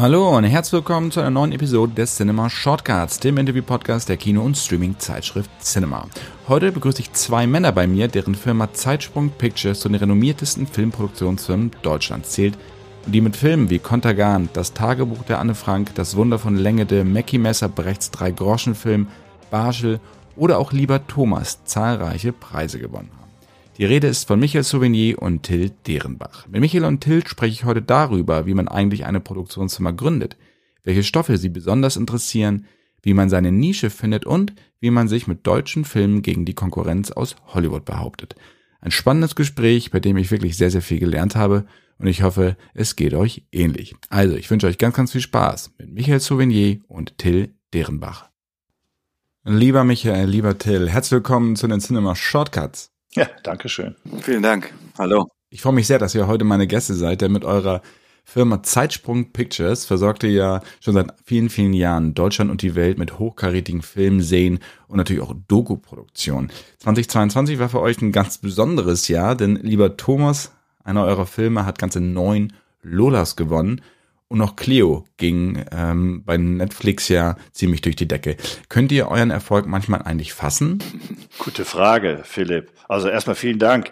Hallo 0.00 0.34
und 0.34 0.44
herzlich 0.44 0.72
willkommen 0.72 1.10
zu 1.10 1.20
einer 1.20 1.28
neuen 1.28 1.52
Episode 1.52 1.92
des 1.92 2.16
Cinema 2.16 2.48
Shortcuts, 2.48 3.20
dem 3.20 3.36
Interview-Podcast 3.36 4.08
der 4.08 4.16
Kino- 4.16 4.40
und 4.42 4.56
Streaming-Zeitschrift 4.56 5.50
Cinema. 5.60 6.06
Heute 6.48 6.72
begrüße 6.72 7.02
ich 7.02 7.12
zwei 7.12 7.46
Männer 7.46 7.70
bei 7.70 7.86
mir, 7.86 8.08
deren 8.08 8.34
Firma 8.34 8.72
Zeitsprung 8.72 9.28
Pictures 9.28 9.80
zu 9.80 9.90
den 9.90 9.96
renommiertesten 9.96 10.66
Filmproduktionsfirmen 10.66 11.72
Deutschlands 11.82 12.30
zählt 12.30 12.56
und 13.04 13.14
die 13.14 13.20
mit 13.20 13.36
Filmen 13.36 13.68
wie 13.68 13.78
Kontergan, 13.78 14.48
Das 14.54 14.72
Tagebuch 14.72 15.22
der 15.24 15.38
Anne 15.38 15.54
Frank, 15.54 15.94
Das 15.96 16.16
Wunder 16.16 16.38
von 16.38 16.56
Längede, 16.56 17.04
Mackie 17.04 17.36
Messer, 17.36 17.68
Brechts 17.68 18.10
Drei-Groschen-Film, 18.10 19.06
Barschel 19.50 20.00
oder 20.34 20.60
auch 20.60 20.72
Lieber 20.72 21.06
Thomas 21.08 21.62
zahlreiche 21.66 22.32
Preise 22.32 22.78
gewonnen 22.78 23.10
haben. 23.12 23.19
Die 23.80 23.86
Rede 23.86 24.08
ist 24.08 24.28
von 24.28 24.38
Michael 24.38 24.62
Sauvigny 24.62 25.14
und 25.14 25.42
Till 25.44 25.70
Derenbach. 25.86 26.46
Mit 26.48 26.60
Michael 26.60 26.84
und 26.84 27.00
Till 27.00 27.26
spreche 27.26 27.54
ich 27.54 27.64
heute 27.64 27.80
darüber, 27.80 28.44
wie 28.44 28.52
man 28.52 28.68
eigentlich 28.68 29.06
eine 29.06 29.20
Produktionsfirma 29.20 29.92
gründet, 29.92 30.36
welche 30.84 31.02
Stoffe 31.02 31.38
sie 31.38 31.48
besonders 31.48 31.96
interessieren, 31.96 32.66
wie 33.00 33.14
man 33.14 33.30
seine 33.30 33.52
Nische 33.52 33.88
findet 33.88 34.26
und 34.26 34.52
wie 34.80 34.90
man 34.90 35.08
sich 35.08 35.26
mit 35.26 35.46
deutschen 35.46 35.86
Filmen 35.86 36.20
gegen 36.20 36.44
die 36.44 36.52
Konkurrenz 36.52 37.10
aus 37.10 37.36
Hollywood 37.54 37.86
behauptet. 37.86 38.34
Ein 38.82 38.90
spannendes 38.90 39.34
Gespräch, 39.34 39.90
bei 39.90 39.98
dem 39.98 40.18
ich 40.18 40.30
wirklich 40.30 40.58
sehr, 40.58 40.70
sehr 40.70 40.82
viel 40.82 40.98
gelernt 40.98 41.34
habe 41.34 41.64
und 41.96 42.06
ich 42.06 42.22
hoffe, 42.22 42.58
es 42.74 42.96
geht 42.96 43.14
euch 43.14 43.46
ähnlich. 43.50 43.94
Also, 44.10 44.36
ich 44.36 44.50
wünsche 44.50 44.66
euch 44.66 44.76
ganz, 44.76 44.94
ganz 44.94 45.12
viel 45.12 45.22
Spaß 45.22 45.76
mit 45.78 45.90
Michael 45.90 46.20
Sauvigny 46.20 46.82
und 46.86 47.16
Till 47.16 47.54
Derenbach. 47.72 48.28
Lieber 49.44 49.84
Michael, 49.84 50.28
lieber 50.28 50.58
Till, 50.58 50.90
herzlich 50.90 51.12
willkommen 51.12 51.56
zu 51.56 51.66
den 51.66 51.80
Cinema 51.80 52.14
Shortcuts. 52.14 52.89
Ja, 53.14 53.28
danke 53.42 53.68
schön. 53.68 53.96
Vielen 54.22 54.42
Dank. 54.42 54.72
Hallo. 54.98 55.26
Ich 55.50 55.62
freue 55.62 55.72
mich 55.72 55.86
sehr, 55.88 55.98
dass 55.98 56.14
ihr 56.14 56.28
heute 56.28 56.44
meine 56.44 56.66
Gäste 56.66 56.94
seid, 56.94 57.22
denn 57.22 57.32
mit 57.32 57.44
eurer 57.44 57.82
Firma 58.24 58.62
Zeitsprung 58.62 59.32
Pictures 59.32 59.84
versorgt 59.84 60.22
ihr 60.22 60.30
ja 60.30 60.60
schon 60.80 60.94
seit 60.94 61.12
vielen, 61.24 61.50
vielen 61.50 61.72
Jahren 61.72 62.14
Deutschland 62.14 62.50
und 62.50 62.62
die 62.62 62.76
Welt 62.76 62.98
mit 62.98 63.18
hochkarätigen 63.18 63.82
Filmen, 63.82 64.20
Serien 64.20 64.60
und 64.86 64.98
natürlich 64.98 65.22
auch 65.22 65.34
Doku-Produktion. 65.48 66.52
2022 66.78 67.58
war 67.58 67.68
für 67.68 67.80
euch 67.80 68.00
ein 68.00 68.12
ganz 68.12 68.38
besonderes 68.38 69.08
Jahr, 69.08 69.34
denn 69.34 69.56
lieber 69.56 69.96
Thomas, 69.96 70.52
einer 70.84 71.04
eurer 71.04 71.26
Filme 71.26 71.66
hat 71.66 71.80
ganze 71.80 72.00
neun 72.00 72.52
Lolas 72.82 73.34
gewonnen 73.34 73.80
und 74.30 74.40
auch 74.42 74.54
Cleo 74.54 75.04
ging 75.16 75.64
ähm, 75.72 76.22
bei 76.24 76.36
Netflix 76.36 77.08
ja 77.08 77.36
ziemlich 77.52 77.80
durch 77.80 77.96
die 77.96 78.06
Decke. 78.06 78.36
Könnt 78.68 78.92
ihr 78.92 79.08
euren 79.08 79.30
Erfolg 79.30 79.66
manchmal 79.66 80.02
eigentlich 80.02 80.32
fassen? 80.32 80.78
Gute 81.38 81.64
Frage, 81.64 82.20
Philipp. 82.22 82.70
Also 82.88 83.08
erstmal 83.08 83.34
vielen 83.34 83.58
Dank. 83.58 83.90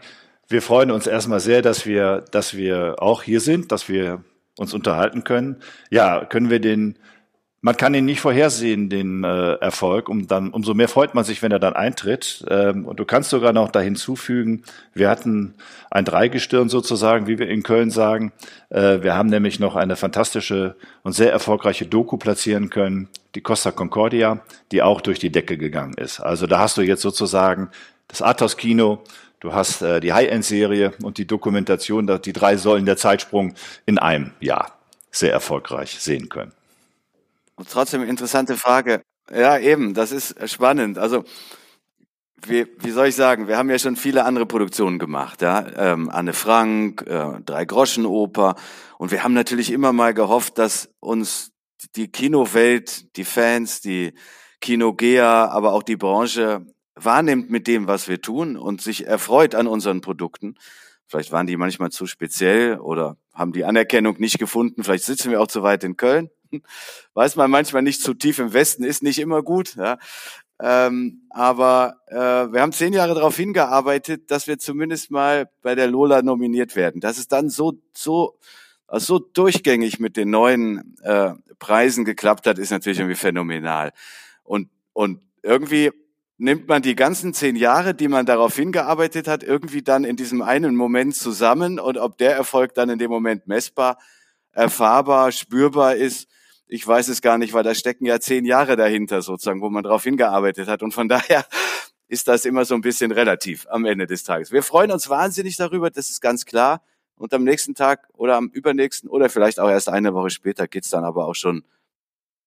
Wir 0.49 0.63
freuen 0.63 0.93
uns 0.93 1.09
erstmal 1.09 1.41
sehr, 1.41 1.61
dass 1.61 1.87
wir, 1.87 2.25
dass 2.31 2.57
wir 2.57 3.03
auch 3.03 3.25
hier 3.25 3.41
sind, 3.41 3.73
dass 3.73 3.89
wir 3.89 4.23
uns 4.57 4.73
unterhalten 4.75 5.25
können. 5.25 5.57
Ja, 5.91 6.25
können 6.25 6.51
wir 6.51 6.61
den 6.61 6.99
man 7.61 7.77
kann 7.77 7.95
ihn 7.95 8.05
nicht 8.05 8.21
vorhersehen, 8.21 8.89
den 8.89 9.25
äh, 9.25 9.55
Erfolg. 9.55 10.09
Um 10.09 10.29
dann, 10.29 10.51
umso 10.51 10.75
mehr 10.75 10.89
freut 10.89 11.15
man 11.15 11.25
sich, 11.25 11.43
wenn 11.43 11.51
er 11.51 11.59
dann 11.59 11.75
eintritt. 11.75 12.45
Ähm, 12.49 12.87
und 12.87 13.01
du 13.01 13.05
kannst 13.05 13.31
sogar 13.31 13.53
noch 13.53 13.71
da 13.71 13.81
hinzufügen, 13.81 14.63
wir 14.95 15.11
hatten 15.11 15.55
ein 15.91 16.05
Dreigestirn 16.05 16.69
sozusagen, 16.69 17.27
wie 17.27 17.39
wir 17.39 17.49
in 17.49 17.65
Köln 17.65 17.91
sagen. 17.91 18.33
Äh, 18.71 19.03
wir 19.03 19.15
haben 19.15 19.29
nämlich 19.29 19.59
noch 19.59 19.75
eine 19.75 19.97
fantastische 19.97 20.77
und 21.03 21.13
sehr 21.13 21.33
erfolgreiche 21.33 21.87
Doku 21.87 22.17
platzieren 22.17 22.71
können, 22.71 23.09
die 23.35 23.41
Costa 23.41 23.73
Concordia, 23.73 24.41
die 24.71 24.83
auch 24.83 25.01
durch 25.01 25.19
die 25.19 25.31
Decke 25.31 25.59
gegangen 25.59 25.95
ist. 25.95 26.21
Also 26.21 26.47
da 26.47 26.61
hast 26.61 26.77
du 26.77 26.83
jetzt 26.83 27.03
sozusagen 27.03 27.71
das 28.07 28.23
Arthouse-Kino, 28.23 29.03
du 29.41 29.53
hast 29.53 29.83
äh, 29.83 29.99
die 29.99 30.13
High-End-Serie 30.13 30.93
und 31.03 31.19
die 31.19 31.27
Dokumentation, 31.27 32.21
die 32.25 32.33
drei 32.33 32.57
Säulen 32.57 32.87
der 32.87 32.97
Zeitsprung 32.97 33.55
in 33.85 33.99
einem 33.99 34.31
Jahr 34.39 34.79
sehr 35.11 35.33
erfolgreich 35.33 35.99
sehen 35.99 36.29
können. 36.29 36.53
Und 37.59 37.69
trotzdem 37.69 38.05
interessante 38.05 38.57
Frage. 38.57 39.03
Ja, 39.35 39.59
eben, 39.59 39.93
das 39.93 40.13
ist 40.13 40.49
spannend. 40.49 40.97
Also, 40.97 41.25
wie, 42.47 42.69
wie 42.79 42.91
soll 42.93 43.09
ich 43.09 43.17
sagen, 43.17 43.49
wir 43.49 43.59
haben 43.59 43.69
ja 43.69 43.81
schon 43.81 43.97
viele 43.97 44.25
andere 44.25 44.47
Produktionen 44.47 45.01
gemacht, 45.01 45.43
ja. 45.43 45.67
Ähm, 45.77 46.09
Anne 46.09 46.35
Frank, 46.35 47.03
äh, 47.03 47.41
Drei 47.45 47.65
Groschen 47.65 48.07
Oper. 48.07 48.55
Und 48.97 49.11
wir 49.11 49.25
haben 49.25 49.35
natürlich 49.35 49.73
immer 49.73 49.93
mal 49.93 50.15
gehofft, 50.15 50.57
dass 50.59 50.89
uns 51.01 51.51
die 51.97 52.07
Kinowelt, 52.07 53.17
die 53.17 53.25
Fans, 53.25 53.81
die 53.81 54.15
Kinogeher, 54.61 55.51
aber 55.51 55.73
auch 55.73 55.83
die 55.83 55.97
Branche 55.97 56.65
wahrnimmt 56.95 57.51
mit 57.51 57.67
dem, 57.67 57.89
was 57.89 58.07
wir 58.07 58.21
tun 58.21 58.57
und 58.57 58.83
sich 58.83 59.05
erfreut 59.05 59.57
an 59.57 59.67
unseren 59.67 60.01
Produkten. 60.01 60.55
Vielleicht 61.09 61.33
waren 61.33 61.49
die 61.49 61.57
manchmal 61.57 61.91
zu 61.91 62.07
speziell 62.07 62.79
oder 62.79 63.17
haben 63.35 63.53
die 63.53 63.65
Anerkennung 63.65 64.17
nicht 64.19 64.39
gefunden. 64.39 64.85
Vielleicht 64.85 65.05
sitzen 65.05 65.33
wir 65.33 65.41
auch 65.41 65.49
zu 65.49 65.65
weit 65.65 65.83
in 65.83 65.97
Köln. 65.97 66.31
Weiß 67.15 67.37
man 67.37 67.51
manchmal 67.51 67.83
nicht 67.83 68.03
zu 68.03 68.15
tief 68.15 68.39
im 68.39 68.53
Westen, 68.53 68.85
ist 68.85 69.03
nicht 69.03 69.19
immer 69.19 69.43
gut. 69.43 69.77
Ja. 69.77 69.99
Ähm, 70.61 71.23
aber 71.31 71.97
äh, 72.09 72.17
wir 72.53 72.61
haben 72.61 72.73
zehn 72.73 72.93
Jahre 72.93 73.15
darauf 73.15 73.37
hingearbeitet, 73.37 74.31
dass 74.31 74.47
wir 74.49 74.59
zumindest 74.59 75.11
mal 75.11 75.49
bei 75.63 75.75
der 75.75 75.87
Lola 75.87 76.23
nominiert 76.23 76.75
werden. 76.75 77.01
Dass 77.01 77.19
es 77.19 77.29
dann 77.29 77.49
so 77.49 77.75
so 77.93 78.39
so 78.91 79.19
durchgängig 79.19 80.01
mit 80.01 80.17
den 80.17 80.31
neuen 80.31 80.97
äh, 81.03 81.33
Preisen 81.59 82.05
geklappt 82.05 82.47
hat, 82.47 82.59
ist 82.59 82.71
natürlich 82.71 82.99
irgendwie 82.99 83.17
phänomenal. 83.17 83.93
Und 84.43 84.69
und 84.95 85.21
irgendwie 85.43 85.93
nimmt 86.39 86.69
man 86.69 86.83
die 86.83 86.95
ganzen 86.95 87.35
zehn 87.35 87.57
Jahre, 87.57 87.95
die 87.95 88.09
man 88.09 88.25
darauf 88.25 88.57
hingearbeitet 88.57 89.29
hat, 89.29 89.43
irgendwie 89.43 89.83
dann 89.83 90.05
in 90.05 90.17
diesem 90.17 90.41
einen 90.41 90.77
Moment 90.77 91.17
zusammen 91.17 91.79
und 91.79 91.99
ob 91.99 92.17
der 92.19 92.35
Erfolg 92.35 92.75
dann 92.75 92.89
in 92.89 92.99
dem 92.99 93.11
Moment 93.11 93.47
messbar, 93.49 93.99
erfahrbar, 94.53 95.33
spürbar 95.33 95.97
ist, 95.97 96.29
ich 96.69 96.87
weiß 96.87 97.09
es 97.09 97.23
gar 97.23 97.39
nicht, 97.39 97.55
weil 97.55 97.65
da 97.65 97.75
stecken 97.75 98.05
ja 98.05 98.21
zehn 98.21 98.45
Jahre 98.45 98.77
dahinter 98.77 99.23
sozusagen, 99.23 99.61
wo 99.63 99.71
man 99.71 99.83
darauf 99.83 100.05
hingearbeitet 100.05 100.69
hat. 100.69 100.83
Und 100.83 100.93
von 100.93 101.09
daher 101.09 101.47
ist 102.09 102.29
das 102.29 102.45
immer 102.45 102.65
so 102.65 102.75
ein 102.75 102.83
bisschen 102.83 103.11
relativ 103.11 103.67
am 103.71 103.85
Ende 103.85 104.07
des 104.07 104.23
Tages. 104.25 104.53
Wir 104.53 104.63
freuen 104.63 104.93
uns 104.93 105.09
wahnsinnig 105.09 105.57
darüber, 105.57 105.91
das 105.91 106.11
ist 106.11 106.21
ganz 106.21 106.45
klar. 106.45 106.83
Und 107.17 107.35
am 107.35 107.43
nächsten 107.43 107.75
Tag 107.75 108.09
oder 108.13 108.37
am 108.37 108.49
übernächsten 108.49 109.11
oder 109.11 109.29
vielleicht 109.29 109.59
auch 109.59 109.69
erst 109.69 109.89
eine 109.89 110.15
Woche 110.15 110.31
später 110.31 110.69
geht's 110.69 110.91
dann 110.91 111.05
aber 111.05 111.27
auch 111.27 111.35
schon 111.35 111.65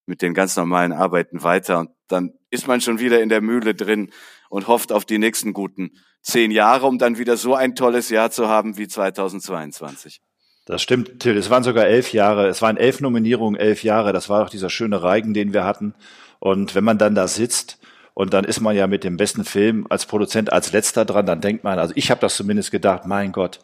mit 0.06 0.22
den 0.22 0.34
ganz 0.34 0.56
normalen 0.56 0.92
Arbeiten 0.92 1.42
weiter. 1.42 1.80
Und 1.80 1.90
dann 2.08 2.32
ist 2.50 2.66
man 2.66 2.80
schon 2.80 2.98
wieder 2.98 3.22
in 3.22 3.28
der 3.28 3.40
Mühle 3.40 3.74
drin 3.74 4.10
und 4.48 4.68
hofft 4.68 4.92
auf 4.92 5.04
die 5.04 5.18
nächsten 5.18 5.52
guten 5.52 5.92
zehn 6.22 6.50
Jahre, 6.50 6.86
um 6.86 6.98
dann 6.98 7.18
wieder 7.18 7.36
so 7.36 7.54
ein 7.54 7.74
tolles 7.74 8.08
Jahr 8.08 8.30
zu 8.30 8.48
haben 8.48 8.78
wie 8.78 8.88
2022. 8.88 10.22
Das 10.64 10.80
stimmt, 10.80 11.20
Till. 11.20 11.36
Es 11.36 11.50
waren 11.50 11.64
sogar 11.64 11.86
elf 11.86 12.12
Jahre. 12.12 12.46
Es 12.46 12.62
waren 12.62 12.76
elf 12.76 13.00
Nominierungen, 13.00 13.60
elf 13.60 13.82
Jahre. 13.82 14.12
Das 14.12 14.28
war 14.28 14.42
doch 14.42 14.50
dieser 14.50 14.70
schöne 14.70 15.02
Reigen, 15.02 15.34
den 15.34 15.52
wir 15.52 15.64
hatten. 15.64 15.94
Und 16.38 16.74
wenn 16.74 16.84
man 16.84 16.98
dann 16.98 17.14
da 17.14 17.26
sitzt 17.26 17.78
und 18.14 18.32
dann 18.32 18.44
ist 18.44 18.60
man 18.60 18.76
ja 18.76 18.86
mit 18.86 19.04
dem 19.04 19.16
besten 19.16 19.44
Film 19.44 19.86
als 19.90 20.06
Produzent 20.06 20.52
als 20.52 20.72
letzter 20.72 21.04
dran, 21.04 21.26
dann 21.26 21.40
denkt 21.40 21.64
man, 21.64 21.78
also 21.78 21.92
ich 21.96 22.10
habe 22.10 22.20
das 22.20 22.36
zumindest 22.36 22.70
gedacht, 22.70 23.06
mein 23.06 23.32
Gott, 23.32 23.60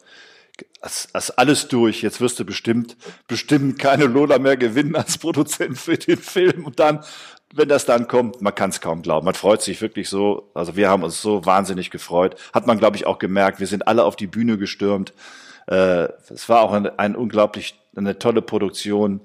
das, 0.81 1.07
das 1.13 1.31
alles 1.31 1.69
durch. 1.69 2.01
Jetzt 2.01 2.19
wirst 2.19 2.39
du 2.39 2.45
bestimmt, 2.45 2.97
bestimmt 3.27 3.79
keine 3.79 4.05
Lola 4.05 4.39
mehr 4.39 4.57
gewinnen 4.57 4.95
als 4.95 5.17
Produzent 5.17 5.77
für 5.77 5.97
den 5.97 6.17
Film. 6.17 6.65
Und 6.65 6.79
dann, 6.79 7.03
wenn 7.53 7.69
das 7.69 7.85
dann 7.85 8.07
kommt, 8.09 8.41
man 8.41 8.55
kann 8.55 8.71
es 8.71 8.81
kaum 8.81 9.01
glauben. 9.03 9.25
Man 9.25 9.35
freut 9.35 9.61
sich 9.61 9.81
wirklich 9.81 10.09
so. 10.09 10.51
Also 10.53 10.75
wir 10.75 10.89
haben 10.89 11.03
uns 11.03 11.21
so 11.21 11.45
wahnsinnig 11.45 11.91
gefreut. 11.91 12.35
Hat 12.53 12.67
man, 12.67 12.77
glaube 12.77 12.97
ich, 12.97 13.05
auch 13.05 13.19
gemerkt. 13.19 13.61
Wir 13.61 13.67
sind 13.67 13.87
alle 13.87 14.03
auf 14.03 14.17
die 14.17 14.27
Bühne 14.27 14.57
gestürmt. 14.57 15.13
Äh, 15.69 16.09
es 16.29 16.49
war 16.49 16.61
auch 16.61 16.73
ein, 16.73 16.87
ein 16.99 17.15
unglaublich, 17.15 17.79
eine 17.95 18.17
tolle 18.17 18.41
Produktion, 18.41 19.21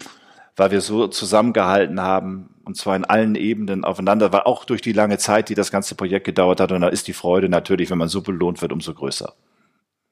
weil 0.57 0.71
wir 0.71 0.81
so 0.81 1.09
zusammengehalten 1.09 2.01
haben 2.01 2.55
und 2.65 2.77
zwar 2.77 2.97
in 2.97 3.05
allen 3.05 3.35
Ebenen 3.35 3.85
aufeinander, 3.85 4.33
war 4.33 4.47
auch 4.47 4.65
durch 4.65 4.81
die 4.81 4.93
lange 4.93 5.19
Zeit, 5.19 5.49
die 5.49 5.55
das 5.55 5.71
ganze 5.71 5.95
Projekt 5.95 6.25
gedauert 6.25 6.61
hat. 6.61 6.73
Und 6.73 6.81
da 6.81 6.89
ist 6.89 7.09
die 7.09 7.13
Freude 7.13 7.49
natürlich, 7.49 7.91
wenn 7.91 7.99
man 7.99 8.09
so 8.09 8.23
belohnt 8.23 8.63
wird, 8.63 8.73
umso 8.73 8.95
größer. 8.95 9.35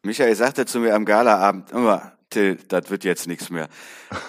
Michael 0.03 0.35
sagte 0.35 0.67
zu 0.67 0.81
mir 0.81 0.95
am 0.95 1.05
Galaabend 1.05 1.71
immer, 1.71 2.12
Till, 2.29 2.59
das 2.69 2.91
wird 2.91 3.05
jetzt 3.05 3.27
nichts 3.27 3.51
mehr. 3.51 3.69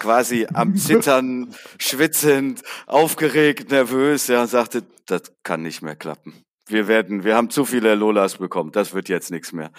Quasi 0.00 0.46
am 0.52 0.76
Zittern, 0.76 1.54
schwitzend, 1.78 2.62
aufgeregt, 2.86 3.70
nervös, 3.70 4.26
ja, 4.28 4.42
und 4.42 4.48
sagte, 4.48 4.82
das 5.06 5.32
kann 5.42 5.62
nicht 5.62 5.82
mehr 5.82 5.96
klappen. 5.96 6.34
Wir 6.66 6.86
werden, 6.86 7.24
wir 7.24 7.34
haben 7.34 7.50
zu 7.50 7.64
viele 7.64 7.94
Lolas 7.94 8.36
bekommen, 8.36 8.72
das 8.72 8.94
wird 8.94 9.08
jetzt 9.08 9.30
nichts 9.30 9.52
mehr. 9.52 9.70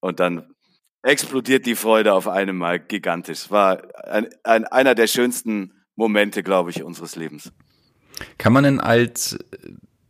Und 0.00 0.20
dann 0.20 0.54
explodiert 1.04 1.66
die 1.66 1.76
Freude 1.76 2.14
auf 2.14 2.26
einem 2.28 2.56
Mal 2.56 2.80
gigantisch. 2.80 3.50
War 3.50 3.82
ein, 4.08 4.26
ein, 4.42 4.64
einer 4.64 4.94
der 4.94 5.06
schönsten 5.06 5.72
Momente, 5.96 6.42
glaube 6.42 6.70
ich, 6.70 6.82
unseres 6.82 7.14
Lebens. 7.14 7.52
Kann 8.38 8.52
man 8.52 8.64
denn 8.64 8.80
als 8.80 9.38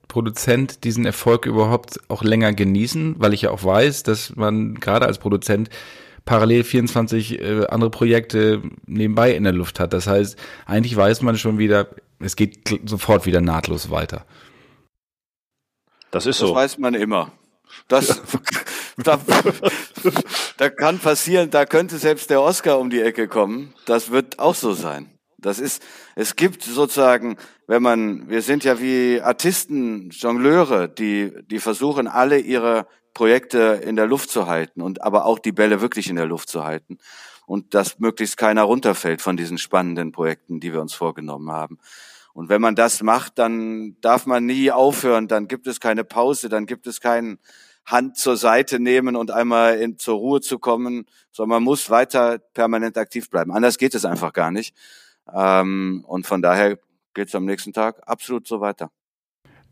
Produzent 0.08 0.85
diesen 0.85 1.05
Erfolg 1.05 1.46
überhaupt 1.46 1.99
auch 2.08 2.23
länger 2.23 2.52
genießen? 2.52 3.17
Weil 3.19 3.35
ich 3.35 3.43
ja 3.43 3.50
auch 3.50 3.64
weiß, 3.64 4.05
dass 4.05 4.37
man 4.37 4.75
gerade 4.76 5.06
als 5.06 5.19
Produzent 5.19 5.69
parallel 6.25 6.62
24 6.62 7.41
äh, 7.41 7.67
andere 7.67 7.91
Projekte 7.91 8.62
nebenbei 8.87 9.35
in 9.35 9.43
der 9.43 9.52
Luft 9.52 9.81
hat. 9.81 9.93
Das 9.93 10.06
heißt, 10.06 10.38
eigentlich 10.64 10.96
weiß 10.96 11.23
man 11.23 11.37
schon 11.37 11.58
wieder, 11.58 11.88
es 12.20 12.37
geht 12.37 12.81
sofort 12.85 13.26
wieder 13.26 13.41
nahtlos 13.41 13.91
weiter. 13.91 14.25
Das 16.12 16.26
ist 16.26 16.38
so. 16.38 16.46
Das 16.46 16.55
weiß 16.55 16.79
man 16.79 16.94
immer. 16.94 17.32
Das, 17.88 18.23
da, 18.96 19.19
da 20.56 20.71
kann 20.71 20.99
passieren, 20.99 21.51
da 21.51 21.67
könnte 21.67 21.99
selbst 21.99 22.31
der 22.31 22.41
Oscar 22.41 22.79
um 22.79 22.91
die 22.91 23.01
Ecke 23.01 23.29
kommen. 23.29 23.75
Das 23.87 24.11
wird 24.11 24.39
auch 24.39 24.55
so 24.55 24.73
sein. 24.73 25.11
Das 25.39 25.59
ist, 25.59 25.83
es 26.15 26.37
gibt 26.37 26.62
sozusagen, 26.62 27.37
wenn 27.67 27.83
man, 27.83 28.29
wir 28.29 28.41
sind 28.41 28.65
ja 28.65 28.81
wie 28.81 29.21
Artisten, 29.21 30.11
Jongleure, 30.11 30.89
die, 30.89 31.33
die 31.47 31.59
versuchen 31.59 32.06
alle 32.06 32.39
ihre 32.39 32.87
Projekte 33.12 33.81
in 33.85 33.97
der 33.97 34.06
Luft 34.06 34.31
zu 34.31 34.47
halten 34.47 34.81
und 34.81 35.03
aber 35.03 35.27
auch 35.27 35.39
die 35.39 35.53
Bälle 35.53 35.81
wirklich 35.81 36.09
in 36.09 36.17
der 36.17 36.27
Luft 36.27 36.49
zu 36.49 36.65
halten 36.65 36.99
und 37.47 37.75
dass 37.75 37.99
möglichst 37.99 38.37
keiner 38.37 38.62
runterfällt 38.62 39.21
von 39.21 39.37
diesen 39.37 39.59
spannenden 39.59 40.12
Projekten, 40.12 40.61
die 40.61 40.73
wir 40.73 40.81
uns 40.81 40.95
vorgenommen 40.95 41.51
haben. 41.53 41.79
Und 42.33 42.49
wenn 42.49 42.61
man 42.61 42.75
das 42.75 43.03
macht, 43.03 43.39
dann 43.39 43.97
darf 44.01 44.27
man 44.27 44.47
nie 44.47 44.73
aufhören, 44.73 45.29
dann 45.29 45.47
gibt 45.47 45.67
es 45.67 45.79
keine 45.79 46.05
Pause, 46.05 46.49
dann 46.49 46.67
gibt 46.67 46.87
es 46.87 47.01
keinen 47.01 47.39
Hand 47.86 48.16
zur 48.16 48.36
Seite 48.36 48.81
nehmen 48.81 49.16
und 49.16 49.31
einmal 49.31 49.78
in, 49.78 49.98
zur 49.98 50.16
Ruhe 50.16 50.40
zu 50.40 50.58
kommen, 50.58 51.06
sondern 51.31 51.56
man 51.56 51.62
muss 51.64 51.90
weiter 51.90 52.38
permanent 52.38 52.96
aktiv 52.96 53.28
bleiben. 53.28 53.52
Anders 53.52 53.78
geht 53.78 53.94
es 53.94 54.04
einfach 54.04 54.32
gar 54.32 54.50
nicht. 54.50 54.75
Ähm, 55.32 56.04
und 56.06 56.26
von 56.26 56.42
daher 56.42 56.78
geht 57.14 57.28
es 57.28 57.34
am 57.34 57.44
nächsten 57.44 57.72
Tag 57.72 58.02
absolut 58.06 58.46
so 58.46 58.60
weiter. 58.60 58.90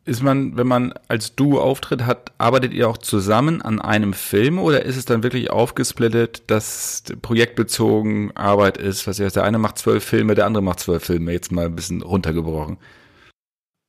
Ist 0.05 0.21
man, 0.21 0.57
wenn 0.57 0.67
man 0.67 0.95
als 1.07 1.37
Duo 1.37 1.61
auftritt, 1.61 2.07
hat, 2.07 2.33
arbeitet 2.37 2.73
ihr 2.73 2.89
auch 2.89 2.99
zusammen 2.99 3.63
an 3.63 3.81
einem 3.81 4.15
Film 4.15 4.59
oder 4.59 4.85
ist 4.85 4.97
es 4.97 5.05
dann 5.05 5.23
wirklich 5.23 5.51
aufgesplittet, 5.51 6.51
dass 6.51 7.05
projektbezogen 7.23 8.37
Arbeit 8.37 8.79
ist? 8.79 9.07
Was 9.07 9.21
heißt, 9.21 9.37
der 9.37 9.45
eine 9.45 9.59
macht 9.59 9.79
zwölf 9.79 10.03
Filme, 10.03 10.35
der 10.35 10.47
andere 10.47 10.63
macht 10.65 10.81
zwölf 10.81 11.05
Filme, 11.05 11.31
jetzt 11.31 11.53
mal 11.53 11.67
ein 11.67 11.77
bisschen 11.77 12.03
runtergebrochen. 12.03 12.79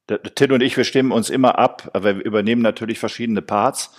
Till 0.07 0.51
und 0.51 0.61
ich, 0.61 0.75
wir 0.75 0.83
stimmen 0.83 1.11
uns 1.11 1.29
immer 1.29 1.57
ab, 1.57 1.89
aber 1.93 2.17
wir 2.17 2.25
übernehmen 2.25 2.61
natürlich 2.61 2.99
verschiedene 2.99 3.41
Parts. 3.41 3.93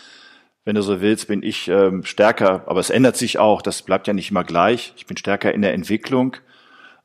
Wenn 0.64 0.76
du 0.76 0.82
so 0.82 1.00
willst, 1.00 1.28
bin 1.28 1.42
ich 1.42 1.68
ähm, 1.68 2.04
stärker, 2.04 2.64
aber 2.66 2.80
es 2.80 2.90
ändert 2.90 3.16
sich 3.16 3.38
auch, 3.38 3.62
das 3.62 3.82
bleibt 3.82 4.06
ja 4.06 4.14
nicht 4.14 4.30
immer 4.30 4.44
gleich. 4.44 4.94
Ich 4.96 5.06
bin 5.06 5.16
stärker 5.16 5.52
in 5.52 5.62
der 5.62 5.74
Entwicklung 5.74 6.36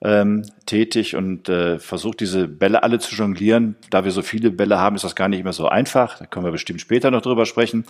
ähm, 0.01 0.45
tätig 0.65 1.15
und 1.15 1.49
äh, 1.49 1.77
versucht 1.77 2.21
diese 2.21 2.47
Bälle 2.47 2.83
alle 2.83 2.99
zu 2.99 3.15
jonglieren. 3.15 3.75
Da 3.89 4.05
wir 4.05 4.11
so 4.11 4.21
viele 4.21 4.51
Bälle 4.51 4.79
haben, 4.79 4.95
ist 4.95 5.03
das 5.03 5.15
gar 5.15 5.27
nicht 5.27 5.43
mehr 5.43 5.53
so 5.53 5.67
einfach. 5.67 6.17
Da 6.17 6.25
können 6.25 6.45
wir 6.45 6.51
bestimmt 6.51 6.79
später 6.79 7.11
noch 7.11 7.21
drüber 7.21 7.45
sprechen. 7.45 7.85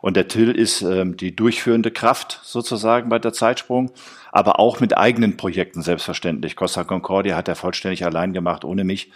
Und 0.00 0.16
der 0.16 0.28
Till 0.28 0.50
ist 0.52 0.80
ähm, 0.80 1.18
die 1.18 1.36
durchführende 1.36 1.90
Kraft 1.90 2.40
sozusagen 2.42 3.10
bei 3.10 3.18
der 3.18 3.34
Zeitsprung, 3.34 3.92
aber 4.32 4.58
auch 4.58 4.80
mit 4.80 4.96
eigenen 4.96 5.36
Projekten 5.36 5.82
selbstverständlich. 5.82 6.56
Costa 6.56 6.84
Concordia 6.84 7.36
hat 7.36 7.48
er 7.48 7.56
vollständig 7.56 8.04
allein 8.06 8.32
gemacht, 8.32 8.64
ohne 8.64 8.84
mich. 8.84 9.10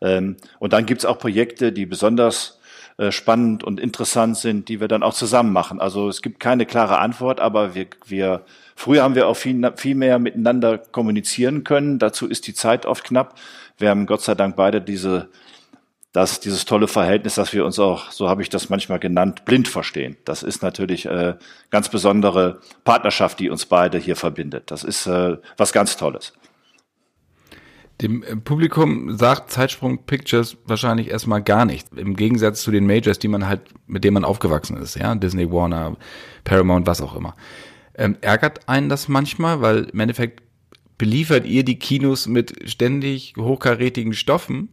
Ähm, 0.00 0.36
und 0.58 0.72
dann 0.72 0.86
gibt's 0.86 1.04
auch 1.04 1.18
Projekte, 1.18 1.72
die 1.72 1.86
besonders 1.86 2.60
äh, 2.98 3.12
spannend 3.12 3.64
und 3.64 3.80
interessant 3.80 4.36
sind, 4.36 4.68
die 4.68 4.80
wir 4.80 4.88
dann 4.88 5.02
auch 5.02 5.14
zusammen 5.14 5.52
machen. 5.52 5.80
Also 5.80 6.08
es 6.08 6.22
gibt 6.22 6.40
keine 6.40 6.66
klare 6.66 6.98
Antwort, 6.98 7.40
aber 7.40 7.74
wir, 7.74 7.86
wir 8.06 8.44
Früher 8.78 9.02
haben 9.02 9.14
wir 9.14 9.26
auch 9.26 9.36
viel, 9.36 9.72
viel 9.76 9.94
mehr 9.94 10.18
miteinander 10.18 10.76
kommunizieren 10.76 11.64
können. 11.64 11.98
Dazu 11.98 12.28
ist 12.28 12.46
die 12.46 12.52
Zeit 12.52 12.84
oft 12.84 13.04
knapp. 13.04 13.34
Wir 13.78 13.88
haben 13.88 14.04
Gott 14.04 14.20
sei 14.20 14.34
Dank 14.34 14.54
beide 14.54 14.82
diese, 14.82 15.30
das, 16.12 16.40
dieses 16.40 16.66
tolle 16.66 16.86
Verhältnis, 16.86 17.36
dass 17.36 17.54
wir 17.54 17.64
uns 17.64 17.78
auch, 17.78 18.10
so 18.10 18.28
habe 18.28 18.42
ich 18.42 18.50
das 18.50 18.68
manchmal 18.68 18.98
genannt, 18.98 19.46
blind 19.46 19.66
verstehen. 19.66 20.18
Das 20.26 20.42
ist 20.42 20.62
natürlich 20.62 21.06
äh, 21.06 21.36
ganz 21.70 21.88
besondere 21.88 22.60
Partnerschaft, 22.84 23.40
die 23.40 23.48
uns 23.48 23.64
beide 23.64 23.96
hier 23.96 24.14
verbindet. 24.14 24.70
Das 24.70 24.84
ist 24.84 25.06
äh, 25.06 25.38
was 25.56 25.72
ganz 25.72 25.96
Tolles. 25.96 26.34
Dem 28.02 28.22
äh, 28.22 28.36
Publikum 28.36 29.16
sagt 29.16 29.50
Zeitsprung 29.50 30.04
Pictures 30.04 30.56
wahrscheinlich 30.66 31.10
erstmal 31.10 31.42
gar 31.42 31.64
nichts. 31.64 31.90
Im 31.96 32.14
Gegensatz 32.14 32.62
zu 32.62 32.70
den 32.70 32.86
Majors, 32.86 33.18
die 33.18 33.28
man 33.28 33.46
halt, 33.46 33.62
mit 33.86 34.04
denen 34.04 34.14
man 34.14 34.24
aufgewachsen 34.24 34.76
ist, 34.76 34.96
ja, 34.96 35.14
Disney, 35.14 35.50
Warner, 35.50 35.96
Paramount, 36.44 36.86
was 36.86 37.00
auch 37.00 37.16
immer. 37.16 37.34
Ähm, 37.94 38.16
ärgert 38.20 38.68
einen 38.68 38.88
das 38.88 39.08
manchmal, 39.08 39.62
weil 39.62 39.84
im 39.84 40.00
Endeffekt 40.00 40.42
beliefert 40.98 41.46
ihr 41.46 41.64
die 41.64 41.78
Kinos 41.78 42.26
mit 42.26 42.68
ständig 42.70 43.34
hochkarätigen 43.38 44.12
Stoffen, 44.12 44.68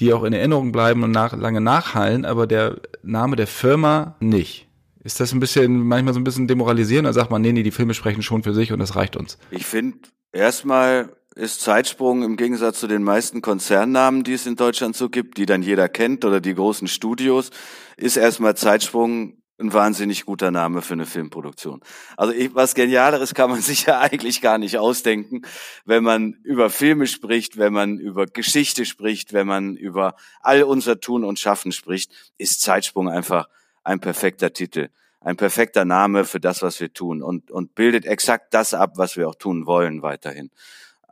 die 0.00 0.12
auch 0.12 0.24
in 0.24 0.32
Erinnerung 0.32 0.72
bleiben 0.72 1.02
und 1.02 1.10
nach, 1.10 1.36
lange 1.36 1.60
nachhallen, 1.60 2.24
aber 2.24 2.46
der 2.46 2.80
Name 3.02 3.36
der 3.36 3.46
Firma 3.46 4.16
nicht. 4.20 4.66
Ist 5.04 5.20
das 5.20 5.32
ein 5.32 5.40
bisschen, 5.40 5.86
manchmal 5.86 6.14
so 6.14 6.20
ein 6.20 6.24
bisschen 6.24 6.48
demoralisierend, 6.48 7.06
oder 7.06 7.14
sagt 7.14 7.30
man, 7.30 7.42
nee, 7.42 7.52
nee, 7.52 7.62
die 7.62 7.70
Filme 7.70 7.94
sprechen 7.94 8.22
schon 8.22 8.42
für 8.42 8.54
sich 8.54 8.72
und 8.72 8.78
das 8.78 8.96
reicht 8.96 9.16
uns? 9.16 9.38
Ich 9.50 9.66
finde, 9.66 9.98
erstmal 10.32 11.10
ist 11.38 11.60
Zeitsprung 11.60 12.24
im 12.24 12.36
Gegensatz 12.36 12.80
zu 12.80 12.88
den 12.88 13.04
meisten 13.04 13.42
Konzernnamen, 13.42 14.24
die 14.24 14.32
es 14.32 14.46
in 14.46 14.56
Deutschland 14.56 14.96
so 14.96 15.08
gibt, 15.08 15.38
die 15.38 15.46
dann 15.46 15.62
jeder 15.62 15.88
kennt 15.88 16.24
oder 16.24 16.40
die 16.40 16.54
großen 16.54 16.88
Studios, 16.88 17.50
ist 17.96 18.16
erstmal 18.16 18.56
Zeitsprung 18.56 19.40
ein 19.60 19.72
wahnsinnig 19.72 20.24
guter 20.24 20.50
Name 20.50 20.82
für 20.82 20.94
eine 20.94 21.06
Filmproduktion. 21.06 21.80
Also 22.16 22.34
was 22.54 22.74
Genialeres 22.74 23.34
kann 23.34 23.50
man 23.50 23.60
sich 23.62 23.86
ja 23.86 24.00
eigentlich 24.00 24.40
gar 24.40 24.58
nicht 24.58 24.78
ausdenken, 24.78 25.42
wenn 25.84 26.02
man 26.02 26.32
über 26.42 26.70
Filme 26.70 27.06
spricht, 27.06 27.56
wenn 27.56 27.72
man 27.72 27.98
über 27.98 28.26
Geschichte 28.26 28.84
spricht, 28.84 29.32
wenn 29.32 29.46
man 29.46 29.76
über 29.76 30.16
all 30.40 30.64
unser 30.64 30.98
Tun 30.98 31.22
und 31.22 31.38
Schaffen 31.38 31.70
spricht, 31.70 32.10
ist 32.36 32.62
Zeitsprung 32.62 33.08
einfach 33.08 33.48
ein 33.84 34.00
perfekter 34.00 34.52
Titel, 34.52 34.88
ein 35.20 35.36
perfekter 35.36 35.84
Name 35.84 36.24
für 36.24 36.40
das, 36.40 36.62
was 36.62 36.80
wir 36.80 36.92
tun 36.92 37.22
und, 37.22 37.52
und 37.52 37.76
bildet 37.76 38.06
exakt 38.06 38.54
das 38.54 38.74
ab, 38.74 38.94
was 38.96 39.16
wir 39.16 39.28
auch 39.28 39.36
tun 39.36 39.66
wollen 39.66 40.02
weiterhin. 40.02 40.50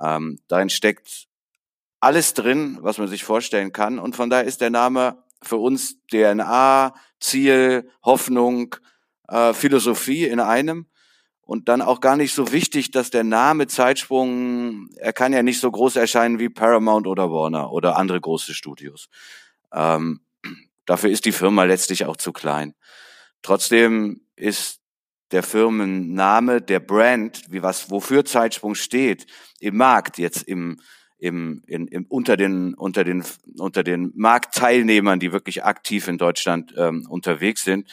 Ähm, 0.01 0.39
darin 0.49 0.71
steckt 0.71 1.27
alles 2.01 2.35
drin, 2.35 2.79
was 2.81 2.99
man 2.99 3.09
sich 3.09 3.25
vorstellen 3.25 3.73
kann 3.73 3.99
und 3.99 4.17
von 4.17 4.31
daher 4.31 4.45
ist 4.45 4.61
der 4.61 4.71
Name 4.71 5.23
für 5.43 5.57
uns 5.57 5.97
DNA, 6.11 6.95
Ziel, 7.21 7.91
Hoffnung, 8.05 8.77
äh, 9.29 9.53
Philosophie 9.53 10.25
in 10.25 10.41
einem. 10.41 10.87
Und 11.41 11.69
dann 11.69 11.81
auch 11.81 12.01
gar 12.01 12.17
nicht 12.17 12.35
so 12.35 12.51
wichtig, 12.51 12.91
dass 12.91 13.11
der 13.11 13.23
Name 13.23 13.69
Zeitsprung, 13.69 14.89
er 14.97 15.13
kann 15.13 15.33
ja 15.33 15.45
nicht 15.45 15.61
so 15.61 15.71
groß 15.71 15.95
erscheinen 15.95 16.41
wie 16.41 16.49
Paramount 16.49 17.07
oder 17.07 17.31
Warner 17.31 17.71
oder 17.71 17.97
andere 17.97 18.21
große 18.21 18.53
Studios. 18.53 19.09
Ähm, 19.73 20.23
dafür 20.87 21.11
ist 21.11 21.25
die 21.25 21.33
Firma 21.33 21.63
letztlich 21.63 22.05
auch 22.05 22.17
zu 22.17 22.33
klein. 22.33 22.75
Trotzdem 23.43 24.23
ist 24.35 24.81
der 25.33 25.43
Firmenname, 25.43 26.61
der 26.61 26.81
Brand, 26.81 27.43
wie 27.51 27.63
was, 27.63 27.91
wofür 27.91 28.25
Zeitsprung 28.25 28.75
steht, 28.75 29.27
im 29.61 29.77
Markt 29.77 30.19
jetzt 30.19 30.43
im 30.43 30.79
im, 31.19 31.63
in, 31.67 31.87
im, 31.89 32.05
unter 32.09 32.37
den 32.37 32.75
unter 32.75 33.03
den 33.03 33.25
unter 33.57 33.83
den 33.83 34.13
Marktteilnehmern, 34.15 35.19
die 35.19 35.33
wirklich 35.33 35.65
aktiv 35.65 36.09
in 36.09 36.19
Deutschland 36.19 36.75
ähm, 36.77 37.07
unterwegs 37.09 37.65
sind, 37.65 37.89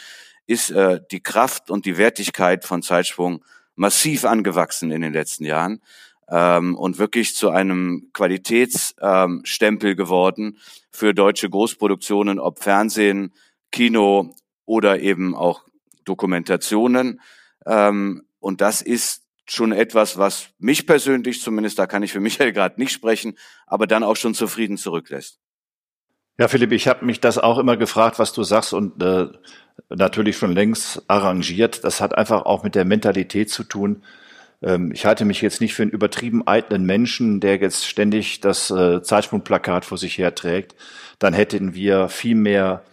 ist 0.46 0.72
äh, 0.72 1.00
die 1.12 1.22
Kraft 1.22 1.72
und 1.72 1.86
die 1.86 1.98
Wertigkeit 1.98 2.66
von 2.66 2.82
Zeitsprung 2.82 3.44
massiv 3.75 4.25
angewachsen 4.25 4.92
in 4.92 5.02
den 5.02 5.13
letzten 5.13 5.46
Jahren 5.46 5.82
ähm, 6.30 6.75
und 6.75 6.98
wirklich 7.00 7.36
zu 7.36 7.50
einem 7.50 8.10
Qualitätsstempel 8.13 9.92
ähm, 9.92 9.98
geworden 9.98 10.58
für 10.92 11.13
deutsche 11.13 11.50
Großproduktionen, 11.50 12.40
ob 12.40 12.62
Fernsehen, 12.62 13.34
Kino 13.72 14.36
oder 14.66 15.00
eben 15.00 15.36
auch 15.36 15.63
Dokumentationen. 16.05 17.22
Ähm, 17.65 18.24
und 18.39 18.62
das 18.62 18.81
ist 18.81 19.24
schon 19.45 19.72
etwas, 19.72 20.17
was 20.17 20.50
mich 20.57 20.88
persönlich 20.88 21.41
zumindest, 21.41 21.79
da 21.79 21.88
kann 21.88 22.03
ich 22.03 22.12
für 22.12 22.19
Michael 22.22 22.53
gerade 22.53 22.79
nicht 22.79 22.91
sprechen, 22.91 23.38
aber 23.67 23.88
dann 23.88 24.03
auch 24.03 24.15
schon 24.15 24.33
zufrieden 24.33 24.77
zurücklässt. 24.77 25.39
Ja, 26.39 26.48
Philipp, 26.48 26.72
ich 26.72 26.88
habe 26.88 27.05
mich 27.05 27.19
das 27.19 27.38
auch 27.38 27.60
immer 27.60 27.77
gefragt, 27.77 28.17
was 28.17 28.33
du 28.33 28.43
sagst 28.43 28.74
und 28.74 29.01
äh, 29.03 29.27
natürlich 29.89 30.36
schon 30.36 30.53
längst 30.53 31.03
arrangiert. 31.07 31.83
Das 31.83 32.01
hat 32.01 32.17
einfach 32.17 32.45
auch 32.45 32.63
mit 32.63 32.74
der 32.74 32.86
Mentalität 32.86 33.51
zu 33.51 33.63
tun. 33.63 34.03
Ähm, 34.63 34.91
ich 34.91 35.05
halte 35.05 35.25
mich 35.25 35.41
jetzt 35.41 35.62
nicht 35.62 35.75
für 35.75 35.83
einen 35.83 35.91
übertrieben 35.91 36.48
eitlen 36.48 36.86
Menschen, 36.86 37.39
der 37.39 37.57
jetzt 37.57 37.86
ständig 37.86 38.41
das 38.41 38.72
äh, 38.72 39.03
Zeitsprungplakat 39.03 39.86
vor 39.86 40.00
sich 40.00 40.17
her 40.17 40.33
trägt. 40.33 40.75
Dann 41.19 41.33
hätten 41.33 41.75
wir 41.75 42.10
viel 42.10 42.36
mehr 42.36 42.83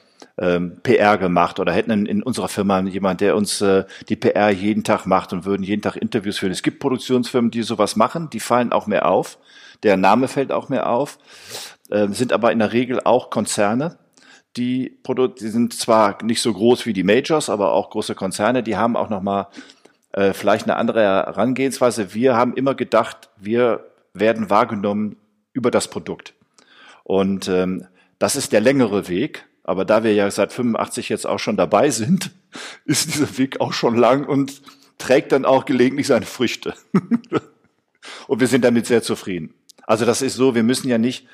ähm, 0.40 0.78
PR 0.82 1.18
gemacht 1.18 1.61
oder 1.61 1.73
hätten 1.73 2.06
in, 2.06 2.23
unserer 2.23 2.49
Firma 2.49 2.80
jemand, 2.80 3.20
der 3.20 3.37
uns 3.37 3.61
äh, 3.61 3.85
die 4.09 4.16
PR 4.16 4.50
jeden 4.50 4.85
Tag 4.85 5.06
macht 5.06 5.32
und 5.32 5.44
würden 5.44 5.62
jeden 5.62 5.82
Tag 5.82 5.97
Interviews 5.97 6.38
führen. 6.38 6.52
Es 6.52 6.62
gibt 6.62 6.80
Produktionsfirmen, 6.80 7.50
die 7.50 7.62
sowas 7.62 7.94
machen, 7.94 8.30
die 8.30 8.40
fallen 8.40 8.73
auch 8.73 8.87
mehr 8.87 9.06
auf. 9.06 9.38
Der 9.82 9.97
Name 9.97 10.28
fällt 10.28 10.50
auch 10.50 10.68
mehr 10.70 10.88
auf, 10.88 11.18
äh, 11.90 12.09
sind 12.09 12.32
aber 12.32 12.52
in 12.52 12.59
der 12.59 12.73
Regel 12.73 13.00
auch 13.04 13.30
Konzerne. 13.30 13.99
Die, 14.56 14.99
Produ 15.02 15.28
die 15.28 15.49
sind 15.49 15.75
zwar 15.75 16.23
nicht 16.25 16.40
so 16.40 16.52
groß 16.52 16.87
wie 16.87 16.92
die 16.92 17.04
Majors, 17.04 17.50
aber 17.50 17.73
auch 17.73 17.90
große 17.90 18.14
Konzerne, 18.14 18.62
die 18.62 18.76
haben 18.76 18.97
auch 18.97 19.11
nochmal 19.11 19.47
äh, 20.12 20.32
vielleicht 20.32 20.64
eine 20.64 20.76
andere 20.76 21.02
Herangehensweise. 21.02 22.14
Wir 22.14 22.37
haben 22.37 22.54
immer 22.54 22.75
gedacht, 22.75 23.28
wir 23.37 23.85
werden 24.14 24.50
wahrgenommen 24.50 25.16
über 25.52 25.70
das 25.70 25.88
Produkt. 25.88 26.35
Und 27.04 27.47
ähm, 27.49 27.87
das 28.18 28.37
ist 28.37 28.52
der 28.52 28.61
längere 28.61 29.09
Weg. 29.09 29.47
Aber 29.64 29.84
da 29.84 30.04
wir 30.04 30.14
ja 30.14 30.30
seit 30.30 30.52
85 30.52 31.08
jetzt 31.08 31.26
auch 31.26 31.38
schon 31.38 31.56
dabei 31.56 31.90
sind, 31.90 32.30
ist 32.84 33.14
dieser 33.14 33.38
Weg 33.38 33.60
auch 33.60 33.72
schon 33.72 33.96
lang 33.96 34.26
und 34.26 34.62
trägt 34.98 35.32
dann 35.32 35.44
auch 35.44 35.64
gelegentlich 35.64 36.06
seine 36.06 36.26
Früchte. 36.26 36.74
und 38.26 38.40
wir 38.40 38.46
sind 38.46 38.64
damit 38.64 38.86
sehr 38.86 39.02
zufrieden. 39.02 39.54
Also 39.86 40.04
das 40.04 40.22
ist 40.22 40.34
so, 40.34 40.54
wir 40.54 40.62
müssen 40.62 40.88
ja 40.88 40.98
nicht 40.98 41.26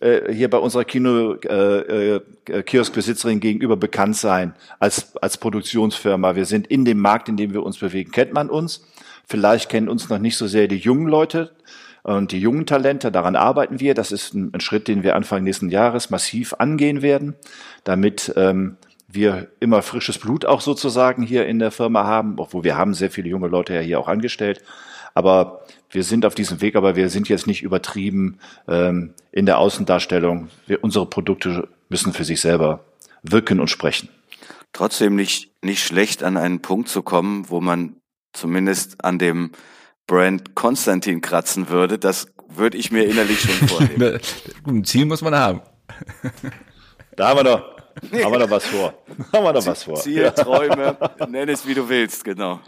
äh, 0.00 0.32
hier 0.32 0.48
bei 0.48 0.58
unserer 0.58 0.84
Kino-Kioskbesitzerin 0.84 3.36
äh, 3.36 3.38
äh, 3.38 3.40
gegenüber 3.40 3.76
bekannt 3.76 4.16
sein 4.16 4.54
als, 4.78 5.16
als 5.16 5.38
Produktionsfirma. 5.38 6.36
Wir 6.36 6.44
sind 6.44 6.68
in 6.68 6.84
dem 6.84 7.00
Markt, 7.00 7.28
in 7.28 7.36
dem 7.36 7.52
wir 7.52 7.64
uns 7.64 7.78
bewegen, 7.78 8.12
kennt 8.12 8.32
man 8.32 8.48
uns. 8.48 8.86
Vielleicht 9.26 9.68
kennen 9.68 9.88
uns 9.88 10.08
noch 10.08 10.20
nicht 10.20 10.36
so 10.36 10.46
sehr 10.46 10.68
die 10.68 10.76
jungen 10.76 11.08
Leute, 11.08 11.50
Und 12.08 12.32
die 12.32 12.40
jungen 12.40 12.64
Talente, 12.64 13.12
daran 13.12 13.36
arbeiten 13.36 13.80
wir. 13.80 13.92
Das 13.92 14.12
ist 14.12 14.32
ein, 14.32 14.54
ein 14.54 14.60
Schritt, 14.60 14.88
den 14.88 15.02
wir 15.02 15.14
Anfang 15.14 15.44
nächsten 15.44 15.68
Jahres 15.68 16.08
massiv 16.08 16.54
angehen 16.54 17.02
werden, 17.02 17.34
damit 17.84 18.32
ähm, 18.34 18.78
wir 19.08 19.48
immer 19.60 19.82
frisches 19.82 20.16
Blut 20.16 20.46
auch 20.46 20.62
sozusagen 20.62 21.22
hier 21.22 21.44
in 21.44 21.58
der 21.58 21.70
Firma 21.70 22.04
haben, 22.04 22.38
obwohl 22.38 22.64
wir 22.64 22.78
haben 22.78 22.94
sehr 22.94 23.10
viele 23.10 23.28
junge 23.28 23.48
Leute 23.48 23.74
ja 23.74 23.80
hier 23.80 24.00
auch 24.00 24.08
angestellt. 24.08 24.62
Aber 25.12 25.66
wir 25.90 26.02
sind 26.02 26.24
auf 26.24 26.34
diesem 26.34 26.62
Weg, 26.62 26.76
aber 26.76 26.96
wir 26.96 27.10
sind 27.10 27.28
jetzt 27.28 27.46
nicht 27.46 27.62
übertrieben 27.62 28.38
ähm, 28.68 29.12
in 29.30 29.44
der 29.44 29.58
Außendarstellung. 29.58 30.48
Wir, 30.66 30.82
unsere 30.82 31.04
Produkte 31.04 31.68
müssen 31.90 32.14
für 32.14 32.24
sich 32.24 32.40
selber 32.40 32.86
wirken 33.22 33.60
und 33.60 33.68
sprechen. 33.68 34.08
Trotzdem 34.72 35.14
nicht, 35.14 35.50
nicht 35.62 35.84
schlecht 35.84 36.22
an 36.22 36.38
einen 36.38 36.62
Punkt 36.62 36.88
zu 36.88 37.02
kommen, 37.02 37.50
wo 37.50 37.60
man 37.60 37.96
zumindest 38.32 39.04
an 39.04 39.18
dem 39.18 39.50
Brand 40.08 40.56
Konstantin 40.56 41.20
kratzen 41.20 41.68
würde. 41.68 41.98
Das 41.98 42.26
würde 42.48 42.76
ich 42.76 42.90
mir 42.90 43.04
innerlich 43.04 43.40
schon 43.40 43.68
vornehmen. 43.68 44.18
Ein 44.66 44.84
Ziel 44.84 45.04
muss 45.04 45.22
man 45.22 45.36
haben. 45.36 45.60
Da 47.14 47.28
haben 47.28 47.38
wir 47.38 47.44
noch, 47.44 47.62
haben 48.24 48.32
wir 48.32 48.38
noch 48.38 48.50
was 48.50 48.66
vor. 48.66 48.94
Haben 49.32 49.44
wir 49.44 49.52
noch 49.52 49.66
was 49.66 49.84
vor. 49.84 49.96
Ziel, 49.96 50.30
Träume, 50.32 50.96
nenn 51.28 51.48
es 51.48 51.66
wie 51.66 51.74
du 51.74 51.88
willst, 51.88 52.24
genau. 52.24 52.60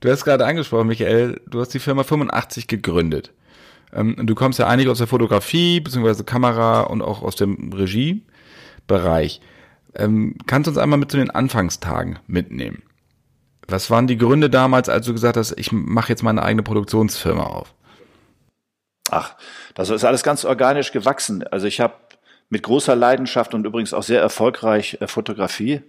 Du 0.00 0.10
hast 0.10 0.24
gerade 0.24 0.46
angesprochen, 0.46 0.88
Michael, 0.88 1.40
du 1.46 1.60
hast 1.60 1.74
die 1.74 1.78
Firma 1.78 2.04
85 2.04 2.66
gegründet. 2.66 3.32
Ähm, 3.92 4.16
du 4.18 4.34
kommst 4.34 4.58
ja 4.58 4.66
eigentlich 4.66 4.88
aus 4.88 4.98
der 4.98 5.06
Fotografie, 5.06 5.80
beziehungsweise 5.80 6.24
Kamera 6.24 6.82
und 6.82 7.02
auch 7.02 7.22
aus 7.22 7.36
dem 7.36 7.72
Regiebereich. 7.72 9.40
Ähm, 9.94 10.36
kannst 10.46 10.68
du 10.68 10.70
uns 10.70 10.78
einmal 10.78 10.98
mit 10.98 11.10
zu 11.10 11.18
den 11.18 11.30
Anfangstagen 11.30 12.18
mitnehmen? 12.26 12.82
Was 13.70 13.90
waren 13.90 14.06
die 14.06 14.18
Gründe 14.18 14.50
damals, 14.50 14.88
als 14.88 15.06
du 15.06 15.12
gesagt 15.12 15.36
hast, 15.36 15.52
ich 15.58 15.72
mache 15.72 16.10
jetzt 16.10 16.22
meine 16.22 16.42
eigene 16.42 16.62
Produktionsfirma 16.62 17.44
auf? 17.44 17.74
Ach, 19.10 19.34
das 19.74 19.90
ist 19.90 20.04
alles 20.04 20.22
ganz 20.22 20.44
organisch 20.44 20.92
gewachsen. 20.92 21.46
Also 21.46 21.66
ich 21.66 21.80
habe 21.80 21.94
mit 22.48 22.62
großer 22.62 22.96
Leidenschaft 22.96 23.54
und 23.54 23.64
übrigens 23.64 23.94
auch 23.94 24.02
sehr 24.02 24.20
erfolgreich 24.20 24.98
äh, 25.00 25.06
Fotografie 25.06 25.82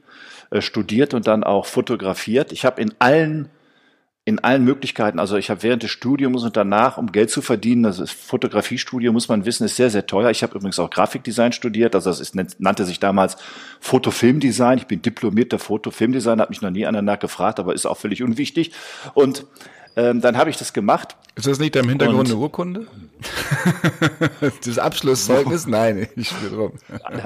äh, 0.51 0.61
studiert 0.61 1.13
und 1.13 1.27
dann 1.27 1.43
auch 1.43 1.65
fotografiert. 1.65 2.51
Ich 2.51 2.65
habe 2.65 2.81
in 2.81 2.93
allen 2.99 3.49
in 4.23 4.39
allen 4.39 4.63
Möglichkeiten. 4.63 5.19
Also 5.19 5.35
ich 5.37 5.49
habe 5.49 5.63
während 5.63 5.81
des 5.81 5.89
Studiums 5.89 6.43
und 6.43 6.55
danach, 6.55 6.97
um 6.97 7.11
Geld 7.11 7.31
zu 7.31 7.41
verdienen, 7.41 7.83
das 7.83 7.99
ist 7.99 8.11
Fotografiestudium, 8.11 9.13
muss 9.13 9.29
man 9.29 9.45
wissen, 9.45 9.65
ist 9.65 9.77
sehr, 9.77 9.89
sehr 9.89 10.05
teuer. 10.05 10.29
Ich 10.29 10.43
habe 10.43 10.55
übrigens 10.55 10.77
auch 10.79 10.91
Grafikdesign 10.91 11.53
studiert, 11.53 11.95
also 11.95 12.11
das 12.11 12.19
ist, 12.19 12.35
nannte 12.59 12.85
sich 12.85 12.99
damals 12.99 13.37
Fotofilmdesign. 13.79 14.77
Ich 14.77 14.85
bin 14.85 15.01
diplomierter 15.01 15.57
Fotofilmdesigner, 15.57 16.43
habe 16.43 16.51
mich 16.51 16.61
noch 16.61 16.69
nie 16.69 16.85
einer 16.85 17.01
nachgefragt, 17.01 17.59
aber 17.59 17.73
ist 17.73 17.87
auch 17.87 17.97
völlig 17.97 18.21
unwichtig. 18.21 18.73
Und 19.15 19.47
ähm, 19.95 20.21
dann 20.21 20.37
habe 20.37 20.49
ich 20.49 20.57
das 20.57 20.73
gemacht. 20.73 21.15
Ist 21.35 21.47
das 21.47 21.59
nicht 21.59 21.75
da 21.75 21.79
im 21.79 21.89
Hintergrund 21.89 22.27
eine 22.27 22.37
Urkunde? 22.37 22.87
das 24.65 24.77
Abschlusszeugnis? 24.77 25.67
Nein, 25.67 26.07
ich 26.15 26.29
spiele 26.29 26.51
drum. 26.51 26.71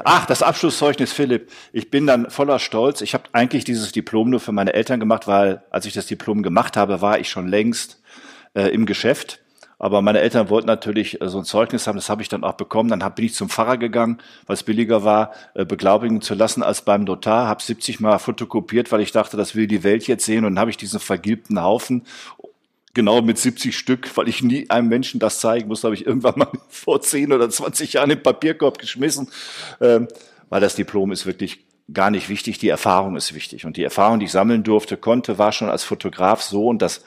Ach, 0.04 0.26
das 0.26 0.42
Abschlusszeugnis, 0.42 1.12
Philipp. 1.12 1.50
Ich 1.72 1.90
bin 1.90 2.06
dann 2.06 2.30
voller 2.30 2.58
Stolz. 2.58 3.00
Ich 3.00 3.14
habe 3.14 3.24
eigentlich 3.32 3.64
dieses 3.64 3.92
Diplom 3.92 4.30
nur 4.30 4.40
für 4.40 4.52
meine 4.52 4.74
Eltern 4.74 5.00
gemacht, 5.00 5.26
weil 5.26 5.62
als 5.70 5.86
ich 5.86 5.92
das 5.92 6.06
Diplom 6.06 6.42
gemacht 6.42 6.76
habe, 6.76 7.00
war 7.00 7.18
ich 7.18 7.28
schon 7.28 7.48
längst 7.48 8.00
äh, 8.54 8.68
im 8.68 8.86
Geschäft. 8.86 9.40
Aber 9.78 10.00
meine 10.00 10.20
Eltern 10.20 10.48
wollten 10.48 10.66
natürlich 10.66 11.20
äh, 11.20 11.28
so 11.28 11.38
ein 11.38 11.44
Zeugnis 11.44 11.86
haben, 11.86 11.96
das 11.96 12.08
habe 12.08 12.22
ich 12.22 12.28
dann 12.28 12.44
auch 12.44 12.54
bekommen. 12.54 12.88
Dann 12.88 13.14
bin 13.14 13.26
ich 13.26 13.34
zum 13.34 13.50
Pfarrer 13.50 13.76
gegangen, 13.76 14.18
weil 14.46 14.54
es 14.54 14.62
billiger 14.62 15.04
war, 15.04 15.32
äh, 15.54 15.66
beglaubigen 15.66 16.22
zu 16.22 16.34
lassen 16.34 16.62
als 16.62 16.82
beim 16.82 17.04
Notar. 17.04 17.46
Habe 17.46 17.62
70 17.62 18.00
Mal 18.00 18.18
fotokopiert, 18.18 18.90
weil 18.90 19.02
ich 19.02 19.12
dachte, 19.12 19.36
das 19.36 19.54
will 19.54 19.66
die 19.66 19.84
Welt 19.84 20.06
jetzt 20.06 20.24
sehen. 20.24 20.44
Und 20.44 20.54
dann 20.54 20.60
habe 20.60 20.70
ich 20.70 20.78
diesen 20.78 21.00
vergilbten 21.00 21.60
Haufen 21.62 22.04
genau 22.96 23.20
mit 23.22 23.38
70 23.38 23.76
Stück, 23.76 24.16
weil 24.16 24.26
ich 24.26 24.42
nie 24.42 24.68
einem 24.70 24.88
Menschen 24.88 25.20
das 25.20 25.38
zeigen 25.38 25.68
muss, 25.68 25.84
habe 25.84 25.94
ich 25.94 26.06
irgendwann 26.06 26.38
mal 26.38 26.48
vor 26.68 27.00
10 27.00 27.32
oder 27.32 27.48
20 27.48 27.92
Jahren 27.92 28.10
im 28.10 28.22
Papierkorb 28.22 28.78
geschmissen, 28.78 29.28
ähm, 29.80 30.08
weil 30.48 30.60
das 30.60 30.74
Diplom 30.74 31.12
ist 31.12 31.26
wirklich 31.26 31.64
gar 31.92 32.10
nicht 32.10 32.28
wichtig, 32.28 32.58
die 32.58 32.70
Erfahrung 32.70 33.14
ist 33.16 33.34
wichtig. 33.34 33.64
Und 33.66 33.76
die 33.76 33.84
Erfahrung, 33.84 34.18
die 34.18 34.24
ich 34.24 34.32
sammeln 34.32 34.64
durfte, 34.64 34.96
konnte, 34.96 35.38
war 35.38 35.52
schon 35.52 35.68
als 35.68 35.84
Fotograf 35.84 36.42
so 36.42 36.66
und 36.66 36.82
das, 36.82 37.04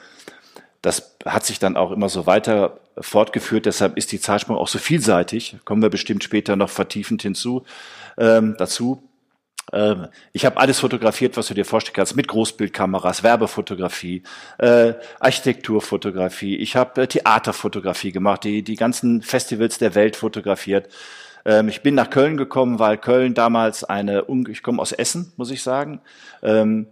das 0.80 1.16
hat 1.26 1.44
sich 1.44 1.58
dann 1.58 1.76
auch 1.76 1.90
immer 1.90 2.08
so 2.08 2.24
weiter 2.24 2.80
fortgeführt. 2.98 3.66
Deshalb 3.66 3.98
ist 3.98 4.12
die 4.12 4.20
Zeitsprung 4.20 4.56
auch 4.56 4.68
so 4.68 4.78
vielseitig. 4.78 5.56
Kommen 5.64 5.82
wir 5.82 5.90
bestimmt 5.90 6.22
später 6.24 6.56
noch 6.56 6.70
vertiefend 6.70 7.20
hinzu, 7.22 7.64
ähm, 8.16 8.54
dazu. 8.58 9.02
Ähm, 9.72 10.08
ich 10.32 10.44
habe 10.44 10.56
alles 10.56 10.80
fotografiert, 10.80 11.36
was 11.36 11.46
du 11.48 11.54
dir 11.54 11.64
vorstellen 11.64 11.94
kannst, 11.94 12.16
mit 12.16 12.28
Großbildkameras, 12.28 13.22
Werbefotografie, 13.22 14.22
äh, 14.58 14.94
Architekturfotografie. 15.18 16.56
Ich 16.56 16.76
habe 16.76 17.02
äh, 17.02 17.06
Theaterfotografie 17.06 18.12
gemacht, 18.12 18.44
die, 18.44 18.62
die 18.62 18.76
ganzen 18.76 19.22
Festivals 19.22 19.78
der 19.78 19.94
Welt 19.94 20.16
fotografiert. 20.16 20.88
Ähm, 21.44 21.68
ich 21.68 21.82
bin 21.82 21.94
nach 21.94 22.10
Köln 22.10 22.36
gekommen, 22.36 22.78
weil 22.78 22.98
Köln 22.98 23.34
damals 23.34 23.84
eine, 23.84 24.24
ich 24.48 24.62
komme 24.62 24.82
aus 24.82 24.92
Essen, 24.92 25.32
muss 25.36 25.50
ich 25.50 25.62
sagen. 25.62 26.00
Ähm, 26.42 26.86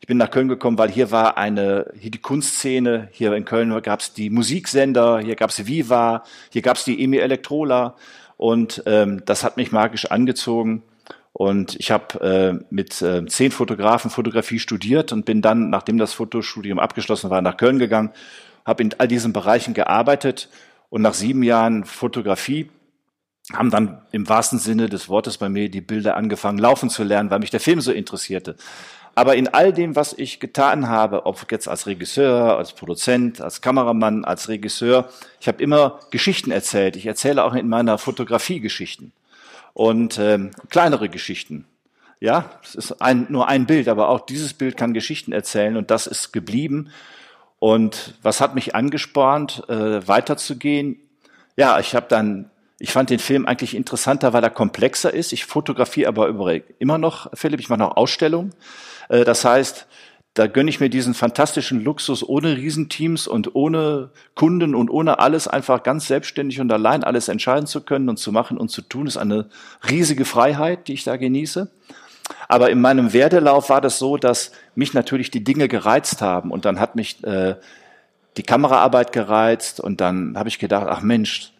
ich 0.00 0.06
bin 0.06 0.18
nach 0.18 0.30
Köln 0.30 0.48
gekommen, 0.48 0.76
weil 0.76 0.90
hier 0.90 1.10
war 1.10 1.38
eine, 1.38 1.90
hier 1.98 2.10
die 2.10 2.20
Kunstszene, 2.20 3.08
hier 3.10 3.32
in 3.32 3.46
Köln 3.46 3.80
gab 3.80 4.00
es 4.00 4.12
die 4.12 4.28
Musiksender, 4.28 5.20
hier 5.20 5.34
gab 5.34 5.48
es 5.48 5.66
Viva, 5.66 6.24
hier 6.50 6.60
gab 6.60 6.76
es 6.76 6.84
die 6.84 7.02
Emi 7.02 7.16
Elektrola 7.16 7.96
und 8.36 8.82
ähm, 8.84 9.22
das 9.24 9.44
hat 9.44 9.56
mich 9.56 9.72
magisch 9.72 10.10
angezogen. 10.10 10.82
Und 11.36 11.74
ich 11.80 11.90
habe 11.90 12.20
äh, 12.20 12.64
mit 12.70 13.02
äh, 13.02 13.26
zehn 13.26 13.50
Fotografen 13.50 14.08
Fotografie 14.08 14.60
studiert 14.60 15.12
und 15.12 15.24
bin 15.24 15.42
dann, 15.42 15.68
nachdem 15.68 15.98
das 15.98 16.12
Fotostudium 16.12 16.78
abgeschlossen 16.78 17.28
war, 17.28 17.42
nach 17.42 17.56
Köln 17.56 17.80
gegangen, 17.80 18.12
habe 18.64 18.84
in 18.84 18.94
all 18.98 19.08
diesen 19.08 19.32
Bereichen 19.32 19.74
gearbeitet 19.74 20.48
und 20.90 21.02
nach 21.02 21.12
sieben 21.12 21.42
Jahren 21.42 21.84
Fotografie 21.84 22.70
haben 23.52 23.72
dann 23.72 24.00
im 24.12 24.28
wahrsten 24.28 24.60
Sinne 24.60 24.88
des 24.88 25.08
Wortes 25.08 25.36
bei 25.38 25.48
mir 25.48 25.68
die 25.68 25.80
Bilder 25.80 26.16
angefangen 26.16 26.58
laufen 26.58 26.88
zu 26.88 27.02
lernen, 27.02 27.30
weil 27.30 27.40
mich 27.40 27.50
der 27.50 27.58
Film 27.58 27.80
so 27.80 27.90
interessierte. 27.90 28.54
Aber 29.16 29.34
in 29.34 29.48
all 29.48 29.72
dem, 29.72 29.96
was 29.96 30.12
ich 30.12 30.38
getan 30.38 30.88
habe, 30.88 31.26
ob 31.26 31.50
jetzt 31.50 31.66
als 31.66 31.88
Regisseur, 31.88 32.56
als 32.56 32.74
Produzent, 32.74 33.40
als 33.40 33.60
Kameramann, 33.60 34.24
als 34.24 34.48
Regisseur, 34.48 35.08
ich 35.40 35.48
habe 35.48 35.60
immer 35.60 35.98
Geschichten 36.12 36.52
erzählt. 36.52 36.94
Ich 36.94 37.06
erzähle 37.06 37.42
auch 37.42 37.54
in 37.54 37.68
meiner 37.68 37.98
Fotografie 37.98 38.60
Geschichten 38.60 39.12
und 39.74 40.18
ähm, 40.18 40.52
kleinere 40.70 41.08
Geschichten. 41.08 41.66
Ja, 42.20 42.50
es 42.62 42.74
ist 42.74 43.02
ein, 43.02 43.26
nur 43.28 43.48
ein 43.48 43.66
Bild, 43.66 43.88
aber 43.88 44.08
auch 44.08 44.20
dieses 44.20 44.54
Bild 44.54 44.78
kann 44.78 44.94
Geschichten 44.94 45.32
erzählen 45.32 45.76
und 45.76 45.90
das 45.90 46.06
ist 46.06 46.32
geblieben. 46.32 46.90
Und 47.58 48.14
was 48.22 48.40
hat 48.40 48.54
mich 48.54 48.74
angespornt, 48.74 49.68
äh, 49.68 50.06
weiterzugehen? 50.06 50.98
Ja, 51.56 51.78
ich 51.80 51.94
habe 51.94 52.06
dann, 52.08 52.50
ich 52.78 52.92
fand 52.92 53.10
den 53.10 53.18
Film 53.18 53.46
eigentlich 53.46 53.74
interessanter, 53.74 54.32
weil 54.32 54.42
er 54.42 54.50
komplexer 54.50 55.12
ist. 55.12 55.32
Ich 55.32 55.44
fotografiere 55.44 56.08
aber 56.08 56.28
immer 56.78 56.98
noch, 56.98 57.30
Philipp, 57.34 57.60
ich 57.60 57.68
mache 57.68 57.80
noch 57.80 57.96
Ausstellungen. 57.96 58.54
Äh, 59.08 59.24
das 59.24 59.44
heißt, 59.44 59.86
da 60.34 60.48
gönne 60.48 60.68
ich 60.68 60.80
mir 60.80 60.90
diesen 60.90 61.14
fantastischen 61.14 61.82
Luxus 61.82 62.28
ohne 62.28 62.56
Riesenteams 62.56 63.28
und 63.28 63.54
ohne 63.54 64.10
Kunden 64.34 64.74
und 64.74 64.90
ohne 64.90 65.20
alles 65.20 65.46
einfach 65.46 65.84
ganz 65.84 66.08
selbstständig 66.08 66.60
und 66.60 66.72
allein 66.72 67.04
alles 67.04 67.28
entscheiden 67.28 67.68
zu 67.68 67.80
können 67.82 68.08
und 68.08 68.18
zu 68.18 68.32
machen 68.32 68.58
und 68.58 68.68
zu 68.68 68.82
tun, 68.82 69.06
ist 69.06 69.16
eine 69.16 69.46
riesige 69.88 70.24
Freiheit, 70.24 70.88
die 70.88 70.94
ich 70.94 71.04
da 71.04 71.16
genieße. 71.16 71.70
Aber 72.48 72.70
in 72.70 72.80
meinem 72.80 73.12
Werdelauf 73.12 73.70
war 73.70 73.80
das 73.80 74.00
so, 74.00 74.16
dass 74.16 74.50
mich 74.74 74.92
natürlich 74.92 75.30
die 75.30 75.44
Dinge 75.44 75.68
gereizt 75.68 76.20
haben 76.20 76.50
und 76.50 76.64
dann 76.64 76.80
hat 76.80 76.96
mich 76.96 77.22
äh, 77.22 77.54
die 78.36 78.42
Kameraarbeit 78.42 79.12
gereizt 79.12 79.78
und 79.78 80.00
dann 80.00 80.36
habe 80.36 80.48
ich 80.48 80.58
gedacht, 80.58 80.86
ach 80.88 81.00
Mensch, 81.00 81.52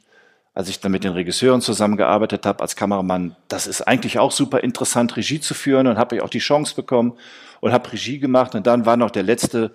als 0.53 0.69
ich 0.69 0.81
dann 0.81 0.93
mit 0.93 1.05
den 1.05 1.13
Regisseuren 1.13 1.61
zusammengearbeitet 1.61 2.47
habe 2.47 2.63
als 2.63 2.77
Kameramann, 2.77 3.37
das 3.49 3.67
ist 3.67 3.83
eigentlich 3.83 4.19
auch 4.19 4.31
super 4.31 4.61
interessant, 4.61 5.17
Regie 5.17 5.41
zu 5.41 5.53
führen 5.55 5.87
und 5.87 5.99
habe 5.99 6.17
ich 6.17 6.23
auch 6.23 6.31
die 6.31 6.39
Chance 6.39 6.75
bekommen 6.75 7.15
und 7.65 7.73
habe 7.73 7.91
Regie 7.91 8.19
gemacht. 8.19 8.55
Und 8.55 8.67
dann 8.67 8.85
war 8.85 8.99
noch 8.99 9.11
der 9.11 9.23
letzte, 9.23 9.73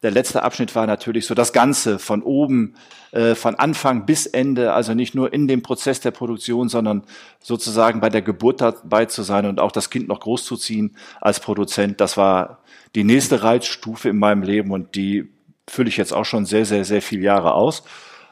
der 0.00 0.12
letzte 0.12 0.44
Abschnitt 0.44 0.76
war 0.76 0.86
natürlich 0.86 1.26
so 1.26 1.34
das 1.34 1.52
Ganze 1.52 1.98
von 1.98 2.22
oben, 2.22 2.74
äh, 3.10 3.34
von 3.34 3.56
Anfang 3.56 4.06
bis 4.06 4.26
Ende, 4.26 4.74
also 4.74 4.94
nicht 4.94 5.16
nur 5.16 5.32
in 5.32 5.48
dem 5.48 5.60
Prozess 5.60 5.98
der 5.98 6.12
Produktion, 6.12 6.68
sondern 6.68 7.02
sozusagen 7.40 7.98
bei 7.98 8.10
der 8.10 8.22
Geburt 8.22 8.60
dabei 8.60 9.06
zu 9.06 9.24
sein 9.24 9.46
und 9.46 9.58
auch 9.58 9.72
das 9.72 9.90
Kind 9.90 10.06
noch 10.06 10.20
großzuziehen 10.20 10.96
als 11.20 11.40
Produzent. 11.40 12.00
Das 12.00 12.16
war 12.16 12.60
die 12.94 13.02
nächste 13.02 13.42
Reizstufe 13.42 14.08
in 14.08 14.16
meinem 14.16 14.44
Leben 14.44 14.70
und 14.70 14.94
die 14.94 15.32
fülle 15.68 15.88
ich 15.88 15.96
jetzt 15.96 16.12
auch 16.12 16.24
schon 16.24 16.46
sehr, 16.46 16.64
sehr, 16.64 16.84
sehr 16.84 17.02
viele 17.02 17.22
Jahre 17.22 17.54
aus. 17.54 17.82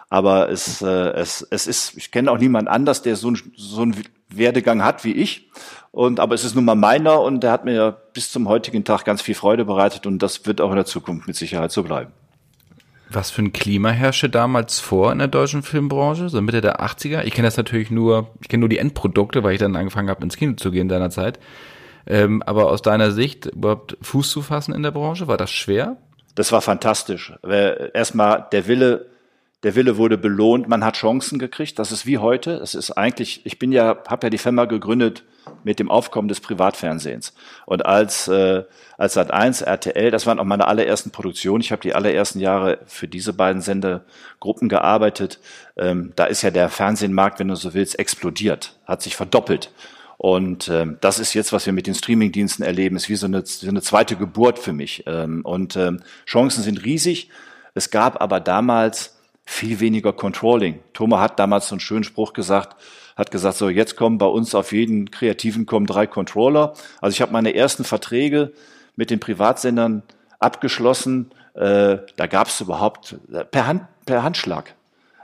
Aber 0.08 0.50
es, 0.50 0.82
äh, 0.82 0.86
es, 0.86 1.44
es 1.50 1.66
ist, 1.66 1.96
ich 1.96 2.12
kenne 2.12 2.30
auch 2.30 2.38
niemand 2.38 2.68
anders, 2.68 3.02
der 3.02 3.16
so, 3.16 3.32
ein, 3.32 3.40
so 3.56 3.82
einen 3.82 3.96
Werdegang 4.28 4.84
hat 4.84 5.04
wie 5.04 5.12
ich. 5.12 5.48
Und, 5.90 6.20
aber 6.20 6.34
es 6.34 6.44
ist 6.44 6.54
nun 6.54 6.64
mal 6.64 6.74
meiner 6.74 7.20
und 7.20 7.40
der 7.40 7.50
hat 7.50 7.64
mir 7.64 7.96
bis 8.12 8.30
zum 8.30 8.48
heutigen 8.48 8.84
Tag 8.84 9.04
ganz 9.04 9.22
viel 9.22 9.34
Freude 9.34 9.64
bereitet 9.64 10.06
und 10.06 10.22
das 10.22 10.46
wird 10.46 10.60
auch 10.60 10.70
in 10.70 10.76
der 10.76 10.84
Zukunft 10.84 11.26
mit 11.26 11.36
Sicherheit 11.36 11.72
so 11.72 11.82
bleiben. 11.82 12.12
Was 13.10 13.30
für 13.30 13.40
ein 13.40 13.54
Klima 13.54 13.88
herrschte 13.88 14.28
damals 14.28 14.80
vor 14.80 15.10
in 15.12 15.18
der 15.18 15.28
deutschen 15.28 15.62
Filmbranche, 15.62 16.28
so 16.28 16.42
Mitte 16.42 16.60
der 16.60 16.80
80er? 16.80 17.24
Ich 17.24 17.32
kenne 17.32 17.48
das 17.48 17.56
natürlich 17.56 17.90
nur, 17.90 18.28
ich 18.42 18.48
kenne 18.48 18.60
nur 18.60 18.68
die 18.68 18.78
Endprodukte, 18.78 19.42
weil 19.42 19.54
ich 19.54 19.58
dann 19.58 19.76
angefangen 19.76 20.10
habe, 20.10 20.22
ins 20.22 20.36
Kino 20.36 20.54
zu 20.54 20.70
gehen 20.70 20.82
in 20.82 20.88
deiner 20.88 21.08
Zeit. 21.08 21.38
Ähm, 22.06 22.42
aber 22.42 22.70
aus 22.70 22.82
deiner 22.82 23.10
Sicht 23.12 23.46
überhaupt 23.46 23.96
Fuß 24.02 24.30
zu 24.30 24.42
fassen 24.42 24.74
in 24.74 24.82
der 24.82 24.90
Branche, 24.90 25.26
war 25.26 25.38
das 25.38 25.50
schwer? 25.50 25.96
Das 26.34 26.52
war 26.52 26.60
fantastisch. 26.60 27.32
Erstmal 27.42 28.46
der 28.52 28.66
Wille, 28.68 29.06
der 29.64 29.74
Wille 29.74 29.96
wurde 29.96 30.18
belohnt, 30.18 30.68
man 30.68 30.84
hat 30.84 30.96
Chancen 30.96 31.38
gekriegt. 31.38 31.78
Das 31.78 31.90
ist 31.90 32.06
wie 32.06 32.18
heute. 32.18 32.52
Es 32.52 32.74
ist 32.74 32.92
eigentlich, 32.92 33.44
ich 33.44 33.58
bin 33.58 33.72
ja, 33.72 34.02
habe 34.06 34.26
ja 34.26 34.30
die 34.30 34.38
Firma 34.38 34.66
gegründet 34.66 35.24
mit 35.64 35.80
dem 35.80 35.90
Aufkommen 35.90 36.28
des 36.28 36.40
Privatfernsehens. 36.40 37.34
Und 37.66 37.84
als 37.84 38.28
äh, 38.28 38.64
als 38.98 39.16
Sat1, 39.16 39.64
RTL, 39.64 40.10
das 40.10 40.26
waren 40.26 40.38
auch 40.38 40.44
meine 40.44 40.66
allerersten 40.66 41.10
Produktionen. 41.10 41.60
Ich 41.60 41.72
habe 41.72 41.82
die 41.82 41.94
allerersten 41.94 42.40
Jahre 42.40 42.80
für 42.86 43.08
diese 43.08 43.32
beiden 43.32 43.62
Sendegruppen 43.62 44.68
gearbeitet. 44.68 45.40
Ähm, 45.76 46.12
da 46.16 46.24
ist 46.26 46.42
ja 46.42 46.50
der 46.50 46.68
Fernsehmarkt, 46.68 47.38
wenn 47.38 47.48
du 47.48 47.54
so 47.54 47.74
willst, 47.74 47.98
explodiert, 47.98 48.76
hat 48.86 49.02
sich 49.02 49.16
verdoppelt. 49.16 49.72
Und 50.18 50.68
ähm, 50.68 50.98
das 51.00 51.20
ist 51.20 51.32
jetzt, 51.34 51.52
was 51.52 51.64
wir 51.66 51.72
mit 51.72 51.86
den 51.86 51.94
Streamingdiensten 51.94 52.64
erleben, 52.64 52.96
ist 52.96 53.08
wie 53.08 53.14
so 53.14 53.26
eine, 53.26 53.46
so 53.46 53.68
eine 53.68 53.82
zweite 53.82 54.16
Geburt 54.16 54.58
für 54.58 54.72
mich. 54.72 55.04
Ähm, 55.06 55.44
und 55.44 55.76
ähm, 55.76 56.02
Chancen 56.26 56.64
sind 56.64 56.84
riesig. 56.84 57.30
Es 57.74 57.90
gab 57.90 58.20
aber 58.20 58.40
damals 58.40 59.17
viel 59.48 59.80
weniger 59.80 60.12
Controlling. 60.12 60.78
Thomas 60.92 61.20
hat 61.20 61.38
damals 61.38 61.68
so 61.68 61.74
einen 61.74 61.80
schönen 61.80 62.04
Spruch 62.04 62.34
gesagt, 62.34 62.76
hat 63.16 63.30
gesagt, 63.30 63.56
so 63.56 63.70
jetzt 63.70 63.96
kommen 63.96 64.18
bei 64.18 64.26
uns 64.26 64.54
auf 64.54 64.72
jeden 64.72 65.10
Kreativen 65.10 65.64
kommen 65.64 65.86
drei 65.86 66.06
Controller. 66.06 66.74
Also 67.00 67.14
ich 67.14 67.22
habe 67.22 67.32
meine 67.32 67.54
ersten 67.54 67.82
Verträge 67.82 68.52
mit 68.94 69.08
den 69.08 69.20
Privatsendern 69.20 70.02
abgeschlossen. 70.38 71.30
Äh, 71.54 71.96
da 72.16 72.26
gab 72.28 72.48
es 72.48 72.60
überhaupt 72.60 73.16
äh, 73.32 73.42
per, 73.46 73.66
Hand, 73.66 73.86
per 74.04 74.22
Handschlag. 74.22 74.74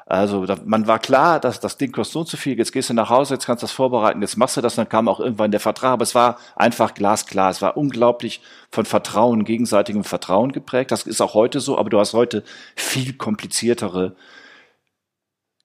Also 0.07 0.45
da, 0.45 0.57
man 0.65 0.87
war 0.87 0.99
klar, 0.99 1.41
dass 1.41 1.61
das 1.61 1.79
Ding 1.79 1.91
kostet 1.91 2.13
so 2.13 2.25
so 2.25 2.37
viel, 2.37 2.59
jetzt 2.59 2.73
gehst 2.73 2.91
du 2.91 2.95
nach 2.95 3.09
Hause, 3.09 3.35
jetzt 3.35 3.47
kannst 3.47 3.63
du 3.63 3.67
das 3.67 3.73
vorbereiten, 3.73 4.21
jetzt 4.21 4.37
machst 4.37 4.57
du 4.57 4.61
das, 4.61 4.75
dann 4.75 4.89
kam 4.89 5.09
auch 5.09 5.19
irgendwann 5.19 5.51
der 5.51 5.61
Vertrag, 5.61 5.93
aber 5.93 6.03
es 6.03 6.15
war 6.15 6.39
einfach 6.57 6.93
glasklar, 6.93 7.51
es 7.51 7.63
war 7.63 7.79
unglaublich 7.79 8.43
von 8.71 8.85
Vertrauen, 8.85 9.45
gegenseitigem 9.45 10.05
Vertrauen 10.05 10.53
geprägt, 10.53 10.91
das 10.91 11.05
ist 11.05 11.23
auch 11.23 11.33
heute 11.33 11.61
so, 11.61 11.79
aber 11.79 11.89
du 11.89 11.99
hast 11.99 12.13
heute 12.13 12.45
viel 12.77 13.15
kompliziertere, 13.15 14.15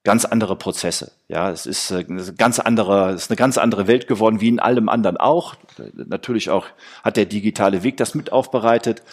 ganz 0.05 0.23
andere 0.23 0.55
Prozesse. 0.55 1.11
Ja, 1.27 1.51
es 1.51 1.65
ist 1.65 1.91
äh, 1.91 2.05
eine 2.07 2.33
ganz 2.33 2.59
andere, 2.59 3.09
es 3.09 3.23
ist 3.23 3.31
eine 3.31 3.35
ganz 3.35 3.57
andere 3.57 3.87
Welt 3.87 4.07
geworden, 4.07 4.39
wie 4.39 4.47
in 4.47 4.61
allem 4.61 4.87
anderen 4.87 5.17
auch. 5.17 5.55
Natürlich 5.93 6.49
auch 6.49 6.67
hat 7.03 7.17
der 7.17 7.25
digitale 7.25 7.83
Weg 7.83 7.97
das 7.97 8.15
mit 8.15 8.31
aufbereitet, 8.31 9.03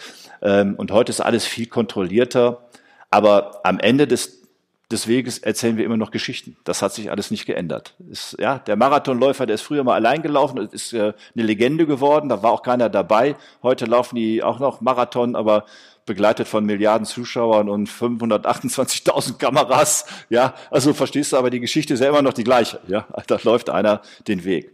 ähm, 0.42 0.74
und 0.76 0.92
heute 0.92 1.10
ist 1.10 1.20
alles 1.20 1.44
viel 1.44 1.66
kontrollierter, 1.66 2.68
aber 3.10 3.60
am 3.64 3.80
Ende 3.80 4.06
des 4.06 4.45
des 4.90 5.08
Weges 5.08 5.38
erzählen 5.38 5.76
wir 5.76 5.84
immer 5.84 5.96
noch 5.96 6.12
Geschichten. 6.12 6.56
Das 6.62 6.80
hat 6.80 6.92
sich 6.92 7.10
alles 7.10 7.32
nicht 7.32 7.44
geändert. 7.44 7.94
Ist, 8.08 8.36
ja, 8.38 8.58
der 8.60 8.76
Marathonläufer, 8.76 9.44
der 9.44 9.54
ist 9.54 9.62
früher 9.62 9.82
mal 9.82 9.94
allein 9.94 10.22
gelaufen, 10.22 10.58
ist 10.70 10.92
äh, 10.92 11.12
eine 11.34 11.44
Legende 11.44 11.86
geworden, 11.86 12.28
da 12.28 12.42
war 12.42 12.52
auch 12.52 12.62
keiner 12.62 12.88
dabei. 12.88 13.34
Heute 13.62 13.86
laufen 13.86 14.14
die 14.14 14.44
auch 14.44 14.60
noch 14.60 14.80
Marathon, 14.80 15.34
aber 15.34 15.64
begleitet 16.06 16.46
von 16.46 16.64
Milliarden 16.64 17.04
Zuschauern 17.04 17.68
und 17.68 17.88
528.000 17.88 19.38
Kameras. 19.38 20.06
Ja, 20.30 20.54
also 20.70 20.94
verstehst 20.94 21.32
du, 21.32 21.36
aber 21.36 21.50
die 21.50 21.60
Geschichte 21.60 21.94
ist 21.94 22.00
ja 22.00 22.08
immer 22.08 22.22
noch 22.22 22.32
die 22.32 22.44
gleiche. 22.44 22.80
Ja, 22.86 23.08
da 23.26 23.38
läuft 23.42 23.70
einer 23.70 24.02
den 24.28 24.44
Weg. 24.44 24.70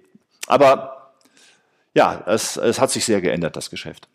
Aber 0.46 1.12
ja, 1.94 2.22
es, 2.26 2.58
es 2.58 2.78
hat 2.78 2.90
sich 2.90 3.06
sehr 3.06 3.22
geändert, 3.22 3.56
das 3.56 3.70
Geschäft. 3.70 4.08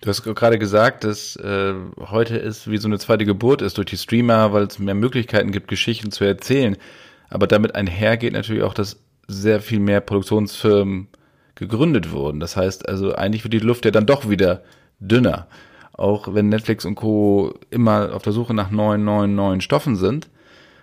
Du 0.00 0.10
hast 0.10 0.22
gerade 0.22 0.58
gesagt, 0.58 1.04
dass 1.04 1.36
äh, 1.36 1.74
heute 1.98 2.36
ist 2.36 2.70
wie 2.70 2.76
so 2.76 2.86
eine 2.86 2.98
zweite 2.98 3.24
Geburt 3.24 3.62
ist 3.62 3.78
durch 3.78 3.86
die 3.86 3.96
Streamer, 3.96 4.52
weil 4.52 4.64
es 4.64 4.78
mehr 4.78 4.94
Möglichkeiten 4.94 5.52
gibt, 5.52 5.68
Geschichten 5.68 6.10
zu 6.10 6.24
erzählen. 6.24 6.76
Aber 7.30 7.46
damit 7.46 7.74
einhergeht 7.74 8.34
natürlich 8.34 8.62
auch, 8.62 8.74
dass 8.74 9.00
sehr 9.26 9.60
viel 9.60 9.80
mehr 9.80 10.00
Produktionsfirmen 10.00 11.08
gegründet 11.54 12.12
wurden. 12.12 12.40
Das 12.40 12.56
heißt 12.56 12.88
also, 12.88 13.14
eigentlich 13.14 13.42
wird 13.42 13.54
die 13.54 13.58
Luft 13.58 13.84
ja 13.84 13.90
dann 13.90 14.06
doch 14.06 14.28
wieder 14.28 14.62
dünner. 15.00 15.46
Auch 15.92 16.34
wenn 16.34 16.50
Netflix 16.50 16.84
und 16.84 16.94
Co. 16.94 17.54
immer 17.70 18.14
auf 18.14 18.22
der 18.22 18.34
Suche 18.34 18.52
nach 18.52 18.70
neuen, 18.70 19.04
neuen, 19.04 19.34
neuen 19.34 19.62
Stoffen 19.62 19.96
sind. 19.96 20.28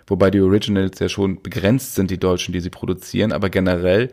Wobei 0.08 0.30
die 0.30 0.40
Originals 0.40 0.98
ja 0.98 1.08
schon 1.08 1.40
begrenzt 1.40 1.94
sind, 1.94 2.10
die 2.10 2.18
Deutschen, 2.18 2.52
die 2.52 2.60
sie 2.60 2.68
produzieren. 2.68 3.32
Aber 3.32 3.48
generell 3.48 4.10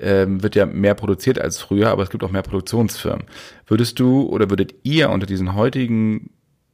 ähm, 0.00 0.42
wird 0.42 0.56
ja 0.56 0.66
mehr 0.66 0.94
produziert 0.94 1.38
als 1.38 1.58
früher, 1.58 1.90
aber 1.90 2.02
es 2.02 2.10
gibt 2.10 2.24
auch 2.24 2.30
mehr 2.30 2.42
Produktionsfirmen. 2.42 3.26
Würdest 3.66 3.98
du 3.98 4.22
oder 4.22 4.50
würdet 4.50 4.74
ihr 4.82 5.10
unter 5.10 5.26
diesen 5.26 5.54
heutigen, 5.54 6.30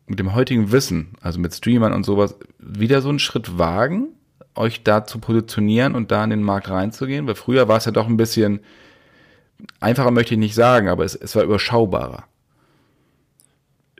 mit 0.06 0.18
dem 0.18 0.34
heutigen 0.34 0.72
Wissen, 0.72 1.14
also 1.20 1.40
mit 1.40 1.54
Streamern 1.54 1.92
und 1.92 2.04
sowas, 2.04 2.36
wieder 2.58 3.00
so 3.02 3.08
einen 3.08 3.18
Schritt 3.18 3.58
wagen, 3.58 4.08
euch 4.54 4.82
da 4.84 5.04
zu 5.04 5.18
positionieren 5.18 5.94
und 5.94 6.10
da 6.10 6.24
in 6.24 6.30
den 6.30 6.42
Markt 6.42 6.70
reinzugehen? 6.70 7.26
Weil 7.26 7.34
früher 7.34 7.68
war 7.68 7.78
es 7.78 7.84
ja 7.84 7.92
doch 7.92 8.06
ein 8.06 8.16
bisschen 8.16 8.60
einfacher, 9.80 10.10
möchte 10.10 10.34
ich 10.34 10.40
nicht 10.40 10.54
sagen, 10.54 10.88
aber 10.88 11.04
es, 11.04 11.14
es 11.14 11.34
war 11.34 11.42
überschaubarer. 11.42 12.24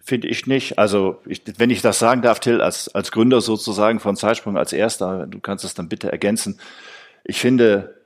Finde 0.03 0.29
ich 0.29 0.47
nicht. 0.47 0.79
Also, 0.79 1.21
ich, 1.27 1.43
wenn 1.59 1.71
ich 1.71 1.83
das 1.83 1.99
sagen 1.99 2.23
darf, 2.23 2.39
Till, 2.39 2.61
als, 2.61 2.95
als 2.95 3.11
Gründer 3.11 3.41
sozusagen 3.41 3.99
von 3.99 4.15
Zeitsprung 4.15 4.57
als 4.57 4.73
Erster, 4.73 5.27
du 5.27 5.41
kannst 5.41 5.65
es 5.65 5.75
dann 5.75 5.89
bitte 5.89 6.13
ergänzen. 6.13 6.61
Ich 7.25 7.41
finde, 7.41 7.97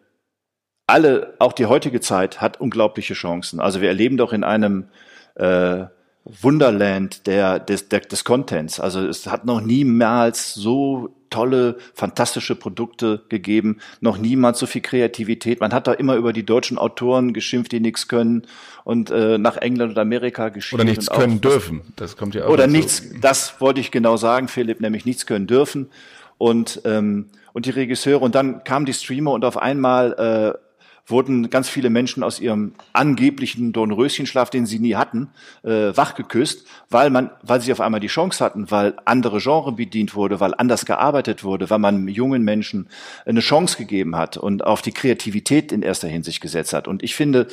alle, 0.90 1.34
auch 1.38 1.52
die 1.52 1.66
heutige 1.66 2.00
Zeit 2.00 2.40
hat 2.40 2.60
unglaubliche 2.60 3.14
Chancen. 3.14 3.60
Also 3.60 3.80
wir 3.80 3.88
erleben 3.88 4.16
doch 4.16 4.32
in 4.32 4.44
einem 4.44 4.88
äh, 5.36 5.84
Wunderland 6.24 7.26
der, 7.26 7.58
des, 7.58 7.88
der, 7.88 8.00
des 8.00 8.24
Contents. 8.24 8.78
Also 8.78 9.06
es 9.06 9.26
hat 9.26 9.44
noch 9.44 9.60
niemals 9.60 10.54
so 10.54 11.14
tolle, 11.30 11.76
fantastische 11.94 12.56
Produkte 12.56 13.22
gegeben, 13.28 13.78
noch 14.00 14.18
niemals 14.18 14.58
so 14.58 14.66
viel 14.66 14.82
Kreativität. 14.82 15.60
Man 15.60 15.72
hat 15.72 15.86
da 15.86 15.92
immer 15.92 16.16
über 16.16 16.32
die 16.32 16.44
deutschen 16.44 16.76
Autoren 16.76 17.32
geschimpft, 17.32 17.72
die 17.72 17.80
nichts 17.80 18.08
können 18.08 18.46
und 18.84 19.10
äh, 19.10 19.38
nach 19.38 19.56
England 19.56 19.92
und 19.92 19.98
Amerika 19.98 20.48
geschrieben. 20.48 20.82
Oder 20.82 20.90
nichts 20.90 21.08
können 21.08 21.36
auch, 21.36 21.42
dürfen. 21.42 21.82
Das 21.96 22.16
kommt 22.16 22.34
ja 22.34 22.46
auch. 22.46 22.50
Oder 22.50 22.66
nichts, 22.66 23.04
das 23.20 23.60
wollte 23.60 23.80
ich 23.80 23.90
genau 23.90 24.16
sagen, 24.16 24.48
Philipp, 24.48 24.80
nämlich 24.80 25.04
nichts 25.04 25.24
können 25.24 25.46
dürfen. 25.46 25.88
Und, 26.36 26.82
ähm, 26.84 27.26
und 27.52 27.66
die 27.66 27.70
Regisseure. 27.70 28.24
Und 28.24 28.34
dann 28.34 28.64
kamen 28.64 28.86
die 28.86 28.94
Streamer 28.94 29.32
und 29.32 29.44
auf 29.44 29.58
einmal 29.58 30.56
äh, 30.56 30.69
wurden 31.10 31.50
ganz 31.50 31.68
viele 31.68 31.90
Menschen 31.90 32.22
aus 32.22 32.40
ihrem 32.40 32.72
angeblichen 32.92 33.72
Dornröschenschlaf, 33.72 34.50
den 34.50 34.66
sie 34.66 34.78
nie 34.78 34.96
hatten, 34.96 35.30
äh, 35.62 35.96
wachgeküsst, 35.96 36.66
weil 36.88 37.10
man, 37.10 37.30
weil 37.42 37.60
sie 37.60 37.72
auf 37.72 37.80
einmal 37.80 38.00
die 38.00 38.06
Chance 38.06 38.44
hatten, 38.44 38.70
weil 38.70 38.94
andere 39.04 39.38
Genre 39.38 39.72
bedient 39.72 40.14
wurde, 40.14 40.40
weil 40.40 40.54
anders 40.54 40.86
gearbeitet 40.86 41.44
wurde, 41.44 41.70
weil 41.70 41.78
man 41.78 42.08
jungen 42.08 42.42
Menschen 42.42 42.88
eine 43.26 43.40
Chance 43.40 43.76
gegeben 43.76 44.16
hat 44.16 44.36
und 44.36 44.64
auf 44.64 44.82
die 44.82 44.92
Kreativität 44.92 45.72
in 45.72 45.82
erster 45.82 46.08
Hinsicht 46.08 46.40
gesetzt 46.40 46.72
hat. 46.72 46.88
Und 46.88 47.02
ich 47.02 47.14
finde, 47.14 47.48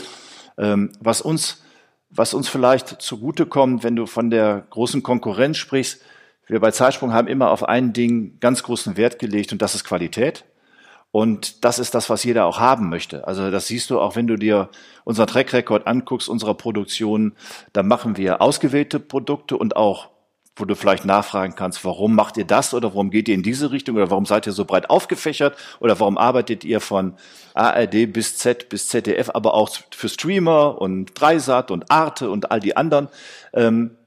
ähm, 0.58 0.92
was 1.00 1.22
uns, 1.22 1.64
was 2.10 2.34
uns 2.34 2.48
vielleicht 2.48 3.02
zugutekommt, 3.02 3.84
wenn 3.84 3.96
du 3.96 4.06
von 4.06 4.30
der 4.30 4.66
großen 4.70 5.04
Konkurrenz 5.04 5.58
sprichst, 5.58 6.02
wir 6.48 6.62
bei 6.62 6.72
Zeitsprung 6.72 7.12
haben 7.12 7.28
immer 7.28 7.52
auf 7.52 7.68
ein 7.68 7.92
Ding 7.92 8.40
ganz 8.40 8.64
großen 8.64 8.96
Wert 8.96 9.20
gelegt 9.20 9.52
und 9.52 9.62
das 9.62 9.76
ist 9.76 9.84
Qualität. 9.84 10.46
Und 11.18 11.66
das 11.66 11.80
ist 11.80 11.96
das, 11.96 12.12
was 12.12 12.24
jeder 12.24 12.46
auch 12.46 12.60
haben 12.60 12.90
möchte. 12.90 13.28
Also 13.28 13.50
das 13.50 13.66
siehst 13.66 13.90
du 13.90 14.00
auch, 14.00 14.16
wenn 14.16 14.28
du 14.28 14.36
dir 14.36 14.70
unser 15.04 15.26
Track 15.26 15.52
Record 15.52 15.88
anguckst, 15.88 16.30
unserer 16.30 16.54
Produktion, 16.54 17.34
da 17.74 17.82
machen 17.82 18.18
wir 18.18 18.40
ausgewählte 18.40 19.00
Produkte 19.00 19.58
und 19.58 19.76
auch 19.76 20.10
wo 20.56 20.66
du 20.66 20.76
vielleicht 20.76 21.06
nachfragen 21.06 21.56
kannst, 21.56 21.84
warum 21.84 22.14
macht 22.14 22.38
ihr 22.38 22.46
das 22.46 22.76
oder 22.76 22.90
warum 22.90 23.10
geht 23.10 23.28
ihr 23.30 23.34
in 23.34 23.42
diese 23.42 23.72
Richtung 23.72 23.96
oder 23.96 24.12
warum 24.12 24.28
seid 24.28 24.46
ihr 24.46 24.54
so 24.54 24.64
breit 24.64 24.92
aufgefächert 24.92 25.58
oder 25.80 26.00
warum 26.00 26.20
arbeitet 26.20 26.64
ihr 26.64 26.82
von 26.82 27.16
ARD 27.56 28.14
bis 28.14 28.38
Z 28.38 28.70
bis 28.70 28.88
ZDF, 28.88 29.32
aber 29.34 29.56
auch 29.56 29.72
für 29.90 30.10
Streamer 30.10 30.80
und 30.80 31.20
Dreisat 31.20 31.72
und 31.72 31.90
Arte 31.90 32.30
und 32.30 32.52
all 32.52 32.60
die 32.60 32.78
anderen. 32.78 33.08
Ähm, 33.54 33.98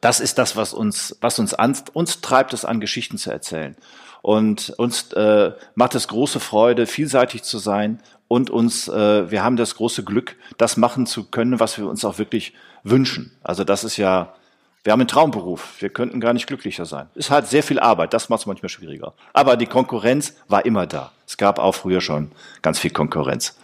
das 0.00 0.18
ist 0.18 0.36
das, 0.38 0.56
was 0.56 0.72
uns, 0.72 1.16
was 1.20 1.38
uns 1.38 1.54
an, 1.54 1.76
uns 1.92 2.20
treibt 2.20 2.54
es 2.54 2.64
an, 2.64 2.80
Geschichten 2.80 3.18
zu 3.18 3.30
erzählen. 3.30 3.76
Und 4.22 4.70
uns 4.76 5.12
äh, 5.12 5.52
macht 5.74 5.94
es 5.94 6.08
große 6.08 6.40
Freude, 6.40 6.86
vielseitig 6.86 7.42
zu 7.42 7.58
sein 7.58 8.00
und 8.28 8.50
uns, 8.50 8.86
äh, 8.88 9.30
wir 9.30 9.42
haben 9.42 9.56
das 9.56 9.74
große 9.74 10.04
Glück, 10.04 10.36
das 10.58 10.76
machen 10.76 11.06
zu 11.06 11.24
können, 11.24 11.58
was 11.58 11.78
wir 11.78 11.88
uns 11.88 12.04
auch 12.04 12.18
wirklich 12.18 12.54
wünschen. 12.84 13.32
Also 13.42 13.64
das 13.64 13.82
ist 13.82 13.96
ja, 13.96 14.34
wir 14.84 14.92
haben 14.92 15.00
einen 15.00 15.08
Traumberuf. 15.08 15.80
Wir 15.80 15.90
könnten 15.90 16.20
gar 16.20 16.32
nicht 16.32 16.46
glücklicher 16.46 16.86
sein. 16.86 17.08
Ist 17.14 17.30
halt 17.30 17.48
sehr 17.48 17.62
viel 17.62 17.80
Arbeit. 17.80 18.14
Das 18.14 18.28
macht 18.28 18.40
es 18.40 18.46
manchmal 18.46 18.68
schwieriger. 18.68 19.14
Aber 19.32 19.56
die 19.56 19.66
Konkurrenz 19.66 20.36
war 20.48 20.64
immer 20.64 20.86
da. 20.86 21.12
Es 21.26 21.36
gab 21.36 21.58
auch 21.58 21.74
früher 21.74 22.00
schon 22.00 22.32
ganz 22.62 22.78
viel 22.78 22.90
Konkurrenz. 22.90 23.58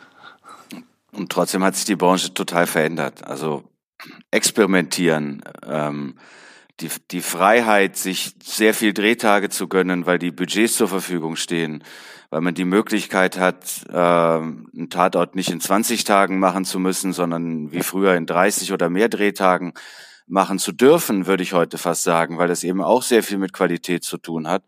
Und 1.12 1.30
trotzdem 1.30 1.64
hat 1.64 1.76
sich 1.76 1.86
die 1.86 1.96
Branche 1.96 2.34
total 2.34 2.66
verändert. 2.66 3.26
Also 3.26 3.64
experimentieren, 4.30 5.42
ähm, 5.66 6.16
die, 6.80 6.90
die 7.10 7.22
Freiheit, 7.22 7.96
sich 7.96 8.34
sehr 8.42 8.74
viel 8.74 8.92
Drehtage 8.92 9.48
zu 9.48 9.68
gönnen, 9.68 10.06
weil 10.06 10.18
die 10.18 10.30
Budgets 10.30 10.76
zur 10.76 10.88
Verfügung 10.88 11.36
stehen, 11.36 11.82
weil 12.30 12.40
man 12.40 12.54
die 12.54 12.64
Möglichkeit 12.64 13.38
hat, 13.38 13.86
äh, 13.88 13.96
einen 13.96 14.88
Tatort 14.90 15.36
nicht 15.36 15.50
in 15.50 15.60
20 15.60 16.04
Tagen 16.04 16.38
machen 16.38 16.64
zu 16.64 16.78
müssen, 16.78 17.12
sondern 17.12 17.72
wie 17.72 17.82
früher 17.82 18.14
in 18.14 18.26
30 18.26 18.72
oder 18.72 18.90
mehr 18.90 19.08
Drehtagen 19.08 19.72
machen 20.26 20.58
zu 20.58 20.72
dürfen, 20.72 21.26
würde 21.26 21.42
ich 21.42 21.52
heute 21.52 21.78
fast 21.78 22.02
sagen, 22.02 22.36
weil 22.36 22.48
das 22.48 22.64
eben 22.64 22.82
auch 22.82 23.02
sehr 23.02 23.22
viel 23.22 23.38
mit 23.38 23.52
Qualität 23.52 24.04
zu 24.04 24.18
tun 24.18 24.48
hat, 24.48 24.64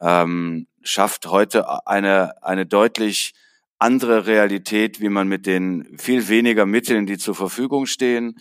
ähm, 0.00 0.66
schafft 0.82 1.26
heute 1.26 1.86
eine, 1.86 2.42
eine 2.42 2.66
deutlich 2.66 3.34
andere 3.78 4.26
Realität, 4.26 5.00
wie 5.00 5.08
man 5.08 5.28
mit 5.28 5.46
den 5.46 5.96
viel 5.98 6.28
weniger 6.28 6.66
Mitteln, 6.66 7.06
die 7.06 7.16
zur 7.16 7.34
Verfügung 7.34 7.86
stehen, 7.86 8.38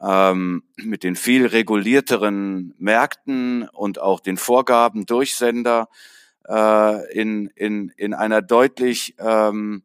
ähm, 0.00 0.62
mit 0.76 1.04
den 1.04 1.16
viel 1.16 1.46
regulierteren 1.46 2.74
Märkten 2.78 3.68
und 3.68 4.00
auch 4.00 4.20
den 4.20 4.36
Vorgaben 4.36 5.06
durch 5.06 5.34
Sender 5.34 5.88
äh, 6.48 7.12
in, 7.12 7.46
in, 7.54 7.92
in 7.96 8.14
einer 8.14 8.42
deutlich 8.42 9.14
ähm, 9.18 9.82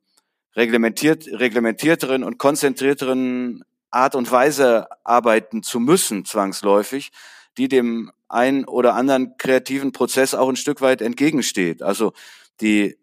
reglementiert, 0.56 1.28
reglementierteren 1.28 2.24
und 2.24 2.38
konzentrierteren 2.38 3.64
Art 3.92 4.16
und 4.16 4.32
Weise 4.32 4.88
arbeiten 5.04 5.64
zu 5.64 5.80
müssen, 5.80 6.26
zwangsläufig, 6.26 7.12
die 7.58 7.68
dem 7.68 8.12
einen 8.28 8.66
oder 8.66 8.96
anderen 8.96 9.38
kreativen 9.38 9.92
Prozess 9.92 10.34
auch 10.34 10.50
ein 10.50 10.56
Stück 10.56 10.82
weit 10.82 11.02
entgegensteht. 11.02 11.82
Also 11.82 12.14
die, 12.62 12.98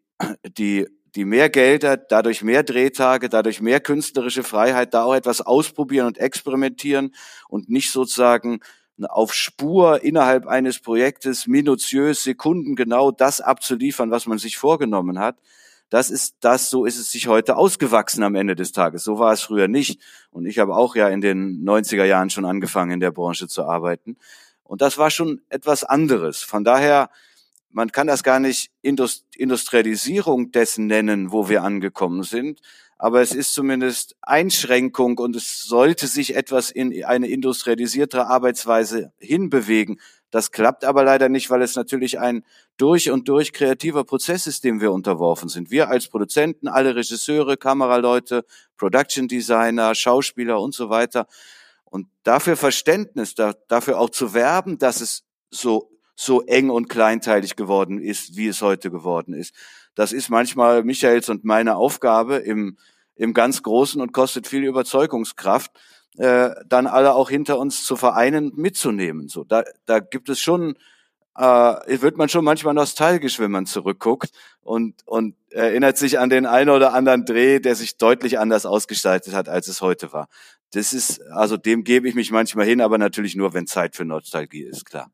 die, 0.58 0.86
die 1.14 1.24
mehr 1.24 1.50
Gelder, 1.50 1.96
dadurch 1.96 2.42
mehr 2.42 2.62
Drehtage, 2.62 3.28
dadurch 3.28 3.60
mehr 3.60 3.80
künstlerische 3.80 4.42
Freiheit, 4.42 4.94
da 4.94 5.04
auch 5.04 5.14
etwas 5.14 5.40
ausprobieren 5.40 6.06
und 6.06 6.18
experimentieren 6.18 7.14
und 7.48 7.68
nicht 7.68 7.90
sozusagen 7.90 8.60
auf 9.00 9.34
Spur 9.34 10.02
innerhalb 10.02 10.46
eines 10.46 10.78
Projektes 10.78 11.46
minutiös, 11.46 12.22
sekundengenau 12.22 13.10
das 13.10 13.40
abzuliefern, 13.40 14.10
was 14.10 14.26
man 14.26 14.38
sich 14.38 14.56
vorgenommen 14.56 15.18
hat. 15.18 15.36
Das 15.90 16.08
ist 16.08 16.36
das, 16.40 16.70
so 16.70 16.86
ist 16.86 16.98
es 16.98 17.10
sich 17.10 17.28
heute 17.28 17.56
ausgewachsen 17.56 18.22
am 18.22 18.34
Ende 18.34 18.56
des 18.56 18.72
Tages. 18.72 19.04
So 19.04 19.18
war 19.18 19.32
es 19.32 19.42
früher 19.42 19.68
nicht. 19.68 20.00
Und 20.30 20.46
ich 20.46 20.58
habe 20.58 20.74
auch 20.74 20.96
ja 20.96 21.08
in 21.08 21.20
den 21.20 21.64
90er 21.66 22.04
Jahren 22.04 22.30
schon 22.30 22.46
angefangen, 22.46 22.92
in 22.92 23.00
der 23.00 23.10
Branche 23.10 23.46
zu 23.46 23.64
arbeiten. 23.64 24.16
Und 24.64 24.80
das 24.80 24.96
war 24.96 25.10
schon 25.10 25.42
etwas 25.50 25.84
anderes. 25.84 26.42
Von 26.42 26.64
daher, 26.64 27.10
man 27.72 27.90
kann 27.90 28.06
das 28.06 28.22
gar 28.22 28.38
nicht 28.38 28.70
Industrialisierung 28.82 30.52
dessen 30.52 30.86
nennen, 30.86 31.32
wo 31.32 31.48
wir 31.48 31.62
angekommen 31.62 32.22
sind, 32.22 32.60
aber 32.98 33.20
es 33.20 33.32
ist 33.32 33.52
zumindest 33.52 34.14
Einschränkung 34.22 35.18
und 35.18 35.34
es 35.34 35.62
sollte 35.62 36.06
sich 36.06 36.36
etwas 36.36 36.70
in 36.70 37.04
eine 37.04 37.26
industrialisiertere 37.26 38.28
Arbeitsweise 38.28 39.12
hinbewegen. 39.18 40.00
Das 40.30 40.52
klappt 40.52 40.84
aber 40.84 41.02
leider 41.02 41.28
nicht, 41.28 41.50
weil 41.50 41.62
es 41.62 41.74
natürlich 41.74 42.20
ein 42.20 42.44
durch 42.76 43.10
und 43.10 43.28
durch 43.28 43.52
kreativer 43.52 44.04
Prozess 44.04 44.46
ist, 44.46 44.64
dem 44.64 44.80
wir 44.80 44.92
unterworfen 44.92 45.48
sind. 45.48 45.70
Wir 45.70 45.88
als 45.88 46.08
Produzenten, 46.08 46.68
alle 46.68 46.94
Regisseure, 46.94 47.56
Kameraleute, 47.56 48.44
Production 48.76 49.28
Designer, 49.28 49.94
Schauspieler 49.94 50.60
und 50.60 50.72
so 50.72 50.88
weiter. 50.88 51.26
Und 51.84 52.06
dafür 52.22 52.56
Verständnis, 52.56 53.34
da, 53.34 53.54
dafür 53.68 53.98
auch 53.98 54.10
zu 54.10 54.32
werben, 54.32 54.78
dass 54.78 55.00
es 55.00 55.24
so, 55.50 55.91
so 56.14 56.42
eng 56.42 56.70
und 56.70 56.88
kleinteilig 56.88 57.56
geworden 57.56 58.00
ist, 58.00 58.36
wie 58.36 58.48
es 58.48 58.62
heute 58.62 58.90
geworden 58.90 59.34
ist. 59.34 59.54
Das 59.94 60.12
ist 60.12 60.30
manchmal 60.30 60.84
Michaels 60.84 61.28
und 61.28 61.44
meine 61.44 61.76
Aufgabe 61.76 62.36
im, 62.36 62.76
im 63.14 63.34
ganz 63.34 63.62
Großen 63.62 64.00
und 64.00 64.12
kostet 64.12 64.46
viel 64.46 64.64
Überzeugungskraft, 64.64 65.70
äh, 66.16 66.50
dann 66.66 66.86
alle 66.86 67.14
auch 67.14 67.30
hinter 67.30 67.58
uns 67.58 67.84
zu 67.84 67.96
vereinen, 67.96 68.52
mitzunehmen. 68.54 69.28
So, 69.28 69.44
da, 69.44 69.64
da 69.86 70.00
gibt 70.00 70.28
es 70.28 70.40
schon, 70.40 70.76
äh, 71.36 72.00
wird 72.00 72.16
man 72.16 72.28
schon 72.28 72.44
manchmal 72.44 72.74
nostalgisch, 72.74 73.38
wenn 73.38 73.50
man 73.50 73.66
zurückguckt 73.66 74.30
und, 74.60 75.06
und 75.06 75.36
erinnert 75.50 75.98
sich 75.98 76.18
an 76.18 76.30
den 76.30 76.46
einen 76.46 76.70
oder 76.70 76.94
anderen 76.94 77.24
Dreh, 77.24 77.60
der 77.60 77.74
sich 77.74 77.96
deutlich 77.96 78.38
anders 78.38 78.66
ausgestaltet 78.66 79.34
hat, 79.34 79.48
als 79.48 79.68
es 79.68 79.80
heute 79.80 80.12
war. 80.12 80.28
Das 80.72 80.92
ist, 80.92 81.20
also 81.32 81.56
dem 81.58 81.84
gebe 81.84 82.08
ich 82.08 82.14
mich 82.14 82.30
manchmal 82.30 82.66
hin, 82.66 82.80
aber 82.80 82.96
natürlich 82.96 83.36
nur, 83.36 83.52
wenn 83.52 83.66
Zeit 83.66 83.94
für 83.94 84.06
Nostalgie 84.06 84.62
ist, 84.62 84.86
klar. 84.86 85.10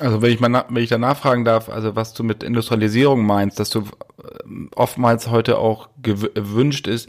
Also 0.00 0.20
wenn 0.20 0.30
ich 0.30 0.40
mal 0.40 0.66
wenn 0.68 0.82
ich 0.82 0.90
da 0.90 0.98
nachfragen 0.98 1.44
darf, 1.44 1.68
also 1.68 1.96
was 1.96 2.12
du 2.12 2.22
mit 2.22 2.42
Industrialisierung 2.42 3.24
meinst, 3.24 3.58
dass 3.58 3.70
du 3.70 3.80
äh, 3.80 3.84
oftmals 4.74 5.30
heute 5.30 5.58
auch 5.58 5.88
gewünscht 6.02 6.86
ist, 6.86 7.08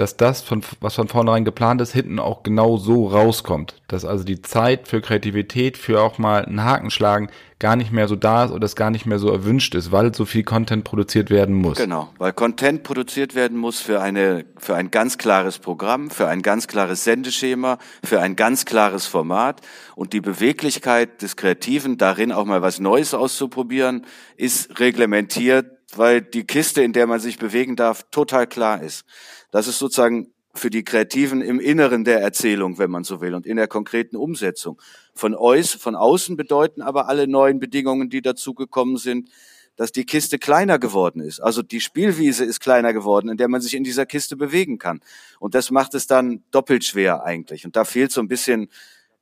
dass 0.00 0.16
das, 0.16 0.40
von, 0.40 0.62
was 0.80 0.94
von 0.94 1.08
vornherein 1.08 1.44
geplant 1.44 1.80
ist, 1.82 1.92
hinten 1.92 2.18
auch 2.18 2.42
genau 2.42 2.78
so 2.78 3.06
rauskommt. 3.06 3.74
Dass 3.86 4.06
also 4.06 4.24
die 4.24 4.40
Zeit 4.40 4.88
für 4.88 5.02
Kreativität, 5.02 5.76
für 5.76 6.00
auch 6.00 6.16
mal 6.16 6.44
einen 6.46 6.64
Haken 6.64 6.90
schlagen, 6.90 7.28
gar 7.58 7.76
nicht 7.76 7.92
mehr 7.92 8.08
so 8.08 8.16
da 8.16 8.46
ist 8.46 8.50
oder 8.50 8.64
es 8.64 8.74
gar 8.74 8.90
nicht 8.90 9.04
mehr 9.04 9.18
so 9.18 9.30
erwünscht 9.30 9.74
ist, 9.74 9.92
weil 9.92 10.14
so 10.14 10.24
viel 10.24 10.42
Content 10.42 10.84
produziert 10.84 11.28
werden 11.28 11.54
muss. 11.54 11.76
Genau, 11.76 12.08
weil 12.16 12.32
Content 12.32 12.82
produziert 12.82 13.34
werden 13.34 13.58
muss 13.58 13.80
für 13.80 14.00
eine, 14.00 14.46
für 14.56 14.74
ein 14.74 14.90
ganz 14.90 15.18
klares 15.18 15.58
Programm, 15.58 16.08
für 16.08 16.26
ein 16.26 16.40
ganz 16.40 16.66
klares 16.66 17.04
Sendeschema, 17.04 17.76
für 18.02 18.20
ein 18.20 18.36
ganz 18.36 18.64
klares 18.64 19.06
Format 19.06 19.60
und 19.94 20.14
die 20.14 20.22
Beweglichkeit 20.22 21.20
des 21.20 21.36
Kreativen 21.36 21.98
darin 21.98 22.32
auch 22.32 22.46
mal 22.46 22.62
was 22.62 22.80
Neues 22.80 23.12
auszuprobieren, 23.12 24.06
ist 24.38 24.80
reglementiert, 24.80 25.66
weil 25.94 26.22
die 26.22 26.44
Kiste, 26.44 26.82
in 26.82 26.94
der 26.94 27.06
man 27.06 27.20
sich 27.20 27.38
bewegen 27.38 27.76
darf, 27.76 28.04
total 28.10 28.46
klar 28.46 28.82
ist. 28.82 29.04
Das 29.50 29.66
ist 29.66 29.78
sozusagen 29.78 30.32
für 30.54 30.70
die 30.70 30.82
Kreativen 30.82 31.42
im 31.42 31.60
Inneren 31.60 32.04
der 32.04 32.20
Erzählung, 32.20 32.78
wenn 32.78 32.90
man 32.90 33.04
so 33.04 33.20
will, 33.20 33.34
und 33.34 33.46
in 33.46 33.56
der 33.56 33.68
konkreten 33.68 34.16
Umsetzung. 34.16 34.80
Von, 35.14 35.36
Eus, 35.36 35.72
von 35.74 35.94
außen 35.94 36.36
bedeuten 36.36 36.82
aber 36.82 37.08
alle 37.08 37.28
neuen 37.28 37.60
Bedingungen, 37.60 38.10
die 38.10 38.20
dazugekommen 38.20 38.96
sind, 38.96 39.28
dass 39.76 39.92
die 39.92 40.04
Kiste 40.04 40.38
kleiner 40.38 40.78
geworden 40.78 41.22
ist. 41.22 41.40
Also 41.40 41.62
die 41.62 41.80
Spielwiese 41.80 42.44
ist 42.44 42.60
kleiner 42.60 42.92
geworden, 42.92 43.28
in 43.28 43.36
der 43.36 43.48
man 43.48 43.60
sich 43.60 43.74
in 43.74 43.84
dieser 43.84 44.04
Kiste 44.04 44.36
bewegen 44.36 44.78
kann. 44.78 45.00
Und 45.38 45.54
das 45.54 45.70
macht 45.70 45.94
es 45.94 46.06
dann 46.06 46.42
doppelt 46.50 46.84
schwer 46.84 47.24
eigentlich. 47.24 47.64
Und 47.64 47.76
da 47.76 47.84
fehlt 47.84 48.12
so 48.12 48.20
ein 48.20 48.28
bisschen 48.28 48.68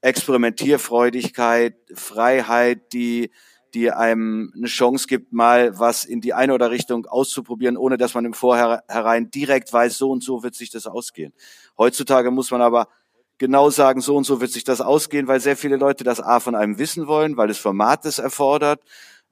Experimentierfreudigkeit, 0.00 1.76
Freiheit, 1.94 2.92
die 2.92 3.30
die 3.74 3.90
einem 3.90 4.52
eine 4.56 4.66
Chance 4.66 5.06
gibt, 5.06 5.32
mal 5.32 5.78
was 5.78 6.04
in 6.04 6.20
die 6.20 6.34
eine 6.34 6.54
oder 6.54 6.70
Richtung 6.70 7.06
auszuprobieren, 7.06 7.76
ohne 7.76 7.96
dass 7.96 8.14
man 8.14 8.24
im 8.24 8.34
Vorhinein 8.34 9.30
direkt 9.30 9.72
weiß, 9.72 9.98
so 9.98 10.10
und 10.10 10.22
so 10.22 10.42
wird 10.42 10.54
sich 10.54 10.70
das 10.70 10.86
ausgehen. 10.86 11.32
Heutzutage 11.76 12.30
muss 12.30 12.50
man 12.50 12.62
aber 12.62 12.88
genau 13.38 13.70
sagen, 13.70 14.00
so 14.00 14.16
und 14.16 14.24
so 14.24 14.40
wird 14.40 14.50
sich 14.50 14.64
das 14.64 14.80
ausgehen, 14.80 15.28
weil 15.28 15.40
sehr 15.40 15.56
viele 15.56 15.76
Leute 15.76 16.04
das 16.04 16.20
A 16.20 16.40
von 16.40 16.54
einem 16.54 16.78
wissen 16.78 17.06
wollen, 17.06 17.36
weil 17.36 17.48
das 17.48 17.58
Format 17.58 18.04
es 18.04 18.18
erfordert 18.18 18.82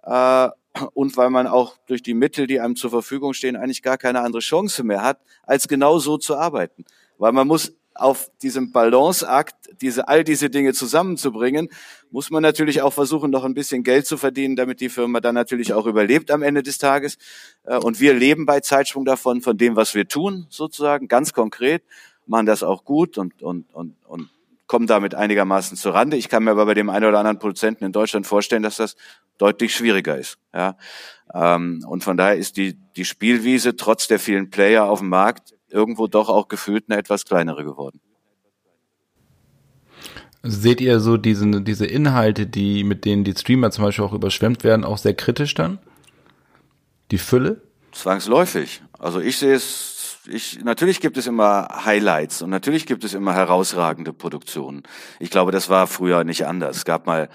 äh, 0.05 0.49
und 0.95 1.17
weil 1.17 1.31
man 1.31 1.47
auch 1.47 1.77
durch 1.87 2.03
die 2.03 2.15
Mittel, 2.15 2.47
die 2.47 2.61
einem 2.61 2.77
zur 2.77 2.91
Verfügung 2.91 3.35
stehen, 3.35 3.57
eigentlich 3.57 3.83
gar 3.83 3.99
keine 3.99 4.21
andere 4.21 4.41
Chance 4.41 4.85
mehr 4.85 5.03
hat, 5.03 5.21
als 5.43 5.69
genau 5.69 5.99
so 5.99 6.19
zu 6.19 6.37
arbeiten. 6.37 6.85
Weil 7.19 7.33
man 7.33 7.49
muss 7.49 7.75
auf 8.01 8.31
diesem 8.43 8.73
Balanceakt, 8.73 9.55
diese, 9.81 10.09
all 10.09 10.25
diese 10.25 10.51
Dinge 10.51 10.73
zusammenzubringen, 10.73 11.69
muss 12.11 12.31
man 12.31 12.43
natürlich 12.43 12.83
auch 12.83 12.93
versuchen, 12.93 13.31
noch 13.31 13.45
ein 13.45 13.55
bisschen 13.55 13.83
Geld 13.83 14.07
zu 14.07 14.17
verdienen, 14.17 14.57
damit 14.57 14.81
die 14.81 14.89
Firma 14.89 15.21
dann 15.21 15.35
natürlich 15.35 15.73
auch 15.73 15.87
überlebt 15.87 16.31
am 16.31 16.43
Ende 16.43 16.63
des 16.63 16.79
Tages. 16.79 17.19
Äh, 17.65 17.77
und 17.77 18.01
wir 18.01 18.15
leben 18.15 18.47
bei 18.47 18.61
Zeitsprung 18.61 19.05
davon, 19.05 19.41
von 19.41 19.57
dem, 19.59 19.77
was 19.77 19.95
wir 19.95 20.09
tun, 20.09 20.47
sozusagen, 20.49 21.09
ganz 21.09 21.33
konkret, 21.33 21.83
machen 22.27 22.47
das 22.47 22.63
auch 22.63 22.85
gut 22.85 23.19
und, 23.19 23.43
und, 23.43 23.73
und, 23.73 23.97
und 24.07 24.31
kommen 24.67 24.87
damit 24.87 25.15
einigermaßen 25.15 25.77
zur 25.77 25.95
Rande. 25.95 26.17
Ich 26.17 26.29
kann 26.29 26.45
mir 26.45 26.51
aber 26.51 26.67
bei 26.67 26.75
dem 26.75 26.91
einen 26.91 27.05
oder 27.05 27.19
anderen 27.19 27.39
Produzenten 27.39 27.85
in 27.85 27.93
Deutschland 27.93 28.27
vorstellen, 28.27 28.63
dass 28.63 28.77
das 28.77 28.97
deutlich 29.39 29.75
schwieriger 29.75 30.19
ist. 30.19 30.39
Ja? 30.53 30.77
Ähm, 31.33 31.85
und 31.87 32.03
von 32.03 32.17
daher 32.17 32.37
ist 32.37 32.57
die, 32.57 32.77
die 32.97 33.05
Spielwiese 33.05 33.77
trotz 33.77 34.09
der 34.09 34.19
vielen 34.19 34.51
Player 34.51 34.85
auf 34.85 35.01
dem 35.01 35.09
Markt 35.09 35.56
irgendwo 35.77 36.07
doch 36.07 36.29
auch 36.29 36.49
gefühlt 36.49 36.85
eine 36.89 36.99
etwas 36.99 37.25
kleinere 37.25 37.65
geworden. 37.65 38.01
Seht 40.43 40.81
ihr 40.81 41.01
so 41.01 41.17
diese, 41.17 41.61
diese 41.63 41.87
Inhalte, 41.87 42.47
die, 42.47 42.85
mit 42.85 43.05
denen 43.05 43.25
die 43.25 43.33
Streamer 43.33 43.71
zum 43.71 43.85
Beispiel 43.85 44.05
auch 44.05 44.13
überschwemmt 44.13 44.65
werden, 44.65 44.85
auch 44.85 44.99
sehr 44.99 45.15
kritisch 45.15 45.55
dann? 45.55 45.79
Die 47.11 47.19
Fülle? 47.19 47.63
Zwangsläufig. 47.93 48.83
Also 48.99 49.21
ich 49.21 49.39
sehe 49.39 49.55
es, 49.55 50.19
ich, 50.29 50.63
natürlich 50.65 51.01
gibt 51.01 51.17
es 51.17 51.27
immer 51.27 51.69
Highlights 51.85 52.43
und 52.43 52.51
natürlich 52.51 52.87
gibt 52.87 53.05
es 53.05 53.15
immer 53.15 53.35
herausragende 53.35 54.13
Produktionen. 54.13 54.83
Ich 55.19 55.31
glaube, 55.31 55.51
das 55.51 55.69
war 55.69 55.87
früher 55.87 56.23
nicht 56.23 56.47
anders. 56.47 56.79
Es 56.79 56.85
gab 56.85 57.07
mal 57.07 57.29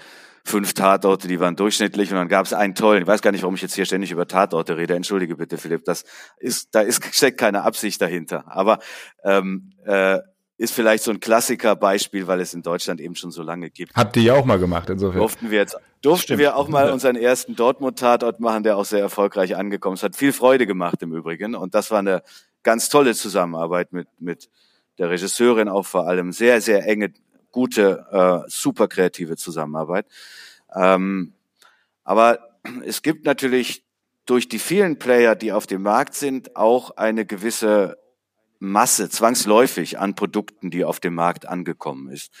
fünf 0.44 0.74
Tatorte, 0.74 1.28
die 1.28 1.40
waren 1.40 1.56
durchschnittlich 1.56 2.10
und 2.10 2.16
dann 2.16 2.28
gab 2.28 2.46
es 2.46 2.52
einen 2.52 2.74
tollen. 2.74 3.02
Ich 3.02 3.08
weiß 3.08 3.22
gar 3.22 3.32
nicht, 3.32 3.42
warum 3.42 3.54
ich 3.54 3.62
jetzt 3.62 3.74
hier 3.74 3.84
ständig 3.84 4.10
über 4.10 4.26
Tatorte 4.26 4.76
rede. 4.76 4.94
Entschuldige 4.94 5.36
bitte, 5.36 5.58
Philipp. 5.58 5.84
Das 5.84 6.04
ist, 6.38 6.74
da 6.74 6.80
ist 6.80 7.04
steckt 7.14 7.38
keine 7.38 7.62
Absicht 7.62 8.00
dahinter. 8.00 8.44
Aber 8.46 8.78
ähm, 9.24 9.70
äh, 9.84 10.18
ist 10.58 10.74
vielleicht 10.74 11.02
so 11.02 11.10
ein 11.10 11.18
Klassikerbeispiel, 11.18 12.26
weil 12.26 12.40
es 12.40 12.54
in 12.54 12.62
Deutschland 12.62 13.00
eben 13.00 13.16
schon 13.16 13.30
so 13.30 13.42
lange 13.42 13.70
gibt. 13.70 13.94
Habt 13.94 14.16
ihr 14.16 14.22
ja 14.22 14.34
auch 14.34 14.44
mal 14.44 14.58
gemacht, 14.58 14.90
insofern. 14.90 15.18
Durften 15.18 15.50
wir 15.50 15.58
jetzt, 15.58 15.76
durften 16.02 16.24
Stimmt. 16.24 16.40
wir 16.40 16.56
auch 16.56 16.68
mal 16.68 16.90
unseren 16.90 17.16
ersten 17.16 17.56
Dortmund-Tatort 17.56 18.38
machen, 18.38 18.62
der 18.62 18.76
auch 18.76 18.84
sehr 18.84 19.00
erfolgreich 19.00 19.56
angekommen 19.56 19.94
ist. 19.94 20.02
Hat 20.02 20.14
viel 20.14 20.32
Freude 20.32 20.66
gemacht 20.66 21.02
im 21.02 21.12
Übrigen. 21.14 21.54
Und 21.56 21.74
das 21.74 21.90
war 21.90 21.98
eine 21.98 22.22
ganz 22.62 22.88
tolle 22.88 23.14
Zusammenarbeit 23.14 23.92
mit, 23.92 24.08
mit 24.20 24.50
der 24.98 25.10
Regisseurin 25.10 25.68
auch 25.68 25.86
vor 25.86 26.06
allem. 26.06 26.32
Sehr, 26.32 26.60
sehr 26.60 26.86
enge 26.86 27.12
gute, 27.52 28.06
äh, 28.10 28.50
super 28.50 28.88
kreative 28.88 29.36
Zusammenarbeit. 29.36 30.06
Ähm, 30.74 31.34
aber 32.04 32.58
es 32.84 33.02
gibt 33.02 33.24
natürlich 33.24 33.84
durch 34.26 34.48
die 34.48 34.58
vielen 34.58 34.98
Player, 34.98 35.34
die 35.34 35.52
auf 35.52 35.66
dem 35.66 35.82
Markt 35.82 36.14
sind, 36.14 36.56
auch 36.56 36.92
eine 36.96 37.26
gewisse 37.26 37.98
Masse, 38.58 39.08
zwangsläufig 39.08 39.98
an 39.98 40.14
Produkten, 40.14 40.70
die 40.70 40.84
auf 40.84 41.00
dem 41.00 41.14
Markt 41.14 41.46
angekommen 41.46 42.08
ist. 42.10 42.32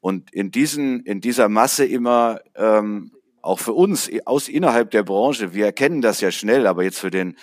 Und 0.00 0.32
in 0.32 0.50
diesen, 0.50 1.00
in 1.04 1.20
dieser 1.20 1.48
Masse 1.48 1.84
immer, 1.84 2.40
ähm, 2.56 3.12
auch 3.40 3.60
für 3.60 3.72
uns 3.72 4.10
aus 4.24 4.48
innerhalb 4.48 4.90
der 4.90 5.04
Branche, 5.04 5.54
wir 5.54 5.66
erkennen 5.66 6.00
das 6.00 6.20
ja 6.20 6.32
schnell, 6.32 6.66
aber 6.66 6.82
jetzt 6.82 6.98
für 6.98 7.10
den 7.10 7.36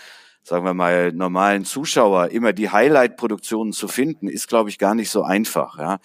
sagen 0.44 0.66
wir 0.66 0.74
mal, 0.74 1.12
normalen 1.12 1.64
Zuschauer 1.64 2.30
immer 2.30 2.54
die 2.54 2.70
Highlight-Produktionen 2.70 3.72
zu 3.72 3.88
finden, 3.88 4.28
ist, 4.28 4.48
glaube 4.48 4.70
ich, 4.70 4.80
gar 4.80 4.96
nicht 4.96 5.12
so 5.12 5.24
einfach. 5.24 5.78
Ja? 5.78 6.00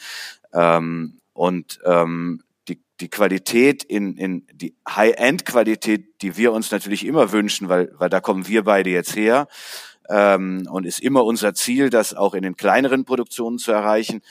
Ähm, 0.54 1.18
und 1.32 1.80
ähm, 1.84 2.42
die, 2.68 2.80
die 3.00 3.08
Qualität 3.08 3.82
in, 3.82 4.16
in 4.16 4.46
die 4.52 4.74
High-End-Qualität, 4.88 6.22
die 6.22 6.36
wir 6.36 6.52
uns 6.52 6.70
natürlich 6.70 7.04
immer 7.04 7.32
wünschen, 7.32 7.68
weil, 7.68 7.92
weil 7.98 8.08
da 8.08 8.20
kommen 8.20 8.46
wir 8.46 8.64
beide 8.64 8.90
jetzt 8.90 9.16
her, 9.16 9.48
ähm, 10.08 10.68
und 10.70 10.86
ist 10.86 11.00
immer 11.00 11.24
unser 11.24 11.54
Ziel, 11.54 11.90
das 11.90 12.14
auch 12.14 12.34
in 12.34 12.42
den 12.42 12.56
kleineren 12.56 13.04
Produktionen 13.04 13.58
zu 13.58 13.72
erreichen, 13.72 14.22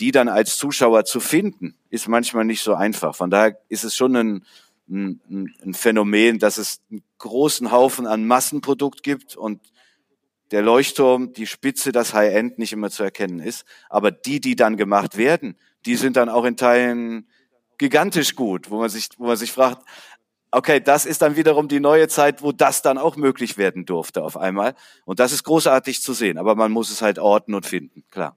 die 0.00 0.10
dann 0.10 0.28
als 0.28 0.56
Zuschauer 0.56 1.04
zu 1.04 1.20
finden, 1.20 1.74
ist 1.90 2.08
manchmal 2.08 2.44
nicht 2.44 2.62
so 2.62 2.74
einfach. 2.74 3.14
Von 3.14 3.30
daher 3.30 3.58
ist 3.68 3.84
es 3.84 3.96
schon 3.96 4.16
ein, 4.16 4.44
ein, 4.88 5.20
ein 5.64 5.74
Phänomen, 5.74 6.38
dass 6.38 6.58
es 6.58 6.80
einen 6.90 7.02
großen 7.18 7.70
Haufen 7.70 8.06
an 8.06 8.26
Massenprodukt 8.26 9.02
gibt 9.02 9.36
und 9.36 9.60
der 10.50 10.62
Leuchtturm, 10.62 11.32
die 11.32 11.46
Spitze, 11.46 11.92
das 11.92 12.14
High-End 12.14 12.58
nicht 12.58 12.72
immer 12.72 12.90
zu 12.90 13.02
erkennen 13.02 13.40
ist. 13.40 13.64
Aber 13.88 14.10
die, 14.10 14.40
die 14.40 14.56
dann 14.56 14.76
gemacht 14.76 15.16
werden, 15.16 15.56
die 15.86 15.96
sind 15.96 16.16
dann 16.16 16.28
auch 16.28 16.44
in 16.44 16.56
Teilen 16.56 17.28
gigantisch 17.78 18.34
gut, 18.36 18.70
wo 18.70 18.78
man 18.78 18.88
sich, 18.88 19.08
wo 19.18 19.26
man 19.26 19.36
sich 19.36 19.52
fragt, 19.52 19.82
okay, 20.50 20.80
das 20.80 21.06
ist 21.06 21.22
dann 21.22 21.36
wiederum 21.36 21.66
die 21.66 21.80
neue 21.80 22.08
Zeit, 22.08 22.42
wo 22.42 22.52
das 22.52 22.82
dann 22.82 22.98
auch 22.98 23.16
möglich 23.16 23.58
werden 23.58 23.86
durfte 23.86 24.22
auf 24.22 24.36
einmal. 24.36 24.74
Und 25.04 25.18
das 25.18 25.32
ist 25.32 25.42
großartig 25.42 26.00
zu 26.00 26.12
sehen, 26.12 26.38
aber 26.38 26.54
man 26.54 26.70
muss 26.70 26.90
es 26.90 27.02
halt 27.02 27.18
orten 27.18 27.54
und 27.54 27.66
finden, 27.66 28.04
klar. 28.10 28.36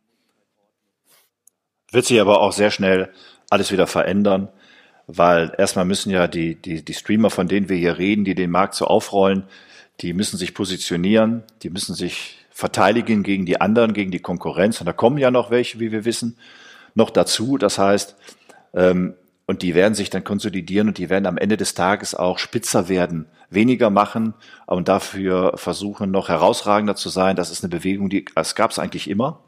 Wird 1.91 2.05
sich 2.05 2.19
aber 2.19 2.41
auch 2.41 2.51
sehr 2.51 2.71
schnell 2.71 3.13
alles 3.49 3.71
wieder 3.71 3.87
verändern 3.87 4.49
weil 5.07 5.53
erstmal 5.57 5.85
müssen 5.85 6.09
ja 6.11 6.27
die, 6.27 6.55
die, 6.55 6.83
die 6.83 6.93
Streamer, 6.93 7.29
von 7.29 7.47
denen 7.47 7.69
wir 7.69 7.77
hier 7.77 7.97
reden, 7.97 8.25
die 8.25 8.35
den 8.35 8.51
Markt 8.51 8.75
so 8.75 8.85
aufrollen, 8.85 9.47
die 10.01 10.13
müssen 10.13 10.37
sich 10.37 10.53
positionieren, 10.53 11.43
die 11.63 11.69
müssen 11.69 11.95
sich 11.95 12.37
verteidigen 12.51 13.23
gegen 13.23 13.45
die 13.45 13.61
anderen, 13.61 13.93
gegen 13.93 14.11
die 14.11 14.19
Konkurrenz. 14.19 14.79
Und 14.79 14.85
da 14.87 14.93
kommen 14.93 15.17
ja 15.17 15.31
noch 15.31 15.51
welche, 15.51 15.79
wie 15.79 15.91
wir 15.91 16.05
wissen, 16.05 16.37
noch 16.95 17.09
dazu. 17.09 17.57
Das 17.57 17.77
heißt, 17.77 18.15
ähm, 18.73 19.13
und 19.45 19.61
die 19.61 19.75
werden 19.75 19.95
sich 19.95 20.09
dann 20.09 20.25
konsolidieren 20.25 20.89
und 20.89 20.97
die 20.97 21.09
werden 21.09 21.25
am 21.25 21.37
Ende 21.37 21.55
des 21.55 21.73
Tages 21.73 22.13
auch 22.13 22.37
spitzer 22.37 22.89
werden, 22.89 23.27
weniger 23.49 23.89
machen 23.89 24.33
und 24.65 24.89
dafür 24.89 25.53
versuchen, 25.55 26.11
noch 26.11 26.27
herausragender 26.27 26.95
zu 26.95 27.09
sein. 27.09 27.37
Das 27.37 27.49
ist 27.49 27.63
eine 27.63 27.69
Bewegung, 27.69 28.09
die 28.09 28.25
es 28.35 28.55
gab 28.55 28.71
es 28.71 28.79
eigentlich 28.79 29.09
immer. 29.09 29.39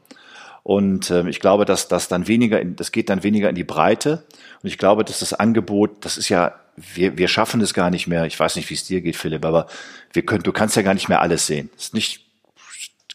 Und 0.62 1.10
äh, 1.10 1.28
ich 1.28 1.40
glaube, 1.40 1.64
dass 1.64 1.88
das 1.88 2.08
dann 2.08 2.28
weniger, 2.28 2.60
in, 2.60 2.76
das 2.76 2.92
geht 2.92 3.10
dann 3.10 3.22
weniger 3.22 3.48
in 3.48 3.54
die 3.54 3.64
Breite. 3.64 4.24
Und 4.62 4.68
ich 4.68 4.78
glaube, 4.78 5.04
dass 5.04 5.18
das 5.18 5.34
Angebot, 5.34 6.04
das 6.04 6.16
ist 6.16 6.28
ja, 6.28 6.54
wir, 6.94 7.18
wir 7.18 7.28
schaffen 7.28 7.60
es 7.60 7.74
gar 7.74 7.90
nicht 7.90 8.06
mehr. 8.06 8.26
Ich 8.26 8.38
weiß 8.38 8.56
nicht, 8.56 8.68
wie 8.70 8.74
es 8.74 8.84
dir 8.84 9.00
geht, 9.00 9.16
Philipp, 9.16 9.44
aber 9.44 9.66
wir 10.12 10.24
können, 10.24 10.42
du 10.42 10.52
kannst 10.52 10.76
ja 10.76 10.82
gar 10.82 10.94
nicht 10.94 11.08
mehr 11.08 11.20
alles 11.20 11.46
sehen. 11.46 11.70
Es 11.76 11.84
ist 11.84 11.94
nicht, 11.94 12.26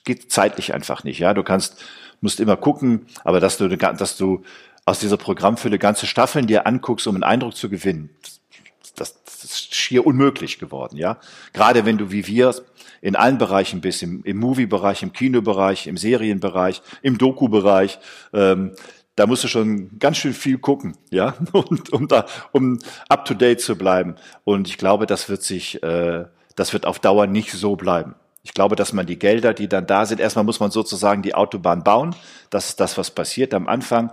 geht 0.04 0.32
zeitlich 0.32 0.74
einfach 0.74 1.04
nicht. 1.04 1.20
Ja, 1.20 1.34
du 1.34 1.44
kannst, 1.44 1.84
musst 2.22 2.40
immer 2.40 2.58
gucken, 2.58 3.08
aber 3.24 3.40
dass 3.40 3.58
du, 3.58 3.68
dass 3.68 4.18
du 4.18 4.44
aus 4.86 5.00
dieser 5.00 5.18
Programmfülle 5.18 5.80
ganze 5.80 6.06
Staffeln 6.06 6.48
dir 6.48 6.68
anguckst, 6.68 7.08
um 7.08 7.16
einen 7.16 7.24
Eindruck 7.24 7.56
zu 7.56 7.70
gewinnen, 7.70 8.10
das, 8.96 9.24
das 9.24 9.44
ist 9.44 9.76
schier 9.76 10.06
unmöglich 10.06 10.60
geworden. 10.60 10.98
Ja, 10.98 11.20
gerade 11.54 11.86
wenn 11.86 11.98
du 11.98 12.12
wie 12.12 12.28
wir 12.28 12.54
in 13.02 13.16
allen 13.16 13.38
Bereichen 13.38 13.82
bist, 13.82 14.02
im, 14.04 14.24
im 14.24 14.38
Movie-Bereich, 14.38 15.04
im 15.04 15.14
Kinobereich, 15.14 15.88
im 15.88 15.98
Serienbereich, 15.98 16.82
im 17.02 17.18
Doku-Bereich. 17.18 18.00
Ähm, 18.34 18.72
da 19.16 19.28
musst 19.28 19.44
du 19.44 19.48
schon 19.48 19.98
ganz 19.98 20.18
schön 20.18 20.34
viel 20.34 20.58
gucken, 20.58 20.98
ja, 21.10 21.36
und, 21.52 21.92
um 21.94 22.08
da, 22.08 22.26
um 22.52 22.80
up 23.10 23.26
to 23.26 23.34
date 23.34 23.62
zu 23.62 23.78
bleiben. 23.78 24.16
Und 24.44 24.68
ich 24.68 24.78
glaube, 24.78 25.06
das 25.06 25.30
wird 25.30 25.44
sich, 25.44 25.82
äh, 25.84 26.26
das 26.56 26.74
wird 26.74 26.86
auf 26.86 27.00
Dauer 27.00 27.28
nicht 27.28 27.52
so 27.52 27.76
bleiben. 27.76 28.16
Ich 28.44 28.54
glaube, 28.54 28.76
dass 28.76 28.94
man 28.94 29.08
die 29.08 29.18
Gelder, 29.18 29.54
die 29.54 29.68
dann 29.68 29.88
da 29.88 30.06
sind, 30.06 30.22
erstmal 30.22 30.46
muss 30.46 30.60
man 30.60 30.70
sozusagen 30.70 31.24
die 31.24 31.34
Autobahn 31.34 31.84
bauen. 31.84 32.16
Das 32.52 32.70
ist 32.70 32.80
das, 32.80 32.98
was 32.98 33.10
passiert 33.10 33.56
am 33.56 33.68
Anfang. 33.68 34.12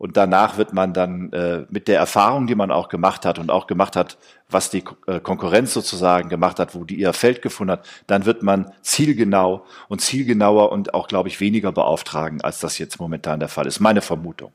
Und 0.00 0.16
danach 0.16 0.56
wird 0.56 0.72
man 0.72 0.94
dann 0.94 1.30
äh, 1.34 1.66
mit 1.68 1.86
der 1.86 1.98
Erfahrung, 1.98 2.46
die 2.46 2.54
man 2.54 2.70
auch 2.70 2.88
gemacht 2.88 3.26
hat 3.26 3.38
und 3.38 3.50
auch 3.50 3.66
gemacht 3.66 3.96
hat, 3.96 4.16
was 4.48 4.70
die 4.70 4.82
äh, 5.06 5.20
Konkurrenz 5.20 5.74
sozusagen 5.74 6.30
gemacht 6.30 6.58
hat, 6.58 6.74
wo 6.74 6.84
die 6.84 6.94
ihr 6.94 7.12
Feld 7.12 7.42
gefunden 7.42 7.72
hat, 7.72 7.86
dann 8.06 8.24
wird 8.24 8.42
man 8.42 8.72
zielgenau 8.80 9.66
und 9.88 10.00
zielgenauer 10.00 10.72
und 10.72 10.94
auch, 10.94 11.06
glaube 11.06 11.28
ich, 11.28 11.38
weniger 11.38 11.70
beauftragen, 11.70 12.40
als 12.40 12.60
das 12.60 12.78
jetzt 12.78 12.98
momentan 12.98 13.40
der 13.40 13.50
Fall 13.50 13.66
ist. 13.66 13.78
Meine 13.78 14.00
Vermutung. 14.00 14.52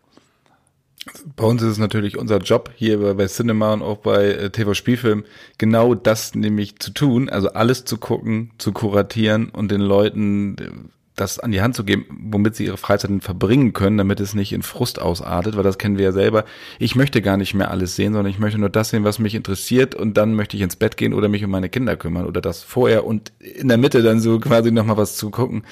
Bei 1.35 1.43
uns 1.43 1.61
ist 1.61 1.73
es 1.73 1.77
natürlich 1.77 2.17
unser 2.17 2.39
Job 2.39 2.71
hier 2.75 3.13
bei, 3.13 3.27
Cinema 3.27 3.73
und 3.73 3.83
auch 3.83 3.97
bei 3.97 4.25
äh, 4.25 4.49
TV-Spielfilm, 4.49 5.25
genau 5.59 5.93
das 5.93 6.33
nämlich 6.33 6.79
zu 6.79 6.89
tun, 6.89 7.29
also 7.29 7.49
alles 7.49 7.85
zu 7.85 7.99
gucken, 7.99 8.49
zu 8.57 8.71
kuratieren 8.71 9.49
und 9.49 9.69
den 9.69 9.81
Leuten 9.81 10.89
das 11.15 11.39
an 11.39 11.51
die 11.51 11.61
Hand 11.61 11.75
zu 11.75 11.83
geben, 11.83 12.05
womit 12.09 12.55
sie 12.55 12.65
ihre 12.65 12.77
Freizeit 12.77 13.11
verbringen 13.21 13.73
können, 13.73 13.97
damit 13.97 14.19
es 14.19 14.33
nicht 14.33 14.51
in 14.51 14.63
Frust 14.63 15.01
ausartet, 15.01 15.55
weil 15.55 15.63
das 15.63 15.77
kennen 15.77 15.97
wir 15.97 16.05
ja 16.05 16.11
selber. 16.11 16.43
Ich 16.77 16.95
möchte 16.95 17.21
gar 17.21 17.37
nicht 17.37 17.53
mehr 17.53 17.71
alles 17.71 17.95
sehen, 17.95 18.13
sondern 18.13 18.31
ich 18.31 18.39
möchte 18.39 18.59
nur 18.59 18.69
das 18.69 18.89
sehen, 18.89 19.03
was 19.03 19.19
mich 19.19 19.33
interessiert 19.33 19.95
und 19.95 20.17
dann 20.17 20.33
möchte 20.33 20.57
ich 20.57 20.63
ins 20.63 20.75
Bett 20.75 20.97
gehen 20.97 21.13
oder 21.13 21.29
mich 21.29 21.43
um 21.43 21.51
meine 21.51 21.69
Kinder 21.69 21.95
kümmern 21.95 22.25
oder 22.25 22.41
das 22.41 22.63
vorher 22.63 23.05
und 23.05 23.31
in 23.39 23.69
der 23.69 23.77
Mitte 23.77 24.03
dann 24.03 24.19
so 24.19 24.39
quasi 24.39 24.71
nochmal 24.71 24.97
was 24.97 25.15
zu 25.15 25.29
gucken, 25.29 25.63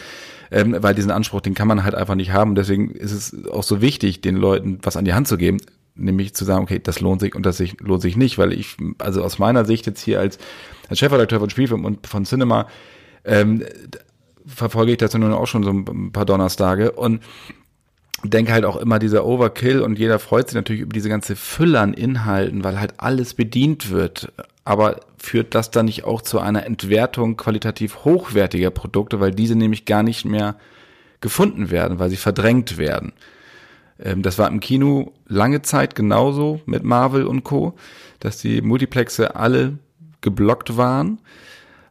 ähm, 0.50 0.76
weil 0.80 0.96
diesen 0.96 1.12
Anspruch, 1.12 1.42
den 1.42 1.56
kann 1.56 1.68
man 1.68 1.84
halt 1.84 1.96
einfach 1.96 2.16
nicht 2.16 2.32
haben. 2.32 2.56
Deswegen 2.56 2.92
ist 2.92 3.12
es 3.12 3.48
auch 3.48 3.64
so 3.64 3.82
wichtig, 3.82 4.22
den 4.22 4.38
Leuten 4.38 4.80
was 4.82 4.96
an 4.96 5.06
die 5.06 5.14
Hand 5.14 5.28
zu 5.28 5.38
geben, 5.38 5.58
nämlich 5.96 6.34
zu 6.34 6.46
sagen, 6.46 6.64
okay, 6.64 6.80
das 6.82 7.02
lohnt 7.02 7.20
sich 7.20 7.36
und 7.36 7.46
das 7.46 7.62
lohnt 7.80 8.02
sich 8.02 8.16
nicht, 8.16 8.38
weil 8.38 8.54
ich, 8.54 8.78
also 9.00 9.24
aus 9.24 9.40
meiner 9.40 9.66
Sicht 9.66 9.86
jetzt 9.88 10.02
hier 10.02 10.20
als, 10.20 10.38
als 10.90 11.00
Chefredakteur 11.00 11.40
von 11.40 11.50
Spielfilm 11.50 11.84
und 11.84 12.08
von 12.08 12.24
Cinema, 12.24 12.68
ähm, 13.26 13.64
verfolge 14.46 14.94
ich 14.94 14.98
das 14.98 15.14
nun 15.14 15.34
auch 15.34 15.48
schon 15.48 15.64
so 15.64 15.72
ein 15.72 16.12
paar 16.12 16.26
Donnerstage 16.26 16.92
und 16.92 17.22
denke 18.24 18.54
halt 18.54 18.66
auch 18.66 18.78
immer 18.78 19.00
dieser 19.00 19.26
Overkill 19.26 19.82
und 19.82 20.00
jeder 20.00 20.20
freut 20.20 20.48
sich 20.48 20.56
natürlich 20.56 20.82
über 20.82 20.94
diese 20.94 21.10
ganze 21.10 21.36
Fülle 21.36 21.80
an 21.80 21.94
Inhalten, 21.94 22.64
weil 22.64 22.80
halt 22.80 22.94
alles 22.98 23.34
bedient 23.34 23.90
wird. 23.90 24.32
Aber 24.64 25.02
führt 25.18 25.56
das 25.56 25.72
dann 25.72 25.86
nicht 25.86 26.06
auch 26.06 26.22
zu 26.22 26.40
einer 26.40 26.66
Entwertung 26.66 27.36
qualitativ 27.36 28.06
hochwertiger 28.06 28.72
Produkte, 28.72 29.20
weil 29.20 29.32
diese 29.32 29.56
nämlich 29.56 29.86
gar 29.86 30.04
nicht 30.04 30.24
mehr 30.26 30.56
gefunden 31.20 31.70
werden, 31.70 32.00
weil 32.00 32.10
sie 32.10 32.18
verdrängt 32.18 32.78
werden? 32.78 33.12
Ähm, 34.00 34.22
das 34.22 34.38
war 34.38 34.48
im 34.48 34.62
Kino 34.62 35.12
lange 35.28 35.62
Zeit 35.62 35.96
genauso 35.96 36.62
mit 36.66 36.84
Marvel 36.84 37.26
und 37.26 37.44
Co., 37.44 37.74
dass 38.20 38.38
die 38.38 38.62
Multiplexe 38.62 39.36
alle 39.36 39.78
geblockt 40.22 40.78
waren 40.78 41.20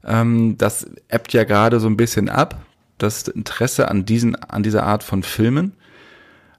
ähm, 0.05 0.57
das 0.59 0.87
ebbt 1.09 1.33
ja 1.33 1.45
gerade 1.45 1.81
so 1.81 1.89
ein 1.89 1.97
bisschen 1.97 2.29
ab, 2.29 2.65
das 2.99 3.29
Interesse 3.29 3.89
an 3.89 4.05
diesen, 4.05 4.37
an 4.37 4.63
dieser 4.63 4.85
Art 4.85 5.03
von 5.03 5.23
Filmen. 5.23 5.75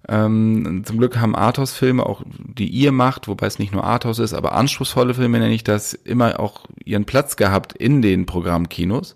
Ähm, 0.08 0.84
zum 0.86 0.97
Glück 0.97 1.17
haben 1.17 1.36
Arthouse-Filme, 1.36 2.06
auch 2.06 2.23
die 2.27 2.67
ihr 2.67 2.91
macht, 2.91 3.27
wobei 3.27 3.47
es 3.47 3.60
nicht 3.60 3.71
nur 3.71 3.86
Arthouse 3.86 4.19
ist, 4.19 4.34
aber 4.34 4.53
anspruchsvolle 4.53 5.13
Filme 5.13 5.39
nenne 5.39 5.53
ich 5.53 5.63
das, 5.63 5.93
immer 5.93 6.39
auch 6.39 6.65
ihren 6.84 7.06
Platz 7.06 7.38
gehabt 7.38 7.73
in 7.73 8.01
den 8.01 8.25
Programmkinos, 8.25 9.15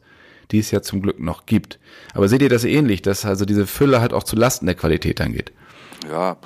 die 0.52 0.60
es 0.60 0.72
ja 0.72 0.82
zum 0.82 1.02
Glück 1.02 1.20
noch 1.20 1.46
gibt. 1.46 1.80
Aber 2.13 2.30
seht 2.30 2.42
ihr 2.42 2.50
das 2.50 2.63
ähnlich, 2.63 3.02
dass 3.02 3.26
also 3.26 3.44
diese 3.44 3.68
Fülle 3.68 4.00
halt 4.00 4.13
auch 4.13 4.24
zu 4.24 4.38
Lasten 4.38 4.66
der 4.66 4.76
Qualität 4.76 5.20
dann 5.20 5.34
geht? 5.34 5.52
Ja, 6.10 6.38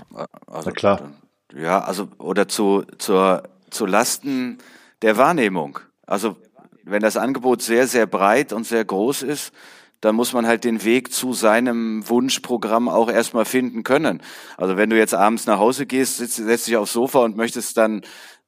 also 0.47 0.69
Na 0.69 0.71
klar. 0.71 1.11
Ja, 1.55 1.79
also 1.81 2.07
oder 2.17 2.47
zu 2.47 2.83
zur 2.97 3.43
zu 3.69 3.85
Lasten 3.85 4.57
der 5.01 5.17
Wahrnehmung. 5.17 5.79
Also 6.07 6.37
wenn 6.83 7.01
das 7.01 7.17
Angebot 7.17 7.61
sehr, 7.61 7.87
sehr 7.87 8.05
breit 8.05 8.53
und 8.53 8.65
sehr 8.65 8.83
groß 8.83 9.23
ist, 9.23 9.53
dann 10.01 10.15
muss 10.15 10.33
man 10.33 10.47
halt 10.47 10.63
den 10.63 10.83
Weg 10.83 11.13
zu 11.13 11.33
seinem 11.33 12.07
Wunschprogramm 12.09 12.89
auch 12.89 13.09
erstmal 13.09 13.45
finden 13.45 13.83
können. 13.83 14.21
Also 14.57 14.75
wenn 14.75 14.89
du 14.89 14.97
jetzt 14.97 15.13
abends 15.13 15.45
nach 15.45 15.59
Hause 15.59 15.85
gehst, 15.85 16.17
setzt, 16.17 16.37
setzt 16.37 16.67
dich 16.67 16.75
aufs 16.75 16.93
Sofa 16.93 17.19
und 17.19 17.37
möchtest 17.37 17.77
dann 17.77 18.01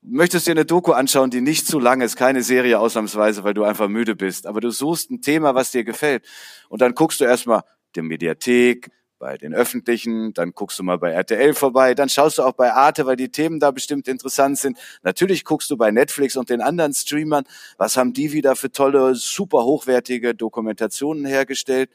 möchtest 0.06 0.48
dir 0.48 0.52
eine 0.52 0.66
Doku 0.66 0.92
anschauen, 0.92 1.30
die 1.30 1.40
nicht 1.40 1.66
zu 1.66 1.80
lang 1.80 2.02
ist, 2.02 2.18
keine 2.18 2.44
Serie 2.44 2.80
ausnahmsweise, 2.80 3.46
weil 3.46 3.54
du 3.54 3.64
einfach 3.64 3.88
müde 3.88 4.16
bist, 4.16 4.48
aber 4.48 4.60
du 4.60 4.70
suchst 4.70 5.12
ein 5.12 5.22
Thema, 5.22 5.56
was 5.56 5.72
dir 5.72 5.86
gefällt 5.86 6.26
und 6.68 6.82
dann 6.82 6.94
guckst 6.94 7.22
du 7.22 7.24
erstmal 7.24 7.62
die 7.96 8.02
Mediathek, 8.02 8.90
bei 9.24 9.38
den 9.38 9.54
öffentlichen, 9.54 10.34
dann 10.34 10.52
guckst 10.52 10.78
du 10.80 10.84
mal 10.84 10.98
bei 10.98 11.12
RTL 11.12 11.54
vorbei, 11.54 11.96
dann 11.96 12.10
schaust 12.10 12.40
du 12.40 12.44
auch 12.44 12.52
bei 12.52 12.74
Arte, 12.74 13.06
weil 13.06 13.16
die 13.16 13.30
Themen 13.30 13.62
da 13.62 13.72
bestimmt 13.72 14.10
interessant 14.10 14.58
sind. 14.58 14.78
Natürlich 15.02 15.46
guckst 15.46 15.72
du 15.72 15.78
bei 15.78 15.92
Netflix 15.92 16.36
und 16.36 16.50
den 16.50 16.60
anderen 16.60 16.94
Streamern, 16.94 17.46
was 17.78 17.96
haben 17.96 18.12
die 18.12 18.34
wieder 18.34 18.58
für 18.58 18.70
tolle, 18.70 19.16
super 19.16 19.64
hochwertige 19.64 20.36
Dokumentationen 20.36 21.24
hergestellt. 21.24 21.90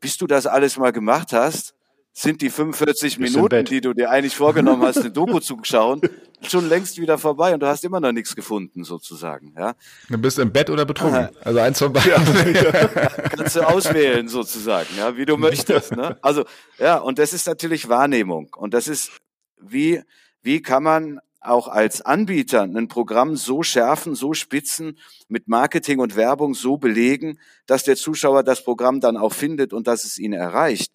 Bis 0.00 0.18
du 0.18 0.26
das 0.26 0.46
alles 0.46 0.76
mal 0.76 0.92
gemacht 0.92 1.32
hast, 1.32 1.74
sind 2.20 2.42
die 2.42 2.50
45 2.50 3.18
Minuten, 3.18 3.64
die 3.64 3.80
du 3.80 3.94
dir 3.94 4.10
eigentlich 4.10 4.36
vorgenommen 4.36 4.82
hast, 4.82 4.98
eine 4.98 5.10
Doku 5.10 5.40
zu 5.40 5.58
schauen, 5.62 6.02
schon 6.42 6.68
längst 6.68 6.98
wieder 7.00 7.16
vorbei 7.16 7.54
und 7.54 7.60
du 7.60 7.66
hast 7.66 7.82
immer 7.82 7.98
noch 7.98 8.12
nichts 8.12 8.36
gefunden, 8.36 8.84
sozusagen. 8.84 9.54
Ja? 9.56 9.74
Du 10.10 10.18
bist 10.18 10.38
im 10.38 10.52
Bett 10.52 10.68
oder 10.68 10.84
betrunken. 10.84 11.30
Also 11.42 11.60
eins 11.60 11.78
von 11.78 11.92
beiden. 11.92 12.10
Ja, 12.50 12.88
kannst 13.30 13.56
du 13.56 13.66
auswählen, 13.66 14.28
sozusagen, 14.28 14.88
ja, 14.98 15.16
wie 15.16 15.24
du 15.24 15.36
möchtest. 15.36 15.96
Ne? 15.96 16.18
Also, 16.20 16.44
ja, 16.78 16.98
und 16.98 17.18
das 17.18 17.32
ist 17.32 17.46
natürlich 17.46 17.88
Wahrnehmung. 17.88 18.54
Und 18.56 18.74
das 18.74 18.86
ist, 18.86 19.12
wie, 19.58 20.02
wie 20.42 20.60
kann 20.60 20.82
man 20.82 21.20
auch 21.40 21.68
als 21.68 22.02
Anbieter 22.02 22.62
ein 22.62 22.88
Programm 22.88 23.36
so 23.36 23.62
schärfen, 23.62 24.14
so 24.14 24.34
spitzen, 24.34 24.98
mit 25.28 25.48
Marketing 25.48 26.00
und 26.00 26.16
Werbung 26.16 26.54
so 26.54 26.76
belegen, 26.76 27.38
dass 27.66 27.84
der 27.84 27.96
Zuschauer 27.96 28.42
das 28.42 28.62
Programm 28.62 29.00
dann 29.00 29.16
auch 29.16 29.32
findet 29.32 29.72
und 29.72 29.86
dass 29.86 30.04
es 30.04 30.18
ihn 30.18 30.34
erreicht. 30.34 30.92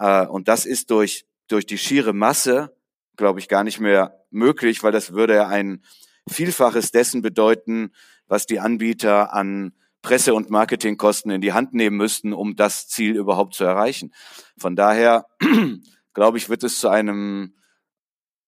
Äh, 0.00 0.26
und 0.26 0.48
das 0.48 0.66
ist 0.66 0.90
durch, 0.90 1.26
durch 1.46 1.66
die 1.66 1.78
schiere 1.78 2.12
Masse, 2.12 2.74
glaube 3.16 3.38
ich, 3.38 3.46
gar 3.46 3.62
nicht 3.62 3.78
mehr 3.78 4.24
möglich, 4.30 4.82
weil 4.82 4.92
das 4.92 5.12
würde 5.12 5.36
ja 5.36 5.46
ein 5.46 5.84
Vielfaches 6.28 6.90
dessen 6.90 7.22
bedeuten, 7.22 7.92
was 8.26 8.46
die 8.46 8.60
Anbieter 8.60 9.32
an 9.32 9.72
Presse- 10.02 10.34
und 10.34 10.48
Marketingkosten 10.48 11.30
in 11.30 11.40
die 11.40 11.52
Hand 11.52 11.74
nehmen 11.74 11.96
müssten, 11.96 12.32
um 12.32 12.56
das 12.56 12.88
Ziel 12.88 13.14
überhaupt 13.14 13.54
zu 13.54 13.64
erreichen. 13.64 14.12
Von 14.56 14.74
daher, 14.74 15.26
glaube 16.14 16.38
ich, 16.38 16.48
wird 16.48 16.62
es 16.62 16.80
zu 16.80 16.88
einem 16.88 17.54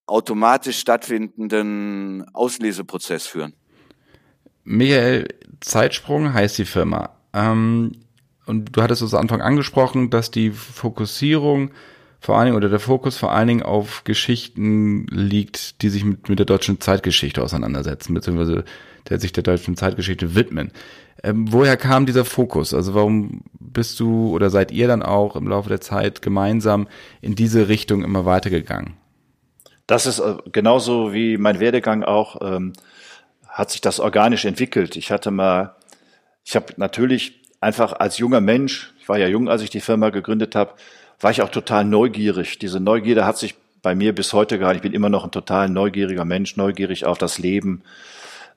automatisch 0.07 0.79
stattfindenden 0.79 2.27
Ausleseprozess 2.33 3.27
führen. 3.27 3.55
Michael, 4.65 5.29
Zeitsprung 5.61 6.33
heißt 6.33 6.59
die 6.59 6.65
Firma. 6.65 7.17
Ähm, 7.35 7.93
und 8.47 8.77
du 8.77 8.83
hattest 8.83 9.03
es 9.03 9.15
am 9.15 9.23
Anfang 9.23 9.41
angesprochen, 9.41 10.11
dass 10.11 10.31
die 10.31 10.51
Fokussierung 10.51 11.71
vor 12.21 12.37
allen 12.37 12.47
Dingen 12.47 12.57
oder 12.57 12.69
der 12.69 12.81
Fokus 12.81 13.17
vor 13.17 13.33
allen 13.33 13.49
Dingen 13.49 13.63
auf 13.63 14.05
Geschichten 14.05 15.07
liegt, 15.09 15.83
die 15.83 15.89
sich 15.89 16.05
mit, 16.05 16.29
mit 16.29 16.39
der 16.39 16.47
deutschen 16.47 16.81
Zeitgeschichte 16.81 17.43
auseinandersetzen, 17.43 18.15
beziehungsweise 18.15 18.65
der 19.09 19.19
sich 19.19 19.33
der 19.33 19.43
deutschen 19.43 19.77
Zeitgeschichte 19.77 20.37
widmen. 20.37 20.71
Ähm, 21.25 21.53
woher 21.53 21.77
kam 21.77 22.07
dieser 22.07 22.25
Fokus? 22.25 22.75
Also 22.75 22.95
warum 22.95 23.43
bist 23.59 23.99
du 23.99 24.31
oder 24.31 24.51
seid 24.51 24.71
ihr 24.71 24.87
dann 24.87 25.03
auch 25.03 25.35
im 25.35 25.49
Laufe 25.49 25.69
der 25.69 25.81
Zeit 25.81 26.23
gemeinsam 26.23 26.87
in 27.21 27.35
diese 27.35 27.69
Richtung 27.69 28.05
immer 28.05 28.25
weitergegangen? 28.25 28.95
Das 29.89 30.07
ist 30.07 30.21
äh, 30.21 30.37
genauso 30.53 31.13
wie 31.13 31.37
mein 31.39 31.59
Werdegang 31.59 32.05
auch, 32.05 32.41
ähm, 32.41 32.73
hat 33.49 33.71
sich 33.71 33.81
das 33.81 34.01
organisch 34.01 34.45
entwickelt. 34.45 34.97
Ich 34.97 35.11
hatte 35.11 35.31
mal, 35.31 35.75
ich 36.45 36.55
habe 36.57 36.67
natürlich 36.77 37.42
einfach 37.63 37.93
als 37.95 38.19
junger 38.19 38.41
Mensch, 38.41 38.93
ich 39.01 39.09
war 39.09 39.19
ja 39.19 39.29
jung, 39.29 39.49
als 39.49 39.63
ich 39.63 39.71
die 39.71 39.81
Firma 39.81 40.11
gegründet 40.11 40.55
habe, 40.55 40.75
war 41.21 41.31
ich 41.31 41.43
auch 41.43 41.49
total 41.49 41.85
neugierig. 41.85 42.59
Diese 42.59 42.81
Neugierde 42.81 43.25
hat 43.25 43.39
sich 43.39 43.55
bei 43.83 43.95
mir 43.95 44.15
bis 44.15 44.33
heute 44.33 44.59
gehalten. 44.59 44.79
Ich 44.79 44.83
bin 44.83 44.93
immer 44.93 45.09
noch 45.09 45.25
ein 45.25 45.31
total 45.31 45.69
neugieriger 45.69 46.25
Mensch, 46.25 46.57
neugierig 46.57 47.07
auf 47.07 47.19
das 47.19 47.39
Leben, 47.39 47.83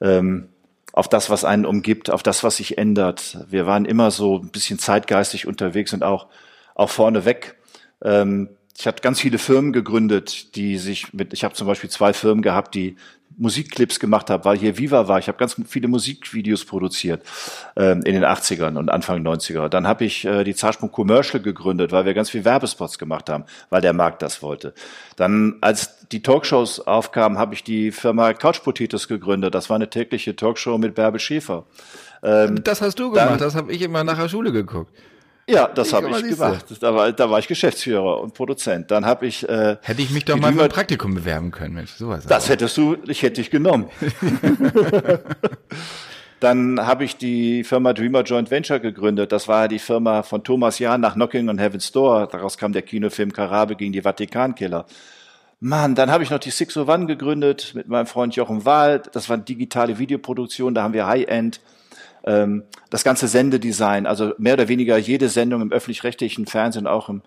ähm, 0.02 0.50
auf 0.92 1.08
das, 1.08 1.30
was 1.30 1.46
einen 1.46 1.66
umgibt, 1.66 2.10
auf 2.10 2.24
das, 2.24 2.44
was 2.44 2.58
sich 2.58 2.78
ändert. 2.78 3.38
Wir 3.50 3.68
waren 3.68 3.86
immer 3.86 4.10
so 4.10 4.40
ein 4.40 4.50
bisschen 4.50 4.80
zeitgeistig 4.80 5.46
unterwegs 5.46 5.94
und 5.94 6.04
auch, 6.04 6.28
auch 6.74 6.90
vorneweg. 6.90 7.56
Ähm, 8.04 8.50
ich 8.78 8.88
habe 8.88 9.02
ganz 9.02 9.20
viele 9.20 9.38
Firmen 9.38 9.72
gegründet, 9.72 10.56
die 10.56 10.78
sich 10.78 11.14
mit, 11.14 11.32
ich 11.32 11.44
habe 11.44 11.54
zum 11.54 11.68
Beispiel 11.68 11.90
zwei 11.90 12.12
Firmen 12.12 12.42
gehabt, 12.42 12.74
die 12.74 12.96
Musikclips 13.38 14.00
gemacht 14.00 14.30
habe, 14.30 14.46
weil 14.46 14.58
hier 14.58 14.78
Viva 14.78 15.08
war. 15.08 15.20
Ich 15.20 15.28
habe 15.28 15.38
ganz 15.38 15.56
viele 15.68 15.88
Musikvideos 15.88 16.66
produziert 16.66 17.24
ähm, 17.76 18.02
in 18.04 18.14
den 18.14 18.24
80ern 18.24 18.78
und 18.78 18.90
Anfang 18.90 19.26
90er. 19.26 19.70
Dann 19.70 19.88
habe 19.88 20.06
ich 20.06 20.26
äh, 20.26 20.44
die 20.44 20.56
Zarsprung 20.56 20.92
Commercial 20.92 21.42
gegründet, 21.42 21.92
weil 21.92 22.06
wir 22.06 22.14
ganz 22.14 22.30
viel 22.30 22.46
Werbespots 22.46 22.98
gemacht 22.98 23.30
haben, 23.30 23.46
weil 23.70 23.82
der 23.82 23.94
Markt 23.94 24.22
das 24.22 24.42
wollte. 24.42 24.74
Dann, 25.16 25.56
als 25.62 26.08
die 26.12 26.22
Talkshows 26.22 26.80
aufkamen, 26.80 27.38
habe 27.38 27.54
ich 27.54 27.64
die 27.64 27.92
Firma 27.92 28.34
Couch 28.34 28.64
Potatoes 28.64 29.08
gegründet. 29.08 29.56
Das 29.56 29.70
war 29.70 29.76
eine 29.76 29.90
tägliche 29.90 30.36
Talkshow 30.36 30.78
mit 30.78 30.96
Bärbel 30.96 31.20
Schäfer. 31.20 31.66
Ähm, 32.24 32.64
das 32.64 32.82
hast 32.82 33.00
du 33.00 33.12
gemacht, 33.12 33.32
dann, 33.32 33.40
das 33.40 33.56
habe 33.56 33.72
ich 33.72 33.82
immer 33.82 34.04
nach 34.04 34.18
der 34.18 34.30
Schule 34.30 34.52
geguckt. 34.52 34.92
Ja, 35.48 35.68
das 35.68 35.94
habe 35.94 36.10
ich 36.10 36.24
gemacht. 36.24 36.66
Da 36.80 36.96
war, 36.96 37.12
da 37.12 37.30
war 37.30 37.38
ich 37.38 37.48
Geschäftsführer 37.48 38.20
und 38.22 38.34
Produzent. 38.34 38.90
Dann 38.90 39.06
habe 39.06 39.28
ich. 39.28 39.48
Äh, 39.48 39.78
Hätte 39.82 40.02
ich 40.02 40.10
mich 40.10 40.26
doch 40.26 40.38
mal 40.38 40.52
für 40.54 40.64
ein 40.64 40.70
Praktikum 40.70 41.14
bewerben 41.14 41.52
können, 41.52 41.76
Mensch. 41.76 41.92
Sowas 41.92 42.26
das 42.26 42.46
aber. 42.46 42.54
hättest 42.54 42.78
du, 42.78 42.98
ich 43.08 43.22
hätte 43.22 43.36
dich 43.42 43.52
genommen. 43.52 43.90
Dann 46.40 46.86
habe 46.86 47.06
ich 47.06 47.16
die 47.18 47.64
Firma 47.64 47.94
Dreamer 47.94 48.24
Joint 48.24 48.52
Venture 48.52 48.80
gegründet. 48.80 49.32
Das 49.32 49.48
war 49.48 49.68
die 49.68 49.80
Firma 49.80 50.22
von 50.22 50.44
Thomas 50.44 50.80
Jahn 50.80 51.02
nach 51.02 51.14
Knocking 51.14 51.48
on 51.48 51.60
Heaven's 51.60 51.92
Door. 51.92 52.28
Daraus 52.28 52.58
kam 52.58 52.74
der 52.74 52.82
Kinofilm 52.82 53.32
Karabe 53.32 53.76
gegen 53.76 53.94
die 53.94 54.02
Vatikankiller. 54.02 54.86
Mann, 55.62 55.96
dann 55.96 56.12
habe 56.12 56.24
ich 56.24 56.30
noch 56.30 56.40
die 56.40 56.52
601 56.52 57.08
gegründet 57.08 57.72
mit 57.74 57.88
meinem 57.88 58.06
Freund 58.06 58.36
Jochen 58.36 58.66
Wahl. 58.66 59.02
Das 59.14 59.30
war 59.30 59.36
eine 59.36 59.44
digitale 59.44 59.98
Videoproduktion. 59.98 60.74
Da 60.76 60.84
haben 60.84 60.94
wir 60.94 61.08
High-End 61.08 61.62
das 62.26 63.04
ganze 63.04 63.28
Sendedesign, 63.28 64.08
also 64.08 64.34
mehr 64.38 64.56
oder 64.56 64.68
weniger 64.68 64.98
jede 64.98 65.30
Sendung 65.30 65.62
im 65.62 65.72
öffentlich-rechtlichen 65.72 66.48
Fernsehen, 66.48 66.88
auch 66.88 67.08
im, 67.08 67.22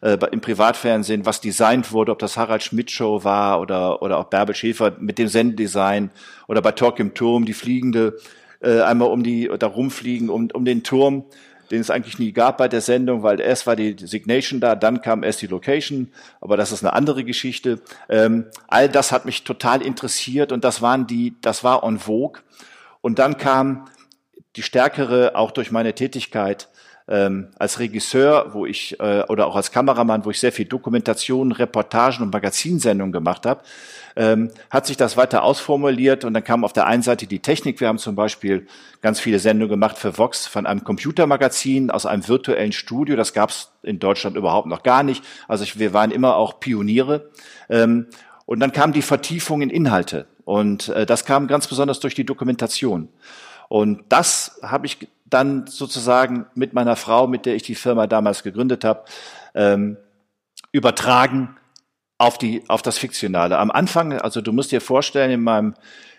äh, 0.00 0.16
im 0.30 0.40
Privatfernsehen, 0.40 1.26
was 1.26 1.40
designt 1.40 1.90
wurde, 1.92 2.12
ob 2.12 2.20
das 2.20 2.36
Harald 2.36 2.62
Schmidt 2.62 2.90
Show 2.90 3.24
war 3.24 3.60
oder, 3.60 4.00
oder 4.00 4.18
auch 4.18 4.24
Bärbel 4.24 4.54
Schäfer 4.54 4.92
mit 5.00 5.18
dem 5.18 5.28
Sendedesign 5.28 6.10
oder 6.46 6.62
bei 6.62 6.72
Talk 6.72 7.00
im 7.00 7.14
Turm, 7.14 7.46
die 7.46 7.52
fliegende, 7.52 8.16
äh, 8.60 8.80
einmal 8.80 9.08
um 9.08 9.24
die, 9.24 9.50
da 9.58 9.66
rumfliegen, 9.66 10.28
um, 10.28 10.48
um 10.52 10.64
den 10.64 10.84
Turm, 10.84 11.24
den 11.70 11.80
es 11.80 11.90
eigentlich 11.90 12.18
nie 12.18 12.32
gab 12.32 12.58
bei 12.58 12.68
der 12.68 12.80
Sendung, 12.80 13.22
weil 13.22 13.40
erst 13.40 13.66
war 13.66 13.74
die 13.74 13.96
Designation 13.96 14.60
da, 14.60 14.76
dann 14.76 15.00
kam 15.00 15.22
erst 15.24 15.42
die 15.42 15.46
Location, 15.46 16.12
aber 16.40 16.56
das 16.56 16.70
ist 16.70 16.84
eine 16.84 16.92
andere 16.92 17.24
Geschichte. 17.24 17.80
Ähm, 18.08 18.46
all 18.68 18.88
das 18.88 19.10
hat 19.10 19.24
mich 19.24 19.42
total 19.42 19.82
interessiert 19.82 20.52
und 20.52 20.62
das 20.62 20.82
waren 20.82 21.06
die, 21.06 21.34
das 21.40 21.64
war 21.64 21.82
on 21.82 21.98
vogue. 21.98 22.42
Und 23.00 23.18
dann 23.18 23.36
kam 23.36 23.86
die 24.56 24.62
stärkere, 24.62 25.36
auch 25.36 25.50
durch 25.50 25.70
meine 25.70 25.94
Tätigkeit 25.94 26.68
ähm, 27.06 27.48
als 27.58 27.80
Regisseur, 27.80 28.54
wo 28.54 28.64
ich 28.64 28.98
äh, 28.98 29.24
oder 29.28 29.46
auch 29.46 29.56
als 29.56 29.70
Kameramann, 29.72 30.24
wo 30.24 30.30
ich 30.30 30.40
sehr 30.40 30.52
viel 30.52 30.64
Dokumentation, 30.64 31.52
Reportagen 31.52 32.22
und 32.22 32.32
Magazinsendungen 32.32 33.12
gemacht 33.12 33.44
habe, 33.44 33.62
ähm, 34.16 34.50
hat 34.70 34.86
sich 34.86 34.96
das 34.96 35.16
weiter 35.16 35.42
ausformuliert 35.42 36.24
und 36.24 36.32
dann 36.32 36.44
kam 36.44 36.64
auf 36.64 36.72
der 36.72 36.86
einen 36.86 37.02
Seite 37.02 37.26
die 37.26 37.40
Technik. 37.40 37.80
Wir 37.80 37.88
haben 37.88 37.98
zum 37.98 38.14
Beispiel 38.14 38.66
ganz 39.02 39.20
viele 39.20 39.38
Sendungen 39.38 39.70
gemacht 39.70 39.98
für 39.98 40.16
Vox 40.16 40.46
von 40.46 40.66
einem 40.66 40.84
Computermagazin 40.84 41.90
aus 41.90 42.06
einem 42.06 42.26
virtuellen 42.26 42.72
Studio. 42.72 43.16
Das 43.16 43.34
gab 43.34 43.50
es 43.50 43.72
in 43.82 43.98
Deutschland 43.98 44.36
überhaupt 44.36 44.68
noch 44.68 44.82
gar 44.82 45.02
nicht. 45.02 45.22
Also 45.46 45.64
ich, 45.64 45.78
wir 45.78 45.92
waren 45.92 46.10
immer 46.10 46.36
auch 46.36 46.58
Pioniere. 46.58 47.30
Ähm, 47.68 48.06
und 48.46 48.60
dann 48.60 48.72
kam 48.72 48.92
die 48.92 49.02
Vertiefung 49.02 49.62
in 49.62 49.70
Inhalte 49.70 50.26
und 50.44 50.88
äh, 50.90 51.06
das 51.06 51.24
kam 51.24 51.48
ganz 51.48 51.66
besonders 51.66 52.00
durch 52.00 52.14
die 52.14 52.24
Dokumentation. 52.24 53.08
Und 53.68 54.04
das 54.08 54.58
habe 54.62 54.86
ich 54.86 55.08
dann 55.24 55.66
sozusagen 55.66 56.46
mit 56.54 56.74
meiner 56.74 56.96
Frau, 56.96 57.26
mit 57.26 57.46
der 57.46 57.56
ich 57.56 57.62
die 57.62 57.74
Firma 57.74 58.06
damals 58.06 58.42
gegründet 58.42 58.84
habe, 58.84 59.04
ähm, 59.54 59.96
übertragen 60.72 61.56
auf 62.18 62.38
die 62.38 62.62
auf 62.68 62.82
das 62.82 62.98
Fiktionale. 62.98 63.58
Am 63.58 63.70
Anfang, 63.70 64.12
also 64.12 64.40
du 64.40 64.52
musst 64.52 64.72
dir 64.72 64.80
vorstellen, 64.80 65.30
in 65.30 65.42
meinem 65.42 65.74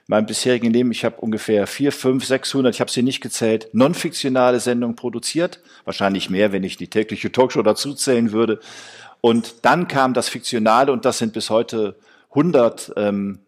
meinem 0.07 0.25
bisherigen 0.27 0.71
Leben, 0.71 0.91
ich 0.91 1.03
habe 1.03 1.19
ungefähr 1.19 1.65
vier, 1.65 1.91
fünf, 1.91 2.25
sechshundert, 2.25 2.75
ich 2.75 2.81
habe 2.81 2.91
sie 2.91 3.01
nicht 3.01 3.21
gezählt, 3.21 3.69
non-fiktionale 3.73 4.59
Sendungen 4.59 4.95
produziert, 4.95 5.61
wahrscheinlich 5.83 6.29
mehr, 6.29 6.51
wenn 6.51 6.63
ich 6.63 6.77
die 6.77 6.89
tägliche 6.89 7.31
Talkshow 7.31 7.63
dazu 7.63 7.93
zählen 7.93 8.31
würde. 8.31 8.59
Und 9.21 9.65
dann 9.65 9.87
kam 9.87 10.13
das 10.13 10.29
Fiktionale 10.29 10.91
und 10.91 11.05
das 11.05 11.17
sind 11.17 11.33
bis 11.33 11.49
heute 11.49 11.95
100 12.29 12.93
ähm, 12.97 13.39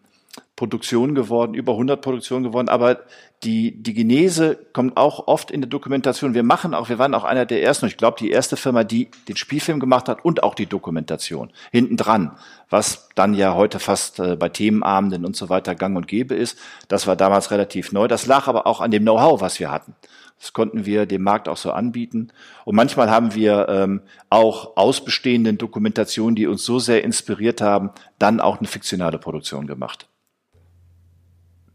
Produktionen 0.56 1.14
geworden, 1.14 1.54
über 1.54 1.74
100 1.74 2.02
Produktionen 2.02 2.44
geworden, 2.44 2.70
aber 2.70 3.02
die, 3.44 3.84
die 3.84 3.94
Genese 3.94 4.58
kommt 4.74 4.98
auch 4.98 5.28
oft 5.28 5.52
in 5.52 5.62
der 5.62 5.70
Dokumentation. 5.70 6.34
Wir 6.34 6.42
machen 6.42 6.74
auch, 6.74 6.90
wir 6.90 6.98
waren 6.98 7.14
auch 7.14 7.24
einer 7.24 7.46
der 7.46 7.62
ersten, 7.62 7.86
ich 7.86 7.98
glaube, 7.98 8.18
die 8.20 8.32
erste 8.32 8.58
Firma, 8.58 8.84
die 8.84 9.12
den 9.28 9.38
Spielfilm 9.38 9.80
gemacht 9.80 10.10
hat 10.10 10.26
und 10.26 10.42
auch 10.42 10.56
die 10.56 10.66
Dokumentation 10.66 11.52
hinten 11.72 11.98
dran, 11.98 12.32
was 12.70 13.10
dann 13.14 13.36
ja 13.36 13.54
heute 13.54 13.80
fast 13.80 14.20
äh, 14.20 14.36
bei 14.36 14.50
Themenabenden 14.50 15.24
und 15.24 15.36
so 15.36 15.50
weiter 15.50 15.76
gang 15.76 15.96
und 15.96 16.08
gäbe 16.08 16.34
ist. 16.34 16.58
Das 16.88 17.06
war 17.06 17.16
damals 17.16 17.52
relativ 17.52 17.92
neu. 17.92 18.08
Das 18.08 18.26
lag 18.26 18.48
aber 18.48 18.66
auch 18.66 18.82
an 18.82 18.90
dem 18.90 19.04
Know-how, 19.04 19.40
was 19.40 19.60
wir 19.60 19.70
hatten. 19.70 19.94
Das 20.40 20.54
konnten 20.54 20.86
wir 20.86 21.06
dem 21.06 21.22
Markt 21.22 21.48
auch 21.48 21.58
so 21.58 21.72
anbieten. 21.72 22.30
Und 22.66 22.76
manchmal 22.76 23.12
haben 23.12 23.36
wir 23.36 23.68
ähm, 23.70 24.02
auch 24.32 24.78
aus 24.78 25.04
bestehenden 25.04 25.60
Dokumentationen, 25.60 26.36
die 26.36 26.48
uns 26.48 26.66
so 26.66 26.80
sehr 26.80 27.04
inspiriert 27.04 27.62
haben, 27.62 27.92
dann 28.18 28.40
auch 28.40 28.58
eine 28.58 28.68
fiktionale 28.68 29.20
Produktion 29.20 29.68
gemacht. 29.68 30.08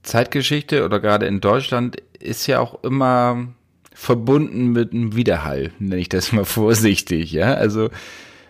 Zeitgeschichte 0.03 0.85
oder 0.85 1.01
gerade 1.01 1.27
in 1.27 1.40
Deutschland 1.40 1.96
ist 2.19 2.46
ja 2.46 2.61
auch 2.61 2.83
immer 2.83 3.48
verbunden 3.94 4.73
mit 4.73 4.92
einem 4.92 5.15
Widerhall, 5.15 5.73
nenne 5.79 6.00
ich 6.00 6.09
das 6.09 6.33
mal 6.33 6.44
vorsichtig, 6.46 7.33
ja. 7.33 7.55
Also 7.55 7.90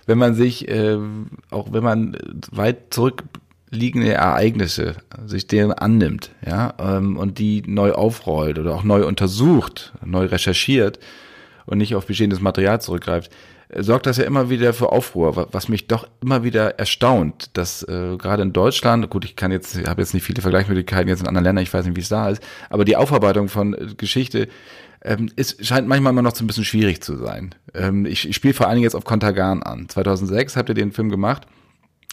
wenn 0.07 0.19
man 0.19 0.35
sich, 0.35 0.69
äh, 0.69 0.99
auch 1.51 1.73
wenn 1.73 1.85
man 1.85 2.17
weit 2.51 2.93
zurückliegende 2.93 4.13
Ereignisse 4.13 4.97
sich 5.27 5.47
deren 5.47 5.73
annimmt, 5.73 6.31
ja, 6.45 6.75
ähm, 6.79 7.17
und 7.17 7.39
die 7.39 7.63
neu 7.67 7.93
aufrollt 7.93 8.59
oder 8.59 8.75
auch 8.75 8.85
neu 8.85 9.07
untersucht, 9.07 9.93
neu 10.05 10.27
recherchiert 10.27 10.99
und 11.67 11.79
nicht 11.79 11.95
auf 11.95 12.07
bestehendes 12.07 12.41
Material 12.41 12.81
zurückgreift, 12.81 13.31
sorgt 13.77 14.07
das 14.07 14.19
ja 14.19 14.25
immer 14.25 14.51
wieder 14.51 14.75
für 14.75 14.93
Aufruhr, 14.93 15.49
was 15.51 15.69
mich 15.69 15.87
doch 15.87 16.07
immer 16.21 16.45
wieder 16.45 16.79
erstaunt, 16.79 17.51
dass 17.55 17.83
äh, 17.85 18.17
gerade 18.19 18.43
in 18.43 18.53
Deutschland, 18.53 19.09
gut, 19.11 19.25
ich 19.25 19.37
kann 19.37 19.51
jetzt, 19.51 19.87
habe 19.87 20.03
jetzt 20.03 20.15
nicht 20.15 20.25
viele 20.25 20.43
Vergleichsmöglichkeiten 20.43 21.09
jetzt 21.09 21.21
in 21.21 21.29
anderen 21.29 21.45
Ländern, 21.45 21.63
ich 21.63 21.73
weiß 21.73 21.87
nicht, 21.87 21.97
wie 21.97 22.01
es 22.01 22.09
da 22.09 22.29
ist, 22.29 22.43
aber 22.71 22.85
die 22.85 22.97
Aufarbeitung 22.97 23.49
von 23.49 23.75
äh, 23.75 23.95
Geschichte 23.97 24.49
ähm, 25.03 25.31
ist, 25.37 25.65
scheint 25.65 25.89
manchmal 25.89 26.13
immer 26.13 26.23
noch 26.23 26.35
so 26.35 26.45
ein 26.45 26.47
bisschen 26.47 26.65
schwierig 26.65 27.03
zu 27.03 27.17
sein. 27.17 27.55
Ähm, 27.75 28.07
ich 28.07 28.29
ich 28.29 28.37
spiele 28.37 28.55
vor 28.55 28.67
allen 28.67 28.77
Dingen 28.77 28.85
jetzt 28.85 28.95
auf 28.95 29.05
Kontergan 29.05 29.63
an. 29.63 29.89
2006 29.89 30.57
habt 30.57 30.69
ihr 30.69 30.75
den 30.75 30.93
Film 30.93 31.09
gemacht 31.09 31.47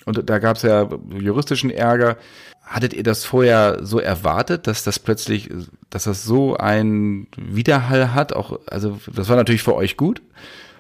und 0.06 0.30
da 0.30 0.40
gab 0.40 0.58
es 0.58 0.64
ja 0.64 0.90
juristischen 1.20 1.70
Ärger. 1.70 2.18
Hattet 2.64 2.94
ihr 2.94 3.04
das 3.04 3.26
vorher 3.26 3.80
so 3.82 4.00
erwartet, 4.00 4.68
dass 4.68 4.84
das 4.84 5.00
plötzlich, 5.00 5.50
dass 5.90 6.04
das 6.04 6.24
so 6.24 6.56
einen 6.56 7.28
Widerhall 7.36 8.14
hat? 8.14 8.34
Auch, 8.34 8.60
also 8.68 9.00
das 9.14 9.28
war 9.28 9.36
natürlich 9.36 9.64
für 9.64 9.76
euch 9.76 9.98
gut. 9.98 10.22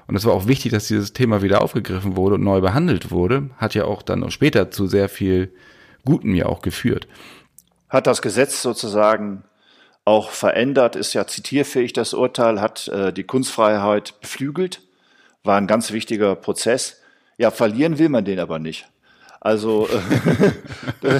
Und 0.09 0.15
es 0.15 0.25
war 0.25 0.33
auch 0.33 0.47
wichtig, 0.47 0.71
dass 0.71 0.87
dieses 0.87 1.13
Thema 1.13 1.43
wieder 1.43 1.61
aufgegriffen 1.61 2.15
wurde 2.15 2.33
und 2.35 2.43
neu 2.43 2.61
behandelt 2.61 3.11
wurde. 3.11 3.51
Hat 3.57 3.75
ja 3.75 3.85
auch 3.85 4.01
dann 4.01 4.31
später 4.31 4.71
zu 4.71 4.87
sehr 4.87 5.07
viel 5.07 5.53
Guten 6.03 6.33
ja 6.33 6.47
auch 6.47 6.63
geführt. 6.63 7.07
Hat 7.89 8.07
das 8.07 8.23
Gesetz 8.23 8.63
sozusagen 8.63 9.43
auch 10.05 10.31
verändert, 10.31 10.95
ist 10.95 11.13
ja 11.13 11.27
zitierfähig 11.27 11.93
das 11.93 12.15
Urteil, 12.15 12.59
hat 12.59 12.87
äh, 12.87 13.13
die 13.13 13.23
Kunstfreiheit 13.23 14.19
beflügelt, 14.19 14.81
war 15.43 15.57
ein 15.57 15.67
ganz 15.67 15.91
wichtiger 15.91 16.35
Prozess. 16.35 17.01
Ja, 17.37 17.51
verlieren 17.51 17.99
will 17.99 18.09
man 18.09 18.25
den 18.25 18.39
aber 18.39 18.57
nicht. 18.57 18.89
Also, 19.39 19.87
äh, 21.03 21.19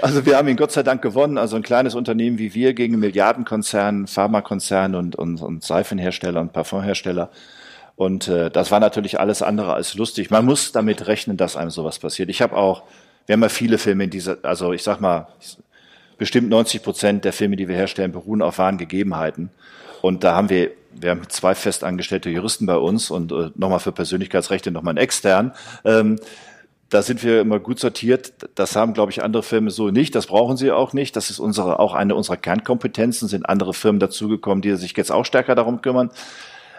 also 0.00 0.24
wir 0.24 0.38
haben 0.38 0.48
ihn 0.48 0.56
Gott 0.56 0.72
sei 0.72 0.82
Dank 0.82 1.02
gewonnen. 1.02 1.36
Also 1.36 1.56
ein 1.56 1.62
kleines 1.62 1.94
Unternehmen 1.94 2.38
wie 2.38 2.54
wir 2.54 2.72
gegen 2.72 2.98
Milliardenkonzern, 3.00 4.06
Pharmakonzern 4.06 4.94
und, 4.94 5.14
und, 5.14 5.42
und 5.42 5.62
Seifenhersteller 5.62 6.40
und 6.40 6.54
Parfumhersteller. 6.54 7.30
Und 7.98 8.28
äh, 8.28 8.48
das 8.48 8.70
war 8.70 8.78
natürlich 8.78 9.18
alles 9.18 9.42
andere 9.42 9.74
als 9.74 9.94
lustig. 9.94 10.30
Man 10.30 10.44
muss 10.44 10.70
damit 10.70 11.08
rechnen, 11.08 11.36
dass 11.36 11.56
einem 11.56 11.70
sowas 11.70 11.98
passiert. 11.98 12.30
Ich 12.30 12.40
habe 12.40 12.56
auch, 12.56 12.84
wir 13.26 13.32
haben 13.32 13.42
ja 13.42 13.48
viele 13.48 13.76
Filme 13.76 14.04
in 14.04 14.10
dieser, 14.10 14.38
also 14.42 14.72
ich 14.72 14.84
sag 14.84 15.00
mal, 15.00 15.26
bestimmt 16.16 16.48
90 16.48 16.84
Prozent 16.84 17.24
der 17.24 17.32
Filme, 17.32 17.56
die 17.56 17.66
wir 17.66 17.74
herstellen, 17.74 18.12
beruhen 18.12 18.40
auf 18.40 18.58
wahren 18.58 18.78
Gegebenheiten. 18.78 19.50
Und 20.00 20.22
da 20.22 20.36
haben 20.36 20.48
wir, 20.48 20.70
wir 20.92 21.10
haben 21.10 21.28
zwei 21.28 21.56
festangestellte 21.56 22.30
Juristen 22.30 22.66
bei 22.66 22.76
uns 22.76 23.10
und 23.10 23.32
äh, 23.32 23.50
nochmal 23.56 23.80
für 23.80 23.90
Persönlichkeitsrechte 23.90 24.70
nochmal 24.70 24.92
einen 24.92 24.98
extern. 24.98 25.52
Ähm, 25.84 26.20
da 26.90 27.02
sind 27.02 27.24
wir 27.24 27.40
immer 27.40 27.58
gut 27.58 27.80
sortiert. 27.80 28.32
Das 28.54 28.76
haben, 28.76 28.94
glaube 28.94 29.10
ich, 29.10 29.24
andere 29.24 29.42
Firmen 29.42 29.70
so 29.70 29.90
nicht. 29.90 30.14
Das 30.14 30.26
brauchen 30.26 30.56
sie 30.56 30.70
auch 30.70 30.92
nicht. 30.92 31.16
Das 31.16 31.30
ist 31.30 31.40
unsere, 31.40 31.80
auch 31.80 31.94
eine 31.94 32.14
unserer 32.14 32.36
Kernkompetenzen. 32.36 33.26
Sind 33.26 33.48
andere 33.48 33.74
Firmen 33.74 33.98
dazugekommen, 33.98 34.62
die 34.62 34.76
sich 34.76 34.96
jetzt 34.96 35.10
auch 35.10 35.24
stärker 35.24 35.56
darum 35.56 35.82
kümmern. 35.82 36.12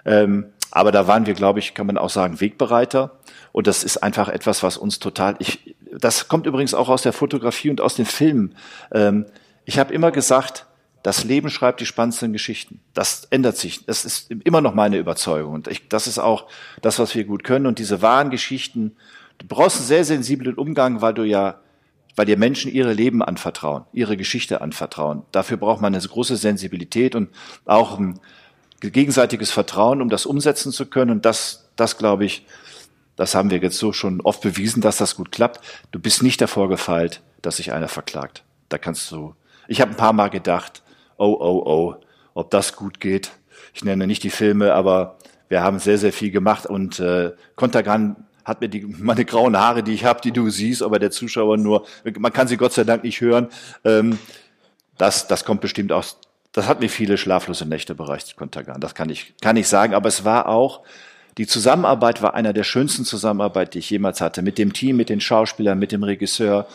Ähm, 0.05 0.45
aber 0.71 0.91
da 0.91 1.07
waren 1.07 1.25
wir, 1.25 1.33
glaube 1.33 1.59
ich, 1.59 1.73
kann 1.73 1.87
man 1.87 1.97
auch 1.97 2.09
sagen, 2.09 2.39
Wegbereiter. 2.39 3.19
Und 3.51 3.67
das 3.67 3.83
ist 3.83 3.97
einfach 3.97 4.29
etwas, 4.29 4.63
was 4.63 4.77
uns 4.77 4.99
total, 4.99 5.35
ich, 5.39 5.75
das 5.97 6.27
kommt 6.27 6.45
übrigens 6.45 6.73
auch 6.73 6.89
aus 6.89 7.01
der 7.01 7.13
Fotografie 7.13 7.69
und 7.69 7.81
aus 7.81 7.95
den 7.95 8.05
Filmen. 8.05 8.55
Ähm, 8.91 9.25
ich 9.65 9.79
habe 9.79 9.93
immer 9.93 10.11
gesagt, 10.11 10.65
das 11.03 11.23
Leben 11.23 11.49
schreibt 11.49 11.79
die 11.79 11.85
spannendsten 11.85 12.33
Geschichten. 12.33 12.81
Das 12.93 13.25
ändert 13.29 13.57
sich. 13.57 13.85
Das 13.85 14.03
ist 14.05 14.29
immer 14.31 14.61
noch 14.61 14.73
meine 14.73 14.97
Überzeugung. 14.97 15.53
Und 15.53 15.67
ich, 15.67 15.87
das 15.87 16.07
ist 16.07 16.19
auch 16.19 16.47
das, 16.81 16.99
was 16.99 17.15
wir 17.15 17.23
gut 17.23 17.43
können. 17.43 17.67
Und 17.67 17.79
diese 17.79 18.01
wahren 18.01 18.29
Geschichten, 18.29 18.95
Du 19.39 19.47
brauchst 19.47 19.77
einen 19.77 19.87
sehr 19.87 20.05
sensiblen 20.05 20.55
Umgang, 20.55 21.01
weil 21.01 21.13
du 21.13 21.23
ja, 21.23 21.59
weil 22.15 22.25
dir 22.25 22.37
Menschen 22.37 22.71
ihre 22.71 22.93
Leben 22.93 23.23
anvertrauen, 23.23 23.85
ihre 23.93 24.17
Geschichte 24.17 24.61
anvertrauen. 24.61 25.23
Dafür 25.31 25.57
braucht 25.57 25.81
man 25.81 25.95
eine 25.95 26.05
große 26.05 26.35
Sensibilität 26.35 27.15
und 27.15 27.29
auch 27.65 27.97
ein 27.97 28.19
gegenseitiges 28.79 29.51
Vertrauen, 29.51 30.01
um 30.01 30.09
das 30.09 30.25
umsetzen 30.25 30.71
zu 30.71 30.85
können. 30.85 31.11
Und 31.11 31.25
das, 31.25 31.69
das 31.75 31.97
glaube 31.97 32.25
ich, 32.25 32.45
das 33.15 33.35
haben 33.35 33.49
wir 33.49 33.57
jetzt 33.57 33.77
so 33.77 33.91
schon 33.91 34.21
oft 34.21 34.41
bewiesen, 34.41 34.81
dass 34.81 34.97
das 34.97 35.15
gut 35.15 35.31
klappt. 35.31 35.59
Du 35.91 35.99
bist 35.99 36.23
nicht 36.23 36.39
davor 36.39 36.69
gefeilt, 36.69 37.21
dass 37.41 37.57
sich 37.57 37.73
einer 37.73 37.89
verklagt. 37.89 38.43
Da 38.69 38.77
kannst 38.77 39.11
du. 39.11 39.35
Ich 39.67 39.81
habe 39.81 39.91
ein 39.91 39.97
paar 39.97 40.13
Mal 40.13 40.29
gedacht, 40.29 40.83
oh, 41.17 41.35
oh, 41.39 41.63
oh, 41.65 41.95
ob 42.33 42.49
das 42.51 42.75
gut 42.75 42.99
geht. 42.99 43.31
Ich 43.73 43.83
nenne 43.83 44.07
nicht 44.07 44.23
die 44.23 44.29
Filme, 44.29 44.73
aber 44.73 45.17
wir 45.49 45.61
haben 45.61 45.79
sehr, 45.79 45.97
sehr 45.97 46.13
viel 46.13 46.31
gemacht 46.31 46.65
und 46.65 46.99
äh, 46.99 47.31
Kontergan 47.55 48.27
hat 48.45 48.61
mir 48.61 48.69
die, 48.69 48.85
meine 48.85 49.25
grauen 49.25 49.57
Haare, 49.57 49.83
die 49.83 49.93
ich 49.93 50.05
habe, 50.05 50.21
die 50.21 50.31
du 50.31 50.49
siehst, 50.49 50.81
aber 50.81 50.99
der 50.99 51.11
Zuschauer 51.11 51.57
nur, 51.57 51.85
man 52.17 52.33
kann 52.33 52.47
sie 52.47 52.57
Gott 52.57 52.73
sei 52.73 52.83
Dank 52.83 53.03
nicht 53.03 53.21
hören. 53.21 53.49
Ähm, 53.83 54.17
das, 54.97 55.27
das 55.27 55.45
kommt 55.45 55.61
bestimmt 55.61 55.91
aus, 55.91 56.19
das 56.51 56.67
hat 56.67 56.79
mir 56.79 56.89
viele 56.89 57.17
schlaflose 57.17 57.65
Nächte 57.65 57.95
bereicht, 57.95 58.35
Kontergan. 58.35 58.81
Das 58.81 58.95
kann 58.95 59.09
ich, 59.09 59.33
kann 59.41 59.57
ich 59.57 59.67
sagen. 59.67 59.93
Aber 59.93 60.09
es 60.09 60.25
war 60.25 60.47
auch, 60.47 60.81
die 61.37 61.47
Zusammenarbeit 61.47 62.21
war 62.21 62.33
einer 62.33 62.53
der 62.53 62.63
schönsten 62.63 63.05
Zusammenarbeit, 63.05 63.73
die 63.73 63.79
ich 63.79 63.89
jemals 63.89 64.19
hatte. 64.19 64.41
Mit 64.41 64.57
dem 64.57 64.73
Team, 64.73 64.97
mit 64.97 65.09
den 65.09 65.21
Schauspielern, 65.21 65.77
mit 65.77 65.91
dem 65.91 66.03
Regisseur 66.03 66.67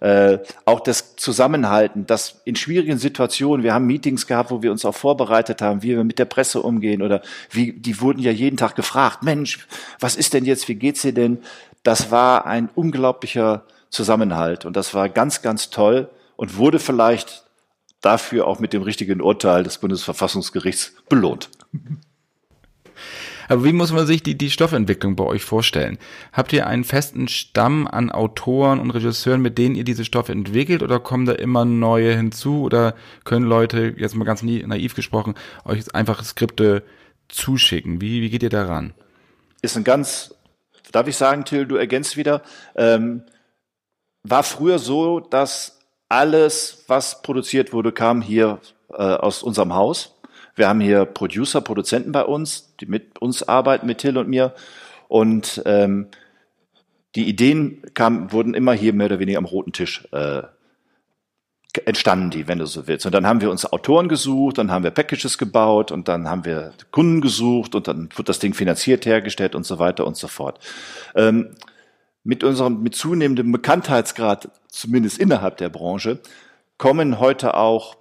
äh, 0.00 0.38
auch 0.64 0.80
das 0.80 1.16
Zusammenhalten, 1.16 2.06
das 2.06 2.40
in 2.44 2.56
schwierigen 2.56 2.98
Situationen, 2.98 3.62
wir 3.62 3.74
haben 3.74 3.86
Meetings 3.86 4.26
gehabt, 4.26 4.50
wo 4.50 4.62
wir 4.62 4.72
uns 4.72 4.84
auch 4.84 4.94
vorbereitet 4.94 5.60
haben, 5.60 5.82
wie 5.82 5.90
wir 5.90 6.04
mit 6.04 6.18
der 6.18 6.24
Presse 6.24 6.62
umgehen 6.62 7.02
oder 7.02 7.20
wie, 7.50 7.72
die 7.72 8.00
wurden 8.00 8.20
ja 8.20 8.30
jeden 8.30 8.56
Tag 8.56 8.76
gefragt, 8.76 9.22
Mensch, 9.22 9.66
was 10.00 10.16
ist 10.16 10.32
denn 10.32 10.46
jetzt, 10.46 10.68
wie 10.68 10.74
geht's 10.74 11.02
dir 11.02 11.12
denn? 11.12 11.38
Das 11.82 12.10
war 12.10 12.46
ein 12.46 12.70
unglaublicher 12.74 13.64
Zusammenhalt 13.90 14.64
und 14.64 14.74
das 14.74 14.94
war 14.94 15.10
ganz, 15.10 15.42
ganz 15.42 15.68
toll 15.68 16.08
und 16.36 16.56
wurde 16.56 16.78
vielleicht 16.78 17.44
dafür 18.00 18.46
auch 18.46 18.60
mit 18.60 18.72
dem 18.72 18.82
richtigen 18.82 19.20
Urteil 19.20 19.62
des 19.62 19.78
Bundesverfassungsgerichts 19.78 20.94
belohnt. 21.08 21.50
Aber 23.48 23.64
wie 23.64 23.72
muss 23.72 23.90
man 23.90 24.06
sich 24.06 24.22
die, 24.22 24.38
die 24.38 24.48
Stoffentwicklung 24.48 25.16
bei 25.16 25.24
euch 25.24 25.42
vorstellen? 25.42 25.98
Habt 26.32 26.52
ihr 26.52 26.68
einen 26.68 26.84
festen 26.84 27.26
Stamm 27.26 27.88
an 27.88 28.12
Autoren 28.12 28.78
und 28.78 28.92
Regisseuren, 28.92 29.42
mit 29.42 29.58
denen 29.58 29.74
ihr 29.74 29.82
diese 29.82 30.04
Stoffe 30.04 30.30
entwickelt 30.30 30.84
oder 30.84 31.00
kommen 31.00 31.26
da 31.26 31.32
immer 31.32 31.64
neue 31.64 32.14
hinzu 32.14 32.62
oder 32.62 32.94
können 33.24 33.46
Leute, 33.46 33.94
jetzt 33.98 34.14
mal 34.14 34.24
ganz 34.24 34.42
naiv 34.44 34.94
gesprochen, 34.94 35.34
euch 35.64 35.92
einfach 35.96 36.22
Skripte 36.22 36.84
zuschicken? 37.28 38.00
Wie, 38.00 38.22
wie 38.22 38.30
geht 38.30 38.44
ihr 38.44 38.50
daran? 38.50 38.94
Ist 39.62 39.76
ein 39.76 39.82
ganz, 39.82 40.32
darf 40.92 41.08
ich 41.08 41.16
sagen, 41.16 41.44
Till, 41.44 41.66
du 41.66 41.74
ergänzt 41.74 42.16
wieder, 42.16 42.42
ähm, 42.76 43.24
war 44.22 44.44
früher 44.44 44.78
so, 44.78 45.18
dass 45.18 45.79
alles, 46.10 46.84
was 46.88 47.22
produziert 47.22 47.72
wurde, 47.72 47.92
kam 47.92 48.20
hier 48.20 48.58
äh, 48.90 48.96
aus 48.96 49.42
unserem 49.42 49.74
Haus. 49.74 50.16
Wir 50.56 50.68
haben 50.68 50.80
hier 50.80 51.06
Producer, 51.06 51.60
Produzenten 51.60 52.12
bei 52.12 52.24
uns, 52.24 52.74
die 52.80 52.86
mit 52.86 53.18
uns 53.20 53.42
arbeiten, 53.42 53.86
mit 53.86 53.98
Till 53.98 54.18
und 54.18 54.28
mir. 54.28 54.52
Und 55.08 55.62
ähm, 55.64 56.08
die 57.14 57.28
Ideen 57.28 57.82
kamen, 57.94 58.32
wurden 58.32 58.54
immer 58.54 58.72
hier 58.72 58.92
mehr 58.92 59.06
oder 59.06 59.20
weniger 59.20 59.38
am 59.38 59.44
roten 59.44 59.72
Tisch 59.72 60.06
äh, 60.12 60.42
entstanden, 61.84 62.30
die, 62.30 62.48
wenn 62.48 62.58
du 62.58 62.66
so 62.66 62.88
willst. 62.88 63.06
Und 63.06 63.14
dann 63.14 63.26
haben 63.26 63.40
wir 63.40 63.50
uns 63.50 63.64
Autoren 63.72 64.08
gesucht, 64.08 64.58
dann 64.58 64.72
haben 64.72 64.82
wir 64.82 64.90
Packages 64.90 65.38
gebaut 65.38 65.92
und 65.92 66.08
dann 66.08 66.28
haben 66.28 66.44
wir 66.44 66.72
Kunden 66.90 67.20
gesucht 67.20 67.76
und 67.76 67.86
dann 67.86 68.08
wird 68.16 68.28
das 68.28 68.40
Ding 68.40 68.54
finanziert 68.54 69.06
hergestellt 69.06 69.54
und 69.54 69.64
so 69.64 69.78
weiter 69.78 70.06
und 70.06 70.16
so 70.16 70.26
fort. 70.26 70.58
Ähm, 71.14 71.54
mit 72.22 72.44
unserem, 72.44 72.82
mit 72.82 72.94
zunehmendem 72.94 73.52
Bekanntheitsgrad, 73.52 74.50
zumindest 74.68 75.18
innerhalb 75.18 75.56
der 75.56 75.68
Branche, 75.68 76.20
kommen 76.78 77.18
heute 77.18 77.54
auch 77.54 77.96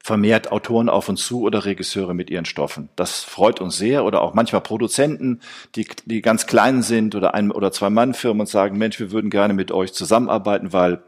vermehrt 0.00 0.50
Autoren 0.50 0.88
auf 0.88 1.08
uns 1.08 1.26
zu 1.26 1.42
oder 1.42 1.64
Regisseure 1.64 2.14
mit 2.14 2.30
ihren 2.30 2.46
Stoffen. 2.46 2.88
Das 2.96 3.22
freut 3.22 3.60
uns 3.60 3.76
sehr 3.76 4.04
oder 4.04 4.22
auch 4.22 4.32
manchmal 4.32 4.62
Produzenten, 4.62 5.40
die, 5.76 5.86
die 6.06 6.22
ganz 6.22 6.46
klein 6.46 6.82
sind 6.82 7.14
oder 7.14 7.34
ein 7.34 7.50
oder 7.50 7.72
zwei 7.72 7.90
Mann-Firmen 7.90 8.40
und 8.40 8.46
sagen, 8.46 8.78
Mensch, 8.78 8.98
wir 8.98 9.12
würden 9.12 9.30
gerne 9.30 9.52
mit 9.52 9.70
euch 9.70 9.92
zusammenarbeiten, 9.92 10.72
weil 10.72 11.02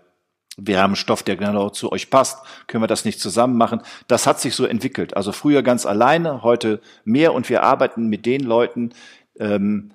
wir 0.57 0.80
haben 0.80 0.97
Stoff, 0.97 1.22
der 1.22 1.37
genau 1.37 1.70
zu 1.70 1.91
euch 1.91 2.11
passt. 2.11 2.45
Können 2.66 2.82
wir 2.82 2.89
das 2.89 3.05
nicht 3.05 3.20
zusammen 3.20 3.57
machen? 3.57 3.80
Das 4.07 4.26
hat 4.26 4.41
sich 4.41 4.55
so 4.55 4.66
entwickelt. 4.66 5.16
Also 5.16 5.32
früher 5.32 5.62
ganz 5.62 5.87
alleine, 5.87 6.43
heute 6.43 6.80
mehr 7.05 7.32
und 7.35 7.49
wir 7.49 7.62
arbeiten 7.62 8.07
mit 8.07 8.26
den 8.26 8.43
Leuten, 8.43 8.91
ähm, 9.39 9.93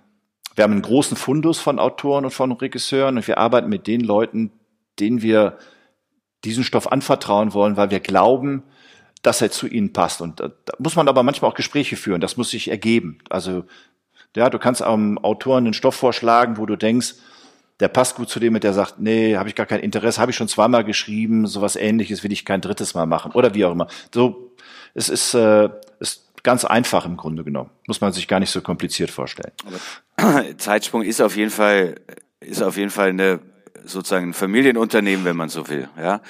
wir 0.59 0.63
haben 0.63 0.73
einen 0.73 0.81
großen 0.81 1.15
Fundus 1.15 1.57
von 1.57 1.79
Autoren 1.79 2.25
und 2.25 2.31
von 2.31 2.51
Regisseuren 2.51 3.15
und 3.15 3.25
wir 3.29 3.37
arbeiten 3.37 3.69
mit 3.69 3.87
den 3.87 4.01
Leuten, 4.01 4.51
denen 4.99 5.21
wir 5.21 5.57
diesen 6.43 6.65
Stoff 6.65 6.91
anvertrauen 6.91 7.53
wollen, 7.53 7.77
weil 7.77 7.91
wir 7.91 8.01
glauben, 8.01 8.63
dass 9.21 9.41
er 9.41 9.51
zu 9.51 9.67
ihnen 9.67 9.93
passt. 9.93 10.19
Und 10.19 10.41
da, 10.41 10.49
da 10.49 10.73
muss 10.77 10.97
man 10.97 11.07
aber 11.07 11.23
manchmal 11.23 11.49
auch 11.49 11.55
Gespräche 11.55 11.95
führen. 11.95 12.19
Das 12.19 12.35
muss 12.35 12.49
sich 12.49 12.69
ergeben. 12.69 13.19
Also, 13.29 13.63
ja, 14.35 14.49
du 14.49 14.59
kannst 14.59 14.81
am 14.81 15.17
Autoren 15.19 15.63
einen 15.63 15.73
Stoff 15.73 15.95
vorschlagen, 15.95 16.57
wo 16.57 16.65
du 16.65 16.75
denkst, 16.75 17.15
der 17.79 17.87
passt 17.87 18.17
gut 18.17 18.27
zu 18.27 18.41
dem, 18.41 18.51
mit 18.51 18.65
der 18.65 18.73
sagt, 18.73 18.99
nee, 18.99 19.37
habe 19.37 19.47
ich 19.47 19.55
gar 19.55 19.65
kein 19.65 19.79
Interesse, 19.79 20.19
habe 20.19 20.31
ich 20.31 20.35
schon 20.35 20.49
zweimal 20.49 20.83
geschrieben, 20.83 21.47
sowas 21.47 21.77
ähnliches 21.77 22.21
will 22.25 22.33
ich 22.33 22.43
kein 22.43 22.59
drittes 22.59 22.95
Mal 22.95 23.05
machen 23.05 23.31
oder 23.31 23.53
wie 23.53 23.63
auch 23.63 23.71
immer. 23.71 23.87
So, 24.13 24.51
es 24.93 25.07
ist, 25.07 25.35
äh, 25.35 25.69
ist 26.01 26.28
ganz 26.43 26.65
einfach 26.65 27.05
im 27.05 27.17
Grunde 27.17 27.43
genommen. 27.43 27.69
Muss 27.87 28.01
man 28.01 28.11
sich 28.11 28.27
gar 28.27 28.39
nicht 28.39 28.51
so 28.51 28.61
kompliziert 28.61 29.11
vorstellen. 29.11 29.51
Aber 30.15 30.43
Zeitsprung 30.57 31.03
ist 31.03 31.21
auf 31.21 31.35
jeden 31.35 31.51
Fall, 31.51 31.95
ist 32.39 32.61
auf 32.61 32.77
jeden 32.77 32.91
Fall 32.91 33.09
eine 33.09 33.39
sozusagen 33.85 34.29
ein 34.29 34.33
Familienunternehmen, 34.33 35.25
wenn 35.25 35.37
man 35.37 35.49
so 35.49 35.67
will. 35.69 35.89
Ja, 35.97 36.21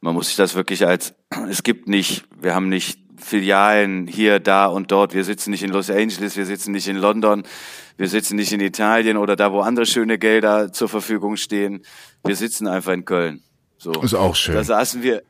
man 0.00 0.14
muss 0.14 0.28
sich 0.28 0.36
das 0.36 0.54
wirklich 0.54 0.86
als 0.86 1.14
es 1.50 1.62
gibt 1.62 1.88
nicht, 1.88 2.24
wir 2.40 2.54
haben 2.54 2.68
nicht 2.68 2.98
Filialen 3.16 4.06
hier, 4.06 4.38
da 4.38 4.66
und 4.66 4.92
dort. 4.92 5.14
Wir 5.14 5.24
sitzen 5.24 5.50
nicht 5.50 5.62
in 5.62 5.70
Los 5.70 5.90
Angeles, 5.90 6.36
wir 6.36 6.46
sitzen 6.46 6.72
nicht 6.72 6.86
in 6.88 6.96
London, 6.96 7.42
wir 7.96 8.08
sitzen 8.08 8.36
nicht 8.36 8.52
in 8.52 8.60
Italien 8.60 9.16
oder 9.16 9.34
da, 9.34 9.52
wo 9.52 9.60
andere 9.60 9.86
schöne 9.86 10.18
Gelder 10.18 10.72
zur 10.72 10.88
Verfügung 10.88 11.36
stehen. 11.36 11.82
Wir 12.24 12.36
sitzen 12.36 12.68
einfach 12.68 12.92
in 12.92 13.04
Köln. 13.04 13.42
So. 13.76 13.92
Ist 13.92 14.14
auch 14.14 14.36
schön. 14.36 14.54
Da 14.54 14.64
saßen 14.64 15.02
wir, 15.02 15.22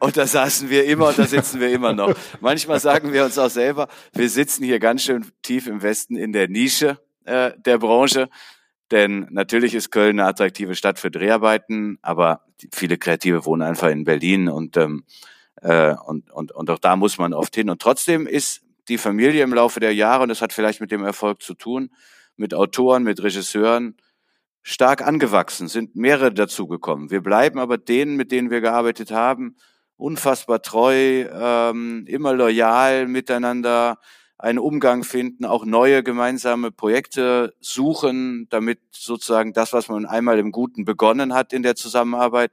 und 0.00 0.16
da 0.16 0.26
saßen 0.26 0.68
wir 0.70 0.84
immer 0.86 1.08
und 1.08 1.18
da 1.18 1.26
sitzen 1.26 1.60
wir 1.60 1.70
immer 1.70 1.92
noch. 1.92 2.14
Manchmal 2.40 2.80
sagen 2.80 3.12
wir 3.12 3.24
uns 3.24 3.38
auch 3.38 3.50
selber, 3.50 3.88
wir 4.12 4.28
sitzen 4.28 4.64
hier 4.64 4.80
ganz 4.80 5.04
schön 5.04 5.24
tief 5.42 5.66
im 5.66 5.82
Westen 5.82 6.16
in 6.16 6.32
der 6.32 6.48
Nische 6.48 6.98
äh, 7.24 7.52
der 7.58 7.78
Branche 7.78 8.28
Denn 8.90 9.28
natürlich 9.30 9.74
ist 9.74 9.90
Köln 9.90 10.18
eine 10.18 10.28
attraktive 10.28 10.74
Stadt 10.74 10.98
für 10.98 11.10
Dreharbeiten, 11.10 11.98
aber 12.02 12.44
viele 12.72 12.98
Kreative 12.98 13.44
wohnen 13.44 13.62
einfach 13.62 13.88
in 13.88 14.04
Berlin 14.04 14.48
und, 14.48 14.76
ähm, 14.76 15.04
äh, 15.62 15.94
und, 15.94 16.30
und, 16.30 16.50
und 16.52 16.70
auch 16.70 16.78
da 16.78 16.96
muss 16.96 17.18
man 17.18 17.32
oft 17.32 17.54
hin. 17.54 17.70
Und 17.70 17.80
trotzdem 17.80 18.26
ist 18.26 18.62
die 18.88 18.98
Familie 18.98 19.44
im 19.44 19.54
Laufe 19.54 19.78
der 19.78 19.94
Jahre, 19.94 20.24
und 20.24 20.28
das 20.28 20.42
hat 20.42 20.52
vielleicht 20.52 20.80
mit 20.80 20.90
dem 20.90 21.04
Erfolg 21.04 21.42
zu 21.42 21.54
tun, 21.54 21.90
mit 22.36 22.54
Autoren, 22.54 23.04
mit 23.04 23.22
Regisseuren, 23.22 23.96
stark 24.62 25.06
angewachsen, 25.06 25.68
sind 25.68 25.94
mehrere 25.94 26.32
dazugekommen. 26.32 27.10
Wir 27.10 27.22
bleiben 27.22 27.58
aber 27.58 27.78
denen, 27.78 28.16
mit 28.16 28.32
denen 28.32 28.50
wir 28.50 28.60
gearbeitet 28.60 29.10
haben, 29.12 29.56
unfassbar 30.00 30.62
treu, 30.62 31.26
ähm, 31.32 32.04
immer 32.06 32.32
loyal 32.32 33.06
miteinander, 33.06 33.98
einen 34.38 34.58
Umgang 34.58 35.04
finden, 35.04 35.44
auch 35.44 35.66
neue 35.66 36.02
gemeinsame 36.02 36.70
Projekte 36.70 37.54
suchen, 37.60 38.46
damit 38.48 38.80
sozusagen 38.90 39.52
das, 39.52 39.74
was 39.74 39.88
man 39.88 40.06
einmal 40.06 40.38
im 40.38 40.50
Guten 40.50 40.86
begonnen 40.86 41.34
hat 41.34 41.52
in 41.52 41.62
der 41.62 41.76
Zusammenarbeit, 41.76 42.50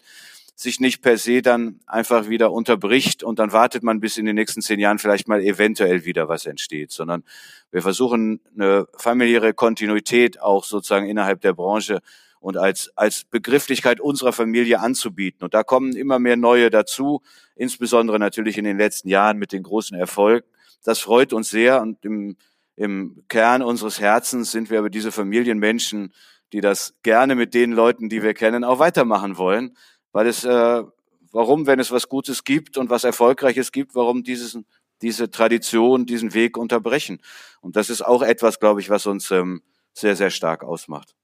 sich 0.53 0.79
nicht 0.79 1.01
per 1.01 1.17
se 1.17 1.41
dann 1.41 1.79
einfach 1.85 2.27
wieder 2.29 2.51
unterbricht 2.51 3.23
und 3.23 3.39
dann 3.39 3.53
wartet 3.53 3.83
man 3.83 3.99
bis 3.99 4.17
in 4.17 4.25
den 4.25 4.35
nächsten 4.35 4.61
zehn 4.61 4.79
Jahren 4.79 4.97
vielleicht 4.97 5.27
mal 5.27 5.39
eventuell 5.39 6.03
wieder 6.03 6.27
was 6.27 6.45
entsteht, 6.45 6.91
sondern 6.91 7.23
wir 7.71 7.83
versuchen 7.83 8.41
eine 8.55 8.87
familiäre 8.97 9.53
Kontinuität 9.53 10.41
auch 10.41 10.63
sozusagen 10.63 11.07
innerhalb 11.07 11.41
der 11.41 11.53
Branche 11.53 12.01
und 12.47 12.57
als, 12.57 12.91
als 12.95 13.25
Begrifflichkeit 13.25 13.99
unserer 13.99 14.33
Familie 14.33 14.79
anzubieten. 14.79 15.43
Und 15.43 15.53
da 15.53 15.63
kommen 15.63 15.95
immer 15.95 16.17
mehr 16.17 16.37
neue 16.37 16.69
dazu, 16.69 17.21
insbesondere 17.55 18.19
natürlich 18.19 18.57
in 18.57 18.63
den 18.63 18.77
letzten 18.77 19.09
Jahren 19.09 19.37
mit 19.37 19.51
den 19.51 19.63
großen 19.63 19.97
Erfolgen. 19.97 20.47
Das 20.83 20.99
freut 20.99 21.33
uns 21.33 21.49
sehr 21.49 21.81
und 21.81 22.03
im, 22.05 22.37
im 22.75 23.23
Kern 23.27 23.61
unseres 23.61 23.99
Herzens 23.99 24.51
sind 24.51 24.69
wir 24.69 24.79
aber 24.79 24.89
diese 24.89 25.11
Familienmenschen, 25.11 26.13
die 26.53 26.61
das 26.61 26.95
gerne 27.03 27.35
mit 27.35 27.53
den 27.53 27.73
Leuten, 27.73 28.07
die 28.07 28.23
wir 28.23 28.33
kennen, 28.33 28.63
auch 28.63 28.79
weitermachen 28.79 29.37
wollen 29.37 29.75
weil 30.17 30.25
es, 30.25 30.43
äh, 30.43 30.83
warum, 31.31 31.67
wenn 31.67 31.79
es 31.79 31.91
was 31.91 32.09
Gutes 32.09 32.43
gibt 32.43 32.77
und 32.77 32.89
was 32.89 33.03
Erfolgreiches 33.03 33.71
gibt, 33.71 33.95
warum 33.95 34.23
dieses, 34.23 34.57
diese 35.01 35.29
Tradition, 35.29 36.05
diesen 36.07 36.33
Weg 36.33 36.57
unterbrechen? 36.57 37.19
Und 37.61 37.75
das 37.75 37.91
ist 37.91 38.01
auch 38.01 38.23
etwas, 38.23 38.59
glaube 38.59 38.81
ich, 38.81 38.89
was 38.89 39.05
uns 39.05 39.29
ähm, 39.31 39.61
sehr, 39.93 40.15
sehr 40.15 40.31
stark 40.31 40.63
ausmacht. 40.63 41.16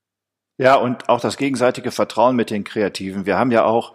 Ja, 0.57 0.75
und 0.75 1.09
auch 1.09 1.19
das 1.19 1.37
gegenseitige 1.37 1.91
Vertrauen 1.91 2.35
mit 2.35 2.49
den 2.49 2.63
Kreativen. 2.63 3.25
Wir 3.25 3.37
haben 3.37 3.51
ja 3.51 3.65
auch, 3.65 3.93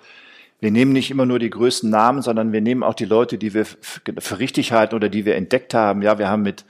wir 0.60 0.70
nehmen 0.70 0.92
nicht 0.92 1.10
immer 1.10 1.24
nur 1.24 1.38
die 1.38 1.50
größten 1.50 1.88
Namen, 1.88 2.20
sondern 2.20 2.52
wir 2.52 2.60
nehmen 2.60 2.82
auch 2.82 2.94
die 2.94 3.04
Leute, 3.04 3.38
die 3.38 3.54
wir 3.54 3.64
für 3.64 4.38
richtig 4.38 4.72
halten 4.72 4.94
oder 4.96 5.08
die 5.08 5.24
wir 5.24 5.36
entdeckt 5.36 5.72
haben. 5.72 6.02
Ja, 6.02 6.18
wir 6.18 6.28
haben 6.28 6.42
mit 6.42 6.64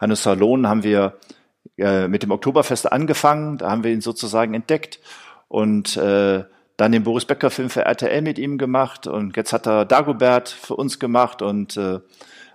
Hannes 0.00 0.22
Salon 0.22 0.66
haben 0.66 0.82
wir 0.82 1.18
äh, 1.78 2.08
mit 2.08 2.22
dem 2.22 2.30
Oktoberfest 2.30 2.90
angefangen, 2.90 3.58
da 3.58 3.70
haben 3.70 3.84
wir 3.84 3.92
ihn 3.92 4.00
sozusagen 4.00 4.54
entdeckt 4.54 5.00
und 5.48 5.96
äh, 5.96 6.44
dann 6.76 6.92
den 6.92 7.04
Boris 7.04 7.24
Becker 7.24 7.50
Film 7.50 7.70
für 7.70 7.84
RTL 7.84 8.22
mit 8.22 8.38
ihm 8.38 8.58
gemacht 8.58 9.06
und 9.06 9.36
jetzt 9.36 9.52
hat 9.52 9.66
er 9.66 9.84
Dagobert 9.84 10.48
für 10.48 10.74
uns 10.76 10.98
gemacht 10.98 11.42
und 11.42 11.76
äh, 11.76 12.00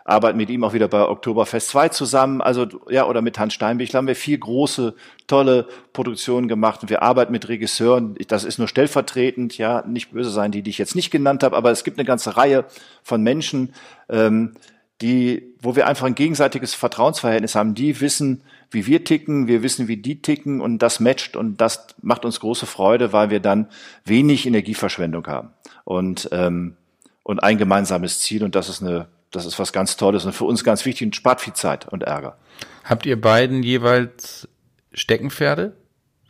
arbeiten 0.09 0.37
mit 0.37 0.49
ihm 0.49 0.63
auch 0.63 0.73
wieder 0.73 0.87
bei 0.87 1.07
Oktoberfest 1.07 1.69
2 1.69 1.89
zusammen, 1.89 2.41
also 2.41 2.67
ja, 2.89 3.05
oder 3.05 3.21
mit 3.21 3.37
Hans 3.39 3.53
Steinbichler 3.53 3.97
haben 3.99 4.07
wir 4.07 4.15
vier 4.15 4.37
große, 4.37 4.95
tolle 5.27 5.67
Produktionen 5.93 6.47
gemacht. 6.47 6.81
Und 6.81 6.89
wir 6.89 7.01
arbeiten 7.01 7.31
mit 7.31 7.47
Regisseuren, 7.47 8.15
das 8.27 8.43
ist 8.43 8.57
nur 8.57 8.67
stellvertretend, 8.67 9.57
ja, 9.57 9.83
nicht 9.87 10.11
böse 10.11 10.31
sein, 10.31 10.51
die, 10.51 10.61
die 10.61 10.71
ich 10.71 10.77
jetzt 10.77 10.95
nicht 10.95 11.11
genannt 11.11 11.43
habe, 11.43 11.55
aber 11.55 11.71
es 11.71 11.83
gibt 11.83 11.97
eine 11.97 12.05
ganze 12.05 12.37
Reihe 12.37 12.65
von 13.03 13.21
Menschen, 13.21 13.73
ähm, 14.09 14.53
die, 15.01 15.53
wo 15.61 15.75
wir 15.75 15.87
einfach 15.87 16.05
ein 16.05 16.15
gegenseitiges 16.15 16.73
Vertrauensverhältnis 16.73 17.55
haben, 17.55 17.73
die 17.73 18.01
wissen, 18.01 18.41
wie 18.69 18.85
wir 18.85 19.03
ticken, 19.03 19.47
wir 19.47 19.63
wissen, 19.63 19.87
wie 19.87 19.97
die 19.97 20.21
ticken. 20.21 20.61
Und 20.61 20.79
das 20.79 20.99
matcht. 20.99 21.35
Und 21.35 21.61
das 21.61 21.87
macht 22.01 22.25
uns 22.25 22.39
große 22.39 22.65
Freude, 22.65 23.13
weil 23.13 23.29
wir 23.29 23.39
dann 23.39 23.67
wenig 24.03 24.45
Energieverschwendung 24.45 25.25
haben. 25.27 25.49
Und, 25.85 26.29
ähm, 26.31 26.75
und 27.23 27.41
ein 27.41 27.57
gemeinsames 27.57 28.19
Ziel. 28.19 28.43
Und 28.43 28.55
das 28.55 28.67
ist 28.67 28.81
eine, 28.81 29.07
das 29.31 29.45
ist 29.45 29.59
was 29.59 29.73
ganz 29.73 29.97
Tolles 29.97 30.25
und 30.25 30.33
für 30.33 30.45
uns 30.45 30.63
ganz 30.63 30.85
wichtig 30.85 31.07
und 31.07 31.15
spart 31.15 31.41
viel 31.41 31.53
Zeit 31.53 31.87
und 31.87 32.03
Ärger. 32.03 32.37
Habt 32.83 33.05
ihr 33.05 33.19
beiden 33.19 33.63
jeweils 33.63 34.47
Steckenpferde? 34.93 35.75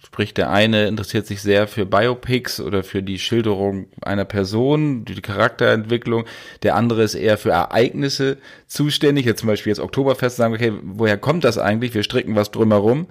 Sprich, 0.06 0.34
der 0.34 0.50
eine 0.50 0.88
interessiert 0.88 1.28
sich 1.28 1.42
sehr 1.42 1.68
für 1.68 1.86
Biopics 1.86 2.62
oder 2.62 2.84
für 2.84 3.04
die 3.04 3.20
Schilderung 3.20 3.88
einer 4.02 4.26
Person, 4.26 5.06
die 5.06 5.22
Charakterentwicklung. 5.22 6.26
Der 6.64 6.76
andere 6.76 7.04
ist 7.04 7.16
eher 7.16 7.38
für 7.38 7.52
Ereignisse 7.52 8.38
zuständig. 8.66 9.26
Jetzt 9.26 9.42
zum 9.42 9.48
Beispiel 9.48 9.72
jetzt 9.72 9.80
Oktoberfest 9.80 10.38
sagen, 10.38 10.54
okay, 10.54 10.74
woher 10.82 11.18
kommt 11.18 11.44
das 11.44 11.58
eigentlich? 11.58 11.94
Wir 11.94 12.04
stricken 12.04 12.36
was 12.36 12.52
drumherum 12.52 13.08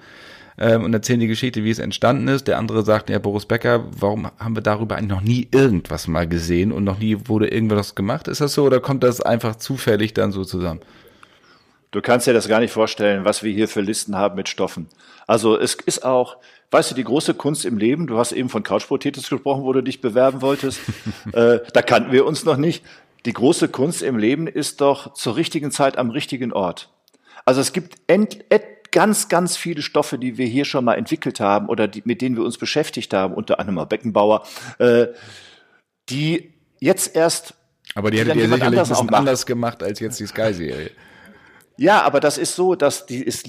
ähm, 0.59 0.85
und 0.85 0.93
erzählen 0.93 1.21
die 1.21 1.27
Geschichte, 1.27 1.65
wie 1.65 1.71
es 1.71 1.79
entstanden 1.79 2.29
ist. 2.29 2.49
Der 2.49 2.59
andere 2.59 2.85
sagt, 2.85 3.11
ja, 3.11 3.19
Boris 3.19 3.47
Becker, 3.47 3.85
warum 3.91 4.31
haben 4.39 4.57
wir 4.57 4.63
darüber 4.63 4.97
eigentlich 4.97 5.11
noch 5.11 5.21
nie 5.21 5.49
irgendwas 5.53 6.07
mal 6.09 6.29
gesehen 6.29 6.73
und 6.73 6.85
noch 6.85 6.99
nie 6.99 7.17
wurde 7.27 7.49
irgendwas 7.49 7.95
gemacht? 7.95 8.29
Ist 8.29 8.41
das 8.41 8.55
so 8.55 8.65
oder 8.65 8.81
kommt 8.81 9.03
das 9.03 9.21
einfach 9.21 9.57
zufällig 9.57 10.15
dann 10.15 10.33
so 10.33 10.45
zusammen? 10.45 10.81
Du 11.91 12.03
kannst 12.03 12.27
dir 12.27 12.35
das 12.35 12.49
gar 12.49 12.61
nicht 12.61 12.73
vorstellen, 12.73 13.25
was 13.25 13.43
wir 13.43 13.53
hier 13.53 13.67
für 13.67 13.81
Listen 13.81 14.15
haben 14.15 14.37
mit 14.37 14.49
Stoffen. 14.49 14.89
Also 15.27 15.59
es 15.59 15.75
ist 15.75 16.05
auch, 16.05 16.37
weißt 16.71 16.91
du, 16.91 16.95
die 16.95 17.05
große 17.05 17.35
Kunst 17.35 17.65
im 17.65 17.79
Leben, 17.79 18.07
du 18.07 18.19
hast 18.19 18.33
eben 18.33 18.51
von 18.51 18.63
Couch 18.63 18.87
Potatoes 18.87 19.29
gesprochen, 19.29 19.63
wo 19.63 19.73
du 19.73 19.83
dich 19.83 20.01
bewerben 20.01 20.43
wolltest, 20.43 20.81
äh, 21.33 21.61
da 21.73 21.83
kannten 21.83 22.13
wir 22.13 22.27
uns 22.27 22.45
noch 22.45 22.59
nicht. 22.59 22.85
Die 23.25 23.33
große 23.33 23.69
Kunst 23.69 24.03
im 24.03 24.19
Leben 24.19 24.47
ist 24.47 24.81
doch 24.81 25.15
zur 25.15 25.37
richtigen 25.37 25.71
Zeit 25.71 25.97
am 25.97 26.11
richtigen 26.11 26.53
Ort. 26.53 26.91
Also 27.45 27.63
es 27.63 27.73
gibt 27.73 27.97
end, 28.07 28.45
ganz, 28.91 29.29
ganz 29.29 29.57
viele 29.57 29.83
Stoffe, 29.83 30.19
die 30.19 30.39
wir 30.39 30.47
hier 30.47 30.65
schon 30.65 30.85
mal 30.85 30.95
entwickelt 30.95 31.41
haben 31.41 31.69
oder 31.69 31.89
die, 31.89 32.03
mit 32.05 32.21
denen 32.23 32.37
wir 32.37 32.45
uns 32.45 32.59
beschäftigt 32.59 33.13
haben, 33.15 33.35
unter 33.35 33.61
anderem 33.61 33.89
Beckenbauer, 33.89 34.47
äh, 34.79 35.09
die 36.09 36.53
jetzt 36.81 37.15
erst 37.15 37.55
aber 37.95 38.11
die 38.11 38.19
hättet 38.19 38.37
ihr 38.37 38.49
sicherlich 38.49 38.79
ein 38.79 38.87
bisschen 38.87 39.15
anders 39.15 39.47
gemacht 39.47 39.83
als 39.83 40.01
jetzt 40.01 40.21
die 40.21 40.27
Sky-Serie. 40.27 40.91
Ja, 41.77 42.03
aber 42.03 42.21
das 42.21 42.39
ist 42.39 42.55
so, 42.55 42.75
dass 42.75 43.07
die 43.07 43.23
ist, 43.23 43.49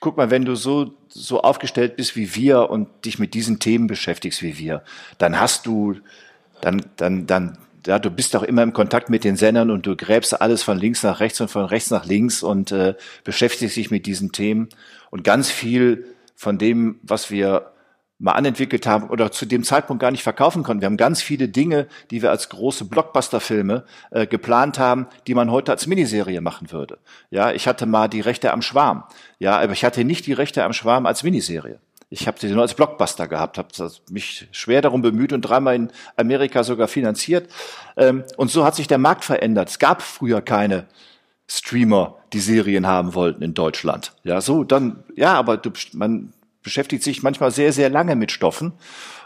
guck 0.00 0.16
mal, 0.16 0.30
wenn 0.30 0.44
du 0.44 0.54
so, 0.54 0.94
so 1.08 1.40
aufgestellt 1.40 1.96
bist 1.96 2.14
wie 2.16 2.34
wir 2.34 2.70
und 2.70 2.88
dich 3.04 3.18
mit 3.18 3.34
diesen 3.34 3.58
Themen 3.58 3.86
beschäftigst 3.86 4.42
wie 4.42 4.58
wir, 4.58 4.82
dann 5.18 5.40
hast 5.40 5.66
du, 5.66 5.96
dann, 6.60 6.84
dann, 6.96 7.26
dann, 7.26 7.58
ja, 7.86 7.98
du 7.98 8.10
bist 8.10 8.34
auch 8.36 8.42
immer 8.42 8.62
im 8.62 8.72
Kontakt 8.72 9.10
mit 9.10 9.24
den 9.24 9.36
Sendern 9.36 9.70
und 9.70 9.86
du 9.86 9.96
gräbst 9.96 10.40
alles 10.40 10.62
von 10.62 10.78
links 10.78 11.02
nach 11.02 11.20
rechts 11.20 11.40
und 11.40 11.48
von 11.48 11.64
rechts 11.64 11.90
nach 11.90 12.06
links 12.06 12.42
und 12.42 12.72
äh, 12.72 12.94
beschäftigst 13.24 13.76
dich 13.76 13.90
mit 13.90 14.06
diesen 14.06 14.32
Themen. 14.32 14.68
Und 15.10 15.24
ganz 15.24 15.50
viel 15.50 16.06
von 16.34 16.58
dem, 16.58 16.98
was 17.02 17.30
wir 17.30 17.74
mal 18.18 18.32
anentwickelt 18.32 18.86
haben 18.86 19.10
oder 19.10 19.32
zu 19.32 19.44
dem 19.44 19.64
Zeitpunkt 19.64 20.00
gar 20.00 20.10
nicht 20.10 20.22
verkaufen 20.22 20.62
konnten. 20.62 20.80
Wir 20.80 20.86
haben 20.86 20.96
ganz 20.96 21.20
viele 21.20 21.48
Dinge, 21.48 21.88
die 22.10 22.22
wir 22.22 22.30
als 22.30 22.48
große 22.48 22.86
Blockbuster-Filme 22.86 23.84
äh, 24.12 24.26
geplant 24.26 24.78
haben, 24.78 25.08
die 25.26 25.34
man 25.34 25.50
heute 25.50 25.72
als 25.72 25.86
Miniserie 25.86 26.40
machen 26.40 26.70
würde. 26.70 26.98
Ja, 27.30 27.52
ich 27.52 27.66
hatte 27.66 27.86
mal 27.86 28.08
die 28.08 28.20
Rechte 28.20 28.52
am 28.52 28.62
Schwarm. 28.62 29.04
Ja, 29.38 29.60
aber 29.60 29.72
ich 29.72 29.84
hatte 29.84 30.04
nicht 30.04 30.26
die 30.26 30.32
Rechte 30.32 30.64
am 30.64 30.72
Schwarm 30.72 31.06
als 31.06 31.22
Miniserie. 31.22 31.80
Ich 32.14 32.28
habe 32.28 32.38
sie 32.38 32.48
nur 32.48 32.62
als 32.62 32.74
Blockbuster 32.74 33.26
gehabt, 33.26 33.58
habe 33.58 33.68
mich 34.08 34.46
schwer 34.52 34.80
darum 34.80 35.02
bemüht 35.02 35.32
und 35.32 35.42
dreimal 35.42 35.74
in 35.74 35.90
Amerika 36.16 36.62
sogar 36.62 36.86
finanziert. 36.86 37.50
Ähm, 37.96 38.22
und 38.36 38.52
so 38.52 38.64
hat 38.64 38.76
sich 38.76 38.86
der 38.86 38.98
Markt 38.98 39.24
verändert. 39.24 39.68
Es 39.68 39.80
gab 39.80 40.00
früher 40.00 40.40
keine 40.40 40.86
Streamer, 41.48 42.16
die 42.32 42.38
Serien 42.38 42.86
haben 42.86 43.14
wollten 43.14 43.42
in 43.42 43.52
Deutschland. 43.52 44.12
Ja, 44.22 44.40
so 44.40 44.62
dann, 44.62 45.02
ja, 45.16 45.34
aber 45.34 45.56
du, 45.56 45.72
man 45.92 46.32
beschäftigt 46.64 47.04
sich 47.04 47.22
manchmal 47.22 47.52
sehr, 47.52 47.72
sehr 47.72 47.90
lange 47.90 48.16
mit 48.16 48.32
Stoffen. 48.32 48.72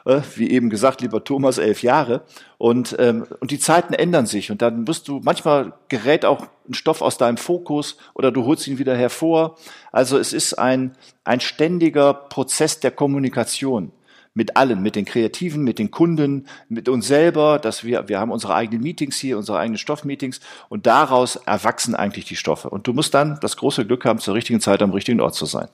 Äh, 0.05 0.20
wie 0.36 0.51
eben 0.51 0.68
gesagt, 0.68 1.01
lieber 1.01 1.24
Thomas, 1.24 1.57
elf 1.57 1.82
Jahre. 1.82 2.22
Und, 2.59 2.95
ähm, 2.99 3.26
und 3.41 3.51
die 3.51 3.59
Zeiten 3.59 3.95
ändern 3.95 4.26
sich. 4.26 4.51
Und 4.51 4.61
dann 4.61 4.86
wirst 4.86 5.09
du, 5.09 5.20
manchmal 5.22 5.72
gerät 5.89 6.26
auch 6.26 6.47
ein 6.68 6.74
Stoff 6.74 7.01
aus 7.01 7.16
deinem 7.16 7.39
Fokus 7.39 7.97
oder 8.12 8.30
du 8.30 8.45
holst 8.45 8.66
ihn 8.66 8.78
wieder 8.78 8.97
hervor. 8.97 9.57
Also 9.93 10.18
es 10.18 10.34
ist 10.34 10.55
ein, 10.55 10.93
ein 11.24 11.41
ständiger 11.41 12.12
Prozess 12.12 12.80
der 12.80 12.91
Kommunikation 12.91 13.93
mit 14.34 14.57
allen, 14.57 14.82
mit 14.82 14.95
den 14.95 15.05
Kreativen, 15.05 15.64
mit 15.64 15.80
den 15.80 15.91
Kunden, 15.91 16.47
mit 16.68 16.89
uns 16.89 17.09
selber, 17.09 17.59
dass 17.59 17.82
wir, 17.82 18.09
wir 18.09 18.20
haben 18.20 18.30
unsere 18.30 18.55
eigenen 18.55 18.82
Meetings 18.82 19.16
hier, 19.16 19.36
unsere 19.36 19.59
eigenen 19.59 19.78
Stoffmeetings 19.78 20.41
und 20.68 20.86
daraus 20.86 21.36
erwachsen 21.36 21.97
eigentlich 21.97 22.24
die 22.24 22.36
Stoffe. 22.36 22.70
Und 22.70 22.86
du 22.86 22.93
musst 22.93 23.14
dann 23.14 23.39
das 23.41 23.57
große 23.57 23.84
Glück 23.84 24.05
haben, 24.05 24.20
zur 24.20 24.34
richtigen 24.34 24.61
Zeit 24.61 24.80
am 24.80 24.93
richtigen 24.93 25.20
Ort 25.20 25.34
zu 25.34 25.45
sein. 25.45 25.68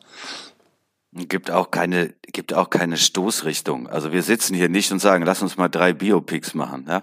Gibt 1.17 1.51
auch 1.51 1.71
keine, 1.71 2.15
gibt 2.33 2.53
auch 2.55 2.71
keine 2.71 2.97
Stoßrichtung. 2.97 3.89
Also 3.89 4.13
wir 4.13 4.23
sitzen 4.23 4.55
hier 4.55 4.69
nicht 4.69 4.91
und 4.91 4.99
sagen, 4.99 5.25
lass 5.25 5.43
uns 5.43 5.57
mal 5.57 5.69
drei 5.69 5.93
Biopics 5.93 6.55
machen. 6.55 6.87
Ja? 6.89 7.03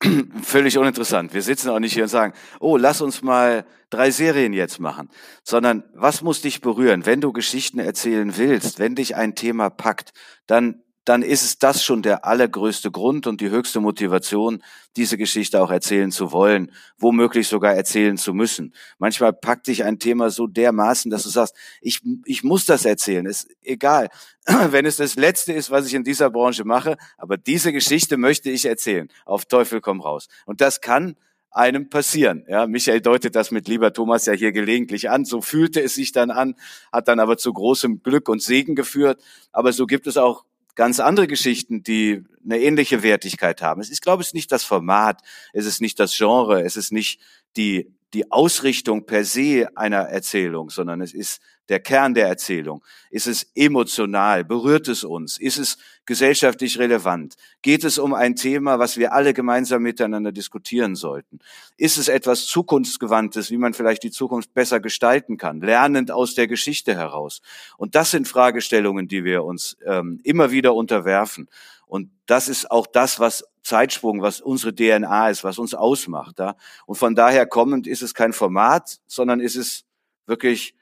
Völlig 0.42 0.78
uninteressant. 0.78 1.34
Wir 1.34 1.42
sitzen 1.42 1.68
auch 1.68 1.78
nicht 1.78 1.92
hier 1.92 2.04
und 2.04 2.08
sagen, 2.08 2.32
oh, 2.60 2.78
lass 2.78 3.02
uns 3.02 3.22
mal 3.22 3.66
drei 3.90 4.10
Serien 4.10 4.54
jetzt 4.54 4.80
machen. 4.80 5.10
Sondern 5.44 5.84
was 5.94 6.22
muss 6.22 6.40
dich 6.40 6.62
berühren? 6.62 7.04
Wenn 7.04 7.20
du 7.20 7.32
Geschichten 7.32 7.78
erzählen 7.78 8.36
willst, 8.38 8.78
wenn 8.78 8.94
dich 8.94 9.16
ein 9.16 9.34
Thema 9.34 9.68
packt, 9.68 10.12
dann 10.46 10.82
dann 11.04 11.22
ist 11.22 11.42
es 11.42 11.58
das 11.58 11.82
schon 11.82 12.02
der 12.02 12.24
allergrößte 12.24 12.90
Grund 12.90 13.26
und 13.26 13.40
die 13.40 13.50
höchste 13.50 13.80
Motivation, 13.80 14.62
diese 14.96 15.16
Geschichte 15.18 15.60
auch 15.60 15.70
erzählen 15.70 16.12
zu 16.12 16.32
wollen, 16.32 16.70
womöglich 16.98 17.48
sogar 17.48 17.74
erzählen 17.74 18.16
zu 18.16 18.34
müssen. 18.34 18.74
Manchmal 18.98 19.32
packt 19.32 19.66
dich 19.66 19.84
ein 19.84 19.98
Thema 19.98 20.30
so 20.30 20.46
dermaßen, 20.46 21.10
dass 21.10 21.24
du 21.24 21.28
sagst, 21.28 21.54
ich, 21.80 22.00
ich 22.24 22.44
muss 22.44 22.66
das 22.66 22.84
erzählen, 22.84 23.26
ist 23.26 23.48
egal. 23.62 24.10
Wenn 24.46 24.86
es 24.86 24.96
das 24.96 25.16
Letzte 25.16 25.52
ist, 25.52 25.70
was 25.70 25.86
ich 25.86 25.94
in 25.94 26.04
dieser 26.04 26.30
Branche 26.30 26.64
mache, 26.64 26.96
aber 27.16 27.36
diese 27.36 27.72
Geschichte 27.72 28.16
möchte 28.16 28.50
ich 28.50 28.64
erzählen. 28.64 29.08
Auf 29.24 29.46
Teufel 29.46 29.80
komm 29.80 30.00
raus. 30.00 30.28
Und 30.46 30.60
das 30.60 30.80
kann 30.80 31.16
einem 31.50 31.90
passieren. 31.90 32.44
Ja, 32.48 32.66
Michael 32.66 33.00
deutet 33.00 33.36
das 33.36 33.50
mit 33.50 33.68
lieber 33.68 33.92
Thomas 33.92 34.26
ja 34.26 34.32
hier 34.32 34.52
gelegentlich 34.52 35.10
an. 35.10 35.24
So 35.24 35.40
fühlte 35.40 35.82
es 35.82 35.94
sich 35.94 36.12
dann 36.12 36.30
an, 36.30 36.54
hat 36.90 37.08
dann 37.08 37.20
aber 37.20 37.36
zu 37.36 37.52
großem 37.52 38.02
Glück 38.02 38.28
und 38.28 38.42
Segen 38.42 38.74
geführt. 38.74 39.20
Aber 39.52 39.72
so 39.72 39.86
gibt 39.86 40.06
es 40.06 40.16
auch 40.16 40.44
ganz 40.74 41.00
andere 41.00 41.26
Geschichten, 41.26 41.82
die 41.82 42.24
eine 42.44 42.58
ähnliche 42.58 43.02
Wertigkeit 43.02 43.62
haben. 43.62 43.80
Es 43.80 43.90
ist, 43.90 44.02
glaube 44.02 44.22
ich, 44.22 44.34
nicht 44.34 44.50
das 44.52 44.64
Format, 44.64 45.20
es 45.52 45.66
ist 45.66 45.80
nicht 45.80 46.00
das 46.00 46.16
Genre, 46.16 46.62
es 46.62 46.76
ist 46.76 46.92
nicht 46.92 47.20
die, 47.56 47.92
die 48.14 48.30
Ausrichtung 48.30 49.06
per 49.06 49.24
se 49.24 49.68
einer 49.74 50.00
Erzählung, 50.00 50.70
sondern 50.70 51.00
es 51.00 51.14
ist 51.14 51.40
der 51.68 51.80
Kern 51.80 52.12
der 52.12 52.26
Erzählung. 52.26 52.84
Ist 53.10 53.26
es 53.26 53.50
emotional? 53.54 54.44
Berührt 54.44 54.88
es 54.88 55.04
uns? 55.04 55.38
Ist 55.38 55.58
es 55.58 55.78
gesellschaftlich 56.04 56.78
relevant? 56.78 57.36
Geht 57.62 57.84
es 57.84 57.98
um 57.98 58.12
ein 58.12 58.36
Thema, 58.36 58.78
was 58.78 58.96
wir 58.98 59.12
alle 59.12 59.32
gemeinsam 59.32 59.82
miteinander 59.82 60.32
diskutieren 60.32 60.96
sollten? 60.96 61.38
Ist 61.76 61.96
es 61.96 62.08
etwas 62.08 62.46
Zukunftsgewandtes, 62.46 63.50
wie 63.50 63.56
man 63.56 63.72
vielleicht 63.72 64.02
die 64.02 64.10
Zukunft 64.10 64.52
besser 64.52 64.80
gestalten 64.80 65.38
kann, 65.38 65.60
lernend 65.60 66.10
aus 66.10 66.34
der 66.34 66.48
Geschichte 66.48 66.94
heraus? 66.94 67.40
Und 67.78 67.94
das 67.94 68.10
sind 68.10 68.28
Fragestellungen, 68.28 69.08
die 69.08 69.24
wir 69.24 69.44
uns 69.44 69.76
ähm, 69.86 70.20
immer 70.24 70.50
wieder 70.50 70.74
unterwerfen. 70.74 71.48
Und 71.86 72.10
das 72.26 72.48
ist 72.48 72.70
auch 72.70 72.86
das, 72.86 73.20
was 73.20 73.44
Zeitsprung, 73.62 74.22
was 74.22 74.40
unsere 74.40 74.74
DNA 74.74 75.30
ist, 75.30 75.44
was 75.44 75.58
uns 75.58 75.74
ausmacht. 75.74 76.38
Ja? 76.38 76.56
Und 76.86 76.96
von 76.96 77.14
daher 77.14 77.46
kommend 77.46 77.86
ist 77.86 78.02
es 78.02 78.14
kein 78.14 78.32
Format, 78.32 78.98
sondern 79.06 79.40
ist 79.40 79.56
es 79.56 79.84
wirklich 80.26 80.74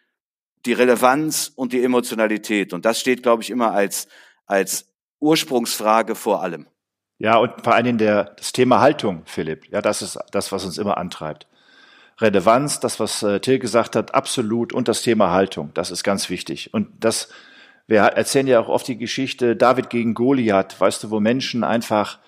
die 0.66 0.72
Relevanz 0.72 1.52
und 1.54 1.72
die 1.72 1.82
Emotionalität. 1.82 2.72
Und 2.72 2.84
das 2.84 3.00
steht, 3.00 3.22
glaube 3.22 3.42
ich, 3.42 3.50
immer 3.50 3.72
als, 3.72 4.08
als 4.46 4.86
Ursprungsfrage 5.20 6.14
vor 6.14 6.42
allem. 6.42 6.66
Ja, 7.18 7.36
und 7.36 7.62
vor 7.62 7.74
allen 7.74 7.84
Dingen 7.84 7.98
der, 7.98 8.24
das 8.36 8.52
Thema 8.52 8.80
Haltung, 8.80 9.22
Philipp. 9.26 9.70
Ja, 9.70 9.82
das 9.82 10.00
ist 10.00 10.18
das, 10.32 10.52
was 10.52 10.64
uns 10.64 10.78
immer 10.78 10.96
antreibt. 10.96 11.46
Relevanz, 12.18 12.80
das, 12.80 13.00
was 13.00 13.22
äh, 13.22 13.40
Till 13.40 13.58
gesagt 13.58 13.96
hat, 13.96 14.14
absolut. 14.14 14.72
Und 14.72 14.88
das 14.88 15.02
Thema 15.02 15.30
Haltung, 15.30 15.70
das 15.74 15.90
ist 15.90 16.02
ganz 16.02 16.30
wichtig. 16.30 16.72
Und 16.72 16.88
das, 16.98 17.28
wir 17.86 18.00
erzählen 18.00 18.46
ja 18.46 18.60
auch 18.60 18.68
oft 18.68 18.88
die 18.88 18.96
Geschichte 18.96 19.56
David 19.56 19.90
gegen 19.90 20.14
Goliath, 20.14 20.80
weißt 20.80 21.04
du, 21.04 21.10
wo 21.10 21.20
Menschen 21.20 21.64
einfach 21.64 22.18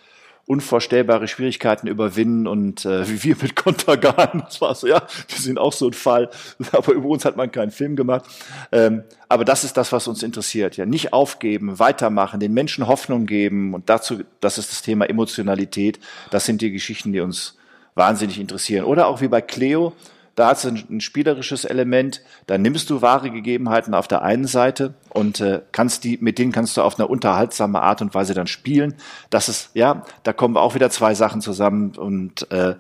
unvorstellbare 0.47 1.29
Schwierigkeiten 1.29 1.87
überwinden 1.87 2.47
und 2.47 2.85
äh, 2.85 3.09
wie 3.09 3.23
wir 3.23 3.37
mit 3.41 3.55
Kontergan, 3.57 4.43
das 4.45 4.61
war 4.61 4.75
so, 4.75 4.87
ja, 4.87 5.03
wir 5.29 5.39
sind 5.39 5.59
auch 5.59 5.73
so 5.73 5.87
ein 5.87 5.93
Fall, 5.93 6.31
aber 6.73 6.93
über 6.93 7.09
uns 7.09 7.25
hat 7.25 7.37
man 7.37 7.53
keinen 7.53 7.71
Film 7.71 7.97
gemacht. 7.97 8.25
Ähm, 8.73 9.05
aber 9.29 9.45
das 9.45 9.65
ist 9.65 9.77
das, 9.77 9.93
was 9.93 10.09
uns 10.09 10.23
interessiert, 10.23 10.77
ja, 10.77 10.85
nicht 10.85 11.13
aufgeben, 11.13 11.79
weitermachen, 11.79 12.41
den 12.41 12.53
Menschen 12.53 12.87
Hoffnung 12.87 13.27
geben 13.27 13.73
und 13.73 13.89
dazu, 13.89 14.21
das 14.41 14.59
ist 14.59 14.73
das 14.73 14.83
Thema 14.83 15.09
Emotionalität, 15.09 16.01
das 16.31 16.45
sind 16.45 16.61
die 16.61 16.73
Geschichten, 16.73 17.13
die 17.13 17.21
uns 17.21 17.57
wahnsinnig 17.95 18.41
interessieren. 18.41 18.85
Oder 18.85 19.07
auch 19.07 19.21
wie 19.21 19.29
bei 19.29 19.41
Cleo, 19.41 19.93
da 20.35 20.53
es 20.53 20.65
ein, 20.65 20.83
ein, 20.91 21.01
spielerisches 21.01 21.65
Element. 21.65 22.23
Da 22.47 22.59
nimmst 22.59 22.91
du 22.91 23.03
wahre 23.03 23.31
Gegebenheiten 23.31 23.95
auf 23.95 24.09
der 24.09 24.23
einen 24.23 24.47
Seite 24.47 24.95
und 25.11 25.41
äh, 25.41 25.61
kannst 25.73 26.05
die, 26.05 26.19
mit 26.21 26.39
denen 26.39 26.53
kannst 26.53 26.77
du 26.77 26.83
auf 26.83 26.99
eine 26.99 27.07
unterhaltsame 27.07 27.83
Art 27.83 28.01
und 28.03 28.15
Weise 28.15 28.35
dann 28.35 28.47
spielen. 28.47 28.95
Das 29.31 29.49
ist, 29.49 29.71
ja, 29.75 30.05
da 30.23 30.33
kommen 30.33 30.57
auch 30.57 30.75
wieder 30.75 30.91
zwei 30.91 31.15
Sachen 31.15 31.41
zusammen 31.41 31.97
und 31.97 32.51
äh, 32.51 32.77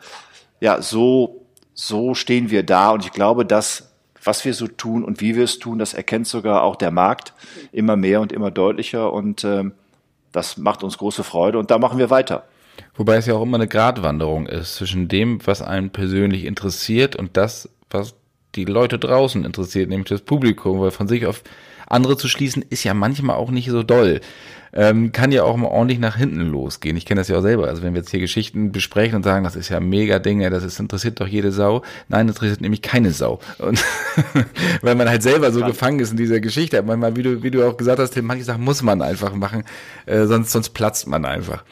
ja, 0.61 0.81
so, 0.81 1.47
so 1.75 2.15
stehen 2.15 2.51
wir 2.51 2.63
da 2.63 2.91
und 2.91 3.05
ich 3.05 3.13
glaube, 3.13 3.45
dass 3.45 3.93
was 4.25 4.45
wir 4.45 4.55
so 4.55 4.69
tun 4.69 5.05
und 5.05 5.21
wie 5.21 5.35
wir 5.35 5.45
es 5.45 5.59
tun, 5.59 5.79
das 5.79 5.95
erkennt 5.95 6.29
sogar 6.29 6.63
auch 6.63 6.77
der 6.77 6.91
Markt 6.91 7.35
immer 7.73 7.97
mehr 7.97 8.21
und 8.21 8.33
immer 8.33 8.51
deutlicher 8.51 9.13
und 9.13 9.45
äh, 9.45 9.65
das 10.31 10.57
macht 10.57 10.83
uns 10.85 10.99
große 10.99 11.25
Freude 11.25 11.59
und 11.59 11.71
da 11.71 11.79
machen 11.79 11.99
wir 11.99 12.09
weiter. 12.09 12.45
Wobei 12.95 13.17
es 13.17 13.27
ja 13.27 13.35
auch 13.35 13.43
immer 13.43 13.57
eine 13.57 13.69
Gratwanderung 13.69 14.47
ist 14.47 14.77
zwischen 14.77 15.09
dem, 15.09 15.45
was 15.47 15.63
einen 15.63 15.91
persönlich 15.91 16.45
interessiert 16.45 17.17
und 17.17 17.37
das, 17.37 17.69
was 17.91 18.15
die 18.55 18.65
Leute 18.65 18.99
draußen 18.99 19.45
interessiert, 19.45 19.89
nämlich 19.89 20.09
das 20.09 20.21
Publikum, 20.21 20.81
weil 20.81 20.91
von 20.91 21.09
sich 21.09 21.27
auf 21.27 21.43
andere 21.87 22.17
zu 22.17 22.29
schließen, 22.29 22.65
ist 22.71 22.85
ja 22.85 22.95
manchmal 22.95 23.37
auch 23.37 23.51
nicht 23.51 23.69
so 23.69 23.83
doll. 23.83 24.21
Ähm, 24.75 25.13
kann 25.13 25.33
ja 25.33 25.43
auch 25.45 25.57
mal 25.59 25.69
ordentlich 25.69 25.99
nach 25.99 26.17
hinten 26.17 26.41
losgehen. 26.41 26.97
Ich 26.97 27.05
kenne 27.05 27.21
das 27.21 27.29
ja 27.29 27.37
auch 27.37 27.43
selber. 27.43 27.69
Also 27.69 27.83
wenn 27.83 27.93
wir 27.93 28.01
jetzt 28.01 28.11
hier 28.11 28.21
Geschichten 28.21 28.73
besprechen 28.73 29.17
und 29.17 29.23
sagen, 29.23 29.45
das 29.45 29.55
ist 29.55 29.69
ja 29.69 29.81
mega 29.81 30.19
Dinge, 30.19 30.49
das 30.49 30.65
ist, 30.65 30.81
interessiert 30.81 31.21
doch 31.21 31.27
jede 31.27 31.53
Sau. 31.53 31.83
Nein, 32.09 32.27
das 32.27 32.37
interessiert 32.37 32.63
nämlich 32.63 32.81
keine 32.81 33.11
Sau. 33.11 33.41
Und 33.59 33.85
weil 34.81 34.95
man 34.95 35.11
halt 35.11 35.23
selber 35.23 35.53
so 35.53 35.61
ja. 35.61 35.67
gefangen 35.67 36.01
ist 36.01 36.13
in 36.13 36.17
dieser 36.17 36.41
Geschichte. 36.41 36.83
Manchmal, 36.83 37.17
wie 37.17 37.23
du, 37.23 37.43
wie 37.43 37.51
du 37.51 37.69
auch 37.69 37.77
gesagt 37.77 37.99
hast, 37.99 38.21
manche 38.23 38.45
Sachen 38.45 38.65
muss 38.65 38.81
man 38.81 39.03
einfach 39.03 39.35
machen, 39.35 39.65
äh, 40.07 40.25
sonst, 40.25 40.53
sonst 40.53 40.71
platzt 40.71 41.07
man 41.07 41.27
einfach. 41.27 41.65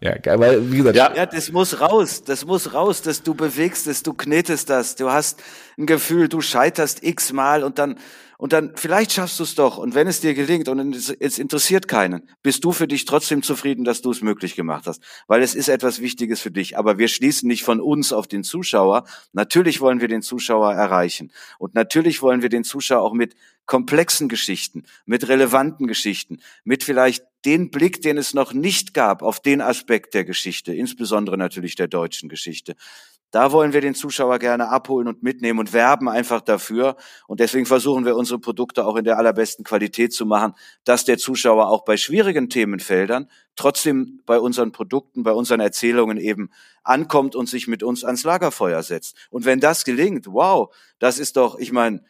Ja, 0.00 0.16
geil, 0.16 0.38
weil, 0.38 0.70
wie 0.70 0.78
gesagt. 0.78 0.96
Ja. 0.96 1.12
ja, 1.14 1.26
das 1.26 1.50
muss 1.50 1.80
raus, 1.80 2.22
das 2.22 2.44
muss 2.44 2.72
raus, 2.72 3.02
dass 3.02 3.22
du 3.22 3.34
bewegst 3.34 3.88
es, 3.88 4.04
du 4.04 4.14
knetest 4.14 4.70
das, 4.70 4.94
du 4.94 5.10
hast 5.10 5.42
ein 5.76 5.86
Gefühl, 5.86 6.28
du 6.28 6.40
scheiterst 6.40 7.02
x-mal 7.02 7.64
und 7.64 7.78
dann, 7.78 7.98
und 8.40 8.52
dann, 8.52 8.72
vielleicht 8.76 9.12
schaffst 9.12 9.40
du 9.40 9.42
es 9.42 9.56
doch. 9.56 9.78
Und 9.78 9.96
wenn 9.96 10.06
es 10.06 10.20
dir 10.20 10.32
gelingt 10.32 10.68
und 10.68 10.94
es 10.94 11.38
interessiert 11.38 11.88
keinen, 11.88 12.22
bist 12.40 12.64
du 12.64 12.70
für 12.70 12.86
dich 12.86 13.04
trotzdem 13.04 13.42
zufrieden, 13.42 13.84
dass 13.84 14.00
du 14.00 14.12
es 14.12 14.22
möglich 14.22 14.54
gemacht 14.54 14.86
hast. 14.86 15.02
Weil 15.26 15.42
es 15.42 15.56
ist 15.56 15.68
etwas 15.68 16.00
Wichtiges 16.00 16.40
für 16.40 16.52
dich. 16.52 16.78
Aber 16.78 16.98
wir 16.98 17.08
schließen 17.08 17.48
nicht 17.48 17.64
von 17.64 17.80
uns 17.80 18.12
auf 18.12 18.28
den 18.28 18.44
Zuschauer. 18.44 19.04
Natürlich 19.32 19.80
wollen 19.80 20.00
wir 20.00 20.06
den 20.06 20.22
Zuschauer 20.22 20.72
erreichen. 20.72 21.32
Und 21.58 21.74
natürlich 21.74 22.22
wollen 22.22 22.40
wir 22.40 22.48
den 22.48 22.62
Zuschauer 22.62 23.02
auch 23.02 23.12
mit 23.12 23.34
komplexen 23.66 24.28
Geschichten, 24.28 24.84
mit 25.04 25.26
relevanten 25.26 25.88
Geschichten, 25.88 26.38
mit 26.62 26.84
vielleicht 26.84 27.24
den 27.44 27.72
Blick, 27.72 28.02
den 28.02 28.18
es 28.18 28.34
noch 28.34 28.52
nicht 28.52 28.94
gab 28.94 29.22
auf 29.22 29.40
den 29.40 29.60
Aspekt 29.60 30.14
der 30.14 30.24
Geschichte, 30.24 30.72
insbesondere 30.72 31.36
natürlich 31.36 31.74
der 31.74 31.88
deutschen 31.88 32.28
Geschichte. 32.28 32.76
Da 33.30 33.52
wollen 33.52 33.74
wir 33.74 33.82
den 33.82 33.94
Zuschauer 33.94 34.38
gerne 34.38 34.70
abholen 34.70 35.06
und 35.06 35.22
mitnehmen 35.22 35.58
und 35.58 35.74
werben 35.74 36.08
einfach 36.08 36.40
dafür. 36.40 36.96
Und 37.26 37.40
deswegen 37.40 37.66
versuchen 37.66 38.06
wir 38.06 38.16
unsere 38.16 38.38
Produkte 38.38 38.86
auch 38.86 38.96
in 38.96 39.04
der 39.04 39.18
allerbesten 39.18 39.64
Qualität 39.64 40.14
zu 40.14 40.24
machen, 40.24 40.54
dass 40.84 41.04
der 41.04 41.18
Zuschauer 41.18 41.68
auch 41.68 41.84
bei 41.84 41.98
schwierigen 41.98 42.48
Themenfeldern 42.48 43.28
trotzdem 43.54 44.20
bei 44.24 44.38
unseren 44.38 44.72
Produkten, 44.72 45.24
bei 45.24 45.32
unseren 45.32 45.60
Erzählungen 45.60 46.16
eben 46.16 46.50
ankommt 46.84 47.36
und 47.36 47.48
sich 47.48 47.68
mit 47.68 47.82
uns 47.82 48.02
ans 48.02 48.24
Lagerfeuer 48.24 48.82
setzt. 48.82 49.16
Und 49.30 49.44
wenn 49.44 49.60
das 49.60 49.84
gelingt, 49.84 50.26
wow, 50.28 50.74
das 50.98 51.18
ist 51.18 51.36
doch, 51.36 51.58
ich 51.58 51.72
meine, 51.72 52.02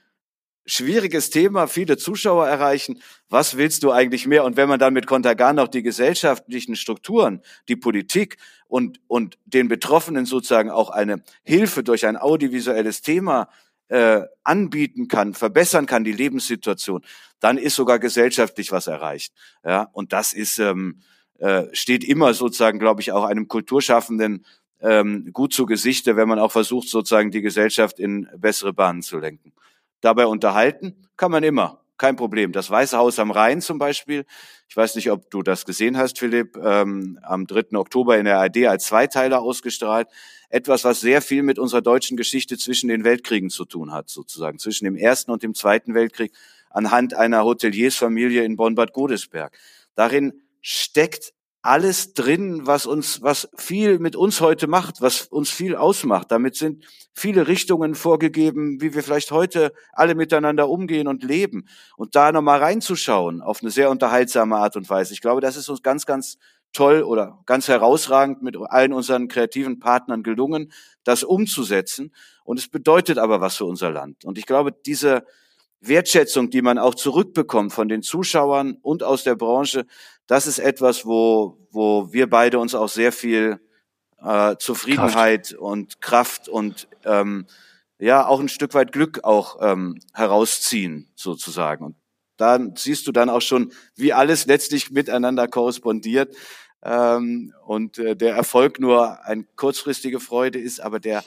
schwieriges 0.69 1.31
Thema, 1.31 1.67
viele 1.67 1.97
Zuschauer 1.97 2.47
erreichen. 2.47 3.01
Was 3.29 3.57
willst 3.57 3.83
du 3.83 3.91
eigentlich 3.91 4.27
mehr? 4.27 4.45
Und 4.45 4.57
wenn 4.57 4.69
man 4.69 4.79
dann 4.79 4.93
mit 4.93 5.07
Kontergan 5.07 5.57
noch 5.57 5.69
die 5.69 5.83
gesellschaftlichen 5.83 6.77
Strukturen, 6.77 7.41
die 7.69 7.77
Politik 7.77 8.37
und, 8.69 9.01
und 9.09 9.39
den 9.47 9.69
Betroffenen 9.69 10.27
sozusagen 10.27 10.71
auch 10.71 10.91
eine 10.91 11.23
Hilfe 11.43 11.83
durch 11.83 12.07
ein 12.07 12.17
audiovisuelles 12.17 13.03
Thema 13.03 13.49
äh, 13.89 14.23
anbieten 14.45 15.09
kann, 15.09 15.35
verbessern 15.35 15.87
kann, 15.87 16.05
die 16.05 16.13
Lebenssituation, 16.13 17.03
dann 17.41 17.57
ist 17.57 17.75
sogar 17.75 17.99
gesellschaftlich 17.99 18.71
was 18.71 18.87
erreicht. 18.87 19.33
Ja, 19.65 19.89
und 19.93 20.13
das 20.13 20.35
ist, 20.35 20.59
ähm, 20.59 21.01
äh, 21.39 21.65
steht 21.73 22.05
immer 22.05 22.35
sozusagen, 22.35 22.79
glaube 22.79 23.01
ich, 23.01 23.13
auch 23.13 23.25
einem 23.25 23.49
Kulturschaffenden 23.49 24.45
ähm, 24.81 25.31
gut 25.33 25.55
zu 25.55 25.65
Gesichte, 25.65 26.17
wenn 26.17 26.29
man 26.29 26.39
auch 26.39 26.53
versucht, 26.53 26.89
sozusagen 26.89 27.31
die 27.31 27.41
Gesellschaft 27.41 27.99
in 27.99 28.29
bessere 28.37 28.73
Bahnen 28.73 29.03
zu 29.03 29.19
lenken. 29.19 29.53
Dabei 30.01 30.27
unterhalten 30.27 31.09
kann 31.17 31.31
man 31.31 31.43
immer, 31.43 31.83
kein 31.99 32.17
Problem. 32.17 32.53
Das 32.53 32.71
Weiße 32.71 32.97
Haus 32.97 33.19
am 33.19 33.31
Rhein 33.31 33.61
zum 33.61 33.79
Beispiel, 33.79 34.25
ich 34.69 34.77
weiß 34.77 34.95
nicht, 34.95 35.11
ob 35.11 35.31
du 35.31 35.43
das 35.43 35.67
gesehen 35.67 35.97
hast, 35.99 36.19
Philipp, 36.19 36.57
ähm, 36.57 37.19
am 37.23 37.47
3. 37.47 37.77
Oktober 37.77 38.17
in 38.19 38.25
der 38.25 38.39
ARD 38.39 38.67
als 38.67 38.87
Zweiteiler 38.87 39.41
ausgestrahlt. 39.41 40.09
Etwas, 40.49 40.85
was 40.85 41.01
sehr 41.01 41.21
viel 41.21 41.43
mit 41.43 41.59
unserer 41.59 41.83
deutschen 41.83 42.17
Geschichte 42.17 42.57
zwischen 42.57 42.89
den 42.89 43.05
Weltkriegen 43.05 43.51
zu 43.51 43.65
tun 43.65 43.93
hat, 43.93 44.09
sozusagen, 44.09 44.59
zwischen 44.59 44.85
dem 44.85 44.97
Ersten 44.97 45.31
und 45.31 45.43
dem 45.43 45.55
Zweiten 45.55 45.95
Weltkrieg, 45.95 46.33
anhand 46.71 47.15
einer 47.15 47.45
Hoteliersfamilie 47.45 48.45
in 48.45 48.57
Bonn-Bad 48.57 48.93
Godesberg. 48.93 49.59
Darin 49.95 50.43
steckt 50.61 51.33
alles 51.69 52.15
drin, 52.15 52.67
was 52.67 52.87
uns, 52.87 53.21
was 53.21 53.51
viel 53.55 53.99
mit 53.99 54.17
uns 54.17 54.41
heute 54.41 54.67
macht, 54.67 55.03
was 55.03 55.27
uns 55.27 55.51
viel 55.51 55.77
ausmacht. 55.77 56.31
Damit 56.31 56.57
sind 56.57 56.87
viele 57.13 57.47
Richtungen 57.47 57.95
vorgegeben, 57.95 58.81
wie 58.81 58.95
wir 58.95 59.03
vielleicht 59.03 59.33
heute 59.33 59.75
alle 59.93 60.15
miteinander 60.15 60.71
umgehen 60.71 61.07
und 61.07 61.23
leben. 61.23 61.69
Und 61.99 62.17
da 62.17 62.33
nochmal 62.33 62.61
reinzuschauen 62.61 63.43
auf 63.43 63.61
eine 63.61 63.71
sehr 63.71 63.91
unterhaltsame 63.91 64.57
Art 64.57 64.77
und 64.77 64.89
Weise. 64.89 65.13
Ich 65.13 65.21
glaube, 65.21 65.43
das 65.43 65.57
ist 65.57 65.69
uns 65.69 65.83
ganz, 65.83 66.07
ganz 66.07 66.39
toll 66.73 67.03
oder 67.03 67.39
ganz 67.45 67.69
herausragend 67.69 68.43
mit 68.43 68.57
allen 68.57 68.95
unseren 68.95 69.29
kreativen 69.29 69.79
Partnern 69.79 70.23
gelungen, 70.23 70.73
das 71.05 71.23
umzusetzen. 71.23 72.15
Und 72.45 72.59
es 72.59 72.69
bedeutet 72.69 73.19
aber 73.19 73.43
was 73.43 73.57
für 73.57 73.67
unser 73.67 73.91
Land. 73.91 74.25
Und 74.25 74.39
ich 74.39 74.47
glaube, 74.47 74.73
diese, 74.87 75.23
Wertschätzung, 75.81 76.51
die 76.51 76.63
man 76.63 76.79
auch 76.79 76.95
zurückbekommt 76.95 77.73
von 77.73 77.89
den 77.89 78.03
Zuschauern 78.03 78.77
und 78.83 79.03
aus 79.03 79.23
der 79.23 79.37
Branche, 79.37 79.87
das 80.29 80.47
ist 80.47 80.61
etwas, 80.61 81.05
wo, 81.05 81.59
wo 81.73 82.13
wir 82.13 82.31
beide 82.31 82.61
uns 82.61 82.75
auch 82.75 82.89
sehr 82.89 83.11
viel 83.11 83.59
äh, 84.23 84.57
Zufriedenheit 84.59 85.49
Kraft. 85.49 85.61
und 85.61 86.01
Kraft 86.01 86.49
und 86.49 86.87
ähm, 87.05 87.47
ja 87.99 88.27
auch 88.27 88.39
ein 88.39 88.49
Stück 88.49 88.75
weit 88.75 88.93
Glück 88.93 89.25
auch 89.25 89.59
ähm, 89.61 89.99
herausziehen 90.13 91.11
sozusagen. 91.17 91.85
Und 91.85 91.97
dann 92.37 92.77
siehst 92.77 93.07
du 93.07 93.13
dann 93.13 93.31
auch 93.31 93.41
schon, 93.41 93.73
wie 93.97 94.13
alles 94.13 94.47
letztlich 94.47 94.91
miteinander 94.91 95.49
korrespondiert 95.49 96.37
ähm, 96.83 97.55
und 97.65 97.99
äh, 97.99 98.15
der 98.15 98.37
Erfolg 98.37 98.79
nur 98.79 99.25
eine 99.25 99.45
kurzfristige 99.57 100.21
Freude 100.21 100.61
ist, 100.61 100.81
aber 100.81 101.01
der 101.01 101.25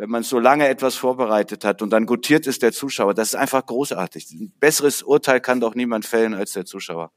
wenn 0.00 0.10
man 0.10 0.22
so 0.22 0.38
lange 0.38 0.68
etwas 0.68 0.94
vorbereitet 0.94 1.64
hat 1.64 1.82
und 1.82 1.90
dann 1.90 2.06
gutiert 2.06 2.46
ist 2.46 2.62
der 2.62 2.70
Zuschauer, 2.70 3.14
das 3.14 3.30
ist 3.30 3.34
einfach 3.34 3.66
großartig. 3.66 4.30
Ein 4.30 4.52
besseres 4.60 5.02
Urteil 5.02 5.40
kann 5.40 5.60
doch 5.60 5.74
niemand 5.74 6.06
fällen 6.06 6.34
als 6.34 6.52
der 6.52 6.64
Zuschauer. 6.64 7.10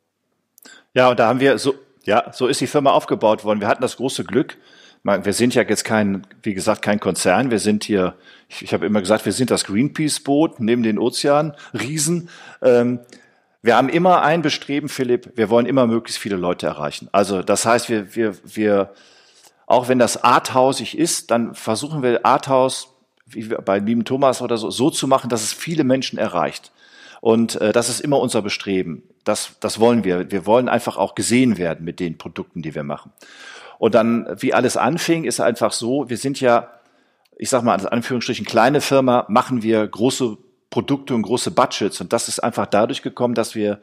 Ja, 0.94 1.10
und 1.10 1.20
da 1.20 1.28
haben 1.28 1.39
wir 1.39 1.58
so, 1.58 1.76
ja, 2.04 2.32
so 2.34 2.48
ist 2.48 2.62
die 2.62 2.68
Firma 2.68 2.92
aufgebaut 2.92 3.44
worden. 3.44 3.62
Wir 3.62 3.68
hatten 3.68 3.82
das 3.82 3.98
große 3.98 4.24
Glück. 4.24 4.58
Wir 5.04 5.34
sind 5.34 5.56
ja 5.56 5.64
jetzt 5.64 5.84
kein, 5.84 6.28
wie 6.44 6.54
gesagt, 6.54 6.82
kein 6.82 7.00
Konzern. 7.00 7.50
Wir 7.50 7.60
sind 7.60 7.84
hier, 7.84 8.16
ich, 8.50 8.62
ich 8.62 8.74
habe 8.74 8.86
immer 8.86 9.00
gesagt, 9.00 9.26
wir 9.26 9.32
sind 9.32 9.50
das 9.50 9.66
Greenpeace-Boot 9.66 10.60
neben 10.60 10.84
den 10.84 11.00
Ozean, 11.00 11.56
Riesen. 11.74 12.30
Ähm, 12.62 13.00
wir 13.64 13.76
haben 13.76 13.89
immer 13.89 14.22
ein 14.22 14.42
Bestreben, 14.42 14.89
Philipp, 14.89 15.34
wir 15.36 15.50
wollen 15.50 15.66
immer 15.66 15.88
möglichst 15.88 16.22
viele 16.22 16.36
Leute 16.36 16.68
erreichen. 16.68 17.10
Also 17.12 17.42
das 17.42 17.66
heißt, 17.66 17.89
wir, 17.89 18.16
wir, 18.16 18.36
wir 18.44 18.94
auch 19.72 19.88
wenn 19.88 20.00
das 20.00 20.22
arthausig 20.22 20.98
ist, 20.98 21.32
dann 21.32 21.56
versuchen 21.56 22.04
wir 22.04 22.26
Arthaus, 22.26 22.89
wie 23.26 23.48
bei 23.48 23.80
lieben 23.80 24.04
Thomas 24.04 24.42
oder 24.42 24.58
so, 24.58 24.70
so 24.70 24.89
zu 24.89 25.08
machen, 25.08 25.30
dass 25.30 25.44
es 25.44 25.54
viele 25.54 25.86
Menschen 25.86 26.20
erreicht. 26.20 26.74
Und 27.22 27.61
äh, 27.61 27.72
das 27.72 27.88
ist 27.88 28.01
immer 28.01 28.19
unser 28.19 28.41
Bestreben. 28.41 29.03
Das, 29.24 29.53
das 29.59 29.80
wollen 29.80 30.03
wir. 30.03 30.32
Wir 30.32 30.45
wollen 30.45 30.67
einfach 30.67 30.97
auch 30.97 31.15
gesehen 31.15 31.57
werden 31.57 31.86
mit 31.86 31.99
den 31.99 32.17
Produkten, 32.17 32.61
die 32.61 32.76
wir 32.76 32.84
machen. 32.84 33.13
Und 33.78 33.95
dann, 33.95 34.28
wie 34.39 34.53
alles 34.53 34.76
anfing, 34.76 35.24
ist 35.24 35.39
einfach 35.39 35.72
so, 35.72 36.09
wir 36.09 36.17
sind 36.17 36.41
ja, 36.41 36.69
ich 37.38 37.49
sag 37.49 37.63
mal, 37.63 37.80
in 37.80 37.86
Anführungsstrichen 37.86 38.45
kleine 38.45 38.82
Firma, 38.82 39.26
machen 39.30 39.63
wir 39.63 39.88
große 39.88 40.38
Produkte 40.72 41.13
und 41.13 41.22
große 41.22 41.51
Budgets. 41.51 42.01
Und 42.01 42.11
das 42.11 42.28
ist 42.28 42.39
einfach 42.39 42.65
dadurch 42.65 43.03
gekommen, 43.03 43.36
dass 43.36 43.53
wir 43.53 43.80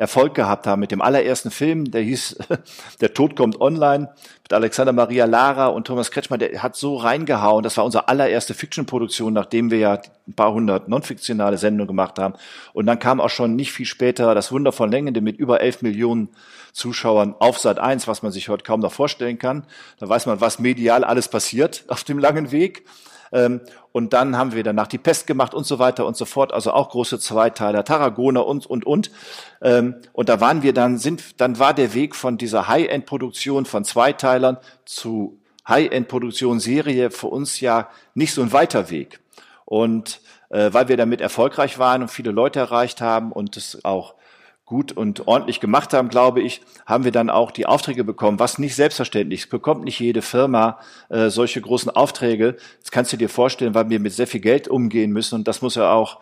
Erfolg 0.00 0.34
gehabt 0.34 0.66
haben 0.66 0.80
mit 0.80 0.92
dem 0.92 1.02
allerersten 1.02 1.50
Film, 1.50 1.90
der 1.90 2.00
hieß 2.00 2.38
Der 3.02 3.12
Tod 3.12 3.36
kommt 3.36 3.60
online, 3.60 4.08
mit 4.42 4.52
Alexander 4.52 4.94
Maria 4.94 5.26
Lara 5.26 5.66
und 5.66 5.86
Thomas 5.86 6.10
Kretschmer, 6.10 6.38
der 6.38 6.62
hat 6.62 6.74
so 6.74 6.96
reingehauen. 6.96 7.62
Das 7.62 7.76
war 7.76 7.84
unsere 7.84 8.08
allererste 8.08 8.54
Fiction-Produktion, 8.54 9.34
nachdem 9.34 9.70
wir 9.70 9.76
ja 9.78 10.00
ein 10.26 10.32
paar 10.32 10.54
hundert 10.54 10.88
non-fiktionale 10.88 11.58
Sendungen 11.58 11.86
gemacht 11.86 12.18
haben. 12.18 12.34
Und 12.72 12.86
dann 12.86 12.98
kam 12.98 13.20
auch 13.20 13.28
schon 13.28 13.56
nicht 13.56 13.72
viel 13.72 13.84
später 13.84 14.34
das 14.34 14.50
Wunder 14.50 14.72
von 14.72 14.90
Längende 14.90 15.20
mit 15.20 15.36
über 15.36 15.60
elf 15.60 15.82
Millionen 15.82 16.30
Zuschauern 16.72 17.34
auf 17.38 17.58
Sat 17.58 17.78
1, 17.78 18.08
was 18.08 18.22
man 18.22 18.32
sich 18.32 18.48
heute 18.48 18.64
kaum 18.64 18.80
noch 18.80 18.92
vorstellen 18.92 19.38
kann. 19.38 19.64
Da 19.98 20.08
weiß 20.08 20.24
man, 20.24 20.40
was 20.40 20.58
medial 20.58 21.04
alles 21.04 21.28
passiert 21.28 21.84
auf 21.88 22.04
dem 22.04 22.18
langen 22.18 22.52
Weg. 22.52 22.86
Ähm, 23.32 23.60
und 23.92 24.12
dann 24.12 24.36
haben 24.36 24.52
wir 24.52 24.62
danach 24.62 24.86
die 24.86 24.98
Pest 24.98 25.26
gemacht 25.26 25.54
und 25.54 25.64
so 25.64 25.78
weiter 25.78 26.06
und 26.06 26.16
so 26.16 26.24
fort. 26.24 26.52
Also 26.52 26.72
auch 26.72 26.90
große 26.90 27.18
Zweiteiler, 27.18 27.84
Tarragona 27.84 28.40
und, 28.40 28.66
und, 28.66 28.84
und. 28.86 29.10
Ähm, 29.62 29.96
und 30.12 30.28
da 30.28 30.40
waren 30.40 30.62
wir 30.62 30.72
dann, 30.72 30.98
sind, 30.98 31.40
dann 31.40 31.58
war 31.58 31.74
der 31.74 31.94
Weg 31.94 32.14
von 32.14 32.38
dieser 32.38 32.68
High-End-Produktion 32.68 33.66
von 33.66 33.84
Zweiteilern 33.84 34.58
zu 34.84 35.38
High-End-Produktion 35.68 36.60
Serie 36.60 37.10
für 37.10 37.28
uns 37.28 37.60
ja 37.60 37.88
nicht 38.14 38.34
so 38.34 38.42
ein 38.42 38.52
weiter 38.52 38.90
Weg. 38.90 39.20
Und 39.64 40.20
äh, 40.50 40.72
weil 40.72 40.88
wir 40.88 40.96
damit 40.96 41.20
erfolgreich 41.20 41.78
waren 41.78 42.02
und 42.02 42.08
viele 42.08 42.32
Leute 42.32 42.58
erreicht 42.58 43.00
haben 43.00 43.32
und 43.32 43.56
es 43.56 43.84
auch 43.84 44.14
gut 44.70 44.92
und 44.92 45.26
ordentlich 45.26 45.58
gemacht 45.58 45.92
haben, 45.92 46.10
glaube 46.10 46.40
ich, 46.40 46.60
haben 46.86 47.02
wir 47.02 47.10
dann 47.10 47.28
auch 47.28 47.50
die 47.50 47.66
Aufträge 47.66 48.04
bekommen, 48.04 48.38
was 48.38 48.60
nicht 48.60 48.76
selbstverständlich 48.76 49.40
ist. 49.40 49.50
Bekommt 49.50 49.82
nicht 49.82 49.98
jede 49.98 50.22
Firma 50.22 50.78
äh, 51.08 51.28
solche 51.28 51.60
großen 51.60 51.90
Aufträge. 51.90 52.56
Das 52.80 52.92
kannst 52.92 53.12
du 53.12 53.16
dir 53.16 53.28
vorstellen, 53.28 53.74
weil 53.74 53.90
wir 53.90 53.98
mit 53.98 54.12
sehr 54.12 54.28
viel 54.28 54.38
Geld 54.38 54.68
umgehen 54.68 55.10
müssen 55.10 55.34
und 55.34 55.48
das 55.48 55.60
muss 55.60 55.74
ja 55.74 55.92
auch 55.92 56.20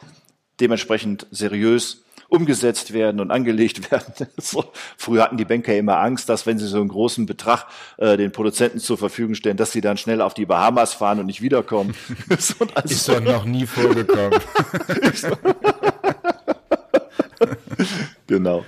dementsprechend 0.60 1.26
seriös 1.30 2.04
umgesetzt 2.30 2.94
werden 2.94 3.20
und 3.20 3.30
angelegt 3.30 3.90
werden. 3.90 4.28
so, 4.38 4.64
früher 4.96 5.24
hatten 5.24 5.36
die 5.36 5.44
Banker 5.44 5.76
immer 5.76 5.98
Angst, 5.98 6.30
dass 6.30 6.46
wenn 6.46 6.58
sie 6.58 6.68
so 6.68 6.78
einen 6.78 6.88
großen 6.88 7.26
Betrag 7.26 7.66
äh, 7.98 8.16
den 8.16 8.32
Produzenten 8.32 8.78
zur 8.78 8.96
Verfügung 8.96 9.34
stellen, 9.34 9.58
dass 9.58 9.72
sie 9.72 9.82
dann 9.82 9.98
schnell 9.98 10.22
auf 10.22 10.32
die 10.32 10.46
Bahamas 10.46 10.94
fahren 10.94 11.20
und 11.20 11.26
nicht 11.26 11.42
wiederkommen. 11.42 11.94
so, 12.38 12.54
also, 12.74 12.94
ist 12.94 13.08
doch 13.10 13.20
noch 13.20 13.44
nie 13.44 13.66
vorgekommen. 13.66 14.40
genau. 18.26 18.64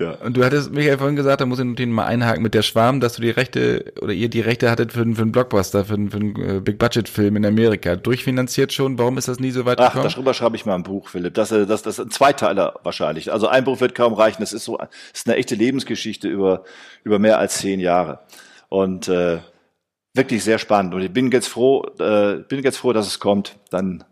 Ja. 0.00 0.12
Und 0.12 0.36
du 0.36 0.44
hattest 0.44 0.72
Michael 0.72 0.96
vorhin 0.96 1.14
gesagt, 1.14 1.42
da 1.42 1.46
muss 1.46 1.58
ich 1.58 1.74
den 1.74 1.92
mal 1.92 2.06
einhaken 2.06 2.42
mit 2.42 2.54
der 2.54 2.62
Schwarm, 2.62 3.00
dass 3.00 3.14
du 3.14 3.22
die 3.22 3.30
Rechte 3.30 3.92
oder 4.00 4.14
ihr 4.14 4.30
die 4.30 4.40
Rechte 4.40 4.70
hattet 4.70 4.92
für, 4.92 5.04
für 5.14 5.22
einen 5.22 5.30
Blockbuster, 5.30 5.84
für, 5.84 5.94
einen, 5.94 6.10
für 6.10 6.16
einen 6.16 6.36
äh, 6.36 6.60
Big 6.60 6.78
Budget 6.78 7.06
Film 7.06 7.36
in 7.36 7.44
Amerika. 7.44 7.96
Durchfinanziert 7.96 8.72
schon. 8.72 8.98
Warum 8.98 9.18
ist 9.18 9.28
das 9.28 9.40
nie 9.40 9.50
so 9.50 9.66
weit 9.66 9.78
Ach, 9.78 9.88
gekommen? 9.88 10.06
Ach, 10.08 10.14
darüber 10.14 10.32
schreibe 10.32 10.56
ich 10.56 10.64
mal 10.64 10.74
ein 10.74 10.84
Buch, 10.84 11.08
Philipp. 11.08 11.34
Das, 11.34 11.52
äh, 11.52 11.66
das, 11.66 11.82
das 11.82 12.00
ein 12.00 12.10
Zweiteiler 12.10 12.80
wahrscheinlich. 12.82 13.30
Also 13.30 13.48
ein 13.48 13.64
Buch 13.64 13.80
wird 13.80 13.94
kaum 13.94 14.14
reichen. 14.14 14.40
Das 14.40 14.54
ist 14.54 14.64
so, 14.64 14.78
das 14.78 14.88
ist 15.12 15.28
eine 15.28 15.36
echte 15.36 15.54
Lebensgeschichte 15.54 16.28
über, 16.28 16.64
über 17.04 17.18
mehr 17.18 17.38
als 17.38 17.58
zehn 17.58 17.78
Jahre. 17.78 18.20
Und 18.70 19.08
äh, 19.08 19.40
wirklich 20.14 20.42
sehr 20.42 20.58
spannend. 20.58 20.94
Und 20.94 21.02
ich 21.02 21.12
bin 21.12 21.30
jetzt 21.30 21.48
froh, 21.48 21.84
äh, 21.98 22.36
bin 22.48 22.62
jetzt 22.62 22.78
froh, 22.78 22.94
dass 22.94 23.06
es 23.06 23.20
kommt. 23.20 23.56
Dann 23.70 24.04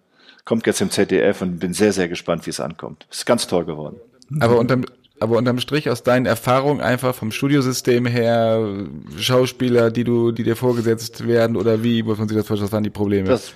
kommt 0.45 0.67
jetzt 0.67 0.83
im 0.83 0.91
ZDF 0.91 1.41
und 1.41 1.59
bin 1.59 1.73
sehr, 1.73 1.95
sehr 1.95 2.09
gespannt, 2.09 2.45
wie 2.45 2.51
es 2.51 2.61
ankommt. 2.61 3.07
Ist 3.11 3.25
ganz 3.25 3.47
toll 3.47 3.65
geworden. 3.65 3.99
Aber 4.41 4.59
unterm, 4.59 4.85
aber 5.21 5.37
unterm 5.37 5.59
Strich 5.59 5.91
aus 5.91 6.03
deinen 6.03 6.27
Erfahrungen 6.27 6.81
einfach 6.81 7.15
vom 7.15 7.31
Studiosystem 7.33 8.07
her, 8.07 8.87
Schauspieler, 9.19 9.91
die 9.91 10.05
du, 10.05 10.33
die 10.33 10.45
dir 10.45 10.57
vorgesetzt 10.57 11.27
werden 11.27 11.57
oder 11.57 11.83
wie 11.83 12.03
muss 12.03 12.19
man 12.19 12.29
sich 12.29 12.37
das 12.37 12.47
vorstellen, 12.47 12.69
was 12.69 12.73
waren 12.73 12.85
die 12.85 12.91
Probleme? 12.91 13.29
Das 13.29 13.53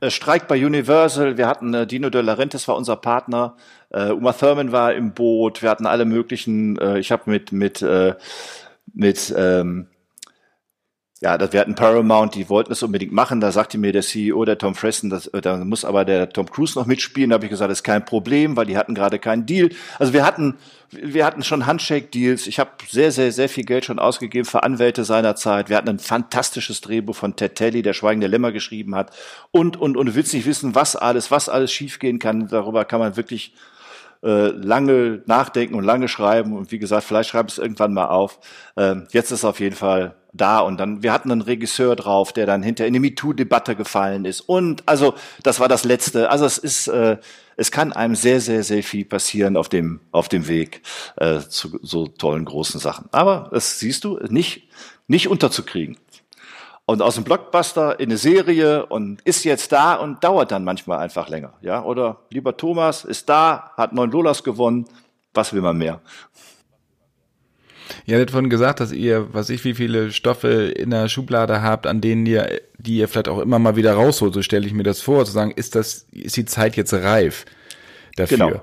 äh, 0.00 0.10
Streik 0.10 0.46
bei 0.48 0.64
Universal, 0.64 1.36
wir 1.36 1.48
hatten 1.48 1.74
äh, 1.74 1.86
Dino 1.86 2.10
De 2.10 2.22
Laurentiis 2.22 2.68
war 2.68 2.76
unser 2.76 2.96
Partner, 2.96 3.56
äh, 3.90 4.10
Uma 4.10 4.32
Thurman 4.32 4.72
war 4.72 4.94
im 4.94 5.12
Boot, 5.12 5.62
wir 5.62 5.70
hatten 5.70 5.86
alle 5.86 6.04
möglichen, 6.04 6.78
äh, 6.78 6.98
ich 6.98 7.10
habe 7.10 7.30
mit 7.30 7.52
mit 7.52 7.82
äh, 7.82 8.14
mit 8.92 9.34
ähm, 9.36 9.86
ja, 11.24 11.38
das, 11.38 11.54
wir 11.54 11.60
hatten 11.60 11.74
Paramount, 11.74 12.34
die 12.34 12.50
wollten 12.50 12.70
es 12.70 12.82
unbedingt 12.82 13.10
machen. 13.10 13.40
Da 13.40 13.50
sagte 13.50 13.78
mir 13.78 13.92
der 13.92 14.02
CEO, 14.02 14.44
der 14.44 14.58
Tom 14.58 14.74
Fresson, 14.74 15.08
das, 15.08 15.26
äh, 15.28 15.40
da 15.40 15.56
muss 15.56 15.82
aber 15.86 16.04
der 16.04 16.28
Tom 16.28 16.50
Cruise 16.50 16.78
noch 16.78 16.84
mitspielen. 16.84 17.30
Da 17.30 17.34
habe 17.34 17.46
ich 17.46 17.50
gesagt, 17.50 17.70
das 17.70 17.78
ist 17.78 17.82
kein 17.82 18.04
Problem, 18.04 18.58
weil 18.58 18.66
die 18.66 18.76
hatten 18.76 18.94
gerade 18.94 19.18
keinen 19.18 19.46
Deal. 19.46 19.70
Also 19.98 20.12
wir 20.12 20.26
hatten, 20.26 20.56
wir 20.90 21.24
hatten 21.24 21.42
schon 21.42 21.64
Handshake-Deals. 21.64 22.46
Ich 22.46 22.58
habe 22.58 22.72
sehr, 22.90 23.10
sehr, 23.10 23.32
sehr 23.32 23.48
viel 23.48 23.64
Geld 23.64 23.86
schon 23.86 23.98
ausgegeben 23.98 24.44
für 24.44 24.64
Anwälte 24.64 25.02
seinerzeit. 25.04 25.70
Wir 25.70 25.78
hatten 25.78 25.88
ein 25.88 25.98
fantastisches 25.98 26.82
Drehbuch 26.82 27.16
von 27.16 27.36
Ted 27.36 27.54
Telly, 27.54 27.80
der 27.80 27.94
Schweigende 27.94 28.26
Lämmer 28.26 28.52
geschrieben 28.52 28.94
hat. 28.94 29.10
Und, 29.50 29.78
und, 29.78 29.96
und 29.96 30.04
du 30.04 30.14
willst 30.14 30.34
nicht 30.34 30.44
wissen, 30.44 30.74
was 30.74 30.94
alles, 30.94 31.30
was 31.30 31.48
alles 31.48 31.72
schiefgehen 31.72 32.18
kann. 32.18 32.48
Darüber 32.48 32.84
kann 32.84 33.00
man 33.00 33.16
wirklich 33.16 33.54
äh, 34.24 34.48
lange 34.48 35.22
nachdenken 35.26 35.74
und 35.74 35.84
lange 35.84 36.08
schreiben. 36.08 36.56
Und 36.56 36.72
wie 36.72 36.78
gesagt, 36.78 37.04
vielleicht 37.04 37.30
schreibe 37.30 37.48
ich 37.48 37.54
es 37.54 37.58
irgendwann 37.58 37.92
mal 37.92 38.06
auf. 38.06 38.40
Ähm, 38.76 39.06
jetzt 39.10 39.30
ist 39.30 39.44
auf 39.44 39.60
jeden 39.60 39.76
Fall 39.76 40.16
da 40.34 40.58
und 40.58 40.78
dann, 40.78 41.02
wir 41.02 41.12
hatten 41.12 41.30
einen 41.30 41.42
Regisseur 41.42 41.94
drauf, 41.94 42.32
der 42.32 42.46
dann 42.46 42.62
hinter 42.62 42.86
in 42.86 42.92
die 42.92 42.98
MeToo-Debatte 42.98 43.76
gefallen 43.76 44.24
ist 44.24 44.40
und 44.40 44.82
also 44.86 45.14
das 45.42 45.60
war 45.60 45.68
das 45.68 45.84
Letzte. 45.84 46.28
Also 46.28 46.44
es 46.44 46.58
ist, 46.58 46.88
äh, 46.88 47.18
es 47.56 47.70
kann 47.70 47.92
einem 47.92 48.16
sehr, 48.16 48.40
sehr, 48.40 48.64
sehr 48.64 48.82
viel 48.82 49.04
passieren 49.04 49.56
auf 49.56 49.68
dem, 49.68 50.00
auf 50.10 50.28
dem 50.28 50.48
Weg 50.48 50.82
äh, 51.16 51.40
zu 51.40 51.78
so 51.82 52.08
tollen 52.08 52.44
großen 52.44 52.80
Sachen. 52.80 53.08
Aber 53.12 53.48
das 53.52 53.78
siehst 53.78 54.04
du, 54.04 54.18
nicht, 54.28 54.68
nicht 55.06 55.28
unterzukriegen. 55.28 55.96
Und 56.86 57.00
aus 57.00 57.14
dem 57.14 57.24
Blockbuster 57.24 57.98
in 57.98 58.10
eine 58.10 58.18
Serie 58.18 58.84
und 58.86 59.22
ist 59.22 59.44
jetzt 59.44 59.72
da 59.72 59.94
und 59.94 60.22
dauert 60.22 60.52
dann 60.52 60.64
manchmal 60.64 60.98
einfach 60.98 61.28
länger. 61.30 61.54
Ja, 61.62 61.82
oder 61.82 62.20
lieber 62.28 62.56
Thomas 62.56 63.04
ist 63.04 63.28
da, 63.28 63.72
hat 63.76 63.94
neun 63.94 64.10
Lolas 64.10 64.44
gewonnen, 64.44 64.84
was 65.32 65.54
will 65.54 65.62
man 65.62 65.78
mehr? 65.78 66.00
Ihr 68.06 68.16
hattet 68.16 68.30
vorhin 68.30 68.50
gesagt, 68.50 68.80
dass 68.80 68.92
ihr, 68.92 69.32
was 69.32 69.50
ich, 69.50 69.64
wie 69.64 69.74
viele 69.74 70.10
Stoffe 70.12 70.48
in 70.48 70.90
der 70.90 71.08
Schublade 71.08 71.62
habt, 71.62 71.86
an 71.86 72.00
denen 72.00 72.26
ihr, 72.26 72.60
die 72.78 72.98
ihr 72.98 73.08
vielleicht 73.08 73.28
auch 73.28 73.40
immer 73.40 73.58
mal 73.58 73.76
wieder 73.76 73.94
rausholt. 73.94 74.34
So 74.34 74.42
stelle 74.42 74.66
ich 74.66 74.74
mir 74.74 74.82
das 74.82 75.00
vor, 75.00 75.24
zu 75.24 75.32
sagen, 75.32 75.52
ist 75.52 75.74
das, 75.74 76.06
ist 76.12 76.36
die 76.36 76.44
Zeit 76.44 76.76
jetzt 76.76 76.92
reif 76.92 77.46
dafür? 78.16 78.36
Genau. 78.36 78.62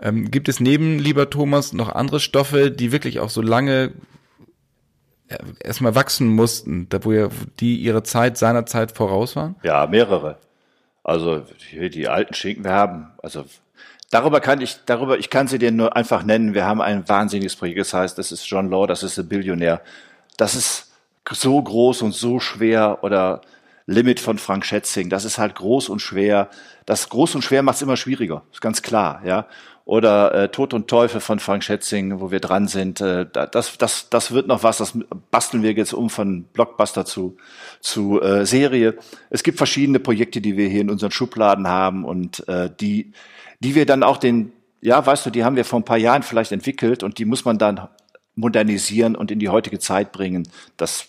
Ähm, 0.00 0.30
gibt 0.30 0.48
es 0.48 0.60
neben 0.60 0.98
lieber 0.98 1.30
Thomas 1.30 1.72
noch 1.72 1.90
andere 1.90 2.20
Stoffe, 2.20 2.70
die 2.70 2.90
wirklich 2.90 3.20
auch 3.20 3.30
so 3.30 3.42
lange 3.42 3.92
erstmal 5.60 5.94
wachsen 5.94 6.28
mussten, 6.28 6.88
da 6.88 7.04
wo 7.04 7.12
ihr, 7.12 7.30
die 7.60 7.76
ihre 7.76 8.02
Zeit 8.02 8.36
seiner 8.36 8.66
Zeit 8.66 8.92
voraus 8.92 9.36
waren? 9.36 9.56
Ja, 9.62 9.86
mehrere. 9.86 10.38
Also 11.02 11.42
die, 11.72 11.90
die 11.90 12.08
alten 12.08 12.34
Schinken, 12.34 12.64
wir 12.64 12.72
haben, 12.72 13.12
also 13.22 13.44
Darüber 14.10 14.40
kann 14.40 14.60
ich, 14.60 14.78
darüber, 14.86 15.18
ich 15.18 15.30
kann 15.30 15.46
sie 15.46 15.58
dir 15.58 15.70
nur 15.70 15.96
einfach 15.96 16.24
nennen. 16.24 16.52
Wir 16.52 16.66
haben 16.66 16.80
ein 16.80 17.08
wahnsinniges 17.08 17.54
Projekt. 17.54 17.78
Das 17.78 17.94
heißt, 17.94 18.18
das 18.18 18.32
ist 18.32 18.44
John 18.44 18.68
Law, 18.68 18.86
das 18.88 19.04
ist 19.04 19.16
ein 19.18 19.28
Billionär. 19.28 19.80
Das 20.36 20.56
ist 20.56 20.90
so 21.30 21.62
groß 21.62 22.02
und 22.02 22.12
so 22.12 22.40
schwer 22.40 22.98
oder 23.02 23.40
Limit 23.86 24.18
von 24.18 24.38
Frank 24.38 24.66
Schätzing. 24.66 25.10
Das 25.10 25.24
ist 25.24 25.38
halt 25.38 25.54
groß 25.54 25.88
und 25.88 26.00
schwer. 26.00 26.50
Das 26.86 27.08
groß 27.08 27.36
und 27.36 27.42
schwer 27.42 27.62
macht 27.62 27.76
es 27.76 27.82
immer 27.82 27.96
schwieriger, 27.96 28.42
ist 28.52 28.60
ganz 28.60 28.82
klar, 28.82 29.22
ja. 29.24 29.46
Oder 29.84 30.34
äh, 30.34 30.48
Tod 30.50 30.72
und 30.72 30.88
Teufel 30.88 31.20
von 31.20 31.40
Frank 31.40 31.64
Schätzing, 31.64 32.20
wo 32.20 32.30
wir 32.30 32.40
dran 32.40 32.68
sind. 32.68 33.00
Äh, 33.00 33.26
das, 33.32 33.76
das, 33.78 34.08
das 34.08 34.30
wird 34.30 34.46
noch 34.46 34.62
was. 34.62 34.78
Das 34.78 34.96
basteln 35.30 35.62
wir 35.62 35.72
jetzt 35.72 35.94
um 35.94 36.10
von 36.10 36.44
Blockbuster 36.44 37.04
zu 37.04 37.36
zu 37.80 38.20
äh, 38.20 38.46
Serie. 38.46 38.96
Es 39.30 39.42
gibt 39.42 39.58
verschiedene 39.58 39.98
Projekte, 39.98 40.40
die 40.40 40.56
wir 40.56 40.68
hier 40.68 40.82
in 40.82 40.90
unseren 40.90 41.10
Schubladen 41.10 41.66
haben 41.66 42.04
und 42.04 42.46
äh, 42.48 42.70
die 42.80 43.12
die 43.60 43.74
wir 43.74 43.84
dann 43.86 44.02
auch 44.02 44.16
den 44.16 44.52
ja, 44.80 45.04
weißt 45.04 45.26
du, 45.26 45.30
die 45.30 45.44
haben 45.44 45.56
wir 45.56 45.64
vor 45.64 45.78
ein 45.78 45.84
paar 45.84 45.98
Jahren 45.98 46.22
vielleicht 46.22 46.52
entwickelt 46.52 47.02
und 47.02 47.18
die 47.18 47.24
muss 47.24 47.44
man 47.44 47.58
dann 47.58 47.88
modernisieren 48.34 49.16
und 49.16 49.30
in 49.30 49.38
die 49.38 49.48
heutige 49.48 49.78
Zeit 49.78 50.12
bringen. 50.12 50.48
Das, 50.76 51.08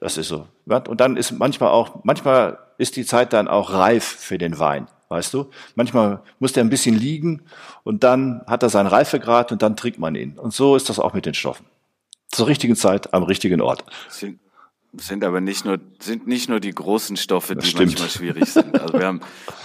das 0.00 0.16
ist 0.16 0.28
so. 0.28 0.46
Und 0.66 1.00
dann 1.00 1.16
ist 1.16 1.32
manchmal 1.32 1.70
auch, 1.70 2.04
manchmal 2.04 2.58
ist 2.78 2.96
die 2.96 3.04
Zeit 3.04 3.32
dann 3.32 3.48
auch 3.48 3.72
reif 3.72 4.04
für 4.04 4.38
den 4.38 4.58
Wein, 4.58 4.86
weißt 5.08 5.34
du? 5.34 5.50
Manchmal 5.74 6.22
muss 6.38 6.52
der 6.52 6.64
ein 6.64 6.70
bisschen 6.70 6.96
liegen 6.96 7.42
und 7.84 8.04
dann 8.04 8.42
hat 8.46 8.62
er 8.62 8.68
seinen 8.68 8.86
Reifegrad 8.86 9.52
und 9.52 9.62
dann 9.62 9.76
trinkt 9.76 9.98
man 9.98 10.14
ihn. 10.14 10.38
Und 10.38 10.52
so 10.52 10.76
ist 10.76 10.88
das 10.88 10.98
auch 10.98 11.14
mit 11.14 11.26
den 11.26 11.34
Stoffen. 11.34 11.66
Zur 12.28 12.48
richtigen 12.48 12.76
Zeit 12.76 13.14
am 13.14 13.22
richtigen 13.22 13.60
Ort. 13.60 13.84
Sind, 14.08 14.40
sind 14.92 15.24
aber 15.24 15.40
nicht 15.40 15.64
nur, 15.64 15.78
sind 16.00 16.26
nicht 16.26 16.48
nur 16.48 16.60
die 16.60 16.72
großen 16.72 17.16
Stoffe, 17.16 17.54
die 17.54 17.74
manchmal 17.76 18.08
schwierig 18.08 18.46
sind. 18.46 18.80
Also 18.80 18.94
wir 18.94 19.06
haben 19.06 19.20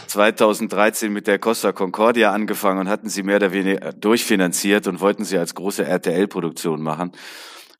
2013 0.07 1.11
mit 1.11 1.27
der 1.27 1.39
Costa 1.39 1.71
Concordia 1.71 2.31
angefangen 2.31 2.81
und 2.81 2.89
hatten 2.89 3.09
sie 3.09 3.23
mehr 3.23 3.37
oder 3.37 3.51
weniger 3.51 3.93
durchfinanziert 3.93 4.87
und 4.87 4.99
wollten 5.01 5.25
sie 5.25 5.37
als 5.37 5.55
große 5.55 5.85
RTL-Produktion 5.85 6.81
machen. 6.81 7.11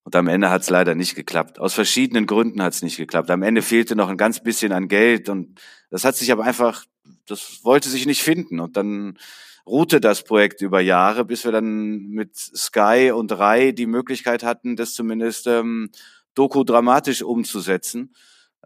Und 0.03 0.15
am 0.15 0.27
Ende 0.27 0.49
hat 0.49 0.63
es 0.63 0.69
leider 0.69 0.95
nicht 0.95 1.15
geklappt. 1.15 1.59
Aus 1.59 1.73
verschiedenen 1.73 2.25
Gründen 2.25 2.63
hat 2.63 2.73
es 2.73 2.81
nicht 2.81 2.97
geklappt. 2.97 3.29
Am 3.29 3.43
Ende 3.43 3.61
fehlte 3.61 3.95
noch 3.95 4.09
ein 4.09 4.17
ganz 4.17 4.41
bisschen 4.41 4.71
an 4.71 4.87
Geld 4.87 5.29
und 5.29 5.59
das 5.91 6.05
hat 6.05 6.15
sich 6.15 6.31
aber 6.31 6.43
einfach, 6.43 6.85
das 7.31 7.63
wollte 7.63 7.89
sich 7.89 8.05
nicht 8.05 8.23
finden. 8.23 8.59
Und 8.59 8.77
dann 8.77 9.17
ruhte 9.65 10.01
das 10.01 10.23
Projekt 10.23 10.61
über 10.61 10.81
Jahre, 10.81 11.25
bis 11.25 11.45
wir 11.45 11.51
dann 11.51 12.09
mit 12.09 12.35
Sky 12.35 13.11
und 13.13 13.31
Rai 13.31 13.71
die 13.71 13.85
Möglichkeit 13.85 14.43
hatten, 14.43 14.75
das 14.75 14.93
zumindest 14.93 15.47
ähm, 15.47 15.89
Doku-dramatisch 16.35 17.21
umzusetzen. 17.21 18.13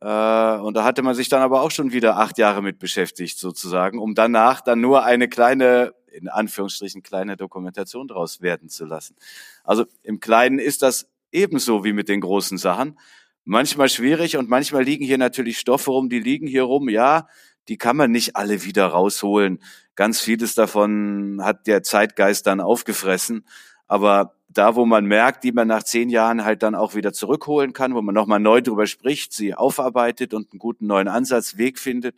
Äh, 0.02 0.06
und 0.06 0.76
da 0.76 0.84
hatte 0.84 1.02
man 1.02 1.16
sich 1.16 1.30
dann 1.30 1.42
aber 1.42 1.62
auch 1.62 1.72
schon 1.72 1.92
wieder 1.92 2.18
acht 2.18 2.38
Jahre 2.38 2.62
mit 2.62 2.80
beschäftigt, 2.80 3.40
sozusagen, 3.40 4.00
um 4.00 4.16
danach 4.16 4.62
dann 4.62 4.82
nur 4.82 5.04
eine 5.04 5.28
kleine, 5.28 5.94
in 6.12 6.28
Anführungsstrichen, 6.28 7.04
kleine 7.04 7.38
Dokumentation 7.38 8.08
draus 8.08 8.42
werden 8.42 8.70
zu 8.70 8.86
lassen. 8.86 9.16
Also 9.64 9.86
im 10.04 10.20
Kleinen 10.20 10.60
ist 10.60 10.82
das 10.82 11.08
ebenso 11.32 11.84
wie 11.84 11.94
mit 11.94 12.10
den 12.10 12.22
großen 12.22 12.58
Sachen. 12.58 12.98
Manchmal 13.44 13.90
schwierig 13.90 14.38
und 14.38 14.50
manchmal 14.50 14.84
liegen 14.84 15.06
hier 15.06 15.18
natürlich 15.18 15.60
Stoffe 15.60 15.92
rum, 15.92 16.10
die 16.10 16.20
liegen 16.20 16.48
hier 16.48 16.64
rum, 16.64 16.90
ja, 16.90 17.28
die 17.68 17.78
kann 17.78 17.98
man 17.98 18.12
nicht 18.12 18.36
alle 18.36 18.64
wieder 18.64 18.88
rausholen. 18.88 19.60
Ganz 19.96 20.20
vieles 20.20 20.56
davon 20.56 21.40
hat 21.42 21.68
der 21.68 21.84
Zeitgeist 21.84 22.48
dann 22.48 22.62
aufgefressen. 22.62 23.46
Aber 23.88 24.36
da, 24.48 24.76
wo 24.76 24.86
man 24.86 25.06
merkt, 25.06 25.44
die 25.44 25.52
man 25.52 25.68
nach 25.68 25.84
zehn 25.84 26.10
Jahren 26.10 26.46
halt 26.46 26.64
dann 26.64 26.76
auch 26.76 26.96
wieder 26.96 27.14
zurückholen 27.14 27.74
kann, 27.74 27.94
wo 27.94 28.02
man 28.02 28.16
nochmal 28.16 28.40
neu 28.40 28.62
drüber 28.62 28.88
spricht, 28.88 29.34
sie 29.34 29.54
aufarbeitet 29.54 30.34
und 30.34 30.52
einen 30.52 30.60
guten 30.60 30.88
neuen 30.88 31.08
Ansatzweg 31.08 31.78
findet, 31.78 32.16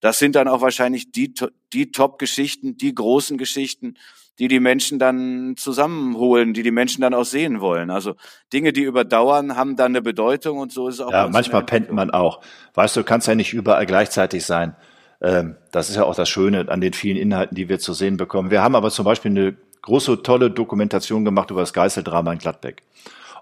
das 0.00 0.18
sind 0.18 0.34
dann 0.34 0.48
auch 0.48 0.62
wahrscheinlich 0.62 1.12
die, 1.12 1.34
die 1.72 1.92
Top-Geschichten, 1.92 2.76
die 2.76 2.94
großen 2.94 3.36
Geschichten, 3.38 3.94
die 4.40 4.48
die 4.48 4.58
Menschen 4.58 4.98
dann 4.98 5.54
zusammenholen, 5.56 6.54
die 6.54 6.62
die 6.62 6.70
Menschen 6.70 7.02
dann 7.02 7.12
auch 7.12 7.24
sehen 7.24 7.60
wollen. 7.60 7.90
Also 7.90 8.14
Dinge, 8.52 8.72
die 8.72 8.82
überdauern, 8.82 9.54
haben 9.54 9.76
dann 9.76 9.92
eine 9.92 10.00
Bedeutung 10.00 10.58
und 10.58 10.72
so 10.72 10.88
ist 10.88 10.94
es 10.94 11.00
auch. 11.02 11.12
Ja, 11.12 11.28
manchmal 11.28 11.62
pennt 11.62 11.92
man 11.92 12.10
auch. 12.10 12.40
Weißt 12.74 12.96
du, 12.96 13.04
kannst 13.04 13.28
ja 13.28 13.34
nicht 13.34 13.52
überall 13.52 13.84
gleichzeitig 13.84 14.46
sein. 14.46 14.74
Ähm, 15.20 15.56
das 15.70 15.90
ist 15.90 15.96
ja 15.96 16.04
auch 16.04 16.14
das 16.14 16.30
Schöne 16.30 16.66
an 16.70 16.80
den 16.80 16.94
vielen 16.94 17.18
Inhalten, 17.18 17.54
die 17.54 17.68
wir 17.68 17.78
zu 17.78 17.92
sehen 17.92 18.16
bekommen. 18.16 18.50
Wir 18.50 18.62
haben 18.62 18.74
aber 18.74 18.90
zum 18.90 19.04
Beispiel 19.04 19.30
eine 19.30 19.56
große, 19.82 20.22
tolle 20.22 20.50
Dokumentation 20.50 21.24
gemacht 21.24 21.50
über 21.50 21.60
das 21.60 21.74
Geißeldrama 21.74 22.32
in 22.32 22.38
Gladbeck. 22.38 22.82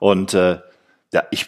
Und 0.00 0.34
äh, 0.34 0.58
ja, 1.12 1.22
ich 1.30 1.46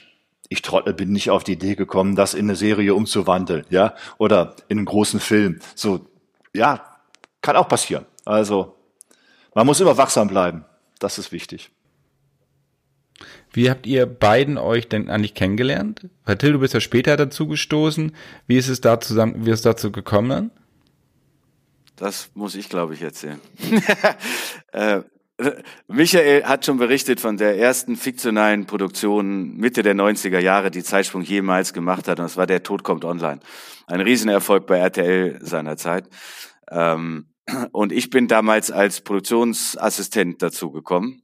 ich 0.49 0.63
Trottel 0.63 0.95
bin 0.95 1.13
nicht 1.13 1.31
auf 1.31 1.45
die 1.45 1.53
Idee 1.53 1.77
gekommen, 1.77 2.17
das 2.17 2.35
in 2.35 2.47
eine 2.47 2.57
Serie 2.57 2.95
umzuwandeln, 2.95 3.65
ja, 3.71 3.95
oder 4.19 4.57
in 4.69 4.79
einen 4.79 4.85
großen 4.85 5.21
Film. 5.21 5.61
So, 5.77 6.07
ja, 6.53 6.85
kann 7.41 7.55
auch 7.55 7.69
passieren. 7.69 8.05
Also, 8.25 8.75
man 9.55 9.67
muss 9.67 9.81
immer 9.81 9.97
wachsam 9.97 10.29
bleiben. 10.29 10.65
Das 10.99 11.19
ist 11.19 11.33
wichtig. 11.33 11.71
Wie 13.53 13.69
habt 13.69 13.87
ihr 13.87 14.07
beiden 14.07 14.59
euch 14.59 14.89
denn 14.89 15.11
eigentlich 15.11 15.35
kennengelernt? 15.35 16.09
Weil 16.25 16.39
Till, 16.39 16.53
du 16.53 16.61
bist 16.61 16.75
ja 16.75 16.81
später 16.81 17.17
dazu 17.17 17.49
gestoßen. 17.49 18.15
Wie 18.47 18.57
ist 18.57 18.69
es 18.69 18.81
da 18.81 19.01
zusammen, 19.01 19.45
wie 19.45 19.51
ist 19.51 19.61
es 19.61 19.63
dazu 19.63 19.91
gekommen? 19.91 20.51
Das 21.97 22.31
muss 22.35 22.55
ich, 22.55 22.69
glaube 22.69 22.95
ich, 22.95 23.03
erzählen. 23.03 23.41
äh, 24.73 25.03
Michael 25.89 26.45
hat 26.45 26.65
schon 26.65 26.79
berichtet 26.79 27.21
von 27.21 27.37
der 27.37 27.59
ersten 27.59 27.97
fiktionalen 27.97 28.67
Produktion 28.67 29.57
Mitte 29.57 29.83
der 29.83 29.95
90er 29.95 30.39
Jahre, 30.39 30.71
die 30.71 30.83
Zeitsprung 30.83 31.23
jemals 31.23 31.73
gemacht 31.73 32.09
hat. 32.09 32.19
Und 32.19 32.25
das 32.25 32.37
war 32.37 32.47
Der 32.47 32.63
Tod 32.63 32.85
kommt 32.85 33.05
online. 33.05 33.41
Ein 33.87 34.01
Riesenerfolg 34.01 34.67
bei 34.67 34.79
RTL 34.79 35.39
seinerzeit. 35.43 36.09
Ähm, 36.71 37.27
und 37.73 37.93
ich 37.93 38.11
bin 38.11 38.29
damals 38.29 38.71
als 38.71 39.01
Produktionsassistent 39.01 40.43
dazu 40.43 40.71
gekommen. 40.71 41.23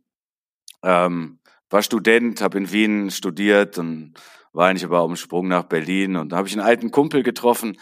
Ähm, 0.83 1.39
war 1.70 1.83
Student, 1.83 2.41
habe 2.41 2.59
in 2.59 2.70
Wien 2.70 3.11
studiert 3.11 3.79
und 3.79 4.14
war 4.53 4.68
eigentlich 4.68 4.85
aber 4.85 5.01
auf 5.01 5.09
dem 5.09 5.16
Sprung 5.16 5.49
nach 5.49 5.64
Berlin. 5.64 6.16
Und 6.16 6.31
da 6.31 6.37
habe 6.37 6.49
ich 6.49 6.55
einen 6.55 6.66
alten 6.66 6.91
Kumpel 6.91 7.22
getroffen, 7.22 7.77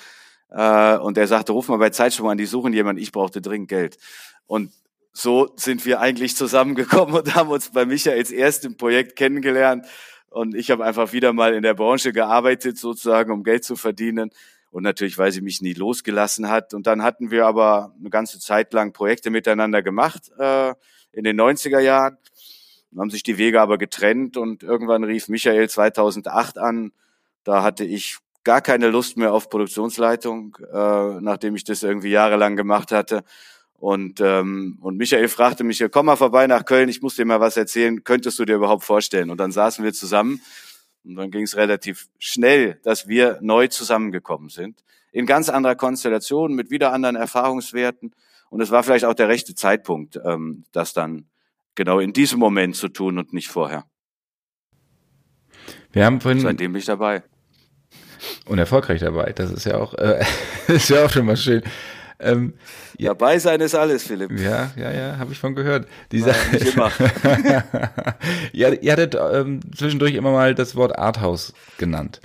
äh, 0.54 0.96
und 0.98 1.18
er 1.18 1.26
sagte, 1.26 1.52
ruf 1.52 1.68
mal 1.68 1.78
bei 1.78 1.90
Zeitsprung 1.90 2.30
an, 2.30 2.38
die 2.38 2.46
suchen 2.46 2.72
jemanden, 2.72 3.02
ich 3.02 3.12
brauchte 3.12 3.40
dringend 3.40 3.68
Geld. 3.68 3.98
Und 4.46 4.72
so 5.12 5.52
sind 5.56 5.84
wir 5.84 6.00
eigentlich 6.00 6.36
zusammengekommen 6.36 7.14
und 7.18 7.34
haben 7.34 7.50
uns 7.50 7.70
bei 7.70 7.84
Michaels 7.84 8.30
erstem 8.30 8.76
Projekt 8.76 9.16
kennengelernt. 9.16 9.86
Und 10.30 10.54
ich 10.54 10.70
habe 10.70 10.84
einfach 10.84 11.12
wieder 11.12 11.32
mal 11.32 11.54
in 11.54 11.62
der 11.62 11.74
Branche 11.74 12.12
gearbeitet, 12.12 12.78
sozusagen, 12.78 13.32
um 13.32 13.42
Geld 13.42 13.64
zu 13.64 13.76
verdienen. 13.76 14.30
Und 14.74 14.82
natürlich, 14.82 15.18
weil 15.18 15.30
sie 15.30 15.40
mich 15.40 15.62
nie 15.62 15.72
losgelassen 15.72 16.50
hat. 16.50 16.74
Und 16.74 16.88
dann 16.88 17.04
hatten 17.04 17.30
wir 17.30 17.46
aber 17.46 17.94
eine 17.96 18.10
ganze 18.10 18.40
Zeit 18.40 18.72
lang 18.72 18.92
Projekte 18.92 19.30
miteinander 19.30 19.82
gemacht, 19.82 20.32
äh, 20.36 20.74
in 21.12 21.22
den 21.22 21.40
90er 21.40 21.78
Jahren. 21.78 22.18
Dann 22.90 23.02
haben 23.02 23.10
sich 23.10 23.22
die 23.22 23.38
Wege 23.38 23.60
aber 23.60 23.78
getrennt 23.78 24.36
und 24.36 24.64
irgendwann 24.64 25.04
rief 25.04 25.28
Michael 25.28 25.70
2008 25.70 26.58
an. 26.58 26.90
Da 27.44 27.62
hatte 27.62 27.84
ich 27.84 28.18
gar 28.42 28.60
keine 28.60 28.88
Lust 28.88 29.16
mehr 29.16 29.32
auf 29.32 29.48
Produktionsleitung, 29.48 30.58
äh, 30.72 31.20
nachdem 31.20 31.54
ich 31.54 31.62
das 31.62 31.84
irgendwie 31.84 32.10
jahrelang 32.10 32.56
gemacht 32.56 32.90
hatte. 32.90 33.22
Und, 33.78 34.20
ähm, 34.20 34.78
und 34.80 34.96
Michael 34.96 35.28
fragte 35.28 35.62
mich, 35.62 35.84
komm 35.92 36.06
mal 36.06 36.16
vorbei 36.16 36.48
nach 36.48 36.64
Köln, 36.64 36.88
ich 36.88 37.00
muss 37.00 37.14
dir 37.14 37.26
mal 37.26 37.38
was 37.38 37.56
erzählen, 37.56 38.02
könntest 38.02 38.40
du 38.40 38.44
dir 38.44 38.56
überhaupt 38.56 38.82
vorstellen? 38.82 39.30
Und 39.30 39.38
dann 39.38 39.52
saßen 39.52 39.84
wir 39.84 39.92
zusammen 39.92 40.40
und 41.04 41.16
dann 41.16 41.30
ging 41.30 41.42
es 41.42 41.56
relativ 41.56 42.08
schnell, 42.18 42.80
dass 42.82 43.08
wir 43.08 43.38
neu 43.40 43.68
zusammengekommen 43.68 44.48
sind. 44.48 44.82
In 45.12 45.26
ganz 45.26 45.48
anderer 45.48 45.76
Konstellation, 45.76 46.54
mit 46.54 46.70
wieder 46.70 46.92
anderen 46.92 47.16
Erfahrungswerten. 47.16 48.12
Und 48.50 48.60
es 48.60 48.70
war 48.70 48.82
vielleicht 48.82 49.04
auch 49.04 49.14
der 49.14 49.28
rechte 49.28 49.54
Zeitpunkt, 49.54 50.18
ähm, 50.24 50.64
das 50.72 50.92
dann 50.92 51.26
genau 51.74 51.98
in 51.98 52.12
diesem 52.12 52.38
Moment 52.38 52.76
zu 52.76 52.88
tun 52.88 53.18
und 53.18 53.32
nicht 53.32 53.48
vorher. 53.48 53.84
Wir 55.92 56.04
haben 56.04 56.20
vorhin, 56.20 56.40
Seitdem 56.40 56.72
bin 56.72 56.80
ich 56.80 56.86
dabei 56.86 57.22
und 58.46 58.58
erfolgreich 58.58 59.00
dabei. 59.00 59.32
Das 59.32 59.50
ist 59.50 59.64
ja 59.64 59.78
auch, 59.78 59.94
äh, 59.94 60.24
ist 60.68 60.88
ja 60.88 61.04
auch 61.04 61.10
schon 61.10 61.26
mal 61.26 61.36
schön. 61.36 61.62
Ähm, 62.20 62.54
ja. 62.96 63.10
Dabei 63.10 63.38
sein 63.38 63.60
ist 63.60 63.74
alles, 63.74 64.04
Philipp. 64.04 64.30
Ja, 64.38 64.72
ja, 64.76 64.92
ja, 64.92 65.18
habe 65.18 65.32
ich 65.32 65.38
von 65.38 65.54
gehört. 65.54 65.88
Dieser, 66.12 66.32
Nein, 66.32 66.50
nicht 66.52 66.74
immer. 66.74 66.90
ja, 68.52 68.70
ihr 68.70 68.92
hattet 68.92 69.16
ähm, 69.16 69.60
zwischendurch 69.76 70.14
immer 70.14 70.32
mal 70.32 70.54
das 70.54 70.76
Wort 70.76 70.98
Arthouse 70.98 71.52
genannt. 71.78 72.20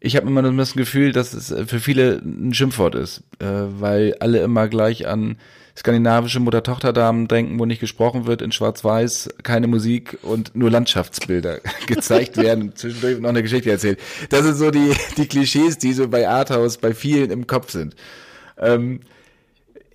Ich 0.00 0.16
habe 0.16 0.28
immer 0.28 0.42
das 0.42 0.74
Gefühl, 0.74 1.12
dass 1.12 1.34
es 1.34 1.54
für 1.68 1.80
viele 1.80 2.22
ein 2.24 2.54
Schimpfwort 2.54 2.94
ist, 2.94 3.24
äh, 3.40 3.46
weil 3.46 4.14
alle 4.20 4.40
immer 4.42 4.68
gleich 4.68 5.08
an 5.08 5.36
skandinavische 5.76 6.40
Mutter-Tochter-Damen 6.40 7.28
denken, 7.28 7.58
wo 7.58 7.64
nicht 7.64 7.80
gesprochen 7.80 8.26
wird, 8.26 8.42
in 8.42 8.50
Schwarz-Weiß, 8.50 9.28
keine 9.44 9.68
Musik 9.68 10.18
und 10.22 10.54
nur 10.56 10.70
Landschaftsbilder 10.70 11.60
gezeigt 11.86 12.36
werden, 12.36 12.74
zwischendurch 12.74 13.20
noch 13.20 13.28
eine 13.28 13.42
Geschichte 13.42 13.70
erzählt. 13.70 14.00
Das 14.30 14.42
sind 14.42 14.56
so 14.56 14.70
die, 14.70 14.92
die 15.16 15.26
Klischees, 15.26 15.78
die 15.78 15.92
so 15.92 16.08
bei 16.08 16.28
Arthouse 16.28 16.78
bei 16.78 16.94
vielen 16.94 17.30
im 17.30 17.46
Kopf 17.46 17.70
sind. 17.70 17.94
Ähm, 18.56 19.00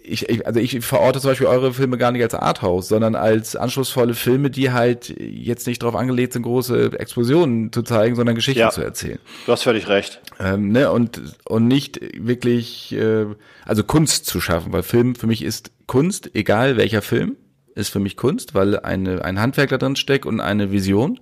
ich, 0.04 0.30
ich, 0.30 0.46
also 0.46 0.60
ich 0.60 0.86
verorte 0.86 1.22
zum 1.22 1.32
Beispiel 1.32 1.48
eure 1.48 1.74
Filme 1.74 1.98
gar 1.98 2.12
nicht 2.12 2.22
als 2.22 2.36
Arthouse, 2.36 2.90
sondern 2.90 3.16
als 3.16 3.56
anschlussvolle 3.56 4.14
Filme, 4.14 4.50
die 4.50 4.72
halt 4.72 5.16
jetzt 5.18 5.66
nicht 5.66 5.82
darauf 5.82 5.96
angelegt 5.96 6.34
sind, 6.34 6.44
große 6.44 7.00
Explosionen 7.00 7.72
zu 7.72 7.84
zeigen, 7.84 8.16
sondern 8.16 8.36
Geschichten 8.36 8.60
ja, 8.60 8.70
zu 8.70 8.82
erzählen. 8.82 9.20
Du 9.46 9.52
hast 9.54 9.64
völlig 9.64 9.88
recht. 9.88 10.22
Ähm, 10.40 10.70
ne, 10.70 10.92
und, 10.92 11.22
und 11.46 11.68
nicht 11.68 12.00
wirklich, 12.18 12.94
äh, 12.94 13.26
also 13.66 13.84
Kunst 13.84 14.26
zu 14.26 14.42
schaffen, 14.42 14.74
weil 14.74 14.84
Film 14.84 15.16
für 15.16 15.28
mich 15.28 15.42
ist 15.42 15.72
Kunst, 15.88 16.32
egal 16.34 16.76
welcher 16.78 17.02
Film. 17.02 17.38
ist 17.76 17.90
für 17.90 18.00
mich 18.00 18.18
Kunst, 18.18 18.54
weil 18.54 18.80
eine, 18.80 19.24
ein 19.24 19.40
Handwerk 19.40 19.70
da 19.70 19.78
drin 19.78 19.96
steckt 19.96 20.26
und 20.26 20.42
eine 20.42 20.72
Vision. 20.72 21.20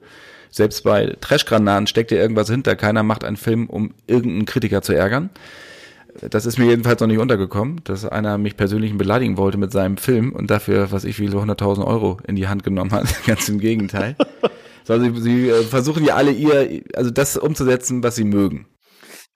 Selbst 0.50 0.84
bei 0.84 1.16
Trashgranaten 1.22 1.88
steckt 1.88 2.12
ja 2.12 2.18
irgendwas 2.18 2.50
hinter. 2.50 2.76
Keiner 2.76 3.04
macht 3.04 3.24
einen 3.24 3.38
Film, 3.38 3.70
um 3.70 3.94
irgendeinen 4.08 4.46
Kritiker 4.46 4.82
zu 4.82 4.94
ärgern. 4.94 5.30
Das 6.20 6.46
ist 6.46 6.58
mir 6.58 6.66
jedenfalls 6.66 7.00
noch 7.00 7.08
nicht 7.08 7.20
untergekommen, 7.20 7.82
dass 7.84 8.06
einer 8.06 8.38
mich 8.38 8.58
persönlich 8.58 8.98
beleidigen 8.98 9.38
wollte 9.38 9.58
mit 9.58 9.72
seinem 9.72 9.98
Film 9.98 10.34
und 10.34 10.52
dafür, 10.52 10.92
was 10.92 11.04
ich 11.04 11.20
wie 11.20 11.28
so 11.28 11.40
100.000 11.40 11.86
Euro 11.86 12.18
in 12.28 12.36
die 12.36 12.48
Hand 12.48 12.64
genommen 12.64 12.92
hat. 12.92 13.06
Ganz 13.26 13.48
im 13.50 13.60
Gegenteil. 13.60 14.16
Also 14.88 15.06
sie, 15.06 15.22
sie 15.22 15.50
äh, 15.50 15.64
versuchen 15.64 16.04
ja 16.04 16.16
alle 16.16 16.32
ihr, 16.32 16.84
also 16.96 17.12
das 17.12 17.38
umzusetzen, 17.38 18.04
was 18.04 18.16
sie 18.16 18.26
mögen. 18.26 18.68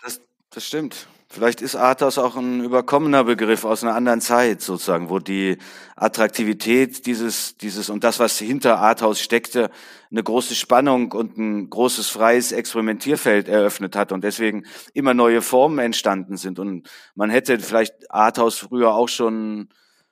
Das, 0.04 0.20
das 0.50 0.66
stimmt. 0.66 1.08
Vielleicht 1.36 1.62
ist 1.62 1.76
Arthouse 1.76 2.18
auch 2.18 2.38
ein 2.38 2.64
überkommener 2.64 3.26
Begriff 3.26 3.66
aus 3.66 3.84
einer 3.84 3.94
anderen 3.94 4.22
Zeit 4.22 4.62
sozusagen, 4.62 5.10
wo 5.10 5.20
die 5.20 5.58
Attraktivität 5.98 7.06
dieses, 7.06 7.58
dieses 7.58 7.90
und 7.90 8.06
das, 8.06 8.20
was 8.20 8.40
hinter 8.40 8.80
Arthouse 8.80 9.20
steckte, 9.20 9.70
eine 10.10 10.24
große 10.24 10.56
Spannung 10.56 11.12
und 11.12 11.38
ein 11.38 11.70
großes 11.70 12.08
freies 12.08 12.54
Experimentierfeld 12.54 13.50
eröffnet 13.50 13.98
hat 13.98 14.14
und 14.14 14.24
deswegen 14.24 14.64
immer 14.94 15.14
neue 15.14 15.42
Formen 15.42 15.80
entstanden 15.80 16.38
sind. 16.38 16.58
Und 16.58 16.88
man 17.16 17.30
hätte 17.30 17.60
vielleicht 17.60 18.10
Arthouse 18.10 18.58
früher 18.58 18.94
auch 18.94 19.10
schon 19.10 19.68